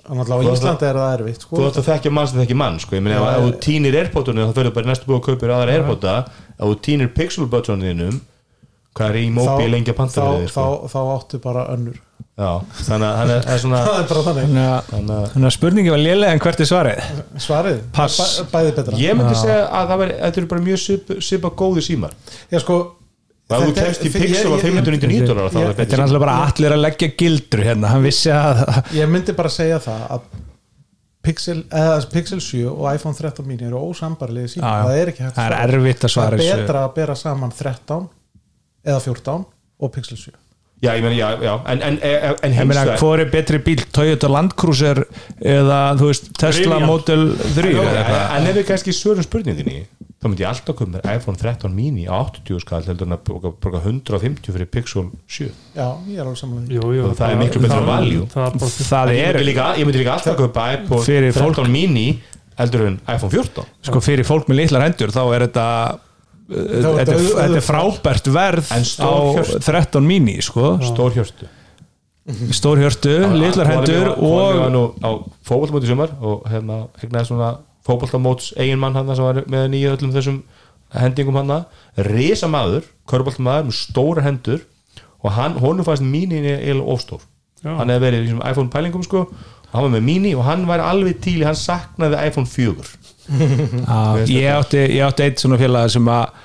Þannig 0.07 0.23
að 0.23 0.31
á 0.31 0.37
Íslandi 0.53 0.87
er 0.87 0.97
það 1.01 1.13
erfitt 1.17 1.43
sko. 1.43 1.57
þú 1.57 1.67
ætti 1.67 1.81
að 1.81 1.87
þekkja 1.91 2.11
mann 2.15 2.27
sem 2.31 2.39
þekkja 2.41 2.57
mann 2.61 2.79
sko. 2.79 2.95
ég 2.95 3.03
meina 3.03 3.17
ef, 3.17 3.25
Já, 3.27 3.35
ef 3.35 3.45
þú 3.45 3.59
týnir 3.65 3.99
Airpodunum 4.01 4.49
þá 4.49 4.59
fyrir 4.61 4.75
bara 4.77 4.87
í 4.87 4.91
næstu 4.91 5.09
búið 5.09 5.19
að 5.19 5.25
kaupir 5.27 5.53
aðra 5.57 5.75
Airpoda 5.77 6.15
ef 6.27 6.63
þú 6.63 6.75
týnir 6.87 7.13
Pixel 7.17 7.47
Budgetunum 7.51 8.19
hvað 8.97 9.13
er 9.13 9.19
í 9.21 9.29
móbi 9.33 9.69
lengi 9.69 9.93
að 9.93 9.99
panta 9.99 10.25
þá, 10.25 10.47
sko. 10.49 10.65
þá, 10.65 10.93
þá 10.93 10.99
áttu 11.13 11.39
bara 11.43 11.65
önnur. 11.75 11.99
Já, 12.37 12.49
þannig 12.85 13.07
að 13.07 13.15
hann 13.17 13.31
er, 13.33 13.45
er 13.49 13.61
svona 13.61 13.79
það 13.87 13.99
er 13.99 14.09
bara 14.11 14.23
þannig. 14.27 14.43
Þannig 14.47 14.67
að, 14.67 14.89
þannig 14.91 15.15
að 15.17 15.29
þannig 15.33 15.49
að 15.49 15.55
spurningi 15.55 15.93
var 15.93 16.01
lélega 16.01 16.35
en 16.35 16.43
hvert 16.43 16.61
er 16.63 16.69
svarið? 16.69 17.07
Svarið, 17.45 17.79
Pass. 17.97 18.17
Bæ, 18.17 18.51
bæði 18.53 18.73
betra. 18.77 18.99
Ég 19.01 19.17
myndi 19.17 19.39
segja 19.39 19.63
að 19.67 19.93
það 19.93 20.03
þetta 20.13 20.41
eru 20.41 20.51
bara 20.53 20.65
mjög 20.67 20.81
svipa, 20.83 21.17
svipa 21.29 21.53
góði 21.61 21.85
símar. 21.85 22.13
Já 22.53 22.61
sko 22.61 22.77
ef 23.47 23.63
þú 23.63 23.73
kemst 23.77 24.01
í 24.03 24.09
fyrir- 24.11 24.27
Pixel 24.33 24.51
á 24.51 24.55
ég- 24.57 24.57
ég- 24.57 24.65
599 24.67 25.27
dólar 25.29 25.47
þá 25.53 25.57
er 25.61 25.67
það 25.69 25.77
þetta 25.79 25.93
er 25.97 26.01
náttúrulega 26.03 26.23
bara 26.25 26.37
allir 26.47 26.75
að 26.75 26.81
leggja 26.83 27.09
gildur 27.21 27.63
hérna, 27.67 27.87
hann 27.93 28.03
vissi 28.03 28.29
að 28.33 28.61
ég 28.97 29.09
myndi 29.13 29.35
bara 29.37 29.49
segja 29.49 29.79
það 29.79 30.03
að 30.17 30.21
Pixel, 31.27 31.63
eða, 31.75 31.95
Pixel 32.11 32.39
7 32.39 32.67
og 32.71 32.85
iPhone 32.95 33.15
13 33.17 33.43
mini 33.47 33.65
eru 33.67 33.79
ósambarlega 33.89 34.47
Já, 34.47 34.61
já. 34.63 34.83
það 34.87 34.97
er 35.01 35.07
ekki 35.11 35.23
hægt 35.25 35.35
Það 35.35 35.47
er 35.51 35.55
erfitt 35.67 36.03
að 36.07 36.11
svara 36.13 36.37
það 36.37 36.51
er 36.53 36.61
betra 36.61 36.83
að 36.87 36.93
bera 36.95 37.15
saman 37.19 37.51
13 37.51 38.05
eða 38.87 38.99
14 39.03 39.45
og 39.81 39.91
Pixel 39.91 40.17
7 40.17 40.31
Já, 40.77 40.91
ég 40.93 41.01
meina, 41.01 41.15
já, 41.17 41.27
já, 41.41 41.53
en, 41.73 41.79
en, 41.81 41.95
en, 42.05 42.35
en 42.45 42.51
ég 42.53 42.57
hins 42.59 42.67
meina 42.69 42.83
vegar 42.85 42.99
hvor 43.01 43.17
er 43.23 43.29
betri 43.33 43.57
bíl 43.65 43.79
Toyota 43.95 44.27
Land 44.29 44.53
Cruiser 44.61 44.99
eða 45.41 45.79
þú 45.97 46.09
veist 46.11 46.27
Tesla 46.37 46.77
Brilliant. 46.77 46.85
Model 46.85 47.23
3 47.55 47.71
Já, 47.73 47.79
eða 47.81 47.87
en, 47.87 47.97
eitthvað. 48.03 48.35
en 48.37 48.49
ef 48.51 48.59
við 48.59 48.67
kannski 48.69 48.93
svörum 48.93 49.25
spurninginni 49.25 49.79
þá 50.21 50.27
myndi 50.29 50.45
ég 50.45 50.51
alltaf 50.51 50.77
koma 50.77 50.97
með 50.99 51.09
iPhone 51.15 51.41
13 51.41 51.73
mini 51.77 52.05
á 52.05 52.13
80 52.29 52.61
skall 52.61 52.85
heldur 52.91 53.09
en 53.09 53.17
að 53.17 53.23
borga- 53.31 53.53
borga 53.65 53.81
150 53.85 54.53
fyrir 54.53 54.69
Pixel 54.77 55.09
7 55.25 55.49
já, 55.77 55.87
ég 56.13 56.15
er 56.21 56.23
alveg 56.27 56.39
samanlega 56.43 56.77
jú, 56.77 56.93
jú, 56.99 57.03
Og 57.09 57.17
það 57.19 57.33
er 57.33 57.41
miklu 57.41 57.65
betra 57.65 57.81
value. 57.89 58.23
það 58.33 58.47
er 58.47 58.57
bara 58.61 58.71
það 58.93 59.13
ég 59.17 59.27
er 59.27 59.37
myndi 59.41 59.49
líka, 59.51 59.67
ég 59.81 59.89
myndi 59.89 60.01
líka 60.05 60.15
alltaf 60.17 60.37
kaupa 60.45 60.67
iPhone 60.77 61.05
Fyrir 61.09 61.33
13 61.33 61.41
fólk- 61.57 61.73
mini 61.73 62.07
heldur 62.57 62.85
en 62.91 62.99
iPhone 63.13 63.33
14 63.33 63.65
sko 63.89 64.01
fyrir 64.01 64.25
fólk 64.29 64.49
með 64.49 64.61
litlar 64.63 64.85
hendur 64.91 65.09
þá 65.13 65.21
er 65.37 65.45
þetta 65.49 65.65
þetta, 66.47 67.15
er- 67.17 67.55
er 67.59 67.63
frábært 67.65 68.27
verð 68.31 68.69
á 68.71 68.79
stór 68.87 69.37
hjörtu. 69.37 69.59
13 69.67 70.05
mini 70.07 70.37
sko, 70.41 70.77
stór 70.81 71.11
hjörstu 71.17 71.49
stór 72.51 72.81
hjörtu, 72.81 73.13
litlar 73.39 73.69
hendur 73.71 74.09
og 74.19 74.95
á 74.99 75.09
fótballtamóti 75.47 75.87
sumar 75.87 76.11
og 76.19 76.43
hérna 76.51 76.87
hegnaði 77.01 77.29
svona 77.29 77.51
fótballtamóts 77.87 78.49
eigin 78.59 78.79
mann 78.81 78.95
hann 78.99 79.13
sem 79.15 79.23
var 79.23 79.43
með 79.47 79.69
nýja 79.71 79.93
öllum 79.95 80.11
þessum 80.15 80.41
hendingum 80.91 81.35
hann 81.39 81.53
risa 81.97 82.47
maður, 82.51 82.83
körballtamaður 83.07 83.69
með 83.69 83.77
stóra 83.79 84.23
hendur 84.27 84.63
og 85.23 85.31
hann, 85.35 85.55
honum 85.59 85.87
fannst 85.87 86.03
mínin 86.03 86.43
eiginlega 86.47 86.91
ofstór 86.95 87.23
Já. 87.63 87.73
hann 87.79 87.89
hefði 87.89 88.03
verið 88.05 88.27
í 88.27 88.35
iPhone 88.51 88.69
pælingum 88.69 89.03
sko. 89.03 89.27
Hann 89.71 89.83
var 89.83 89.89
með 89.97 90.03
mini 90.05 90.35
og 90.37 90.43
hann 90.47 90.67
var 90.67 90.79
alveg 90.79 91.17
til 91.23 91.41
í 91.41 91.45
hann 91.47 91.55
saknaði 91.57 92.19
iPhone 92.27 92.47
4 92.47 92.75
Já, 92.75 93.06
ég 94.39 94.49
átti, 94.51 94.83
átti 95.03 95.25
eitt 95.27 95.43
svona 95.43 95.59
félag 95.59 95.91
sem 95.93 96.11
að 96.11 96.43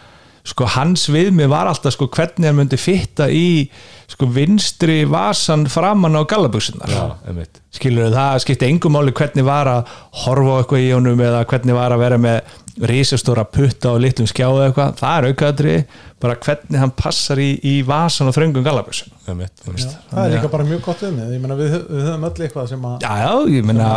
sko 0.52 0.66
hans 0.74 1.04
viðmið 1.12 1.50
var 1.52 1.68
alltaf 1.70 1.94
sko 1.94 2.08
hvernig 2.10 2.48
hann 2.48 2.58
myndi 2.58 2.78
fitta 2.80 3.28
í 3.30 3.68
sko 4.10 4.26
vinstri 4.34 5.02
vasan 5.08 5.68
framan 5.70 6.18
á 6.18 6.22
einmitt. 7.30 7.60
Skilur 7.72 8.10
það 8.12 8.40
skipti 8.44 8.68
engum 8.68 8.96
máli 8.96 9.14
hvernig 9.16 9.46
var 9.46 9.70
að 9.70 9.92
horfa 10.24 10.58
á 10.58 10.60
eitthvað 10.60 10.82
í 10.82 10.90
honum 10.92 11.22
eða 11.22 11.44
hvernig 11.48 11.78
var 11.78 11.94
að 11.94 12.02
vera 12.02 12.18
með 12.20 12.58
risastóra 12.90 13.44
putta 13.48 13.92
og 13.94 14.02
litlum 14.02 14.28
skjáðu 14.28 14.66
eitthvað, 14.66 14.94
það 14.98 15.16
er 15.16 15.28
aukaðri 15.30 15.76
bara 16.22 16.36
hvernig 16.38 16.78
hann 16.78 16.92
passar 16.94 17.40
í, 17.42 17.48
í 17.66 17.72
vasan 17.86 18.28
og 18.30 18.34
þröngum 18.36 18.62
einmitt. 19.26 19.62
það 19.66 20.20
er 20.22 20.32
líka 20.36 20.50
bara 20.52 20.66
mjög 20.68 20.82
gott 20.86 21.02
um 21.08 21.16
ég 21.34 21.40
meina 21.42 21.56
við, 21.58 21.72
við 21.90 22.04
höfum 22.06 22.26
öll 22.28 22.44
eitthvað 22.46 22.68
sem 22.70 22.84
að 22.86 23.02
Já, 23.02 23.12
já, 23.24 23.32
ég 23.56 23.64
meina 23.66 23.88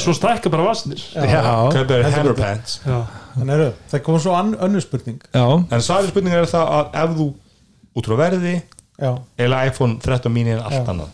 svo 0.00 0.14
stækka 0.16 0.52
bara 0.54 0.64
vasnir 0.70 1.02
Já, 1.12 1.42
kaupir 1.74 2.04
heldur 2.04 2.10
hammer 2.14 2.32
betur. 2.32 2.44
pants. 2.44 2.78
Já, 2.86 3.00
en 3.42 3.50
eru, 3.56 3.66
það 3.92 4.02
kom 4.06 4.18
svo 4.24 4.32
ann- 4.38 4.56
önnur 4.64 4.84
spurning. 4.84 5.18
Já, 5.34 5.44
en 5.70 5.84
svarið 5.84 6.12
spurningar 6.14 6.44
er 6.46 6.50
það 6.54 6.72
að 6.78 6.96
ef 7.04 7.14
þú 7.20 7.28
út 8.00 8.08
frá 8.08 8.16
verði 8.24 8.54
já, 8.98 9.10
eða 9.44 9.60
iPhone 9.68 9.98
13 10.00 10.32
mini 10.32 10.54
er 10.56 10.64
allt 10.64 10.80
Já. 10.80 10.86
annað 10.94 11.12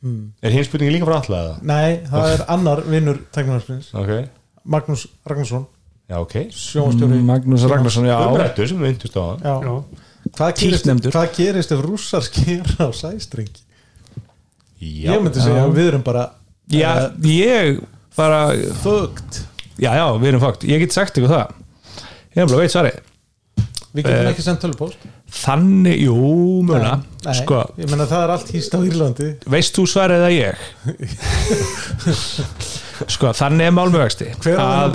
Hmm. 0.00 0.32
er 0.40 0.50
hinn 0.54 0.64
spurningi 0.64 0.94
líka 0.94 1.04
frá 1.04 1.18
alla 1.20 1.38
eða? 1.44 1.56
nei, 1.62 1.98
það 2.08 2.30
er 2.32 2.42
annar 2.48 2.80
vinnur 2.88 3.18
teknarspins, 3.36 3.90
ok, 3.92 4.12
Magnús 4.64 5.02
Ragnarsson 5.28 5.66
já 6.10 6.16
ok. 6.18 6.34
Sjónstjóri 6.50 7.20
Magnús 7.24 7.62
Ragnarsson, 7.70 8.06
já. 8.10 8.16
Umrættur 8.26 8.66
sem 8.68 8.78
við 8.80 8.84
myndust 8.90 9.16
á 9.16 9.18
hann 9.30 9.40
já. 9.46 9.54
já, 9.62 9.74
Hvað, 10.36 10.50
gerist, 10.60 10.86
hvað 11.10 11.28
gerist 11.38 11.72
ef 11.74 11.80
rússar 11.86 12.22
skera 12.26 12.74
á 12.86 12.88
sæstrengi? 12.94 13.60
Já, 14.80 15.10
ég 15.14 15.20
myndi 15.24 15.40
segja 15.44 15.62
að 15.66 15.74
við 15.78 15.86
erum 15.94 16.04
bara 16.06 16.24
Já, 16.70 16.90
ég 17.26 17.80
bara 18.16 18.40
fucked. 18.82 19.32
Já, 19.80 19.90
já, 19.96 20.04
við 20.20 20.28
erum 20.34 20.42
fakt, 20.44 20.62
ég 20.68 20.78
get 20.84 20.92
sagt 20.94 21.16
ykkur 21.18 21.32
það. 21.32 21.46
Ég 22.36 22.40
er 22.44 22.48
bara 22.52 22.60
veit 22.60 22.72
svarið. 22.74 22.96
Við 23.90 24.02
getum 24.06 24.20
Eh, 24.20 24.28
ekki 24.30 24.42
sendt 24.44 24.60
tölupóst 24.62 24.98
Þannig, 25.34 25.96
jú, 26.04 26.14
mjöla 26.62 26.92
Nei, 27.24 27.34
Sko, 27.40 27.58
ég 27.80 27.86
meina 27.90 28.06
það 28.06 28.22
er 28.22 28.30
allt 28.36 28.48
hýst 28.54 28.70
á 28.74 28.78
Írlandi. 28.86 29.28
Veist 29.50 29.74
þú 29.74 29.82
svarið 29.90 30.22
eða 30.22 30.30
ég? 30.36 30.54
sko, 33.08 33.32
þannig 33.36 33.70
er 33.70 33.74
málmögasti 33.76 34.28
hver 34.42 34.52
er 34.54 34.60
það 34.60 34.94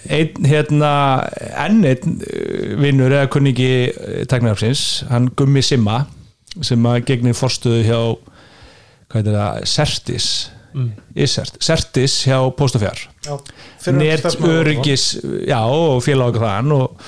einn 0.16 0.48
hérna 0.50 0.92
enn 1.66 1.82
einn 1.90 2.16
uh, 2.20 2.76
vinnur 2.80 3.14
eða 3.14 3.30
kunningi 3.32 3.72
teknarafsins, 4.30 5.04
hann 5.10 5.30
Gummi 5.38 5.64
Simma 5.64 6.04
sem 6.66 6.86
að 6.90 7.04
gegnir 7.10 7.36
forstuðu 7.38 7.82
hjá 7.86 8.00
hvað 9.10 9.30
er 9.32 9.36
það, 9.36 9.60
Sertis. 9.70 10.30
Mm. 10.70 10.92
Isert, 11.18 11.56
Sertis 11.66 12.12
hjá 12.28 12.36
Póstafjár 12.54 13.00
starfsmaður, 13.26 14.60
öryggis 14.60 15.06
já 15.48 15.58
og 15.66 15.98
félag 16.06 16.38
þann 16.38 16.70
og 16.76 17.00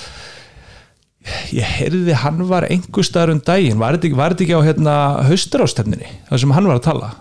ég 1.55 1.69
heyrði 1.79 2.17
hann 2.25 2.43
var 2.49 2.67
einhver 2.67 3.07
staðar 3.07 3.37
um 3.37 3.43
daginn. 3.47 3.79
Var 3.79 3.95
þetta 3.95 4.09
ekki, 4.09 4.49
ekki 4.49 4.59
á 4.59 4.67
hérna 4.67 4.97
haustarástemninni 5.29 6.11
þar 6.27 6.43
sem 6.43 6.57
hann 6.57 6.67
var 6.73 6.81
að 6.81 6.89
tala? 6.89 7.13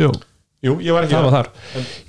Jú, 0.00 0.08
Jú, 0.66 0.76
ég 0.84 0.96
var 0.96 1.06
ekki 1.06 1.16
það 1.16 1.28
var 1.28 1.36
þar. 1.36 1.50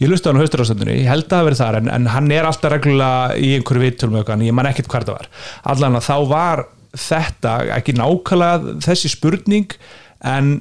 Ég 0.01 0.11
lusti 0.11 0.27
á 0.27 0.29
hann 0.31 0.39
á 0.39 0.43
hausturástöndunni, 0.43 0.97
ég 1.01 1.11
held 1.11 1.27
að 1.27 1.35
það 1.35 1.49
verið 1.49 1.61
þar 1.63 1.79
en, 1.81 1.91
en 1.97 2.09
hann 2.15 2.31
er 2.35 2.49
alltaf 2.49 2.73
reglulega 2.73 3.37
í 3.37 3.51
einhverju 3.57 3.85
vittulum 3.85 4.17
en 4.23 4.47
ég 4.47 4.57
man 4.57 4.71
ekkert 4.71 4.89
hvað 4.91 5.11
það 5.11 5.19
var. 5.19 5.29
Allan 5.73 5.99
að 5.99 6.07
þá 6.07 6.15
var 6.31 6.65
þetta 6.97 7.53
ekki 7.77 7.97
nákvæmlega 7.97 8.79
þessi 8.87 9.13
spurning 9.13 9.77
en 10.25 10.57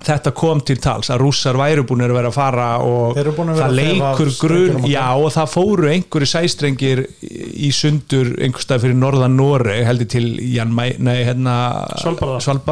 þetta 0.00 0.32
kom 0.36 0.60
til 0.64 0.78
tals 0.80 1.10
að 1.12 1.20
rússar 1.24 1.58
væru 1.60 1.84
búin 1.88 2.04
að 2.04 2.14
vera 2.16 2.30
að 2.30 2.36
fara 2.36 2.68
og 2.84 3.18
að 3.20 3.58
það 3.58 3.74
leikur 3.76 4.30
okkar. 4.30 4.88
já 4.88 5.06
og 5.12 5.28
það 5.34 5.50
fóru 5.52 5.90
einhverju 5.90 6.30
sæstrengir 6.30 7.02
í 7.20 7.70
sundur 7.76 8.32
einhver 8.40 8.64
stað 8.64 8.86
fyrir 8.86 8.96
norðan 9.00 9.36
Nóri 9.36 9.82
heldur 9.84 10.08
til 10.14 10.26
Jan 10.54 10.72
Mæ, 10.72 10.86
nei, 11.04 11.18
hérna, 11.28 11.56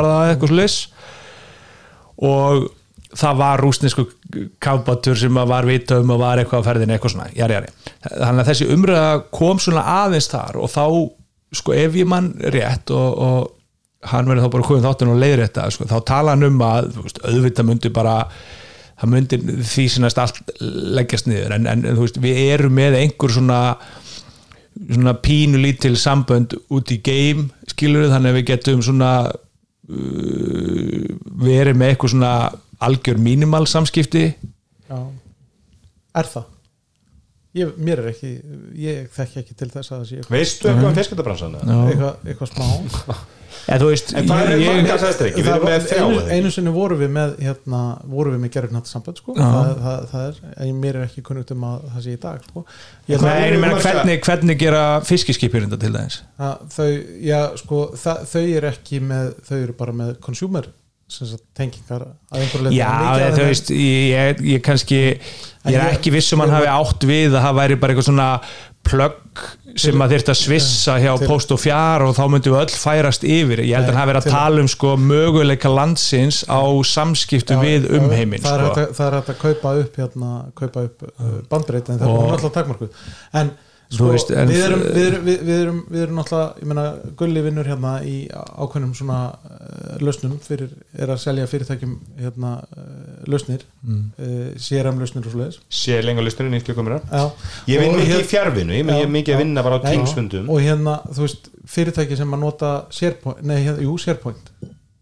eða 0.09 0.33
eitthvað 0.33 0.55
slis 0.55 0.79
og 2.25 2.71
það 3.19 3.39
var 3.41 3.63
rúsnesku 3.63 4.05
kápatur 4.63 5.19
sem 5.19 5.41
var 5.51 5.67
vita 5.69 5.99
um 6.03 6.15
að 6.15 6.23
var 6.23 6.43
eitthvað 6.43 6.63
á 6.63 6.67
ferðinu 6.69 6.95
eitthvað 6.95 7.15
svona, 7.15 7.29
jari, 7.37 7.57
jari. 7.59 7.73
þannig 8.07 8.43
að 8.43 8.51
þessi 8.53 8.69
umræða 8.75 9.15
kom 9.35 9.63
svona 9.63 9.85
aðeins 10.05 10.31
þar 10.31 10.61
og 10.63 10.73
þá, 10.73 10.85
sko, 11.61 11.75
ef 11.75 11.99
ég 11.99 12.11
mann 12.11 12.31
rétt 12.55 12.93
og, 12.95 13.09
og 13.19 14.09
hann 14.13 14.31
verður 14.31 14.47
þá 14.47 14.55
bara 14.55 14.69
komið 14.69 14.87
þáttun 14.87 15.13
og 15.15 15.21
leiðir 15.23 15.45
þetta, 15.47 15.69
sko, 15.75 15.89
þá 15.91 15.99
tala 16.13 16.37
hann 16.37 16.47
um 16.47 16.65
að 16.65 16.93
þú 16.95 17.07
veist, 17.09 17.23
auðvitað 17.27 17.69
myndi 17.73 17.93
bara 17.95 18.19
það 18.99 19.13
myndi 19.15 19.41
því 19.73 19.89
sinnast 19.95 20.21
allt 20.23 20.55
leggjast 20.99 21.31
niður, 21.31 21.57
en, 21.59 21.67
en 21.71 21.89
þú 21.89 22.05
veist, 22.05 22.23
við 22.23 22.45
erum 22.53 22.79
með 22.79 23.01
einhver 23.03 23.35
svona 23.35 23.63
svona 24.79 25.15
pínu 25.19 25.59
lítil 25.59 25.97
sambönd 25.99 26.55
út 26.71 26.93
í 26.95 27.01
game, 27.03 27.49
skilur 27.67 28.11
þannig 28.13 28.31
að 28.31 28.39
við 28.39 28.49
getum 28.53 28.83
svona 28.85 29.11
uh, 29.27 31.05
verið 31.43 31.79
með 31.79 31.93
eitthvað 31.93 32.15
svona 32.15 32.33
algjör 32.85 33.19
mínimal 33.23 33.67
samskipti 33.71 34.29
Já. 34.89 35.01
Er 36.19 36.29
það? 36.29 36.55
Ég, 37.59 37.73
mér 37.81 38.03
er 38.03 38.11
ekki, 38.13 38.31
ég 38.77 39.09
þekki 39.13 39.41
ekki 39.43 39.55
til 39.57 39.67
þess 39.73 39.91
að 39.91 39.99
það 39.99 40.07
sé 40.09 40.17
eitthvað, 40.19 40.35
Veistu 40.37 40.69
eitthvað 40.69 40.89
um 40.91 40.97
fiskandabransan? 40.99 41.59
Já. 41.59 41.77
eitthvað, 41.89 42.25
eitthvað 42.29 42.51
smá 42.53 43.19
eða 43.73 43.79
þú 43.83 43.89
veist 43.89 44.13
En 44.19 44.33
er 44.37 44.51
ég, 44.61 44.89
sæstrengi? 45.01 45.43
Við 45.43 45.49
Það 45.49 45.65
einu, 45.69 46.19
ekki? 46.21 46.37
einu 46.37 46.53
sinni 46.55 46.73
voru 46.77 46.99
við 47.01 47.11
með 47.17 47.33
hérna, 47.43 47.81
voru 48.09 48.35
við 48.35 48.43
með 48.45 48.53
gerðurnátt 48.55 48.91
samband 48.91 49.21
sko. 49.21 49.35
Það, 49.39 49.71
það, 49.85 50.05
það 50.13 50.27
er, 50.29 50.41
en 50.67 50.81
mér 50.85 50.99
er 51.01 51.07
ekki 51.09 51.25
kunnugt 51.27 51.53
um 51.57 51.67
að 51.69 51.87
það 51.95 52.05
sé 52.07 52.15
í 52.15 52.21
dag 52.23 52.47
sko. 52.49 52.65
ég, 53.09 53.25
Nei, 53.25 53.35
ég 53.49 53.59
meina, 53.65 53.81
hvernig, 53.85 54.21
hvernig 54.29 54.61
gera 54.61 54.85
fiskiskipir 55.09 55.67
þetta 55.67 55.81
til 55.85 55.93
dæmis 55.97 56.21
þau, 56.77 56.91
já, 57.25 57.41
sko, 57.65 57.81
það, 58.05 58.23
þau 58.35 58.45
eru 58.45 58.71
ekki 58.75 59.03
með 59.09 59.33
þau 59.49 59.57
eru 59.63 59.79
bara 59.81 59.97
með 60.05 60.15
consumer 60.29 60.69
tengingar 61.57 62.03
að 62.05 62.41
einhverju. 62.43 62.73
Já, 62.77 62.95
þú 63.37 63.45
veist, 63.49 63.71
ég, 63.75 64.41
ég, 64.55 64.63
kannski 64.67 64.99
ég 65.69 65.77
er 65.79 65.95
ekki 65.95 66.13
viss 66.15 66.33
um 66.37 66.43
hann 66.45 66.53
hafi 66.53 66.69
átt 66.73 67.07
við 67.09 67.33
að 67.37 67.47
það 67.47 67.57
væri 67.63 67.79
bara 67.81 67.95
eitthvað 67.95 68.09
svona 68.11 68.27
plögg 68.89 69.41
sem 69.79 70.01
að 70.01 70.13
þyrfti 70.15 70.33
að 70.33 70.39
svissa 70.39 70.95
hjá 71.03 71.11
post 71.29 71.51
og 71.53 71.59
fjár 71.61 72.05
og 72.07 72.15
þá 72.17 72.23
myndum 72.33 72.55
við 72.55 72.61
öll 72.63 72.77
færast 72.81 73.25
yfir 73.27 73.61
ég 73.67 73.75
held 73.77 73.91
að 73.91 73.99
hafi 73.99 74.11
verið 74.13 74.23
að 74.29 74.37
tala 74.37 74.63
um 74.65 74.69
sko 74.73 74.93
möguleika 75.03 75.73
landsins 75.73 76.39
á 76.49 76.61
samskiptu 76.89 77.59
Já, 77.59 77.61
við 77.67 77.89
umheiminn 77.99 78.41
það, 78.45 78.63
sko. 78.65 78.85
að- 78.87 78.95
það 78.97 79.07
er 79.11 79.17
hægt 79.19 79.33
að 79.35 79.41
kaupa 79.43 79.75
upp 79.83 79.99
hérna, 80.01 80.31
kaupa 80.63 80.85
upp 80.89 81.05
uh, 81.09 81.35
bandbreyt 81.53 81.91
en 81.93 82.01
það 82.01 82.15
er 82.15 82.33
alltaf 82.39 82.55
takmarkuð 82.57 83.03
en, 83.43 83.53
sko, 83.89 84.09
veist, 84.13 84.31
en- 84.37 84.51
við, 84.51 84.63
erum, 84.67 84.83
við, 84.85 85.07
erum, 85.09 85.23
við, 85.25 85.43
við, 85.49 85.61
erum, 85.63 85.79
við 85.89 86.03
erum 86.05 86.19
náttúrulega 86.21 86.63
ég 86.63 86.69
meina, 86.73 86.85
gulli 87.21 87.43
vinnur 87.47 87.69
hérna 87.71 87.93
í 88.05 88.15
ákveðnum 88.35 88.95
svona 88.99 89.19
uh, 89.33 89.95
lausnum 90.05 90.35
fyrir, 90.45 90.73
er 90.99 91.13
að 91.15 91.21
selja 91.23 91.47
fyrirtækjum 91.49 91.95
hérna, 92.21 92.53
uh, 92.77 92.89
lausnir 93.33 93.65
mm. 93.83 94.03
uh, 94.19 94.49
CRM 94.61 95.01
lausnir 95.01 95.25
og 95.29 95.33
svoleiðis. 95.35 95.61
Sér 95.73 96.05
lengur 96.05 96.27
listunni 96.29 96.53
nýtt 96.53 96.69
klukkuminar 96.69 97.05
Já. 97.09 97.25
Ég 97.73 97.85
vinn 97.85 97.97
mikið 97.97 98.21
í 98.21 98.29
fjárvinnu, 98.35 98.77
ég 98.77 98.85
Já, 98.93 98.99
er 99.07 99.15
mikið 99.19 99.35
að 99.35 99.39
já. 99.41 99.43
vinna 99.45 99.65
bara 99.69 99.81
á 99.81 99.87
tímsfundum 99.89 100.51
og 100.53 100.61
hérna, 100.65 100.99
þú 101.13 101.25
veist, 101.25 101.49
fyrirtæki 101.69 102.17
sem 102.21 102.37
að 102.37 102.45
nota 102.45 102.75
SharePoint, 102.93 103.41
nei, 103.49 103.59
hérna, 103.65 103.85
jú, 103.89 103.97
SharePoint. 104.05 104.53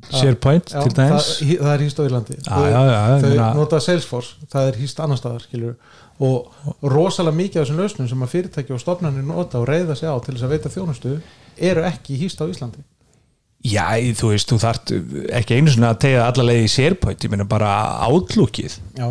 SharePoint 0.06 0.70
Já, 0.70 0.82
til 0.86 0.92
dæmis? 0.94 1.28
það, 1.40 1.52
það 1.64 1.72
er 1.72 1.82
hýst 1.82 1.98
á 1.98 2.02
Írlandi 2.06 2.34
Já, 2.36 2.58
já, 2.70 2.80
já, 2.86 2.98
ég 3.16 3.22
þau 3.24 3.30
meina- 3.32 3.54
nota 3.56 3.80
Salesforce, 3.82 4.36
það 4.52 4.68
er 4.70 4.76
hýst 4.78 5.00
annar 5.02 5.18
staðar 5.18 5.42
skilur, 5.42 5.72
og 6.20 6.52
rosalega 6.82 7.36
mikið 7.36 7.60
af 7.60 7.66
þessum 7.66 7.80
lausnum 7.82 8.08
sem 8.08 8.22
að 8.24 8.30
fyrirtæki 8.32 8.72
og 8.72 8.80
stofnarnir 8.80 9.26
nota 9.28 9.58
og 9.60 9.66
reyða 9.68 9.96
sig 9.98 10.08
á 10.08 10.16
til 10.24 10.34
þess 10.36 10.46
að 10.46 10.54
veita 10.54 10.72
þjónustu 10.72 11.16
eru 11.70 11.82
ekki 11.88 12.16
hýst 12.22 12.40
á 12.40 12.48
Íslandi. 12.48 12.84
Já, 13.66 13.86
þú 14.14 14.28
veist, 14.30 14.48
þú 14.52 14.58
þart 14.62 14.92
ekki 15.40 15.56
einu 15.58 15.72
svona 15.72 15.90
að 15.94 16.02
tegja 16.04 16.26
alla 16.28 16.44
leið 16.46 16.64
í 16.64 16.68
SharePoint 16.70 17.24
ég 17.26 17.32
meina 17.32 17.46
bara 17.48 17.70
átlúkið 18.06 18.76
já, 19.00 19.08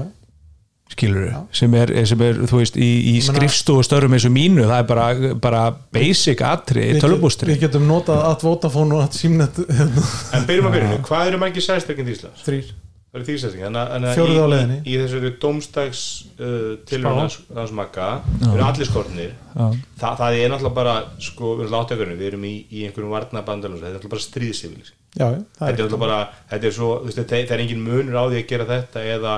skilur 0.93 1.33
sem 1.51 1.73
er, 1.75 1.91
sem 2.07 2.21
er, 2.23 2.37
þú 2.47 2.59
veist, 2.61 2.77
í, 2.77 2.89
í 3.09 3.13
meina- 3.17 3.33
skrifstofu 3.33 3.83
störum 3.83 4.13
eins 4.15 4.27
og 4.29 4.33
mínu, 4.37 4.63
það 4.69 4.77
er 4.79 4.87
bara, 4.93 5.07
bara 5.43 5.63
basic 5.97 6.41
atri, 6.45 6.85
tölvbústri 7.01 7.49
við 7.51 7.65
getum 7.65 7.87
notað 7.89 8.21
að 8.29 8.45
Vodafone 8.47 8.95
og 8.95 9.03
að 9.07 9.17
Simnet 9.19 9.59
hérna, 9.65 10.05
En 10.39 10.47
byrjum 10.47 10.69
að 10.71 10.77
byrjunu, 10.77 11.01
hvað 11.09 11.31
eru 11.33 11.41
margir 11.41 11.65
sæstrekinn 11.65 12.07
í 12.09 12.15
Íslands? 12.15 12.45
þrýr 12.47 12.71
Það 13.15 13.21
eru 13.21 13.25
því 13.29 13.35
sæstrekinn 13.39 13.77
Þannig 13.79 14.09
að- 14.09 14.39
að 14.43 14.53
í-. 14.75 14.75
Í, 14.75 14.91
í 14.91 14.95
þessari 14.99 15.29
dómstags 15.39 15.99
uh, 16.35 16.71
tilhörna 16.89 17.67
smaka 17.71 18.07
eru 18.51 18.63
allir 18.65 18.89
skortnir. 18.89 19.29
Þa, 19.55 20.09
Það 20.19 20.35
er 20.41 20.49
náttúrulega 20.51 20.75
bara, 20.75 20.95
sko, 21.23 21.53
við 21.55 21.63
erum 21.63 21.75
láttökurinn 21.77 22.17
Við 22.19 22.27
erum 22.33 22.43
í, 22.43 22.53
í 22.75 22.81
einhverjum 22.89 23.13
varnabandalum 23.15 23.77
Þetta 23.79 23.87
er 23.87 23.95
náttúrulega 23.95 24.15
bara 24.17 24.25
stríðsifil 24.25 24.89
Þetta 25.15 25.69
er 25.69 25.77
náttúrulega 25.77 26.01
bara, 26.01 26.17
þetta 26.51 26.67
er 26.67 26.75
svo 26.75 26.89
þú 26.99 27.07
veist, 27.07 27.21
Það 27.31 27.53
er 27.55 27.63
engin 27.63 27.85
munur 27.85 28.17
á 28.19 28.23
því 28.27 28.41
að 28.41 28.49
gera 28.51 28.65
þetta 28.73 29.05
eða, 29.15 29.35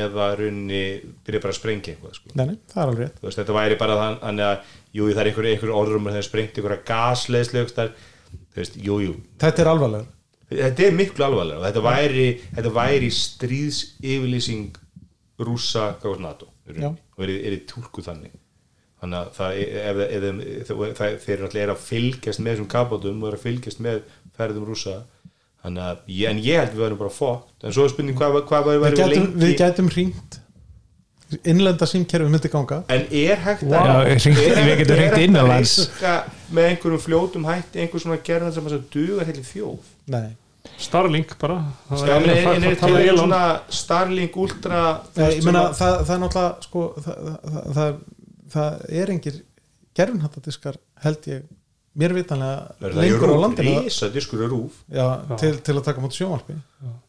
eða 0.00 0.28
runni 0.40 0.80
byrja 1.26 1.42
bara 1.44 1.52
að 1.52 1.58
sprengja 1.60 1.92
eitthvað 1.92 2.14
sko. 2.16 2.32
nei, 2.40 2.46
nei, 2.46 2.56
það 2.72 2.80
er 2.80 2.86
alveg 2.88 3.02
rétt. 3.04 3.18
Þú 3.20 3.28
veist, 3.28 3.40
þetta 3.42 3.58
væri 3.58 3.76
bara 3.84 3.98
þann- 4.00 4.20
þannig 4.24 4.46
að 4.48 4.72
jú, 4.96 5.10
það 5.12 5.20
er 5.20 5.30
einhver, 5.34 5.48
einhver 5.52 5.74
orðrum 5.76 6.08
að 6.08 6.16
það 6.16 6.22
er 6.22 6.28
sprengt 6.30 6.56
einhverja 6.62 6.84
gasleðslegs 6.88 7.76
þar, 7.76 7.92
þú 8.54 8.62
veist, 8.62 8.80
jú, 8.88 8.96
jú. 9.04 9.14
Þetta 9.44 9.64
er 9.66 9.70
alvarlegur 9.74 10.08
þetta 10.50 10.86
er 10.88 10.96
miklu 10.98 11.24
alvarlega 11.26 11.60
og 11.60 11.66
þetta 11.68 11.82
væri, 11.86 12.26
þetta 12.56 12.72
væri 12.74 13.10
stríðs 13.14 13.80
yfirlýsing 14.02 14.76
rússa 15.40 15.94
gáðs 16.02 16.20
NATO 16.20 16.50
og 16.70 17.24
er, 17.24 17.30
er 17.30 17.54
í 17.56 17.60
túlku 17.68 18.02
þannig. 18.04 18.34
Þannig 19.00 19.16
að 19.16 19.30
það, 19.36 19.54
ef, 19.64 20.00
ef, 20.04 20.24
ef, 20.60 20.72
það, 20.98 21.14
þeir 21.24 21.40
náttúrulega 21.44 21.64
er 21.64 21.72
að 21.72 21.84
fylgjast 21.86 22.42
með 22.44 22.52
þessum 22.52 22.68
kapátum 22.74 23.22
og 23.24 23.30
er 23.30 23.36
að 23.38 23.44
fylgjast 23.46 23.80
með 23.80 24.02
ferðum 24.36 24.66
rússa. 24.68 24.98
Þannig 25.64 25.86
að, 25.86 26.02
ég- 26.16 26.28
en 26.30 26.38
ég 26.44 26.60
held 26.60 26.74
við 26.76 26.82
værum 26.84 26.98
bara 27.00 27.12
fótt 27.12 27.64
en 27.64 27.72
svo 27.76 27.84
er 27.84 27.92
spurning 27.92 28.16
hvað, 28.16 28.38
hvað 28.48 28.68
væri 28.68 28.76
við 28.78 28.84
væri 28.84 29.00
gætum, 29.00 29.10
lengi 29.24 29.44
við 29.46 29.56
gætum 29.60 29.90
hringt 29.94 30.38
innlenda 31.46 31.86
símkerfi 31.86 32.26
myndi 32.32 32.48
ganga. 32.50 32.78
En 32.90 33.04
er 33.14 33.36
hægt 33.44 33.62
Já, 33.62 33.82
hringt- 34.04 34.40
er 34.40 34.64
við 34.66 34.78
getum 34.80 34.94
er 34.94 35.00
hringt 35.00 35.10
hægt 35.12 35.18
að 35.18 35.24
innanlands. 35.26 35.74
með 36.50 36.70
einhverjum 36.72 37.02
fljótum 37.04 37.44
hætti 37.46 37.80
einhver 37.84 38.02
svona 38.02 38.18
gerðan 38.26 38.52
sem 38.56 38.66
að 38.66 38.80
duga 38.90 39.24
heilir 39.28 39.46
þjóð? 39.46 39.78
Nei 40.10 40.30
Starlink 40.80 41.36
bara. 41.40 41.58
Er 41.92 42.00
er, 42.16 42.74
er 42.88 42.98
Elon. 43.04 43.22
svona 43.26 43.42
Starlink 43.80 44.36
Ultra 44.40 44.82
það, 45.14 45.38
það 46.08 46.12
er 46.14 46.20
náttúrulega 46.24 46.66
sko, 46.66 46.84
það, 47.04 47.30
það, 47.54 47.62
það, 47.78 47.96
það 48.54 48.84
er 49.02 49.14
engir 49.14 49.40
gerfinhattadiskar 50.00 50.78
held 51.04 51.30
ég 51.30 51.48
mér 52.00 52.14
vitanlega 52.16 52.92
lengur 52.96 53.34
á 53.34 53.38
landinu. 53.44 53.74
er 53.80 54.26
til, 55.42 55.52
til 55.66 55.76
að 55.76 55.84
taka 55.90 56.04
mútið 56.04 56.22
sjónvarpi. 56.22 56.58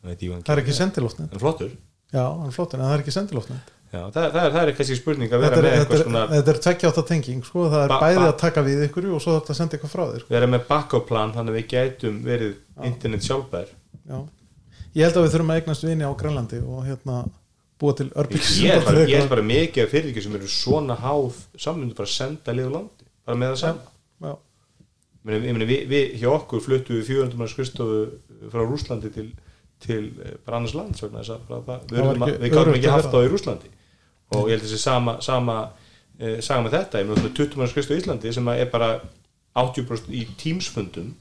Það 0.01 0.55
er 0.55 0.63
ekki 0.63 0.75
sendiloftnet 0.75 1.35
En 1.37 1.43
flottur. 1.43 1.75
Já, 2.11 2.25
hann 2.25 2.49
er 2.49 2.55
flottur, 2.55 2.81
en 2.81 2.89
það 2.89 2.97
er 2.97 3.05
ekki 3.05 3.15
sendiloftnet 3.15 3.77
Já, 3.91 4.05
það, 4.07 4.25
það, 4.31 4.35
er, 4.45 4.53
það 4.55 4.61
er 4.61 4.69
kannski 4.77 4.95
spurning 4.95 5.33
að 5.35 5.41
vera 5.43 5.55
þetta 5.57 5.61
er, 5.61 5.73
með 5.73 5.81
eitthvað 5.81 6.01
svona 6.05 6.21
þetta 6.31 6.51
er 6.53 6.59
tveggjáta 6.65 7.01
tenging 7.09 7.41
sko, 7.43 7.63
það 7.73 7.81
er 7.83 7.91
Ba- 7.91 7.97
bæði 7.99 8.19
ba- 8.21 8.27
að 8.29 8.37
taka 8.39 8.61
við 8.63 8.83
ykkur 8.85 9.07
og 9.11 9.23
svo 9.23 9.33
þetta 9.35 9.55
senda 9.57 9.75
eitthvað 9.75 9.91
frá 9.91 10.03
þér 10.13 10.21
sko. 10.23 10.31
vera 10.31 10.47
með 10.47 10.61
backup 10.69 11.07
plan 11.09 11.33
þannig 11.35 11.51
að 11.51 11.57
við 11.59 11.65
gætum 11.73 12.21
verið 12.23 12.53
internet 12.87 13.25
sjálfbær. 13.27 13.73
Já. 14.07 14.17
ég 14.95 15.03
held 15.03 15.17
að 15.19 15.25
við 15.25 15.35
þurfum 15.35 15.51
að 15.51 15.59
eignast 15.59 15.85
vini 15.89 16.07
á 16.07 16.11
Grænlandi 16.21 16.61
og 16.63 16.85
hérna 16.87 17.17
búa 17.81 17.97
til 17.97 18.07
örbyggs 18.15 18.53
Ég 18.61 18.77
er 18.77 18.85
bara, 18.85 19.03
ég 19.09 19.25
er 19.25 19.27
bara 19.31 19.43
mikið 19.43 19.83
af 19.83 19.91
fyrirtæki 19.91 20.23
sem 20.23 20.39
eru 20.39 20.47
svona 20.55 20.95
háð 21.01 21.41
samfundu 21.59 21.97
bara 21.97 22.07
að 22.07 22.15
senda 22.15 22.55
liður 22.55 22.75
landi 22.77 23.09
bara 23.27 23.41
með 23.43 23.53
það 23.53 23.61
saman 23.65 23.91
já, 24.23 24.33
Ég 25.35 25.51
meina, 25.51 25.67
við, 25.69 25.83
við 25.91 26.15
hjá 26.21 26.29
okkur 26.31 26.63
fluttu 26.63 26.95
við 27.01 27.11
400 27.11 27.37
mann 27.43 27.51
skristofu 27.51 27.99
frá 28.53 28.63
Rúslandi 28.63 29.11
til, 29.13 29.27
til 29.83 30.01
eh, 30.23 30.39
bara 30.45 30.61
annars 30.61 30.73
bara 30.79 31.25
það, 31.27 31.85
við, 31.91 32.01
erum 32.01 32.25
við 32.25 32.57
öruggt 32.61 32.79
ekki 32.79 32.95
haft 32.95 33.11
það 33.11 33.27
í 33.27 33.31
Rúslandi 33.35 33.73
og 34.31 34.49
ég 34.49 34.55
held 34.55 34.65
þessi 34.65 34.81
sama, 34.81 35.17
sama 35.25 35.57
eh, 36.19 36.39
saga 36.43 36.65
með 36.65 36.77
þetta, 36.77 37.01
ég 37.01 37.09
meina 37.09 37.21
svona 37.21 37.35
20 37.41 37.59
mann 37.59 37.71
skristofu 37.71 37.97
í 37.97 38.03
Íslandi 38.03 38.33
sem 38.35 38.51
að 38.51 38.63
er 38.63 38.71
bara 38.73 38.91
80% 39.61 40.11
í 40.15 40.25
tímsfundum 40.39 41.13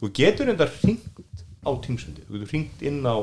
þú 0.00 0.12
getur 0.16 0.52
enda 0.52 0.68
hringt 0.80 1.44
á 1.64 1.70
tímsfundi 1.84 2.26
þú 2.26 2.36
getur 2.36 2.52
hringt 2.54 2.84
inn 2.86 3.04
á 3.04 3.16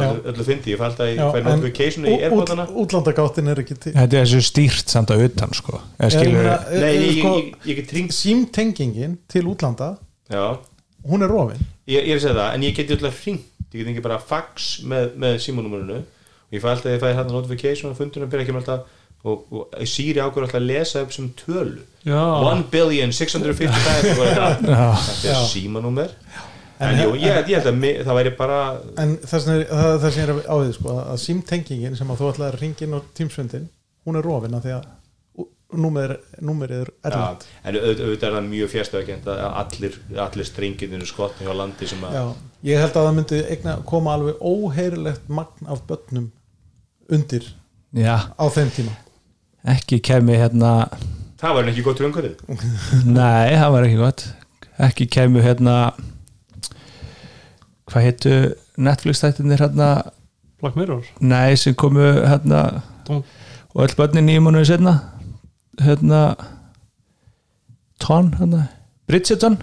öllu 0.00 0.44
fyndi, 0.46 0.72
ég 0.74 0.80
fælt 0.80 1.00
að 1.02 1.10
ég 1.12 1.20
fæ 1.34 1.38
notification 1.44 2.06
í 2.08 2.14
erbótana 2.24 2.66
útlandagáttin 2.68 3.50
er 3.50 3.60
ekki 3.62 3.76
til. 3.76 3.92
Þetta 3.96 4.18
er 4.20 4.28
þessu 4.28 4.42
stýrt 4.46 4.92
samt 4.92 5.12
að 5.14 5.24
utan 5.26 5.54
sko. 5.56 5.80
eða 5.98 6.08
Ég 6.08 6.14
skilur 6.14 6.38
meina, 6.38 6.56
Nei, 6.70 6.92
ég, 6.94 7.18
ég, 7.20 7.50
ég 7.68 7.80
get 7.80 7.94
hringt 7.94 8.16
símtengingin 8.16 9.18
til 9.30 9.44
útlanda 9.50 9.90
já, 10.30 10.44
hún 11.08 11.26
er 11.26 11.32
rofin. 11.32 11.60
Ég, 11.90 12.06
ég 12.06 12.14
er 12.14 12.20
að 12.20 12.24
segja 12.24 12.38
það, 12.38 12.54
en 12.54 12.66
ég 12.68 12.78
geti 12.78 12.96
alltaf 12.96 13.20
hringt. 13.26 13.46
Ég 13.70 13.82
get 13.82 13.92
ekki 13.92 14.06
bara 14.06 14.20
fax 14.30 14.70
með, 14.88 15.12
með 15.20 15.36
símanúmerinu 15.44 16.00
ég 16.52 16.62
fæ 16.62 16.68
alltaf 16.72 16.88
að 16.90 16.96
ég 16.96 17.02
fæ 17.04 17.10
hérna 17.14 17.32
notification 17.36 17.90
og 17.92 17.98
fundunum 17.98 18.30
byrja 18.32 18.46
ekki 18.46 18.54
með 18.56 18.62
alltaf 18.64 18.96
og, 19.24 19.42
og 19.52 19.74
Siri 19.86 20.20
ákveður 20.22 20.46
alltaf 20.46 20.60
að 20.60 20.68
lesa 20.70 21.02
upp 21.04 21.12
sem 21.12 21.26
tölu. 21.36 21.82
Já. 22.08 22.22
1 22.54 22.62
billion 22.72 23.12
655 23.12 24.14
og 24.16 24.22
eitthvað. 24.24 24.62
þetta 24.64 25.34
er 25.34 25.44
símanúmer. 25.50 26.14
En 26.80 26.96
jú, 26.96 27.10
ég, 27.20 27.42
ég 27.52 27.58
held 27.60 27.68
að 27.68 28.06
það 28.08 28.16
væri 28.16 28.30
bara 28.38 28.60
en 28.96 29.10
er- 29.12 29.26
það 29.28 30.06
sem 30.14 30.22
er 30.24 30.30
á 30.48 30.56
því 30.56 30.70
sko, 30.78 30.94
að 31.12 31.18
símtengingin 31.26 31.96
sem 31.98 32.08
að 32.14 32.22
þú 32.22 32.30
ætlaði 32.32 32.54
að 32.54 32.60
ringa 32.62 32.86
inn 32.86 32.96
á 32.96 33.00
tímsvöndin 33.18 33.66
hún 34.08 34.16
er 34.16 34.24
rofin 34.24 34.56
af 34.56 34.64
því 34.64 34.72
að 34.78 34.86
númer, 35.76 36.14
númerið 36.42 36.80
er 36.80 36.88
ja, 36.88 37.10
erlend 37.10 37.44
en 37.68 37.76
auð- 37.76 38.00
auðvitað 38.00 38.24
er 38.30 38.34
það 38.38 38.48
mjög 38.48 38.70
fjárstöðakent 38.72 39.28
að 39.30 39.42
allir, 39.60 39.98
allir 40.24 40.48
strengir 40.48 40.94
eru 40.96 41.06
skotni 41.06 41.46
á 41.46 41.54
landi 41.60 41.86
sem 41.92 42.00
að 42.08 42.16
Já, 42.16 42.24
ég 42.72 42.80
held 42.82 42.96
að 42.96 43.06
það 43.10 43.14
myndi 43.20 43.42
eigna, 43.52 43.76
koma 43.92 44.16
alveg 44.16 44.40
óheirilegt 44.40 45.28
magn 45.28 45.68
af 45.70 45.84
börnum 45.86 46.30
undir 47.14 47.46
já, 47.96 48.16
á 48.34 48.44
þeim 48.54 48.70
tíma. 48.74 48.94
Ekki 49.74 50.00
kemi 50.04 50.38
hérna 50.40 50.72
það 51.40 51.56
var 51.56 51.70
ekki 51.72 51.84
gott 51.86 52.00
umhverfið. 52.04 52.62
Nei, 53.18 53.56
það 53.56 53.74
var 53.74 53.88
ekki 53.88 54.00
gott. 54.00 54.24
Ekki 54.80 55.06
kemi 55.12 55.42
hérna 55.44 55.76
hvað 57.90 58.06
heitu 58.06 58.34
Netflix 58.80 59.22
þættinir 59.24 59.60
hérna? 59.64 59.90
Black 60.60 60.76
Mirror? 60.78 61.04
Nei, 61.24 61.56
sem 61.56 61.74
komu 61.74 62.04
hérna 62.20 62.82
Tom- 63.06 63.24
og 63.70 63.84
öll 63.86 63.94
börnin 63.98 64.26
nýjum 64.26 64.48
mánuði 64.48 64.72
setna 64.72 64.94
hérna 65.80 66.22
Ton, 68.00 68.30
hérna. 68.38 68.64
Bridgerton. 69.08 69.58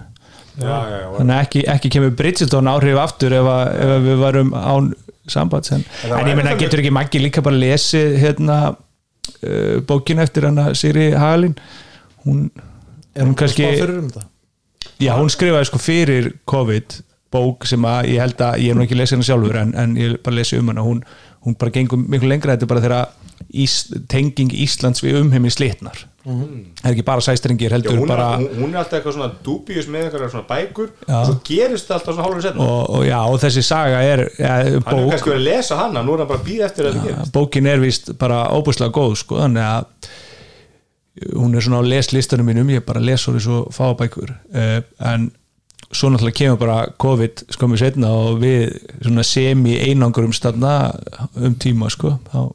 Já, 0.58 0.66
já, 0.90 0.96
já, 1.02 1.08
þannig 1.16 1.40
ekki, 1.42 1.60
ekki 1.70 1.90
kemur 1.94 2.12
Bridgerton 2.18 2.70
áhrif 2.70 2.98
aftur 3.02 3.34
ef, 3.34 3.46
að, 3.50 3.68
ef 3.84 4.04
við 4.06 4.20
varum 4.22 4.52
án 4.54 4.88
sambands 5.32 5.72
en, 5.76 5.84
En 6.04 6.26
ég 6.28 6.36
þetta- 6.38 6.58
getur 6.62 6.82
ekki 6.82 6.94
maggi 6.94 7.20
líka 7.22 7.42
bara 7.44 7.56
lesið 7.56 8.16
hérna 8.22 8.58
uh, 9.42 9.80
bókin 9.88 10.18
eftir 10.24 10.48
hana 10.48 10.70
Siri 10.74 11.10
Hagalín 11.12 11.54
hún, 12.24 12.50
er 13.14 13.24
hún 13.26 13.34
kannski 13.38 13.66
um 13.82 14.10
já 14.98 15.12
hún 15.18 15.30
skrifaði 15.30 15.68
sko 15.70 15.78
fyrir 15.78 16.32
COVID 16.48 17.00
bók 17.32 17.66
sem 17.68 17.84
að 17.84 18.08
ég 18.14 18.22
held 18.24 18.40
að 18.40 18.60
ég 18.64 18.72
er 18.72 18.78
nú 18.78 18.84
ekki 18.86 18.96
lesið 18.96 19.18
hana 19.18 19.26
sjálfur 19.28 19.56
en, 19.60 19.74
en 19.76 19.96
ég 20.00 20.14
bara 20.24 20.38
lesi 20.38 20.56
um 20.58 20.68
hana. 20.72 20.80
Hún, 20.82 21.02
hún 21.44 21.56
bara 21.60 21.70
gengur 21.74 22.00
miklu 22.00 22.28
lengra 22.30 22.54
þetta 22.56 22.68
bara 22.70 22.80
þegar 22.80 23.02
Ís, 23.48 23.80
tenging 24.10 24.52
Íslands 24.52 25.02
við 25.04 25.20
umheiminn 25.22 25.54
slitnar. 25.54 26.06
Það 26.28 26.84
er 26.84 26.92
ekki 26.92 27.04
bara 27.06 27.24
sæstringir 27.24 27.72
Já, 27.72 27.76
heldur 27.78 27.96
hún, 27.96 28.04
er, 28.04 28.10
bara 28.10 28.26
hún, 28.36 28.48
hún 28.58 28.74
er 28.74 28.80
alltaf 28.82 28.98
eitthvað 28.98 29.14
svona 29.16 29.28
dubíus 29.46 29.86
með 29.88 30.08
eitthvað 30.08 30.32
svona 30.34 30.48
bækur 30.50 30.90
Já. 31.06 31.14
og 31.14 31.28
svo 31.28 31.36
gerist 31.46 31.88
það 31.88 31.96
alltaf 31.96 32.16
svona 32.16 32.26
hálfur 32.26 32.44
setna 32.44 32.66
og, 32.66 32.82
og 32.98 33.06
já 33.08 33.18
og 33.22 33.38
þessi 33.44 33.64
saga 33.64 34.02
er 34.04 34.24
ja, 34.36 34.50
hann 34.58 34.74
er 34.74 34.84
bók 34.84 35.08
kannski 35.14 35.32
verið 35.32 35.40
að 35.40 35.46
lesa 35.46 35.78
hana, 35.78 36.02
nú 36.04 36.16
er 36.16 36.22
hann 36.24 36.30
bara 36.34 36.42
að 36.42 36.50
býða 36.50 36.68
eftir 36.68 36.88
að 36.90 36.98
það 36.98 37.08
gerist. 37.08 37.32
bókin 37.38 37.70
er 37.72 37.82
vist 37.86 38.12
bara 38.20 38.42
óbúslega 38.58 38.96
góð 38.98 39.16
sko, 39.22 39.40
þannig 39.40 39.64
að 39.70 40.12
hún 41.38 41.56
er 41.56 41.64
svona 41.64 41.80
á 41.80 41.90
leslistanum 41.94 42.52
mínum 42.52 42.76
ég 42.76 42.84
bara 42.86 43.02
les 43.02 43.24
svo 43.24 43.38
svo 43.42 43.64
fábækur 43.74 44.34
uh, 44.34 44.78
en 45.08 45.30
svo 45.88 46.12
náttúrulega 46.12 46.42
kemur 46.42 46.60
bara 46.60 46.78
COVID 47.00 47.46
skömmu 47.56 47.80
setna 47.80 48.12
og 48.12 48.42
við 48.42 48.76
svona 49.00 49.24
semi 49.24 49.78
einangurum 49.80 50.34
stanna 50.36 50.92
um 51.40 51.56
tíma 51.56 51.88
sko 51.94 52.18
þá 52.28 52.50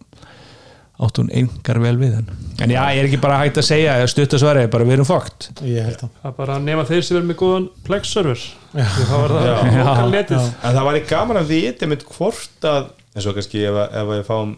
átt 1.06 1.20
hún 1.22 1.30
eingar 1.36 1.80
vel 1.84 1.94
við 2.02 2.14
hann. 2.18 2.28
En 2.64 2.74
já, 2.74 2.82
ég 2.96 3.02
er 3.04 3.08
ekki 3.10 3.20
bara 3.24 3.38
hægt 3.44 3.58
að 3.62 3.68
segja 3.70 3.96
stutt 4.12 4.36
að 4.38 4.44
svara, 4.44 4.66
bara 4.72 4.88
við 4.88 4.98
erum 4.98 5.08
fókt 5.10 5.50
ég 5.68 5.88
held 5.88 6.04
að 6.06 6.12
Það 6.24 6.30
er 6.32 6.36
bara 6.42 6.58
að 6.58 6.68
nema 6.68 6.86
þeir 6.90 7.06
sem 7.08 7.18
er 7.22 7.26
með 7.30 7.40
góðan 7.44 7.70
Plex 7.88 8.14
server 8.16 8.44
Því 8.74 9.08
þá 9.10 9.16
er 9.20 9.34
það 9.38 9.72
lokal 9.80 10.12
netið. 10.14 10.46
En 10.64 10.78
það 10.78 10.88
væri 10.90 11.02
gaman 11.14 11.42
að 11.44 11.52
vita 11.54 11.90
mynd 11.92 12.06
hvort 12.14 12.70
að 12.74 12.88
eins 13.14 13.28
og 13.30 13.36
kannski 13.38 13.66
ef, 13.70 13.76
að- 13.84 13.98
ef 14.02 14.14
að 14.14 14.20
ég 14.22 14.30
fáum 14.30 14.56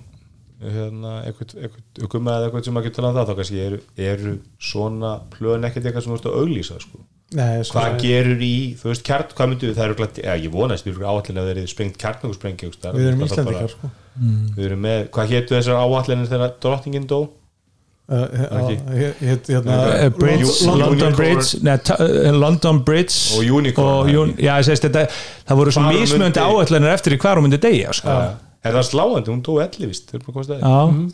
hérna, 0.65 1.15
eitthvað, 1.27 1.55
eitthvað, 1.59 1.83
eitthvað 1.99 2.23
með 2.25 2.45
eitthvað 2.45 2.63
sem 2.69 2.77
að 2.79 2.85
geta 2.87 2.95
talað 3.01 3.11
um 3.11 3.17
það, 3.19 3.27
þá 3.27 3.39
kannski 3.41 3.59
eru, 3.65 3.79
eru 4.11 4.35
svona 4.71 5.11
plön 5.33 5.67
ekkert 5.67 5.89
eitthvað 5.89 6.05
sem 6.05 6.13
þú 6.13 6.15
veist 6.15 6.29
að 6.31 6.37
auglýsa 6.39 6.77
sko. 6.85 7.01
Nei, 7.35 7.63
sko, 7.67 7.75
hvað 7.81 7.97
gerur 8.05 8.43
í, 8.45 8.53
þú 8.79 8.89
veist, 8.91 9.03
kjarn, 9.05 9.33
hvað 9.35 9.49
myndu 9.51 9.71
það 9.75 9.85
eru 9.89 9.97
glætt, 9.99 10.19
ég 10.23 10.51
vonast, 10.53 10.85
við 10.87 10.93
erum 10.95 11.09
áallin 11.11 11.41
að 11.41 11.49
þeir 11.49 11.59
eru 11.65 11.71
sprengt 11.73 11.97
kjarnungsprengi 12.01 12.69
við 12.71 13.07
erum 13.09 13.23
Íslendingar 13.25 13.73
sko. 13.75 13.89
Við 14.55 14.65
erum 14.69 14.81
með, 14.85 15.09
hvað 15.15 15.33
hétu 15.33 15.55
þessar 15.57 15.81
áallinir 15.81 16.29
þegar 16.31 16.53
drottningin 16.63 17.07
dó? 17.09 17.19
London- 20.61 21.09
Unicorn. 21.09 21.15
Bridge 21.17 22.31
London 22.37 22.83
Bridge 22.85 23.15
Og 23.39 23.43
Unicorn, 23.57 23.87
og, 23.87 24.07
ekki? 24.07 24.17
un, 24.21 24.33
já, 24.37 24.53
sést, 24.67 24.85
þetta, 24.85 25.07
það 25.49 25.57
voru 25.61 25.71
svo 25.73 25.81
myndi- 25.89 26.43
áætlanir 26.45 26.93
eftir 26.93 27.15
í 27.15 27.17
hvar 27.23 27.39
hún 27.39 27.47
myndi 27.47 27.57
degja 27.63 27.93
sko. 27.97 28.17
Er 28.65 28.73
það 28.73 28.85
sláandi, 28.87 29.29
hún 29.29 29.41
dó 29.45 29.57
elli 29.61 29.87
vist 29.91 30.09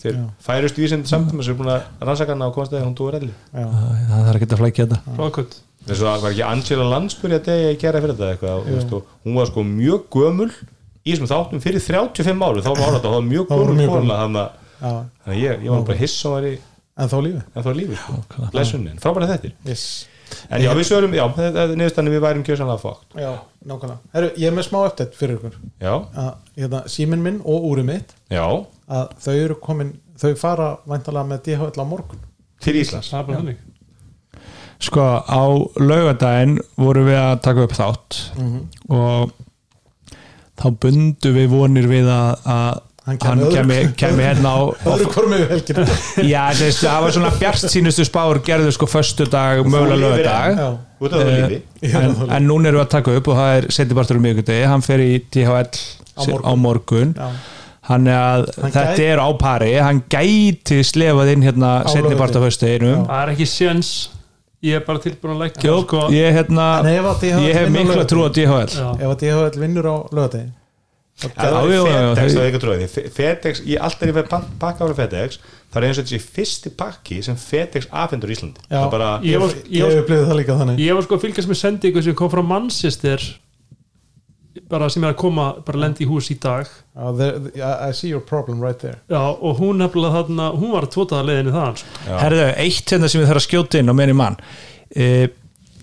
Þeir 0.03 0.19
færust 0.45 0.77
vísindi 0.79 1.07
samtum 1.11 1.41
sem 1.43 1.51
er 1.55 1.57
búin 1.59 1.71
að 1.73 1.81
rannsaka 2.07 2.31
hana 2.35 2.47
því 2.71 2.79
að 2.79 2.85
hún 2.85 2.95
dó 2.95 3.09
elli. 3.17 3.33
Já, 3.51 3.65
það 4.11 4.21
þarf 4.27 4.35
ekki 4.41 4.47
að 4.51 4.61
flækja 4.61 4.85
þetta. 4.85 4.99
Ráðkvöld 5.17 5.57
þess 5.87 5.97
að 6.01 6.05
það 6.11 6.21
var 6.21 6.31
ekki 6.35 6.45
Angela 6.47 6.83
Lansbury 6.93 7.35
að 7.39 7.45
degja 7.49 7.71
í 7.73 7.79
gera 7.81 8.01
fyrir 8.03 8.15
þetta 8.15 8.29
hún 9.25 9.35
var 9.39 9.45
sko 9.49 9.63
mjög 9.67 10.01
gömul 10.15 10.51
í 11.01 11.13
þessum 11.13 11.29
þáttum 11.31 11.63
fyrir 11.63 11.83
35 11.83 12.47
áru 12.47 12.65
þá 12.65 12.71
var 12.71 12.87
hún 12.87 12.99
það 13.01 13.15
var 13.15 13.29
mjög 13.29 13.55
mjög 13.75 13.93
kona 13.95 14.19
þannig 14.23 14.41
að 14.41 14.51
já, 14.81 14.91
þannig 14.91 15.31
að 15.35 15.41
ég, 15.41 15.63
ég 15.65 15.71
var 15.73 15.87
bara 15.87 16.01
hiss 16.01 16.25
og 16.25 16.35
var 16.35 16.49
í 16.49 16.53
en 17.01 17.11
þá 17.11 17.17
lífi. 17.25 17.43
En 17.55 17.65
þá 17.65 17.71
lífið 17.77 17.99
sko, 18.01 18.17
blessunni, 18.53 18.95
frábæra 19.01 19.29
þetta 19.31 19.51
yes. 19.67 19.85
en 20.49 20.63
já, 20.63 20.71
við 20.77 20.87
sögum, 20.89 21.15
já, 21.17 21.23
er 21.47 21.73
niðurstannig 21.79 22.15
við 22.15 22.23
værum 22.25 22.45
kjössanlega 22.47 22.81
fókt 22.81 23.17
já, 23.19 23.31
nákvæmlega. 23.67 24.13
Heru, 24.15 24.31
ég 24.37 24.51
er 24.51 24.55
með 24.57 24.67
smá 24.67 24.79
uppdætt 24.83 25.17
fyrir 25.17 25.39
ykkur. 25.39 25.57
Hérna, 25.81 26.83
síminn 26.91 27.25
minn 27.25 27.41
og 27.41 27.67
úrið 27.71 27.89
mitt. 27.89 28.15
Já, 28.31 28.45
að 28.91 29.17
þau 29.25 29.33
eru 29.33 29.59
komin 29.63 29.91
þau 30.21 30.31
fara 30.39 30.71
væntalega 30.89 31.31
með 31.31 31.43
DHL 31.49 31.83
á 31.83 31.85
morgun. 31.87 32.25
Til 32.61 32.77
Íslands. 32.77 33.11
Sko 34.81 35.03
á 35.21 35.43
laugadaginn 35.77 36.57
vorum 36.79 37.05
við 37.05 37.19
að 37.21 37.35
taka 37.45 37.67
upp 37.67 37.77
þátt. 37.77 38.19
Mhm. 38.37 38.61
og 38.89 39.40
þá 40.61 40.67
bundu 40.85 41.33
við 41.35 41.51
vonir 41.51 41.91
við 41.91 42.09
að, 42.13 42.47
að 42.55 42.79
Hann 43.01 43.39
kemi, 43.49 43.77
hérna 43.97 44.51
á, 44.53 44.59
á 44.85 44.93
já, 46.33 46.43
þessi, 46.53 46.85
það 46.85 46.99
var 47.01 47.15
svona 47.15 47.31
bjart 47.39 47.63
sínustu 47.73 48.05
spár 48.05 48.39
gerðu 48.45 48.73
sko 48.75 48.85
föstu 48.87 49.25
dag, 49.25 49.63
mögulega 49.65 50.67
Ég 51.01 51.95
er 51.97 52.05
en, 52.05 52.13
en 52.29 52.45
núna 52.45 52.69
erum 52.69 52.77
við 52.77 52.85
að 52.85 52.91
taka 52.93 53.15
upp 53.17 53.31
og 53.33 53.39
það 53.41 53.55
er 53.57 53.67
setjabartur 53.73 54.21
um 54.21 54.27
miðvikudegi, 54.27 54.69
hann 54.69 54.85
fer 54.85 55.01
í 55.01 55.09
DHL 55.33 55.81
Á 56.21 56.53
morgun. 56.53 57.15
á 57.17 57.33
hann 57.89 58.07
er 58.07 58.19
að 58.21 58.47
þetta 58.75 59.05
er 59.07 59.21
á 59.21 59.29
pari. 59.39 59.71
Hann 59.81 60.03
gæti 60.11 60.81
slefað 60.85 61.33
inn 61.35 61.45
hérna 61.45 61.81
Á 61.81 61.89
af 61.89 61.95
laugardegi. 61.97 62.43
höstuðinum 62.45 63.05
Það 63.09 63.21
er 63.23 63.33
ekki 63.33 63.47
séns 63.49 63.91
Ég 64.61 64.77
er 64.77 64.83
bara 64.85 65.01
tilbúin 65.01 65.33
að 65.35 65.39
leggja 65.41 65.69
Jó, 65.71 65.77
sko, 65.87 66.01
ég, 66.13 66.33
hérna, 66.37 66.65
að 66.85 66.89
ég 67.41 67.55
hef 67.57 67.69
á 67.69 67.73
mikla 67.73 68.03
trú 68.09 68.25
á 68.25 68.29
DHL 68.29 68.73
ef 69.01 69.07
að 69.09 69.15
DHL 69.23 69.61
vinnur 69.63 69.87
á 69.89 69.97
lögadegi 70.13 70.51
Já, 71.21 71.27
Já, 71.37 71.49
já, 71.69 71.81
já, 71.85 71.97
já, 72.01 72.13
FedEx, 72.15 72.33
þau- 72.33 72.61
það 72.61 73.01
er 73.05 73.09
FedEx, 73.13 73.59
ég 73.67 73.81
alltaf 73.85 74.01
er 74.01 74.09
ég 74.09 74.15
fæ 74.31 74.37
pakka 74.61 74.85
ára 74.87 74.95
FedEx 74.97 75.37
það 75.71 75.77
er 75.81 75.85
eins 75.87 75.99
og 76.01 76.05
þessi 76.07 76.19
fyrsti 76.37 76.71
pakki 76.77 77.19
sem 77.25 77.35
FedEx 77.37 77.87
afhendur 77.91 78.31
í 78.31 78.37
Íslandi 78.37 78.63
Já. 78.63 78.79
það 78.79 78.85
er 78.87 78.93
bara, 78.95 79.09
Ég 79.21 79.39
var, 79.43 79.49
ég 79.49 79.69
ég, 79.69 79.83
var, 79.83 79.91
hef 79.91 80.01
upplifið 80.01 80.25
það 80.31 80.39
líka 80.39 80.57
þannig 80.61 80.81
ég 80.81 80.97
var 80.97 81.05
sko 81.05 81.17
að 81.19 81.23
fylgjast 81.27 81.51
með 81.51 81.59
sendingu 81.61 82.03
sem 82.07 82.17
kom 82.17 82.31
frá 82.33 82.41
Manchester 82.47 83.27
bara 84.71 84.89
sem 84.91 85.03
er 85.03 85.13
að 85.13 85.19
koma 85.21 85.45
bara 85.65 85.79
lendi 85.85 86.03
í 86.05 86.09
hús 86.09 86.27
í 86.33 86.37
dag. 86.43 86.67
Já, 86.95 87.11
there- 87.17 87.51
I 87.55 87.89
I 87.89 87.91
see 87.95 88.09
your 88.11 88.21
problem 88.21 88.59
right 88.63 88.79
there. 88.79 88.97
Já, 89.09 89.21
og 89.41 89.59
hún 89.59 89.77
nefnilega 89.79 90.21
þarna 90.23 90.49
hún 90.59 90.71
var 90.75 90.87
tvotaða 90.91 91.27
leiðinni 91.29 91.53
þaðan 91.55 91.77
sko. 91.81 92.17
Herðu, 92.21 92.47
eitt 92.65 92.91
hérna 92.95 93.09
sem 93.09 93.21
ég 93.21 93.29
þarf 93.31 93.41
að 93.43 93.47
skjóta 93.47 93.79
inn 93.79 93.91
á 93.91 93.95
meðin 93.95 94.19
mann 94.19 94.37
e, 94.95 95.27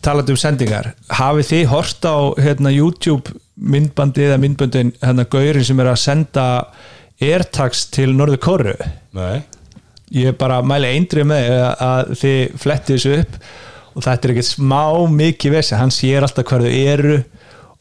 talandi 0.05 0.35
um 0.35 0.40
sendingar. 0.40 0.93
Hafið 1.11 1.49
þið 1.53 1.65
hort 1.73 2.05
á 2.09 2.16
hérna, 2.39 2.73
YouTube 2.74 3.32
myndbandi 3.59 4.28
eða 4.28 4.39
myndböndin 4.45 4.93
hérna 5.03 5.24
gaurin 5.27 5.65
sem 5.66 5.81
er 5.81 5.89
að 5.90 6.03
senda 6.05 6.45
airtags 7.20 7.86
til 7.90 8.12
Norður 8.15 8.39
Kóru 8.45 8.74
nei. 9.16 9.40
Ég 10.15 10.36
bara 10.39 10.61
mæli 10.62 10.93
eindrið 10.95 11.27
með 11.28 11.49
að, 11.82 12.12
þið 12.20 12.53
flettið 12.62 12.95
þessu 12.97 13.16
upp 13.24 13.35
og 13.99 14.05
þetta 14.07 14.28
er 14.28 14.32
ekkert 14.36 14.47
smá 14.53 14.82
mikið 15.11 15.57
vessi, 15.57 15.74
hann 15.74 15.90
sér 15.93 16.23
alltaf 16.24 16.47
hvar 16.49 16.62
þau 16.62 16.70
eru 16.70 17.16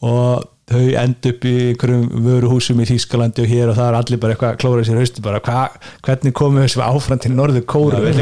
og 0.02 0.48
þau 0.68 0.82
end 1.00 1.28
upp 1.30 1.46
í 1.48 1.54
einhverjum 1.70 2.24
vöruhúsum 2.26 2.82
í 2.82 2.86
Þýskalandi 2.88 3.44
og 3.44 3.48
hér 3.52 3.72
og 3.72 3.78
það 3.78 3.88
er 3.88 3.96
allir 3.98 4.20
bara 4.22 4.34
eitthvað 4.34 4.52
að 4.52 4.58
klóra 4.62 4.84
sér 4.84 5.00
haustu 5.00 5.24
bara, 5.24 5.40
hva, 5.44 5.62
hvernig 6.04 6.34
komum 6.36 6.60
við 6.60 6.68
þessu 6.68 6.82
áfram 6.84 7.22
til 7.24 7.32
Norður 7.34 7.64
Kóru 7.72 8.02
fyrir 8.02 8.18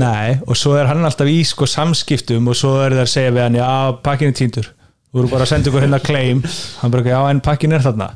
Nei, 0.00 0.38
og 0.46 0.56
svo 0.58 0.76
er 0.80 0.88
hann 0.90 1.04
alltaf 1.04 1.28
í 1.30 1.38
sko 1.48 1.68
samskiptum 1.68 2.48
og 2.50 2.56
svo 2.58 2.76
er 2.84 2.96
það 2.96 3.04
að 3.04 3.12
segja 3.14 3.34
við 3.36 3.46
hann 3.46 3.60
já, 3.60 3.68
pakkin 4.06 4.32
er 4.32 4.38
týndur. 4.40 4.72
Þú 5.10 5.22
eru 5.24 5.30
bara 5.32 5.46
að 5.46 5.50
senda 5.50 5.70
ykkur 5.70 5.84
hérna 5.84 5.98
claim. 6.06 6.40
Hann 6.80 6.92
bara, 6.94 7.08
já, 7.10 7.20
en 7.34 7.40
pakkin 7.44 7.76
er 7.76 7.82
þarna. 7.84 8.12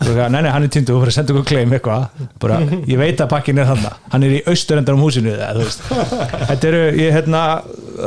Nei, 0.00 0.40
nei, 0.40 0.50
hann 0.50 0.64
er 0.66 0.70
týndur, 0.72 0.96
þú 0.96 1.04
eru 1.04 1.12
að 1.12 1.16
senda 1.18 1.34
ykkur 1.34 1.46
claim 1.52 1.74
eitthvað. 1.76 2.24
Bara, 2.42 2.58
ég 2.88 2.98
veit 2.98 3.20
að 3.20 3.30
pakkin 3.30 3.60
er 3.60 3.68
þarna. 3.68 3.92
Hann 4.14 4.24
er 4.26 4.38
í 4.38 4.42
austurendar 4.50 4.96
um 4.96 5.04
húsinu 5.04 5.36
þetta 5.36 6.70
eru, 6.72 6.82
ég 6.98 7.14
hérna 7.14 7.44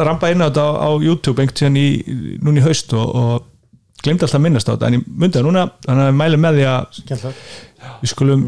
rampa 0.10 0.34
inn 0.34 0.42
á 0.44 0.50
þetta 0.50 0.66
á, 0.82 0.90
YouTube 1.06 1.44
einhvern 1.44 1.60
tíðan 1.62 1.80
í, 1.80 1.88
núna 2.42 2.60
í 2.60 2.66
haust 2.66 2.96
og, 2.98 3.14
og 3.14 3.50
glemdi 4.04 4.26
alltaf 4.26 4.40
að 4.40 4.46
minnast 4.46 4.70
á 4.70 4.74
þetta 4.74 4.90
en 4.90 4.98
ég 4.98 5.06
myndi 5.08 5.40
það 5.40 5.48
núna, 5.48 5.64
þannig 5.86 6.04
að 6.04 6.10
við 6.12 6.18
mælum 6.22 6.44
með 6.44 6.58
því 6.60 6.66
að 6.72 7.00
við 8.02 8.12
skulum 8.14 8.44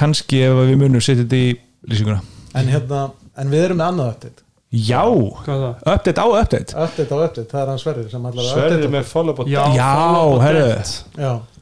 kannski 0.00 0.44
ef 0.46 0.60
við 0.60 0.76
munum 0.80 1.02
setja 1.04 1.24
þetta 1.24 1.40
í 1.40 1.50
lýsinguna. 1.90 2.20
En 2.60 2.70
hérna, 2.70 3.02
en 3.40 3.52
við 3.52 3.66
erum 3.68 3.80
með 3.80 3.92
annað 3.92 4.12
update. 4.14 4.46
Já, 4.70 5.02
update 5.02 6.22
á 6.22 6.26
update. 6.30 6.76
Update 6.78 7.10
á 7.10 7.18
update, 7.18 7.48
það 7.50 7.62
er 7.62 7.70
hann 7.72 7.80
Sverrir 7.82 8.12
Sverrir 8.46 8.92
með 8.92 9.08
follow-up 9.10 9.48
Já, 9.50 9.64
Já, 9.74 9.88
follow 9.98 10.36
herru. 10.44 10.68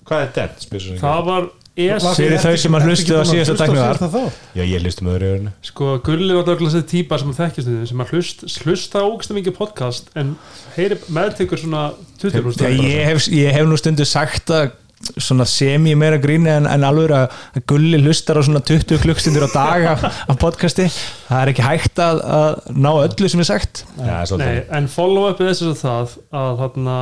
Hvað 0.09 0.25
er 0.25 0.53
sem 0.61 1.01
Það 1.01 1.23
var 1.25 1.49
Fyrir 1.79 2.41
þau 2.43 2.55
sem 2.59 2.77
að 2.79 2.89
hlustu 2.89 3.15
á 3.15 3.23
síðasta 3.29 3.55
tæknivar. 3.61 4.01
tæknivar 4.01 4.41
Já, 4.59 4.65
ég 4.65 4.83
listi 4.83 5.07
með 5.07 5.15
öðru 5.15 5.29
öðrunu 5.29 5.53
Sko, 5.69 5.93
Gulli 6.07 6.35
var 6.35 6.43
alltaf 6.43 6.65
þessi 6.65 6.83
típa 6.91 7.21
sem 7.21 7.31
að 7.31 7.41
þekkist 7.45 7.71
þið 7.71 7.87
sem 7.93 8.03
að 8.03 8.13
hlust, 8.15 8.45
hlusta 8.65 9.05
ógst 9.07 9.35
mikið 9.37 9.57
podcast 9.61 10.11
en 10.19 10.35
heyri 10.75 10.99
meðtekur 11.15 11.63
svona 11.63 11.87
20% 12.19 12.67
Já, 12.67 12.75
ég, 12.75 13.07
hef, 13.07 13.31
ég 13.31 13.55
hef 13.55 13.71
nú 13.71 13.79
stundu 13.79 14.07
sagt 14.09 14.51
að 14.55 14.75
svona 14.99 15.45
semi 15.47 15.93
meira 15.95 16.19
gríni 16.19 16.51
en, 16.51 16.67
en 16.67 16.87
alveg 16.87 17.13
að 17.15 17.37
að 17.55 17.67
Gulli 17.71 18.01
hlustar 18.03 18.41
á 18.41 18.43
svona 18.43 18.63
20 18.67 18.99
klukkstundir 19.05 19.47
á 19.47 19.51
dag 19.53 19.87
af, 19.93 20.07
af 20.27 20.39
podcasti. 20.43 20.89
Það 21.29 21.43
er 21.43 21.53
ekki 21.53 21.67
hægt 21.67 22.03
að, 22.03 22.23
að 22.39 22.57
ná 22.75 22.91
öllu 23.05 23.31
sem 23.31 23.45
er 23.45 23.49
sagt. 23.49 23.85
Já, 23.95 24.17
Nei, 24.41 24.65
en 24.75 24.91
follow-upið 24.91 25.53
þess 25.53 25.69
að 25.69 25.77
það 25.85 26.17
að 26.43 26.63
þarna 26.65 26.97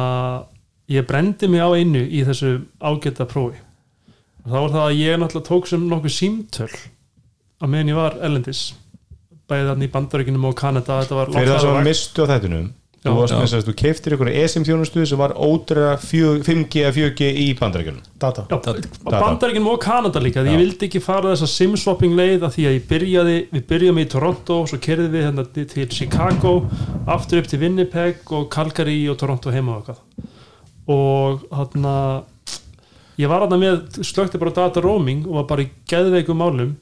ég 0.93 1.07
brendi 1.09 1.49
mig 1.51 1.65
á 1.65 1.71
einu 1.73 2.05
í 2.05 2.21
þessu 2.27 2.59
ágæta 2.85 3.27
prófi 3.31 3.65
það 4.47 4.59
var 4.63 4.75
það 4.79 4.83
að 4.87 4.99
ég 5.03 5.21
náttúrulega 5.21 5.49
tók 5.51 5.71
sem 5.71 5.87
nokkuð 5.91 6.17
símtöl 6.17 6.73
á 7.57 7.65
meðan 7.67 7.93
ég 7.93 7.99
var 7.99 8.19
ellendis 8.27 8.65
bæði 9.51 9.71
þarna 9.71 9.87
í 9.87 9.93
bandaríkinum 9.93 10.49
og 10.49 10.59
Kanada 10.59 10.99
þetta 11.03 11.21
var 11.21 11.31
Fyrir 11.31 11.53
það 11.53 11.69
langt 11.69 11.81
að 11.81 11.89
mistu 11.91 12.27
á 12.27 12.31
þettunum. 12.33 12.67
Þú 13.07 13.13
þess 13.31 13.53
að 13.55 13.69
þú 13.69 13.73
keiftir 13.79 14.15
ykkur 14.17 14.29
ESM 14.33 14.65
þjónustuð 14.67 15.05
sem 15.07 15.21
var 15.21 15.35
ódreira 15.39 15.93
5G 16.03 16.81
eða 16.83 16.95
4G 16.97 17.29
í 17.39 17.45
bandaríkjunum. 17.55 18.01
Data. 18.19 18.47
Já, 18.51 18.57
á 19.07 19.11
bandaríkinum 19.23 19.69
og 19.71 19.79
Kanada 19.85 20.23
líka 20.25 20.43
ég 20.43 20.59
vildi 20.59 20.89
ekki 20.89 21.03
fara 21.05 21.31
þessa 21.37 21.47
simswapping 21.53 22.17
leið 22.19 22.49
af 22.49 22.57
því 22.57 22.67
að 22.67 22.75
ég 22.75 22.89
byrjaði, 22.91 23.37
við 23.53 23.67
byrjaðum 23.71 24.03
í 24.03 24.07
Toronto 24.11 24.59
svo 24.67 24.81
kerðum 24.83 25.15
við 25.15 25.29
hérna 25.29 25.47
til 25.55 25.87
Chicago 25.95 26.57
aftur 27.15 27.45
upp 27.45 27.51
til 27.53 27.63
Winnipeg 27.63 28.35
og 28.35 28.49
Calgary 28.51 28.99
og 29.13 29.21
Toronto 29.23 29.55
heima 29.55 29.77
og 29.77 29.87
eitthvað 29.87 30.33
og 30.97 31.47
hérna 31.55 31.95
ég 33.21 33.31
var 33.31 33.45
hérna 33.45 33.59
með, 33.61 34.01
slökti 34.07 34.41
bara 34.41 34.55
data 34.57 34.83
roaming 34.85 35.27
og 35.27 35.41
var 35.41 35.51
bara 35.51 35.67
í 35.67 35.71
geðveikum 35.91 36.41
málum 36.41 36.73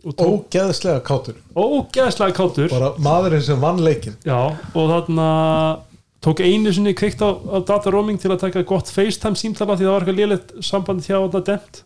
og 0.00 0.16
tók 0.16 0.46
ógeðslega 0.48 1.02
kátur. 1.04 1.36
Ógeðslega 1.52 2.36
kátur. 2.36 2.70
Bara 2.72 2.94
maðurinn 3.04 3.44
sem 3.44 3.60
vann 3.60 3.82
leikin 3.84 4.16
Já, 4.24 4.38
og 4.72 4.90
þarna 4.94 5.28
tók 6.24 6.40
einu 6.44 6.72
sinni 6.72 6.94
kveikt 6.96 7.20
á, 7.24 7.28
á 7.32 7.58
data 7.64 7.92
roaming 7.92 8.20
til 8.20 8.32
að 8.32 8.42
taka 8.46 8.64
gott 8.68 8.92
FaceTime 8.92 9.36
símtala 9.40 9.76
því 9.76 9.88
það 9.88 9.94
var 9.94 10.04
eitthvað 10.04 10.20
lélegt 10.20 10.54
samband 10.64 11.04
hjá 11.04 11.18
þetta 11.18 11.44
demt 11.52 11.82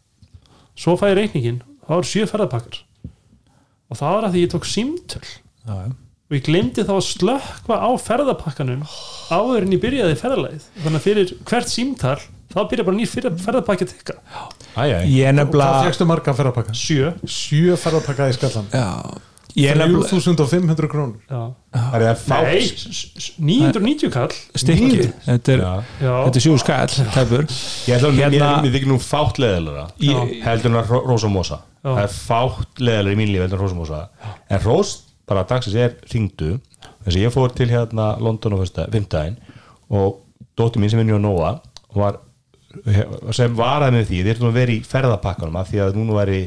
svo 0.79 0.97
fæði 0.99 1.19
reikningin, 1.21 1.61
það 1.87 2.01
var 2.01 2.09
sjö 2.11 2.27
ferðarpakkar 2.31 2.81
og 3.91 3.99
það 4.01 4.17
var 4.17 4.27
að 4.27 4.35
því 4.35 4.43
ég 4.43 4.55
tók 4.55 4.67
símtöl. 4.67 5.27
Já, 5.65 5.75
já. 5.75 5.93
Og 6.31 6.37
ég 6.39 6.45
glemdi 6.47 6.85
þá 6.87 6.95
að 6.97 7.05
slökka 7.11 7.77
á 7.77 7.91
ferðarpakkanum 8.01 8.87
áður 9.35 9.67
en 9.67 9.75
ég 9.77 9.83
byrjaði 9.83 10.17
ferðarlæð 10.23 10.71
þannig 10.85 10.99
að 11.01 11.05
fyrir 11.05 11.35
hvert 11.51 11.69
símtal 11.73 12.17
þá 12.55 12.59
byrja 12.71 12.87
bara 12.87 12.97
nýr 12.97 13.11
ferðarpakki 13.45 13.87
að 13.89 13.93
Æjæj 14.75 15.05
ég 15.15 15.29
er 15.29 15.37
og 15.37 15.77
hvað 15.77 15.87
fegstu 15.91 16.07
marga 16.09 16.35
ferðarpakka? 16.35 16.75
sjö. 16.75 17.13
Sjö 17.29 17.77
ferðarpakka 17.79 18.27
í 18.33 18.35
skallan 18.39 18.67
já, 18.73 18.87
ég 19.55 19.71
er 19.71 19.79
nefnilega 19.79 20.09
3500 20.11 20.89
krónur. 20.91 21.21
Já. 21.31 21.43
Það 21.75 21.95
er 22.01 22.07
að 22.09 22.23
s- 22.65 23.29
990 23.39 24.11
kall. 24.15 24.35
Stykki. 24.59 25.07
Þetta 25.29 25.53
er, 25.55 25.63
Já. 25.63 25.73
Já, 26.03 26.15
þetta 26.27 26.41
er 26.41 26.45
sjú 26.47 26.57
skall 26.59 26.97
Ég 27.87 27.95
ætla 27.99 28.11
að 28.11 28.19
Hérna- 28.19 28.35
hérna, 28.35 28.51
mér 28.65 28.75
þykir 28.75 28.91
nú 28.91 28.99
fátt 29.03 29.39
leðilega 29.39 29.87
heldur 30.49 30.71
en 30.73 30.79
að 30.83 30.91
Ró- 30.91 31.05
Rósa 31.13 31.29
Mosa. 31.31 31.61
Já. 31.85 31.91
það 31.95 32.03
er 32.03 32.15
fátt 32.19 32.83
leðilega 32.89 33.15
í 33.15 33.21
mín 33.23 33.31
líf 33.35 33.45
heldur 33.45 33.59
en 33.61 33.65
Rósa 33.67 33.79
Mosa. 33.79 34.09
En 34.51 34.59
Rós 34.67 34.95
bara 35.29 35.47
dagsins 35.49 35.77
er 35.79 35.97
ringdu 36.13 36.59
þess 37.05 37.15
að 37.15 37.23
ég 37.23 37.35
fór 37.35 37.55
til 37.57 37.71
hérna 37.71 38.15
London 38.21 38.57
á 38.57 38.63
fyrsta, 38.63 38.87
fimmtæðin 38.93 39.39
og 39.95 40.21
dóttir 40.59 40.83
mín 40.83 40.93
sem 40.93 41.03
er 41.03 41.09
nýja 41.09 41.21
Nóa 41.23 41.57
var, 41.95 42.21
sem 43.35 43.55
varaði 43.57 43.99
með 43.99 44.09
því 44.11 44.23
þeir 44.27 44.37
eru 44.37 44.49
að 44.51 44.59
vera 44.59 44.75
í 44.75 44.81
ferðapakkanum 44.89 45.61
af 45.61 45.71
því 45.71 45.85
að 45.85 45.99
núna 46.01 46.19
væri 46.19 46.41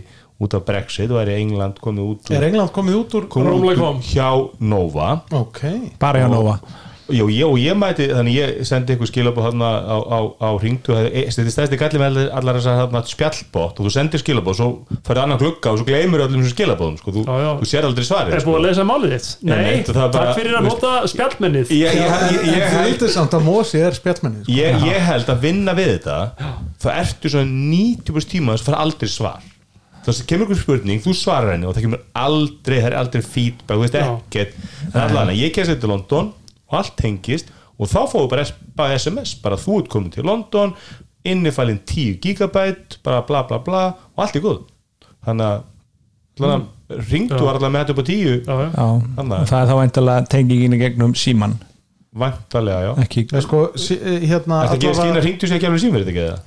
út 0.44 0.54
af 0.54 0.66
Brexit 0.68 1.10
og 1.10 1.22
væri 1.22 1.40
England 1.42 1.80
komið 1.82 2.12
út 2.12 2.34
er 2.36 2.50
England 2.50 2.74
komið 2.76 3.00
út 3.00 3.16
úr 3.18 3.30
komið 3.32 3.56
út 3.58 3.82
úr 3.82 4.04
hjá 4.06 4.28
Nova. 4.60 5.08
Ok, 5.34 5.64
bara 6.02 6.22
hjá 6.22 6.30
Nova 6.30 6.60
Jú, 7.08 7.26
ég, 7.32 7.46
og 7.48 7.56
ég 7.56 7.76
mæti, 7.80 8.06
þannig 8.12 8.36
ég 8.36 8.50
sendi 8.68 8.96
ykkur 8.98 9.08
skilabóð 9.08 9.46
þarna 9.48 9.68
á, 9.80 9.96
á, 10.12 10.20
á 10.44 10.50
ringdu 10.60 10.92
þetta 10.92 11.44
er 11.44 11.52
stæðsti 11.54 11.78
gallið 11.80 12.02
með 12.04 12.18
allar 12.36 12.58
þessar 12.60 12.80
þarna 12.82 13.02
spjallbótt 13.08 13.80
og 13.80 13.88
þú 13.88 13.92
sendir 13.96 14.20
skilabóð 14.20 14.58
svo 14.60 14.68
farið 15.08 15.22
annan 15.24 15.40
glugga 15.40 15.72
og 15.72 15.80
svo 15.80 15.88
gleymur 15.88 16.24
öllum 16.26 16.44
þessum 16.44 16.56
skilabóðum 16.58 16.98
sko. 17.00 17.14
þú, 17.16 17.24
Já, 17.24 17.36
já. 17.46 17.52
þú 17.62 17.70
sér 17.72 17.88
aldrei 17.88 18.08
svarið 18.10 18.36
Er 18.36 18.44
sko. 18.44 18.52
búið 18.52 18.60
að 18.60 18.66
lesa 18.68 18.86
málið 18.90 19.14
þitt? 19.16 19.30
Nei, 19.48 19.56
Nei, 19.56 19.64
nei, 19.64 19.84
það 19.88 20.02
er 20.04 20.12
bara- 20.18 20.26
takk 20.28 20.40
fyrir 20.42 20.58
að 20.60 20.68
nota 20.68 20.92
spjallmennið 21.14 21.72
ég, 21.78 21.96
ég, 21.96 22.48
ég, 22.52 22.66
held, 22.76 23.06
samt 23.16 23.38
að 23.40 23.46
Mosi 23.48 23.80
er 23.88 23.96
spjallmenni 23.96 24.44
sko. 24.44 24.52
ég, 24.58 24.82
ég 24.92 25.06
held 25.08 25.30
að 25.32 25.40
vinna 25.48 25.76
við 25.78 25.92
þetta 25.96 26.18
þá 26.84 26.90
ertu 26.98 27.32
svona 27.32 27.48
90% 27.48 28.32
tíma 28.36 28.58
þess 28.58 28.66
að 28.66 28.72
fara 28.74 28.82
aldrei 28.84 29.08
svar 29.16 29.48
þess 30.08 30.22
að 30.24 30.28
kemur 30.28 30.48
ykkur 30.48 30.60
spurning, 30.62 31.00
þú 31.04 31.14
svarar 31.16 31.52
henni 31.56 31.68
og 31.68 31.74
það 31.76 31.84
kemur 31.88 32.04
aldrei, 32.16 32.78
það 32.80 32.90
er 32.92 32.98
aldrei 33.00 33.22
feedback 33.24 33.76
þú 33.76 33.82
veist 33.84 33.98
ekkert, 34.00 34.54
en 34.94 35.02
allan 35.04 35.32
ég 35.36 35.52
kemst 35.56 35.72
þetta 35.72 35.84
til 35.84 35.92
London 35.92 36.30
og 36.68 36.78
allt 36.82 36.96
tengist 37.00 37.52
og 37.78 37.90
þá 37.92 38.00
fóðu 38.12 38.30
bara, 38.32 38.46
bara 38.76 38.98
SMS 38.98 39.36
bara 39.44 39.60
þú 39.62 39.82
ert 39.84 39.92
komin 39.94 40.12
til 40.14 40.26
London 40.28 40.74
innifælinn 41.28 41.82
10 41.86 42.20
gigabyte 42.24 43.00
bara 43.06 43.22
bla 43.28 43.44
bla 43.50 43.60
bla 43.66 43.84
og 44.16 44.24
allt 44.26 44.36
er 44.40 44.46
góð 44.46 44.62
þannig 45.28 45.48
að 45.48 45.64
allan, 46.38 46.68
ringdu 47.10 47.40
var 47.42 47.58
allavega 47.58 47.74
með 47.74 47.86
þetta 47.86 47.96
upp 47.96 48.04
á 48.04 48.06
10 48.08 48.18
Já, 48.18 48.28
já. 48.28 48.68
já, 48.78 48.88
Þannig 49.18 49.38
að- 49.38 49.48
það 49.50 49.62
er 49.64 49.72
þá 49.72 49.80
eintalega 49.84 50.28
tengingin 50.36 50.76
í 50.78 50.82
gegnum 50.84 51.16
síman 51.18 51.56
vantarlega, 52.18 52.82
já. 52.82 52.92
Ekki, 53.04 53.24
sko, 53.44 53.58
sí, 53.78 53.98
hérna 54.26 54.62
Þetta 54.66 54.76
ekki 54.78 54.88
að 54.88 54.94
allavega, 54.96 55.24
ringdu 55.26 55.48
sér 55.50 55.58
ekki 55.58 55.68
alveg 55.70 55.82
símverið 55.84 56.08
ekki 56.14 56.24
eða? 56.24 56.38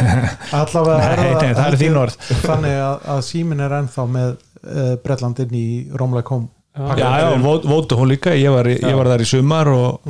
allavega 0.60 1.10
Nei, 1.20 1.34
nei, 1.34 1.52
það 1.58 1.84
ég 1.84 1.98
orð. 2.00 2.16
þannig 2.48 2.78
að, 2.86 2.96
að 3.14 3.20
símin 3.28 3.62
er 3.66 3.74
ennþá 3.78 4.06
með 4.16 4.30
uh, 4.32 4.94
Bretlandin 5.04 5.54
í 5.60 5.66
Rómlega 5.94 6.26
kom 6.32 6.48
já, 6.76 7.08
já, 7.20 7.30
vó- 7.42 7.64
vótu 7.66 7.96
hún 7.98 8.08
líka 8.12 8.34
ég 8.36 8.52
var, 8.54 8.68
í, 8.70 8.76
ég 8.80 8.96
var 8.96 9.10
þar 9.10 9.24
í 9.24 9.28
sumar 9.28 9.68
og 9.72 10.00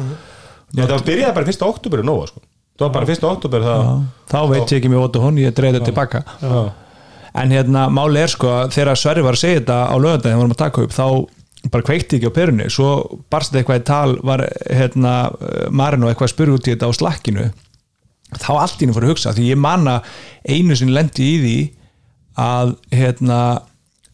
Já, 0.71 0.85
það 0.87 1.05
byrjaði 1.09 1.35
bara 1.35 1.51
1. 1.51 1.63
oktober 1.67 2.03
í 2.03 2.07
Nóa 2.07 2.27
sko. 2.31 2.41
það 2.79 2.85
var 2.87 2.93
bara 2.95 3.07
1. 3.15 3.25
oktober 3.31 3.65
það 3.65 3.89
þá 4.31 4.39
veit 4.53 4.71
ég 4.71 4.79
ekki 4.79 4.91
með 4.93 5.01
vótu 5.03 5.23
hún 5.25 5.41
ég 5.43 5.55
dreif 5.57 5.75
þetta 5.75 5.89
tilbaka 5.91 6.21
Já. 6.43 6.61
en 7.43 7.51
hérna, 7.57 7.89
máli 7.91 8.21
er 8.23 8.31
sko 8.33 8.49
að 8.61 8.71
þegar 8.77 8.97
Sverri 9.01 9.23
var 9.27 9.35
að 9.39 9.43
segja 9.43 9.61
þetta 9.63 9.79
á 9.91 9.95
lögandaginn 9.99 10.23
þegar 10.23 10.37
við 10.37 10.43
vorum 10.45 10.55
að 10.57 10.63
taka 10.65 10.85
upp, 10.87 10.95
þá 10.95 11.07
bara 11.75 11.85
kveikti 11.85 12.17
ekki 12.17 12.31
á 12.31 12.37
perunni, 12.39 12.69
svo 12.73 12.91
barst 13.31 13.53
eitthvað 13.59 13.81
í 13.83 13.85
tal 13.91 14.15
var 14.25 14.45
hérna 14.71 15.15
Marino 15.71 16.09
eitthvað 16.09 16.31
að 16.31 16.33
spyrja 16.35 16.55
út 16.57 16.69
í 16.71 16.73
þetta 16.73 16.89
á 16.89 16.93
slakkinu 16.97 17.49
þá 18.41 18.51
allt 18.55 18.79
í 18.79 18.85
henni 18.87 18.95
fór 18.97 19.05
að 19.09 19.13
hugsa 19.13 19.35
því 19.37 19.49
ég 19.51 19.59
manna 19.61 19.99
einu 20.49 20.77
sinni 20.79 20.95
lendi 20.95 21.27
í 21.27 21.37
því 21.43 21.57
að 22.41 22.73
hérna 22.95 23.41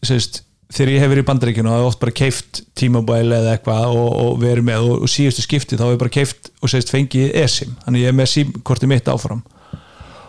sérst, 0.03 0.41
þegar 0.73 0.91
ég 0.91 1.03
hef 1.03 1.11
verið 1.11 1.23
í 1.23 1.27
bandaríkinu 1.27 1.69
og 1.69 1.75
það 1.75 1.81
er 1.81 1.89
oft 1.89 2.01
bara 2.01 2.15
keift 2.19 2.61
tímabæli 2.77 3.35
eða 3.37 3.53
eitthvað 3.55 3.93
og, 3.93 4.07
og 4.23 4.41
verið 4.41 4.67
með 4.67 4.87
og, 4.87 5.05
og 5.05 5.11
síðustu 5.11 5.45
skipti 5.45 5.79
þá 5.79 5.85
hef 5.85 5.93
ég 5.95 6.01
bara 6.01 6.15
keift 6.17 6.51
og 6.59 6.71
sérst 6.71 6.91
fengið 6.91 7.37
esim, 7.39 7.77
þannig 7.85 8.03
ég 8.03 8.11
er 8.11 8.17
með 8.17 8.31
símkortið 8.33 8.91
mitt 8.91 9.11
áfram. 9.11 9.43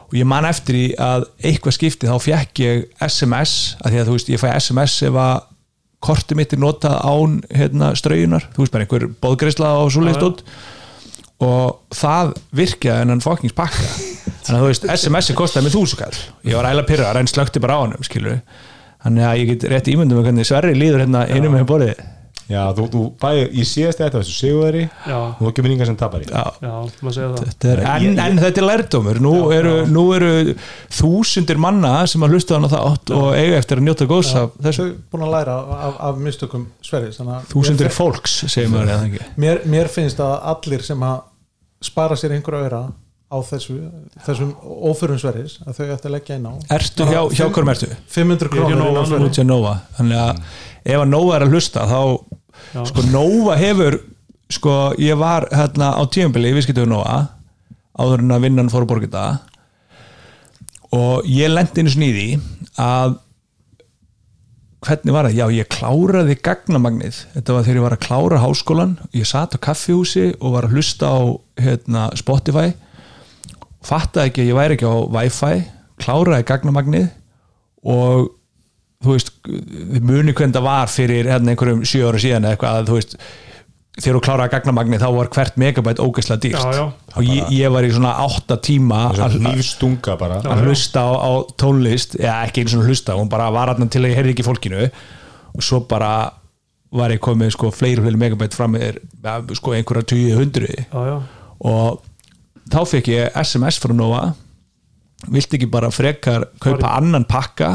Og 0.09 0.17
ég 0.17 0.29
man 0.29 0.47
eftir 0.49 0.79
í 0.79 0.87
að 0.95 1.27
eitthvað 1.43 1.77
skipti 1.77 2.09
þá 2.09 2.17
fekk 2.23 2.63
ég 2.65 2.87
SMS 3.05 3.57
að 3.83 3.93
því 3.93 4.01
að 4.01 4.09
þú 4.09 4.17
veist 4.17 4.33
ég 4.33 4.43
fæ 4.43 4.49
SMS 4.55 4.97
ef 5.11 5.19
að 5.21 5.37
kortið 6.07 6.39
mitt 6.39 6.55
er 6.55 6.63
notað 6.63 6.97
án 7.03 7.39
hérna, 7.51 7.91
straujunar, 7.99 8.47
þú 8.55 8.63
veist 8.63 8.75
bara 8.77 8.87
einhver 8.87 9.09
bóðgreisla 9.19 9.75
á 9.75 9.83
svo 9.91 10.05
leist 10.07 10.23
út 10.23 10.45
og 11.43 11.95
það 11.95 12.33
virkjaði 12.55 13.05
en 13.05 13.15
hann 13.17 13.23
fokkings 13.23 13.55
pakka. 13.59 13.91
Þannig 14.47 14.55
að 14.55 14.63
þú 14.63 14.71
veist 14.71 14.89
SMS-i 14.95 15.37
kostaði 15.37 15.67
mig 15.67 15.75
þúsukall 15.75 16.15
ég 16.47 16.55
var 16.55 16.71
ægilega 16.71 16.89
pyrrar 16.89 17.19
þannig 19.05 19.27
að 19.31 19.41
ég 19.43 19.51
get 19.55 19.67
rétt 19.73 19.91
ímyndum 19.95 20.19
með 20.21 20.31
hvernig 20.31 20.49
Sverri 20.49 20.77
líður 20.79 21.05
hérna 21.07 21.27
einum 21.31 21.55
með 21.59 21.69
borðið. 21.73 22.07
Já, 22.49 22.63
þú, 22.73 22.85
þú 22.89 23.01
bæði 23.21 23.41
í 23.61 23.65
síðast 23.69 23.99
þetta 24.01 24.21
þessu 24.23 24.33
sigurveri 24.39 24.83
Já. 24.89 25.17
og 25.19 25.41
þú 25.43 25.51
kemur 25.59 25.73
yngar 25.75 25.89
sem 25.91 25.97
tapar 26.01 26.23
í 26.25 26.29
Já, 26.31 26.45
Já, 26.63 26.71
maður 27.05 27.15
segja 27.19 27.27
það. 27.35 27.43
Þetta 27.51 27.69
er, 27.75 27.83
en, 27.85 28.07
Ég- 28.07 28.21
en 28.25 28.39
þetta 28.41 28.63
er 28.63 28.67
lærdómur. 28.71 29.19
Nú 29.21 29.33
eru, 29.53 29.75
nú 29.93 30.05
eru 30.17 30.31
þúsundir 30.97 31.61
manna 31.61 31.91
sem 32.09 32.25
að 32.25 32.33
hlusta 32.33 32.57
á 32.57 32.59
hana 32.59 32.71
þátt 32.73 33.13
og 33.19 33.27
eiga 33.37 33.59
eftir 33.61 33.83
að 33.83 33.85
njóta 33.91 34.09
góðs 34.09 34.31
af 34.41 34.57
þessu. 34.65 34.87
Þau 34.89 35.13
búin 35.13 35.27
að 35.27 35.35
læra 35.37 35.59
af, 35.77 35.99
af 36.09 36.23
mistökum 36.25 36.65
Sverris 36.89 37.21
að 37.21 37.35
þúsundir 37.53 37.93
fólks, 37.93 38.39
segir 38.49 38.73
maður 38.73 39.19
mér, 39.37 39.61
mér 39.69 39.93
finnst 39.93 40.25
að 40.25 40.39
allir 40.55 40.87
sem 40.89 41.05
að 41.05 41.21
spara 41.85 42.17
sér 42.17 42.33
einhverja 42.39 42.71
öra 42.71 42.83
á 43.29 43.37
þessu, 43.45 43.75
þessum 44.25 44.53
óförum 44.89 45.19
Sverris 45.21 45.59
að 45.67 45.77
þau 45.77 45.87
ætti 45.95 46.09
að 46.09 46.15
leggja 46.15 46.37
inn 46.41 46.47
á 46.49 46.53
Ertu 46.79 47.05
hjá, 47.11 47.21
hjá 47.37 47.45
hverjum 47.53 47.73
ertu? 47.75 47.89
500 48.15 48.49
Ég 48.49 48.63
er 48.63 48.65
hjá 48.65 48.65
krónur 48.65 48.79
Nova 48.81 48.89
inn 48.89 48.89
á 48.89 48.93
núna. 48.95 49.07
Sverris. 49.11 49.29
Út 49.29 49.37
hjá 49.39 49.45
Nova 49.49 49.75
Þannig 49.99 50.23
að 50.23 50.41
ef 50.89 51.03
að 51.03 51.11
Nova 51.13 51.35
er 51.37 51.45
að 51.45 51.53
hlusta 51.53 51.85
þá 51.91 52.01
Já. 52.73 52.81
sko 52.89 53.05
Nova 53.13 53.59
hefur 53.61 53.99
sko 54.49 54.77
ég 55.03 55.21
var 55.21 55.45
hérna 55.53 55.91
á 55.93 56.03
tíumbili 56.09 56.49
í 56.53 56.57
viðskiptöfu 56.57 56.89
Nova 56.89 57.19
áður 57.99 58.25
en 58.25 58.33
að 58.39 58.45
vinnan 58.47 58.73
fór 58.73 58.87
að 58.87 58.91
borga 58.95 59.09
þetta 59.11 59.27
og 60.97 61.27
ég 61.29 61.53
lendi 61.53 61.85
sinni 61.93 62.09
í 62.09 62.15
því 62.17 62.29
að 62.81 63.19
hvernig 64.87 65.13
var 65.15 65.27
það? 65.29 65.37
Já, 65.37 65.47
ég 65.59 65.69
kláraði 65.75 66.37
gagnamagnið, 66.49 67.17
þetta 67.35 67.55
var 67.57 67.65
þegar 67.67 67.79
ég 67.81 67.85
var 67.85 67.97
að 67.97 68.05
klára 68.07 68.43
háskólan, 68.45 68.93
ég 69.17 69.27
satt 69.29 69.57
á 69.59 69.65
kaffihúsi 69.69 70.29
og 70.39 70.55
var 70.55 70.69
að 70.69 70.77
hlusta 70.79 71.11
á 71.11 71.19
hérna, 71.61 72.05
Spotify 72.19 72.71
fattaði 73.85 74.33
ekki 74.33 74.45
að 74.45 74.51
ég 74.51 74.59
væri 74.59 74.79
ekki 74.79 74.89
á 74.91 74.97
Wi-Fi 75.17 75.53
kláraði 76.03 76.47
gagnamagnið 76.49 77.09
og 77.89 78.31
þú 79.05 79.15
veist, 79.15 79.35
þið 79.47 80.07
muni 80.07 80.35
hvernig 80.35 80.57
það 80.57 80.67
var 80.67 80.91
fyrir 80.91 81.29
hérna, 81.31 81.53
einhverjum 81.53 81.85
sjö 81.87 82.09
ára 82.09 82.23
síðan 82.23 82.49
eða 82.49 82.57
eitthvað 82.57 82.81
að 82.81 82.91
þú 82.91 82.99
veist 82.99 83.15
þegar 83.99 84.17
þú 84.17 84.23
kláraði 84.27 84.53
gagnamagnið 84.55 85.03
þá 85.03 85.09
var 85.17 85.31
hvert 85.35 85.57
megabæt 85.59 86.03
ógeðslega 86.03 86.43
dýrt. 86.45 86.59
Já, 86.63 86.79
já. 86.79 87.15
og 87.19 87.27
ég, 87.27 87.53
ég 87.55 87.73
var 87.75 87.87
í 87.87 87.93
svona 87.95 88.15
átta 88.23 88.59
tíma 88.63 89.01
að, 89.11 89.39
nýfstunga 89.43 90.15
bara. 90.21 90.41
Að 90.47 90.67
hlusta 90.67 91.03
á, 91.03 91.11
á 91.19 91.33
tónlist 91.59 92.15
eða 92.19 92.37
ekki 92.47 92.63
einu 92.63 92.75
svona 92.75 92.91
hlusta, 92.91 93.17
hún 93.19 93.31
bara 93.33 93.49
var 93.55 93.73
aðna 93.75 93.89
til 93.91 94.05
að 94.05 94.13
ég 94.13 94.21
heyrði 94.21 94.37
ekki 94.37 94.47
fólkinu. 94.47 94.85
Og 95.59 95.67
svo 95.67 95.83
bara 95.91 96.13
var 96.95 97.13
ég 97.13 97.23
komið 97.25 97.53
sko 97.57 97.73
fleiri 97.75 98.05
fleiri 98.05 98.21
megabæt 98.21 98.55
fram 98.57 98.77
með 98.77 99.03
sko 99.59 99.75
einhverja 99.77 100.07
200 100.15 100.69
já, 100.71 101.01
já, 101.11 101.17
og 101.69 101.99
þá 102.73 102.81
fekk 102.93 103.11
ég 103.15 103.41
SMS 103.43 103.81
frá 103.83 103.95
Nova. 103.97 104.23
Viltu 105.29 105.59
ekki 105.59 105.71
bara 105.71 105.91
frekar 105.91 106.47
kaupa 106.63 106.95
annan 106.99 107.27
pakka 107.29 107.73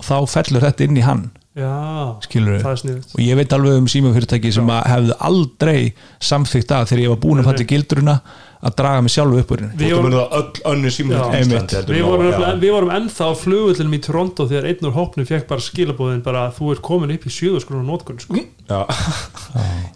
og 0.00 0.06
þá 0.08 0.16
fellur 0.32 0.64
þetta 0.66 0.88
inn 0.88 0.98
í 0.98 1.06
hann. 1.06 1.28
Já 1.52 2.16
skilur 2.24 2.54
er 2.64 2.78
sniðut 2.80 3.10
og 3.12 3.20
ég 3.20 3.36
veit 3.36 3.50
alveg 3.52 3.74
um 3.82 3.88
símafyrirtæki 3.92 4.54
sem 4.56 4.70
að 4.72 4.86
hefðu 4.88 5.16
aldrei 5.28 5.90
samþykkt 6.24 6.70
að 6.72 6.86
þegar 6.88 7.02
ég 7.02 7.12
var 7.12 7.18
búin 7.20 7.42
að 7.42 7.48
fatta 7.50 7.66
gildruna 7.68 8.14
að 8.62 8.76
draga 8.78 9.02
mig 9.02 9.12
sjálfu 9.12 9.40
upp 9.42 9.52
úr 9.52 9.60
henni. 9.60 9.76
Við 9.76 9.90
Þú 9.90 9.98
vorum- 9.98 10.14
öll 10.38 10.82
Já. 11.18 11.40
Íslandi 11.42 11.76
heldur 11.76 11.96
Við 11.96 12.04
vorum, 12.06 12.60
vorum 12.72 12.92
ennþá 12.96 13.26
á 13.28 13.32
flugullinum 13.36 13.96
í 13.98 14.00
Toronto 14.06 14.46
þegar 14.48 14.68
einn 14.70 14.88
úr 14.88 14.94
hópnum 14.96 15.26
fekk 15.28 15.48
bara 15.50 15.60
skilabóðin 15.66 16.22
bara 16.22 16.46
að 16.46 16.56
þú 16.60 16.70
ert 16.72 16.82
komin 16.86 17.12
upp 17.12 17.26
í 17.26 17.34
sjöðusgrunum 17.36 17.90
nótkun 17.90 18.22
sko. 18.22 18.38
Já, 18.72 18.86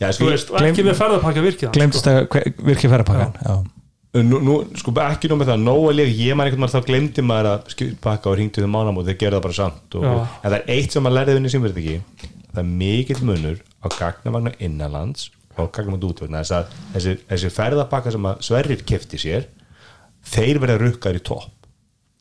já. 0.03 0.11
Þú 0.11 0.13
sko, 0.19 0.29
veist, 0.29 0.51
og 0.51 0.61
ekki 0.61 0.85
með 0.85 0.99
ferðarpakka 0.99 1.47
virkið 1.47 1.69
hann, 1.71 1.77
glemtist 1.79 2.11
að 2.11 2.27
virkja 2.67 2.91
ferðarpakkan 2.93 3.33
já. 3.41 3.55
Nú, 4.25 4.41
nú, 4.45 4.57
sko 4.79 4.93
ekki 5.03 5.29
nú 5.31 5.39
með 5.41 5.53
það 5.53 5.63
nóg 5.67 5.85
að 5.91 5.97
liða, 5.99 6.17
ég 6.23 6.37
man 6.39 6.49
einhvern 6.49 6.65
veginn 6.65 6.75
þá 6.77 6.89
glemdi 6.91 7.25
maður 7.27 7.49
að 7.53 7.71
skipaka 7.75 8.31
og 8.31 8.39
ringdu 8.39 8.63
þau 8.65 8.71
mánamót 8.73 9.09
þeir 9.09 9.19
gera 9.21 9.39
það 9.39 9.47
bara 9.47 9.59
samt 9.59 9.97
og, 9.99 10.07
en 10.07 10.47
það 10.47 10.59
er 10.59 10.75
eitt 10.77 10.95
sem 10.95 11.05
maður 11.07 11.19
lærði 11.19 11.37
vinni 11.39 11.53
sem 11.53 11.65
verður 11.65 11.83
ekki 11.83 12.31
það 12.57 12.63
er 12.63 12.71
mikill 12.81 13.25
munur 13.27 13.59
á 13.85 13.87
gagnavagna 13.97 14.55
innanlands 14.63 15.29
og 15.57 15.69
gagnavagna 15.75 16.11
útvegna. 16.11 16.43
Þess 16.43 16.57
að 16.57 16.79
þessi, 16.95 17.15
þessi 17.33 17.53
ferðabakka 17.57 18.15
sem 18.15 18.29
að 18.31 18.41
Sverrir 18.49 18.85
kefti 18.89 19.21
sér 19.21 19.47
þeir 20.27 20.61
verða 20.63 20.81
rukkar 20.83 21.19
í 21.19 21.23
topp. 21.25 21.53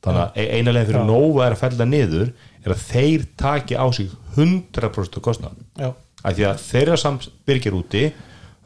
Þannig 0.06 0.24
að 0.26 0.54
eina 0.54 0.74
leginn 0.76 0.92
fyrir 0.92 1.08
Nova 1.08 1.48
er 1.48 1.56
að 1.56 1.62
fella 1.64 1.88
niður 1.90 2.28
er 2.66 2.74
að 2.76 2.84
þeir 2.92 3.26
taki 3.40 3.78
á 3.78 3.86
sig 3.96 4.12
100% 4.36 5.22
kostnað 5.24 5.56
já, 5.80 5.90
af 5.96 6.36
því 6.36 6.46
að 6.50 6.64
þeirra 6.66 6.98
samt 7.00 7.30
byrgir 7.48 7.78
úti 7.78 8.04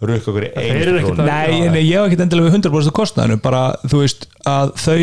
rukka 0.01 0.31
okkur 0.31 0.47
einu 0.55 0.97
ekkert 1.01 1.19
að- 1.19 1.26
Nei, 1.27 1.67
nei, 1.69 1.84
ég 1.89 1.99
hef 1.99 2.07
ekki 2.11 2.21
endilega 2.23 2.49
við 2.49 2.57
100% 2.61 2.91
kostnaðinu 2.95 3.41
bara, 3.41 3.63
þú 3.85 4.03
veist, 4.05 4.27
að 4.47 4.73
þau 4.80 4.99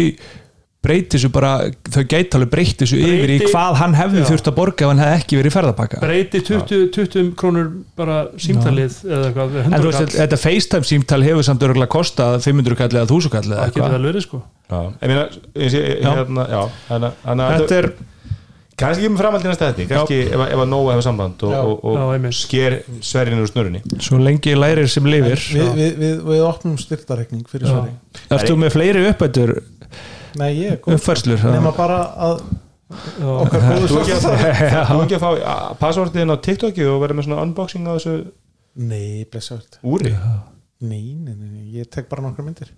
breyti 0.87 1.17
þessu 1.19 1.29
bara, 1.35 1.51
þau 1.91 2.05
gæti 2.07 2.37
alveg 2.39 2.51
breyti 2.53 2.77
þessu 2.85 2.99
yfir 3.03 3.31
í 3.35 3.39
hvað 3.51 3.75
hann 3.81 3.95
hefði 3.99 4.21
Já. 4.23 4.27
þurft 4.29 4.51
að 4.53 4.55
borga 4.55 4.85
ef 4.87 4.91
hann 4.93 5.01
hefði 5.03 5.17
ekki 5.19 5.39
verið 5.41 5.51
í 5.51 5.55
ferðarpakka 5.57 6.01
breyti 6.05 6.41
20, 6.47 6.85
20 6.95 7.33
krónur 7.41 7.71
bara 7.99 8.19
símtalið 8.39 9.01
eða 9.03 9.25
eitthvað 9.33 9.57
En 9.65 9.73
þú 9.73 9.81
100 9.81 9.89
veist, 9.89 9.99
kall, 9.99 10.21
þetta 10.21 10.39
FaceTime 10.45 10.87
símtal 10.93 11.23
hefur 11.27 11.43
samt 11.49 11.65
örgulega 11.67 11.91
kostað 11.91 12.39
500 12.47 12.79
kall 12.79 12.95
eða 13.01 13.09
1000 13.11 13.33
kall 13.35 13.43
eða 13.51 13.57
það 13.59 13.67
getur 13.67 13.83
eitthvað. 13.83 13.97
vel 13.97 14.07
verið 14.13 14.27
sko. 14.29 14.43
Já, 14.71 14.79
ég 15.03 15.09
meina, 15.11 15.27
ég 15.57 15.75
Já. 16.07 16.13
hérna, 16.21 16.47
já, 16.55 16.63
þannig 16.87 17.43
að 17.51 17.57
Þetta 17.57 17.81
er, 17.83 17.91
kannski 18.77 19.05
ekki 19.05 19.13
með 19.15 19.23
framhaldið 19.23 19.51
næsta 19.53 19.69
þetta, 19.71 19.87
kannski 19.93 20.19
ef, 20.27 20.43
ef 20.47 20.63
að 20.63 20.69
Nóa 20.73 20.93
hefur 20.93 21.07
samband 21.07 21.45
og, 21.49 21.55
og, 21.57 21.87
og 21.87 22.13
Já, 22.27 22.33
sker 22.37 22.77
sverjinn 23.05 23.41
úr 23.43 23.51
snurunni 23.51 23.81
svo 24.05 24.21
lengi 24.21 24.53
lærir 24.57 24.91
sem 24.93 25.09
lifir. 25.09 25.41
Við, 25.57 25.71
við, 25.79 25.97
við, 26.03 26.21
við 26.29 26.45
opnum 26.45 26.77
styrtareikning 26.81 27.47
fyrir 27.51 27.71
svari 27.73 27.95
Ertu 28.37 28.59
með 28.61 28.77
fleiri 28.77 29.05
uppættur 29.11 29.55
nei, 30.37 30.51
ég 30.61 30.77
er 30.77 30.81
góð 30.85 30.99
uppfærslur? 30.99 31.47
nema 31.55 31.73
bara 31.77 32.03
að 32.29 32.43
okkar 33.27 33.65
góðu 33.71 34.03
ekki 34.03 34.19
svar 34.23 34.45
þú 34.93 34.99
ekki 35.07 35.17
að 35.19 35.25
fá 35.25 35.31
a- 35.55 35.71
passvortiðin 35.81 36.35
á 36.35 36.37
TikToki 36.45 36.85
og 36.87 37.01
vera 37.03 37.17
með 37.17 37.31
svona 37.31 37.47
unboxing 37.47 37.89
á 37.89 37.97
þessu 37.97 38.19
nei, 38.77 39.25
blessaður 39.33 39.81
úri 39.83 40.13
nei, 40.85 41.17
nei, 41.17 41.33
nei, 41.33 41.49
nei, 41.49 41.65
ég 41.79 41.89
tek 41.89 42.11
bara 42.11 42.21
nokkra 42.27 42.45
myndir. 42.45 42.69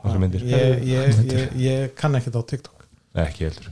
Nokkrar 0.00 0.22
myndir. 0.22 0.46
ég, 0.48 0.80
ég, 0.88 1.22
ég, 1.28 1.54
ég 1.60 1.94
kann 1.98 2.16
ekkert 2.16 2.40
á 2.40 2.42
TikTok. 2.48 2.86
Ekki 3.12 3.44
heldur 3.44 3.68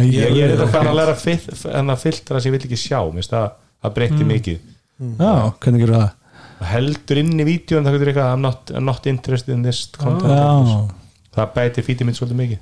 Ég, 0.00 0.14
Ég, 0.14 0.32
ég 0.34 0.44
er 0.46 0.56
þetta 0.56 0.70
bara 0.72 0.90
að 0.90 0.98
læra 0.98 1.74
en 1.80 1.92
að 1.94 2.00
filtra 2.02 2.40
sem 2.40 2.50
ég 2.50 2.56
vil 2.58 2.66
ekki 2.70 2.78
sjá 2.80 2.98
það 3.30 3.50
að 3.86 3.94
breytti 3.98 4.24
mikið. 4.26 4.64
Já, 5.20 5.34
hvernig 5.62 5.84
gerur 5.84 5.96
það? 6.00 6.08
heldur 6.70 7.16
inn 7.22 7.38
í 7.40 7.44
vídeo 7.48 7.78
en 7.80 7.86
það 7.88 7.94
getur 7.96 8.10
eitthvað 8.12 8.32
I'm 8.34 8.42
not, 8.44 8.72
I'm 8.76 8.84
not 8.84 9.06
interested 9.08 9.54
in 9.54 9.62
this 9.64 9.86
content. 9.96 10.28
Já, 10.28 10.80
það 11.38 11.54
bætir 11.54 11.86
fítið 11.86 12.08
mitt 12.10 12.18
svolítið 12.18 12.40
mikið. 12.42 12.58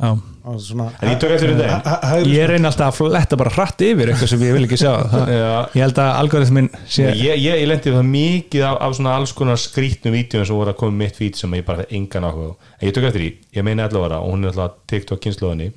Já. 0.00 0.10
Og 0.48 0.56
svona, 0.64 0.86
En 1.04 1.10
ég 1.10 1.18
tók 1.20 1.32
eftir 1.34 1.50
hæ- 1.60 2.04
hægri 2.08 2.30
Ég 2.32 2.46
reyni 2.48 2.64
alltaf 2.70 2.94
að 2.94 3.10
fletta 3.10 3.36
bara 3.36 3.50
hratt 3.52 3.82
yfir 3.84 4.08
eitthvað 4.08 4.30
sem 4.32 4.40
ég 4.46 4.54
vil 4.56 4.64
ekki 4.64 4.78
sjá. 4.80 4.92
Það. 5.12 5.32
Ég 5.76 5.82
held 5.84 5.98
að 6.00 6.12
algoritmin 6.22 6.70
sé 6.88 7.10
ég, 7.10 7.20
ég, 7.44 7.58
ég 7.60 7.66
lendi 7.68 7.92
það 7.92 8.08
mikið 8.08 8.64
af, 8.70 8.78
af 8.86 8.96
svona 8.96 9.12
alls 9.18 9.34
konar 9.36 9.60
skrítnum 9.60 10.16
vídeoum 10.16 10.46
sem 10.48 10.56
voru 10.56 10.72
að 10.72 10.78
koma 10.80 10.96
í 10.96 11.00
mitt 11.02 11.20
fít 11.20 11.36
sem 11.36 11.52
ég 11.58 11.66
bara 11.68 11.84
engan 11.92 12.24
áhuga 12.30 12.48
á. 12.48 12.54
En 12.80 12.88
ég 12.88 12.96
tók 12.96 13.08
eftir 13.10 13.24
því, 13.26 13.30
ég 13.60 13.66
meina 13.68 13.88
11 13.90 14.06
ára 14.08 14.22
og 14.24 14.32
hún 14.32 14.44
er 14.48 14.54
alltaf 14.54 14.80
TikTok 14.88 15.20
kynnslóðinni 15.26 15.68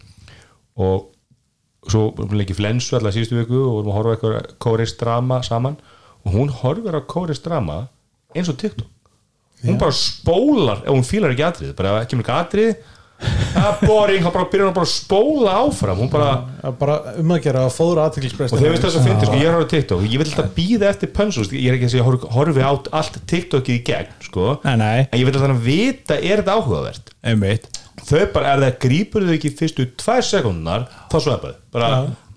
og 0.79 1.09
svo 1.89 2.13
hún 2.15 2.37
leikir 2.39 2.57
flensu 2.57 2.95
alltaf 2.97 3.15
síðustu 3.15 3.41
viku 3.41 3.59
og 3.59 3.77
vorum 3.79 3.91
að 3.91 3.97
horfa 3.99 4.15
eitthvað 4.15 4.57
kórist 4.63 4.99
drama 5.01 5.41
saman. 5.43 5.77
Og 6.23 6.37
hún 6.37 6.51
horfir 6.61 6.95
á 6.95 7.01
kórist 7.03 7.45
drama 7.45 7.85
eins 8.33 8.49
og 8.49 8.57
TikTok. 8.61 8.89
Hún 9.63 9.79
bara 9.79 9.95
spólar, 9.95 10.83
ef 10.83 10.91
hún 10.91 11.05
fílar 11.07 11.31
ekki 11.31 11.45
atrið 11.47 11.75
bara 11.77 12.01
ekki 12.03 12.19
með 12.19 12.31
atrið 12.35 12.73
það 13.23 13.67
er 13.69 13.87
boring, 13.87 14.23
þá 14.23 14.29
bara 14.33 14.47
byrjar 14.51 14.67
hún 14.69 14.75
bara 14.75 14.87
að 14.87 14.93
spóla 14.93 15.53
áfram. 15.61 16.01
Hún 16.01 16.11
bara 16.11 16.31
að 16.63 16.75
bara 16.81 16.97
um 17.21 17.33
að 17.35 17.45
gera 17.45 17.63
að 17.67 17.75
fóðra 17.77 18.07
aðtiklisbreyst 18.09 18.55
og 18.55 18.61
þeir 18.63 18.73
veist 18.73 18.85
það 18.85 18.95
svo 18.95 19.03
fyndi, 19.05 19.29
sko, 19.29 19.39
ég 19.39 19.47
er 19.47 19.55
horfði 19.55 19.69
á 19.69 19.73
TikTok. 19.73 20.03
Ég 20.07 20.21
vil 20.21 20.27
alltaf 20.27 20.51
býða 20.57 20.89
eftir 20.89 21.13
pönsu, 21.15 21.45
ég 21.51 21.69
er 21.69 21.77
ekki 21.77 21.89
að 21.89 21.93
segja 21.95 22.07
horfi, 22.07 22.31
horfi 22.33 22.65
á 22.65 22.71
allt 22.99 23.19
TikTokið 23.31 23.77
í 23.77 23.83
gegn 23.87 24.11
sko, 24.27 24.49
Nei, 24.65 24.75
nei, 24.81 24.99
en 25.05 25.21
ég 25.21 25.29
vil 25.29 25.35
alltaf 25.35 25.55
að 25.55 25.65
vita 25.67 26.19
er 26.19 26.43
þetta 26.43 26.57
áhugavert? 26.59 27.13
Einmitt 27.23 27.69
þau 28.07 28.25
bara, 28.33 28.53
er 28.53 28.63
það 28.65 28.75
grípur 28.85 29.27
þau 29.27 29.35
ekki 29.37 29.53
fyrstu 29.59 29.87
tvær 29.99 30.27
sekundunar, 30.27 30.87
þá 31.11 31.17
svepaðu 31.27 31.55
bara 31.75 31.91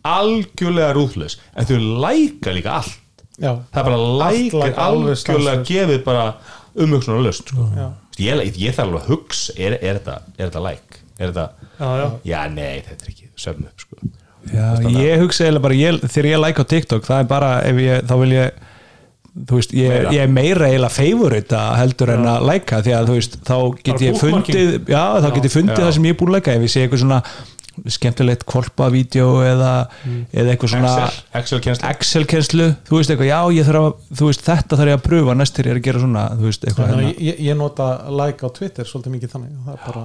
algjörlega 0.07 0.93
rúðlaus 0.97 1.39
en 1.55 1.69
þau 1.69 1.79
læka 2.07 2.55
líka 2.55 2.79
allt 2.81 3.25
já, 3.37 3.53
það 3.73 3.81
er 3.81 3.89
bara 3.89 4.03
læka, 4.23 4.61
like, 4.63 4.77
alveg 4.87 5.17
algjörlega 5.17 5.65
gefið 5.71 6.05
bara 6.07 6.27
umhugsunar 6.77 7.25
löst 7.25 7.51
sko. 7.53 7.67
Já. 7.77 7.89
ég, 8.21 8.45
ég, 8.49 8.61
ég 8.67 8.77
þarf 8.77 8.91
alveg 8.91 9.03
að 9.03 9.11
hugsa 9.15 9.57
er, 9.57 9.79
er 9.81 9.99
þetta, 9.99 10.21
er 10.37 10.45
þetta 10.49 10.63
like 10.67 11.03
er 11.17 11.33
þetta, 11.33 11.49
já, 11.81 11.91
já. 12.01 12.07
já 12.31 12.39
nei, 12.53 12.77
þetta 12.87 13.07
er 13.07 13.13
ekki 13.15 13.29
söfn 13.41 13.69
upp 13.71 13.85
sko. 13.85 14.15
Já, 14.47 14.67
ég 14.95 15.21
hugsa 15.25 15.49
eða 15.49 15.63
bara, 15.65 15.77
ég, 15.77 16.01
þegar 16.07 16.29
ég 16.31 16.43
like 16.43 16.63
á 16.63 16.71
TikTok 16.71 17.07
það 17.09 17.23
er 17.25 17.31
bara, 17.31 17.53
ef 17.67 17.81
ég, 17.83 18.05
þá 18.07 18.15
vil 18.23 18.33
ég 18.37 18.66
þú 19.37 19.59
veist, 19.59 19.75
ég, 19.77 19.91
Meira. 19.93 20.13
ég 20.17 20.23
er 20.25 20.31
meira 20.33 20.69
eiginlega 20.71 20.95
favorite 20.97 21.59
heldur 21.77 22.13
en 22.15 22.25
að 22.31 22.47
læka 22.49 22.79
því 22.87 22.95
að 22.97 23.11
þú 23.11 23.17
veist, 23.19 23.37
þá 23.45 23.57
get 23.85 24.05
ég 24.07 24.17
fundið 24.23 24.71
já, 24.89 25.03
þá 25.21 25.29
get 25.35 25.45
ég 25.49 25.53
fundið 25.53 25.77
Já. 25.77 25.83
það 25.85 25.93
sem 25.99 26.09
ég 26.09 26.15
er 26.17 26.19
búin 26.23 26.33
að 26.33 26.37
læka 26.39 26.55
ef 26.57 26.65
ég 26.65 26.73
sé 26.73 26.85
eitthvað 26.87 27.03
svona 27.05 27.21
skemmtilegt 27.93 28.47
kolpa-vídeó 28.49 29.27
eða, 29.45 29.73
eða 30.33 30.55
eitthvað 30.55 30.73
svona 30.73 30.93
Excel-kenslu, 31.91 32.71
þú 32.89 33.01
veist 33.01 33.13
eitthvað, 33.13 33.29
já, 33.29 33.41
ég 33.59 33.69
þarf 33.69 33.83
að 33.83 34.17
þú 34.17 34.31
veist, 34.31 34.45
þetta 34.47 34.79
þarf 34.81 34.93
ég 34.93 34.97
að 34.97 35.05
pröfa 35.11 35.35
næst 35.37 35.59
þegar 35.59 35.69
ég 35.69 35.75
er 35.75 35.81
að 35.83 35.87
gera 35.91 36.03
svona 36.07 36.23
þú 36.33 36.49
veist, 36.49 36.65
eitthvað 36.65 36.93
hérna, 36.95 37.11
ég, 37.29 37.43
ég 37.51 37.59
nota 37.61 37.89
like 38.23 38.41
á 38.41 38.51
Twitter 38.57 38.89
svolítið 38.89 39.17
mikið 39.19 39.35
þannig 39.35 39.59
það 39.67 39.77
er 39.77 39.85
bara, 39.91 40.05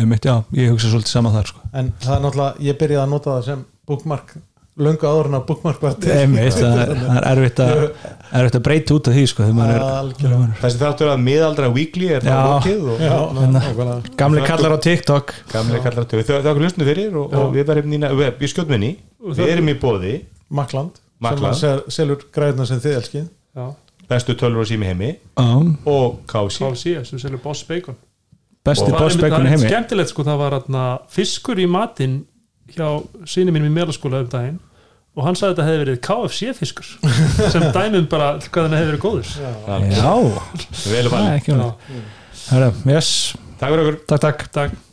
einmitt, 0.00 0.28
já, 0.30 0.34
ég 0.56 0.72
hugsa 0.72 0.92
svolítið 0.94 1.12
sama 1.12 1.34
þar, 1.36 1.52
sko. 1.52 1.68
En 1.76 1.92
það 2.00 2.16
er 2.16 2.24
náttúrulega 2.24 2.68
ég 2.70 2.80
byrjaði 2.80 3.04
að 3.04 3.12
nota 3.12 3.34
það 3.36 3.46
sem 3.50 3.66
bookmark 3.92 4.36
löngu 4.76 5.08
áður 5.08 5.30
en 5.30 5.36
að 5.38 5.44
bookmark 5.48 5.80
var 5.80 5.94
til 6.00 6.10
einmitt, 6.12 6.56
það 6.56 6.80
er, 6.82 6.90
er 7.08 7.26
erfitt 7.30 7.60
að 7.64 7.78
erfitt 8.36 8.58
að 8.58 8.64
breyta 8.66 8.96
út 8.96 9.08
af 9.08 9.14
því, 9.16 9.22
sko 9.30 9.44
þegar 9.46 9.56
maður 9.56 9.76
er 9.76 9.84
Algjörlega. 9.86 10.48
þessi 10.60 10.80
þáttur 10.82 11.10
að 11.12 11.22
miðaldra 11.24 11.70
weekly 11.72 12.10
er 12.12 12.26
það 12.26 12.68
nákvæmlega. 13.54 14.12
gamli 14.20 14.44
kallar 14.44 14.76
á 14.76 14.78
TikTok. 14.84 15.32
Gamli 15.54 15.80
kallar 15.86 16.08
töf 16.10 16.28
þau 16.28 16.34
þau 16.34 16.50
okkur 16.52 16.66
hlustinu 16.66 16.88
fyrir 16.90 17.16
og, 17.22 17.32
og 17.40 17.56
við 17.56 17.70
verðum 17.70 17.94
nýna 17.94 18.12
við, 18.12 18.34
við 18.42 18.52
skjóðum 18.52 18.76
henni, 18.76 18.92
við 19.40 19.54
erum 19.54 19.72
í 19.72 19.76
bóði 19.80 20.14
Makland, 20.60 21.00
Makland. 21.24 21.56
sem 21.56 21.80
sel, 21.80 21.96
selur 21.96 22.28
græðina 22.36 22.68
sem 22.68 22.82
þið 22.84 23.00
elskið. 23.00 23.26
Bestu 24.06 24.36
tölur 24.38 24.62
og 24.62 24.68
sími 24.68 24.86
heimi. 24.86 25.14
Já, 25.40 25.48
og 25.90 26.20
kási 26.30 26.98
sem 27.08 27.18
selur 27.18 27.40
Boss 27.42 27.64
Bacon. 27.66 27.96
Það 28.66 28.84
í 28.84 29.24
er 29.24 29.52
heimi. 29.54 29.64
skemmtilegt 29.64 30.10
sko, 30.12 30.24
það 30.26 30.40
var 30.42 30.60
fiskur 31.10 31.58
í 31.62 31.66
matinn 31.70 32.24
hjá 32.74 32.86
sinni 33.30 33.54
mínum 33.54 33.70
í 33.70 33.74
meðlaskóla 33.76 34.24
um 34.24 34.30
daginn 34.30 34.56
og 35.16 35.24
hann 35.24 35.38
sagði 35.38 35.48
að 35.48 35.56
þetta 35.56 35.66
hefði 35.70 35.82
verið 35.84 35.98
KFC 36.06 36.52
fiskur 36.58 36.90
sem 37.54 37.66
dæmum 37.76 38.08
bara 38.12 38.30
hvað 38.44 38.68
hann 38.68 38.76
hefði 38.76 38.90
verið 38.92 39.04
góður. 39.06 39.34
Já, 39.96 40.12
vel 40.92 41.04
það 41.06 41.12
valið 41.16 41.34
ekki 41.40 41.56
hún 41.56 41.66
Herra, 42.46 42.68
yes, 42.86 43.12
Takk 43.56 43.72
fyrir 43.72 43.86
okkur. 43.86 44.02
Takk, 44.06 44.20
takk. 44.26 44.50
Takk 44.52 44.85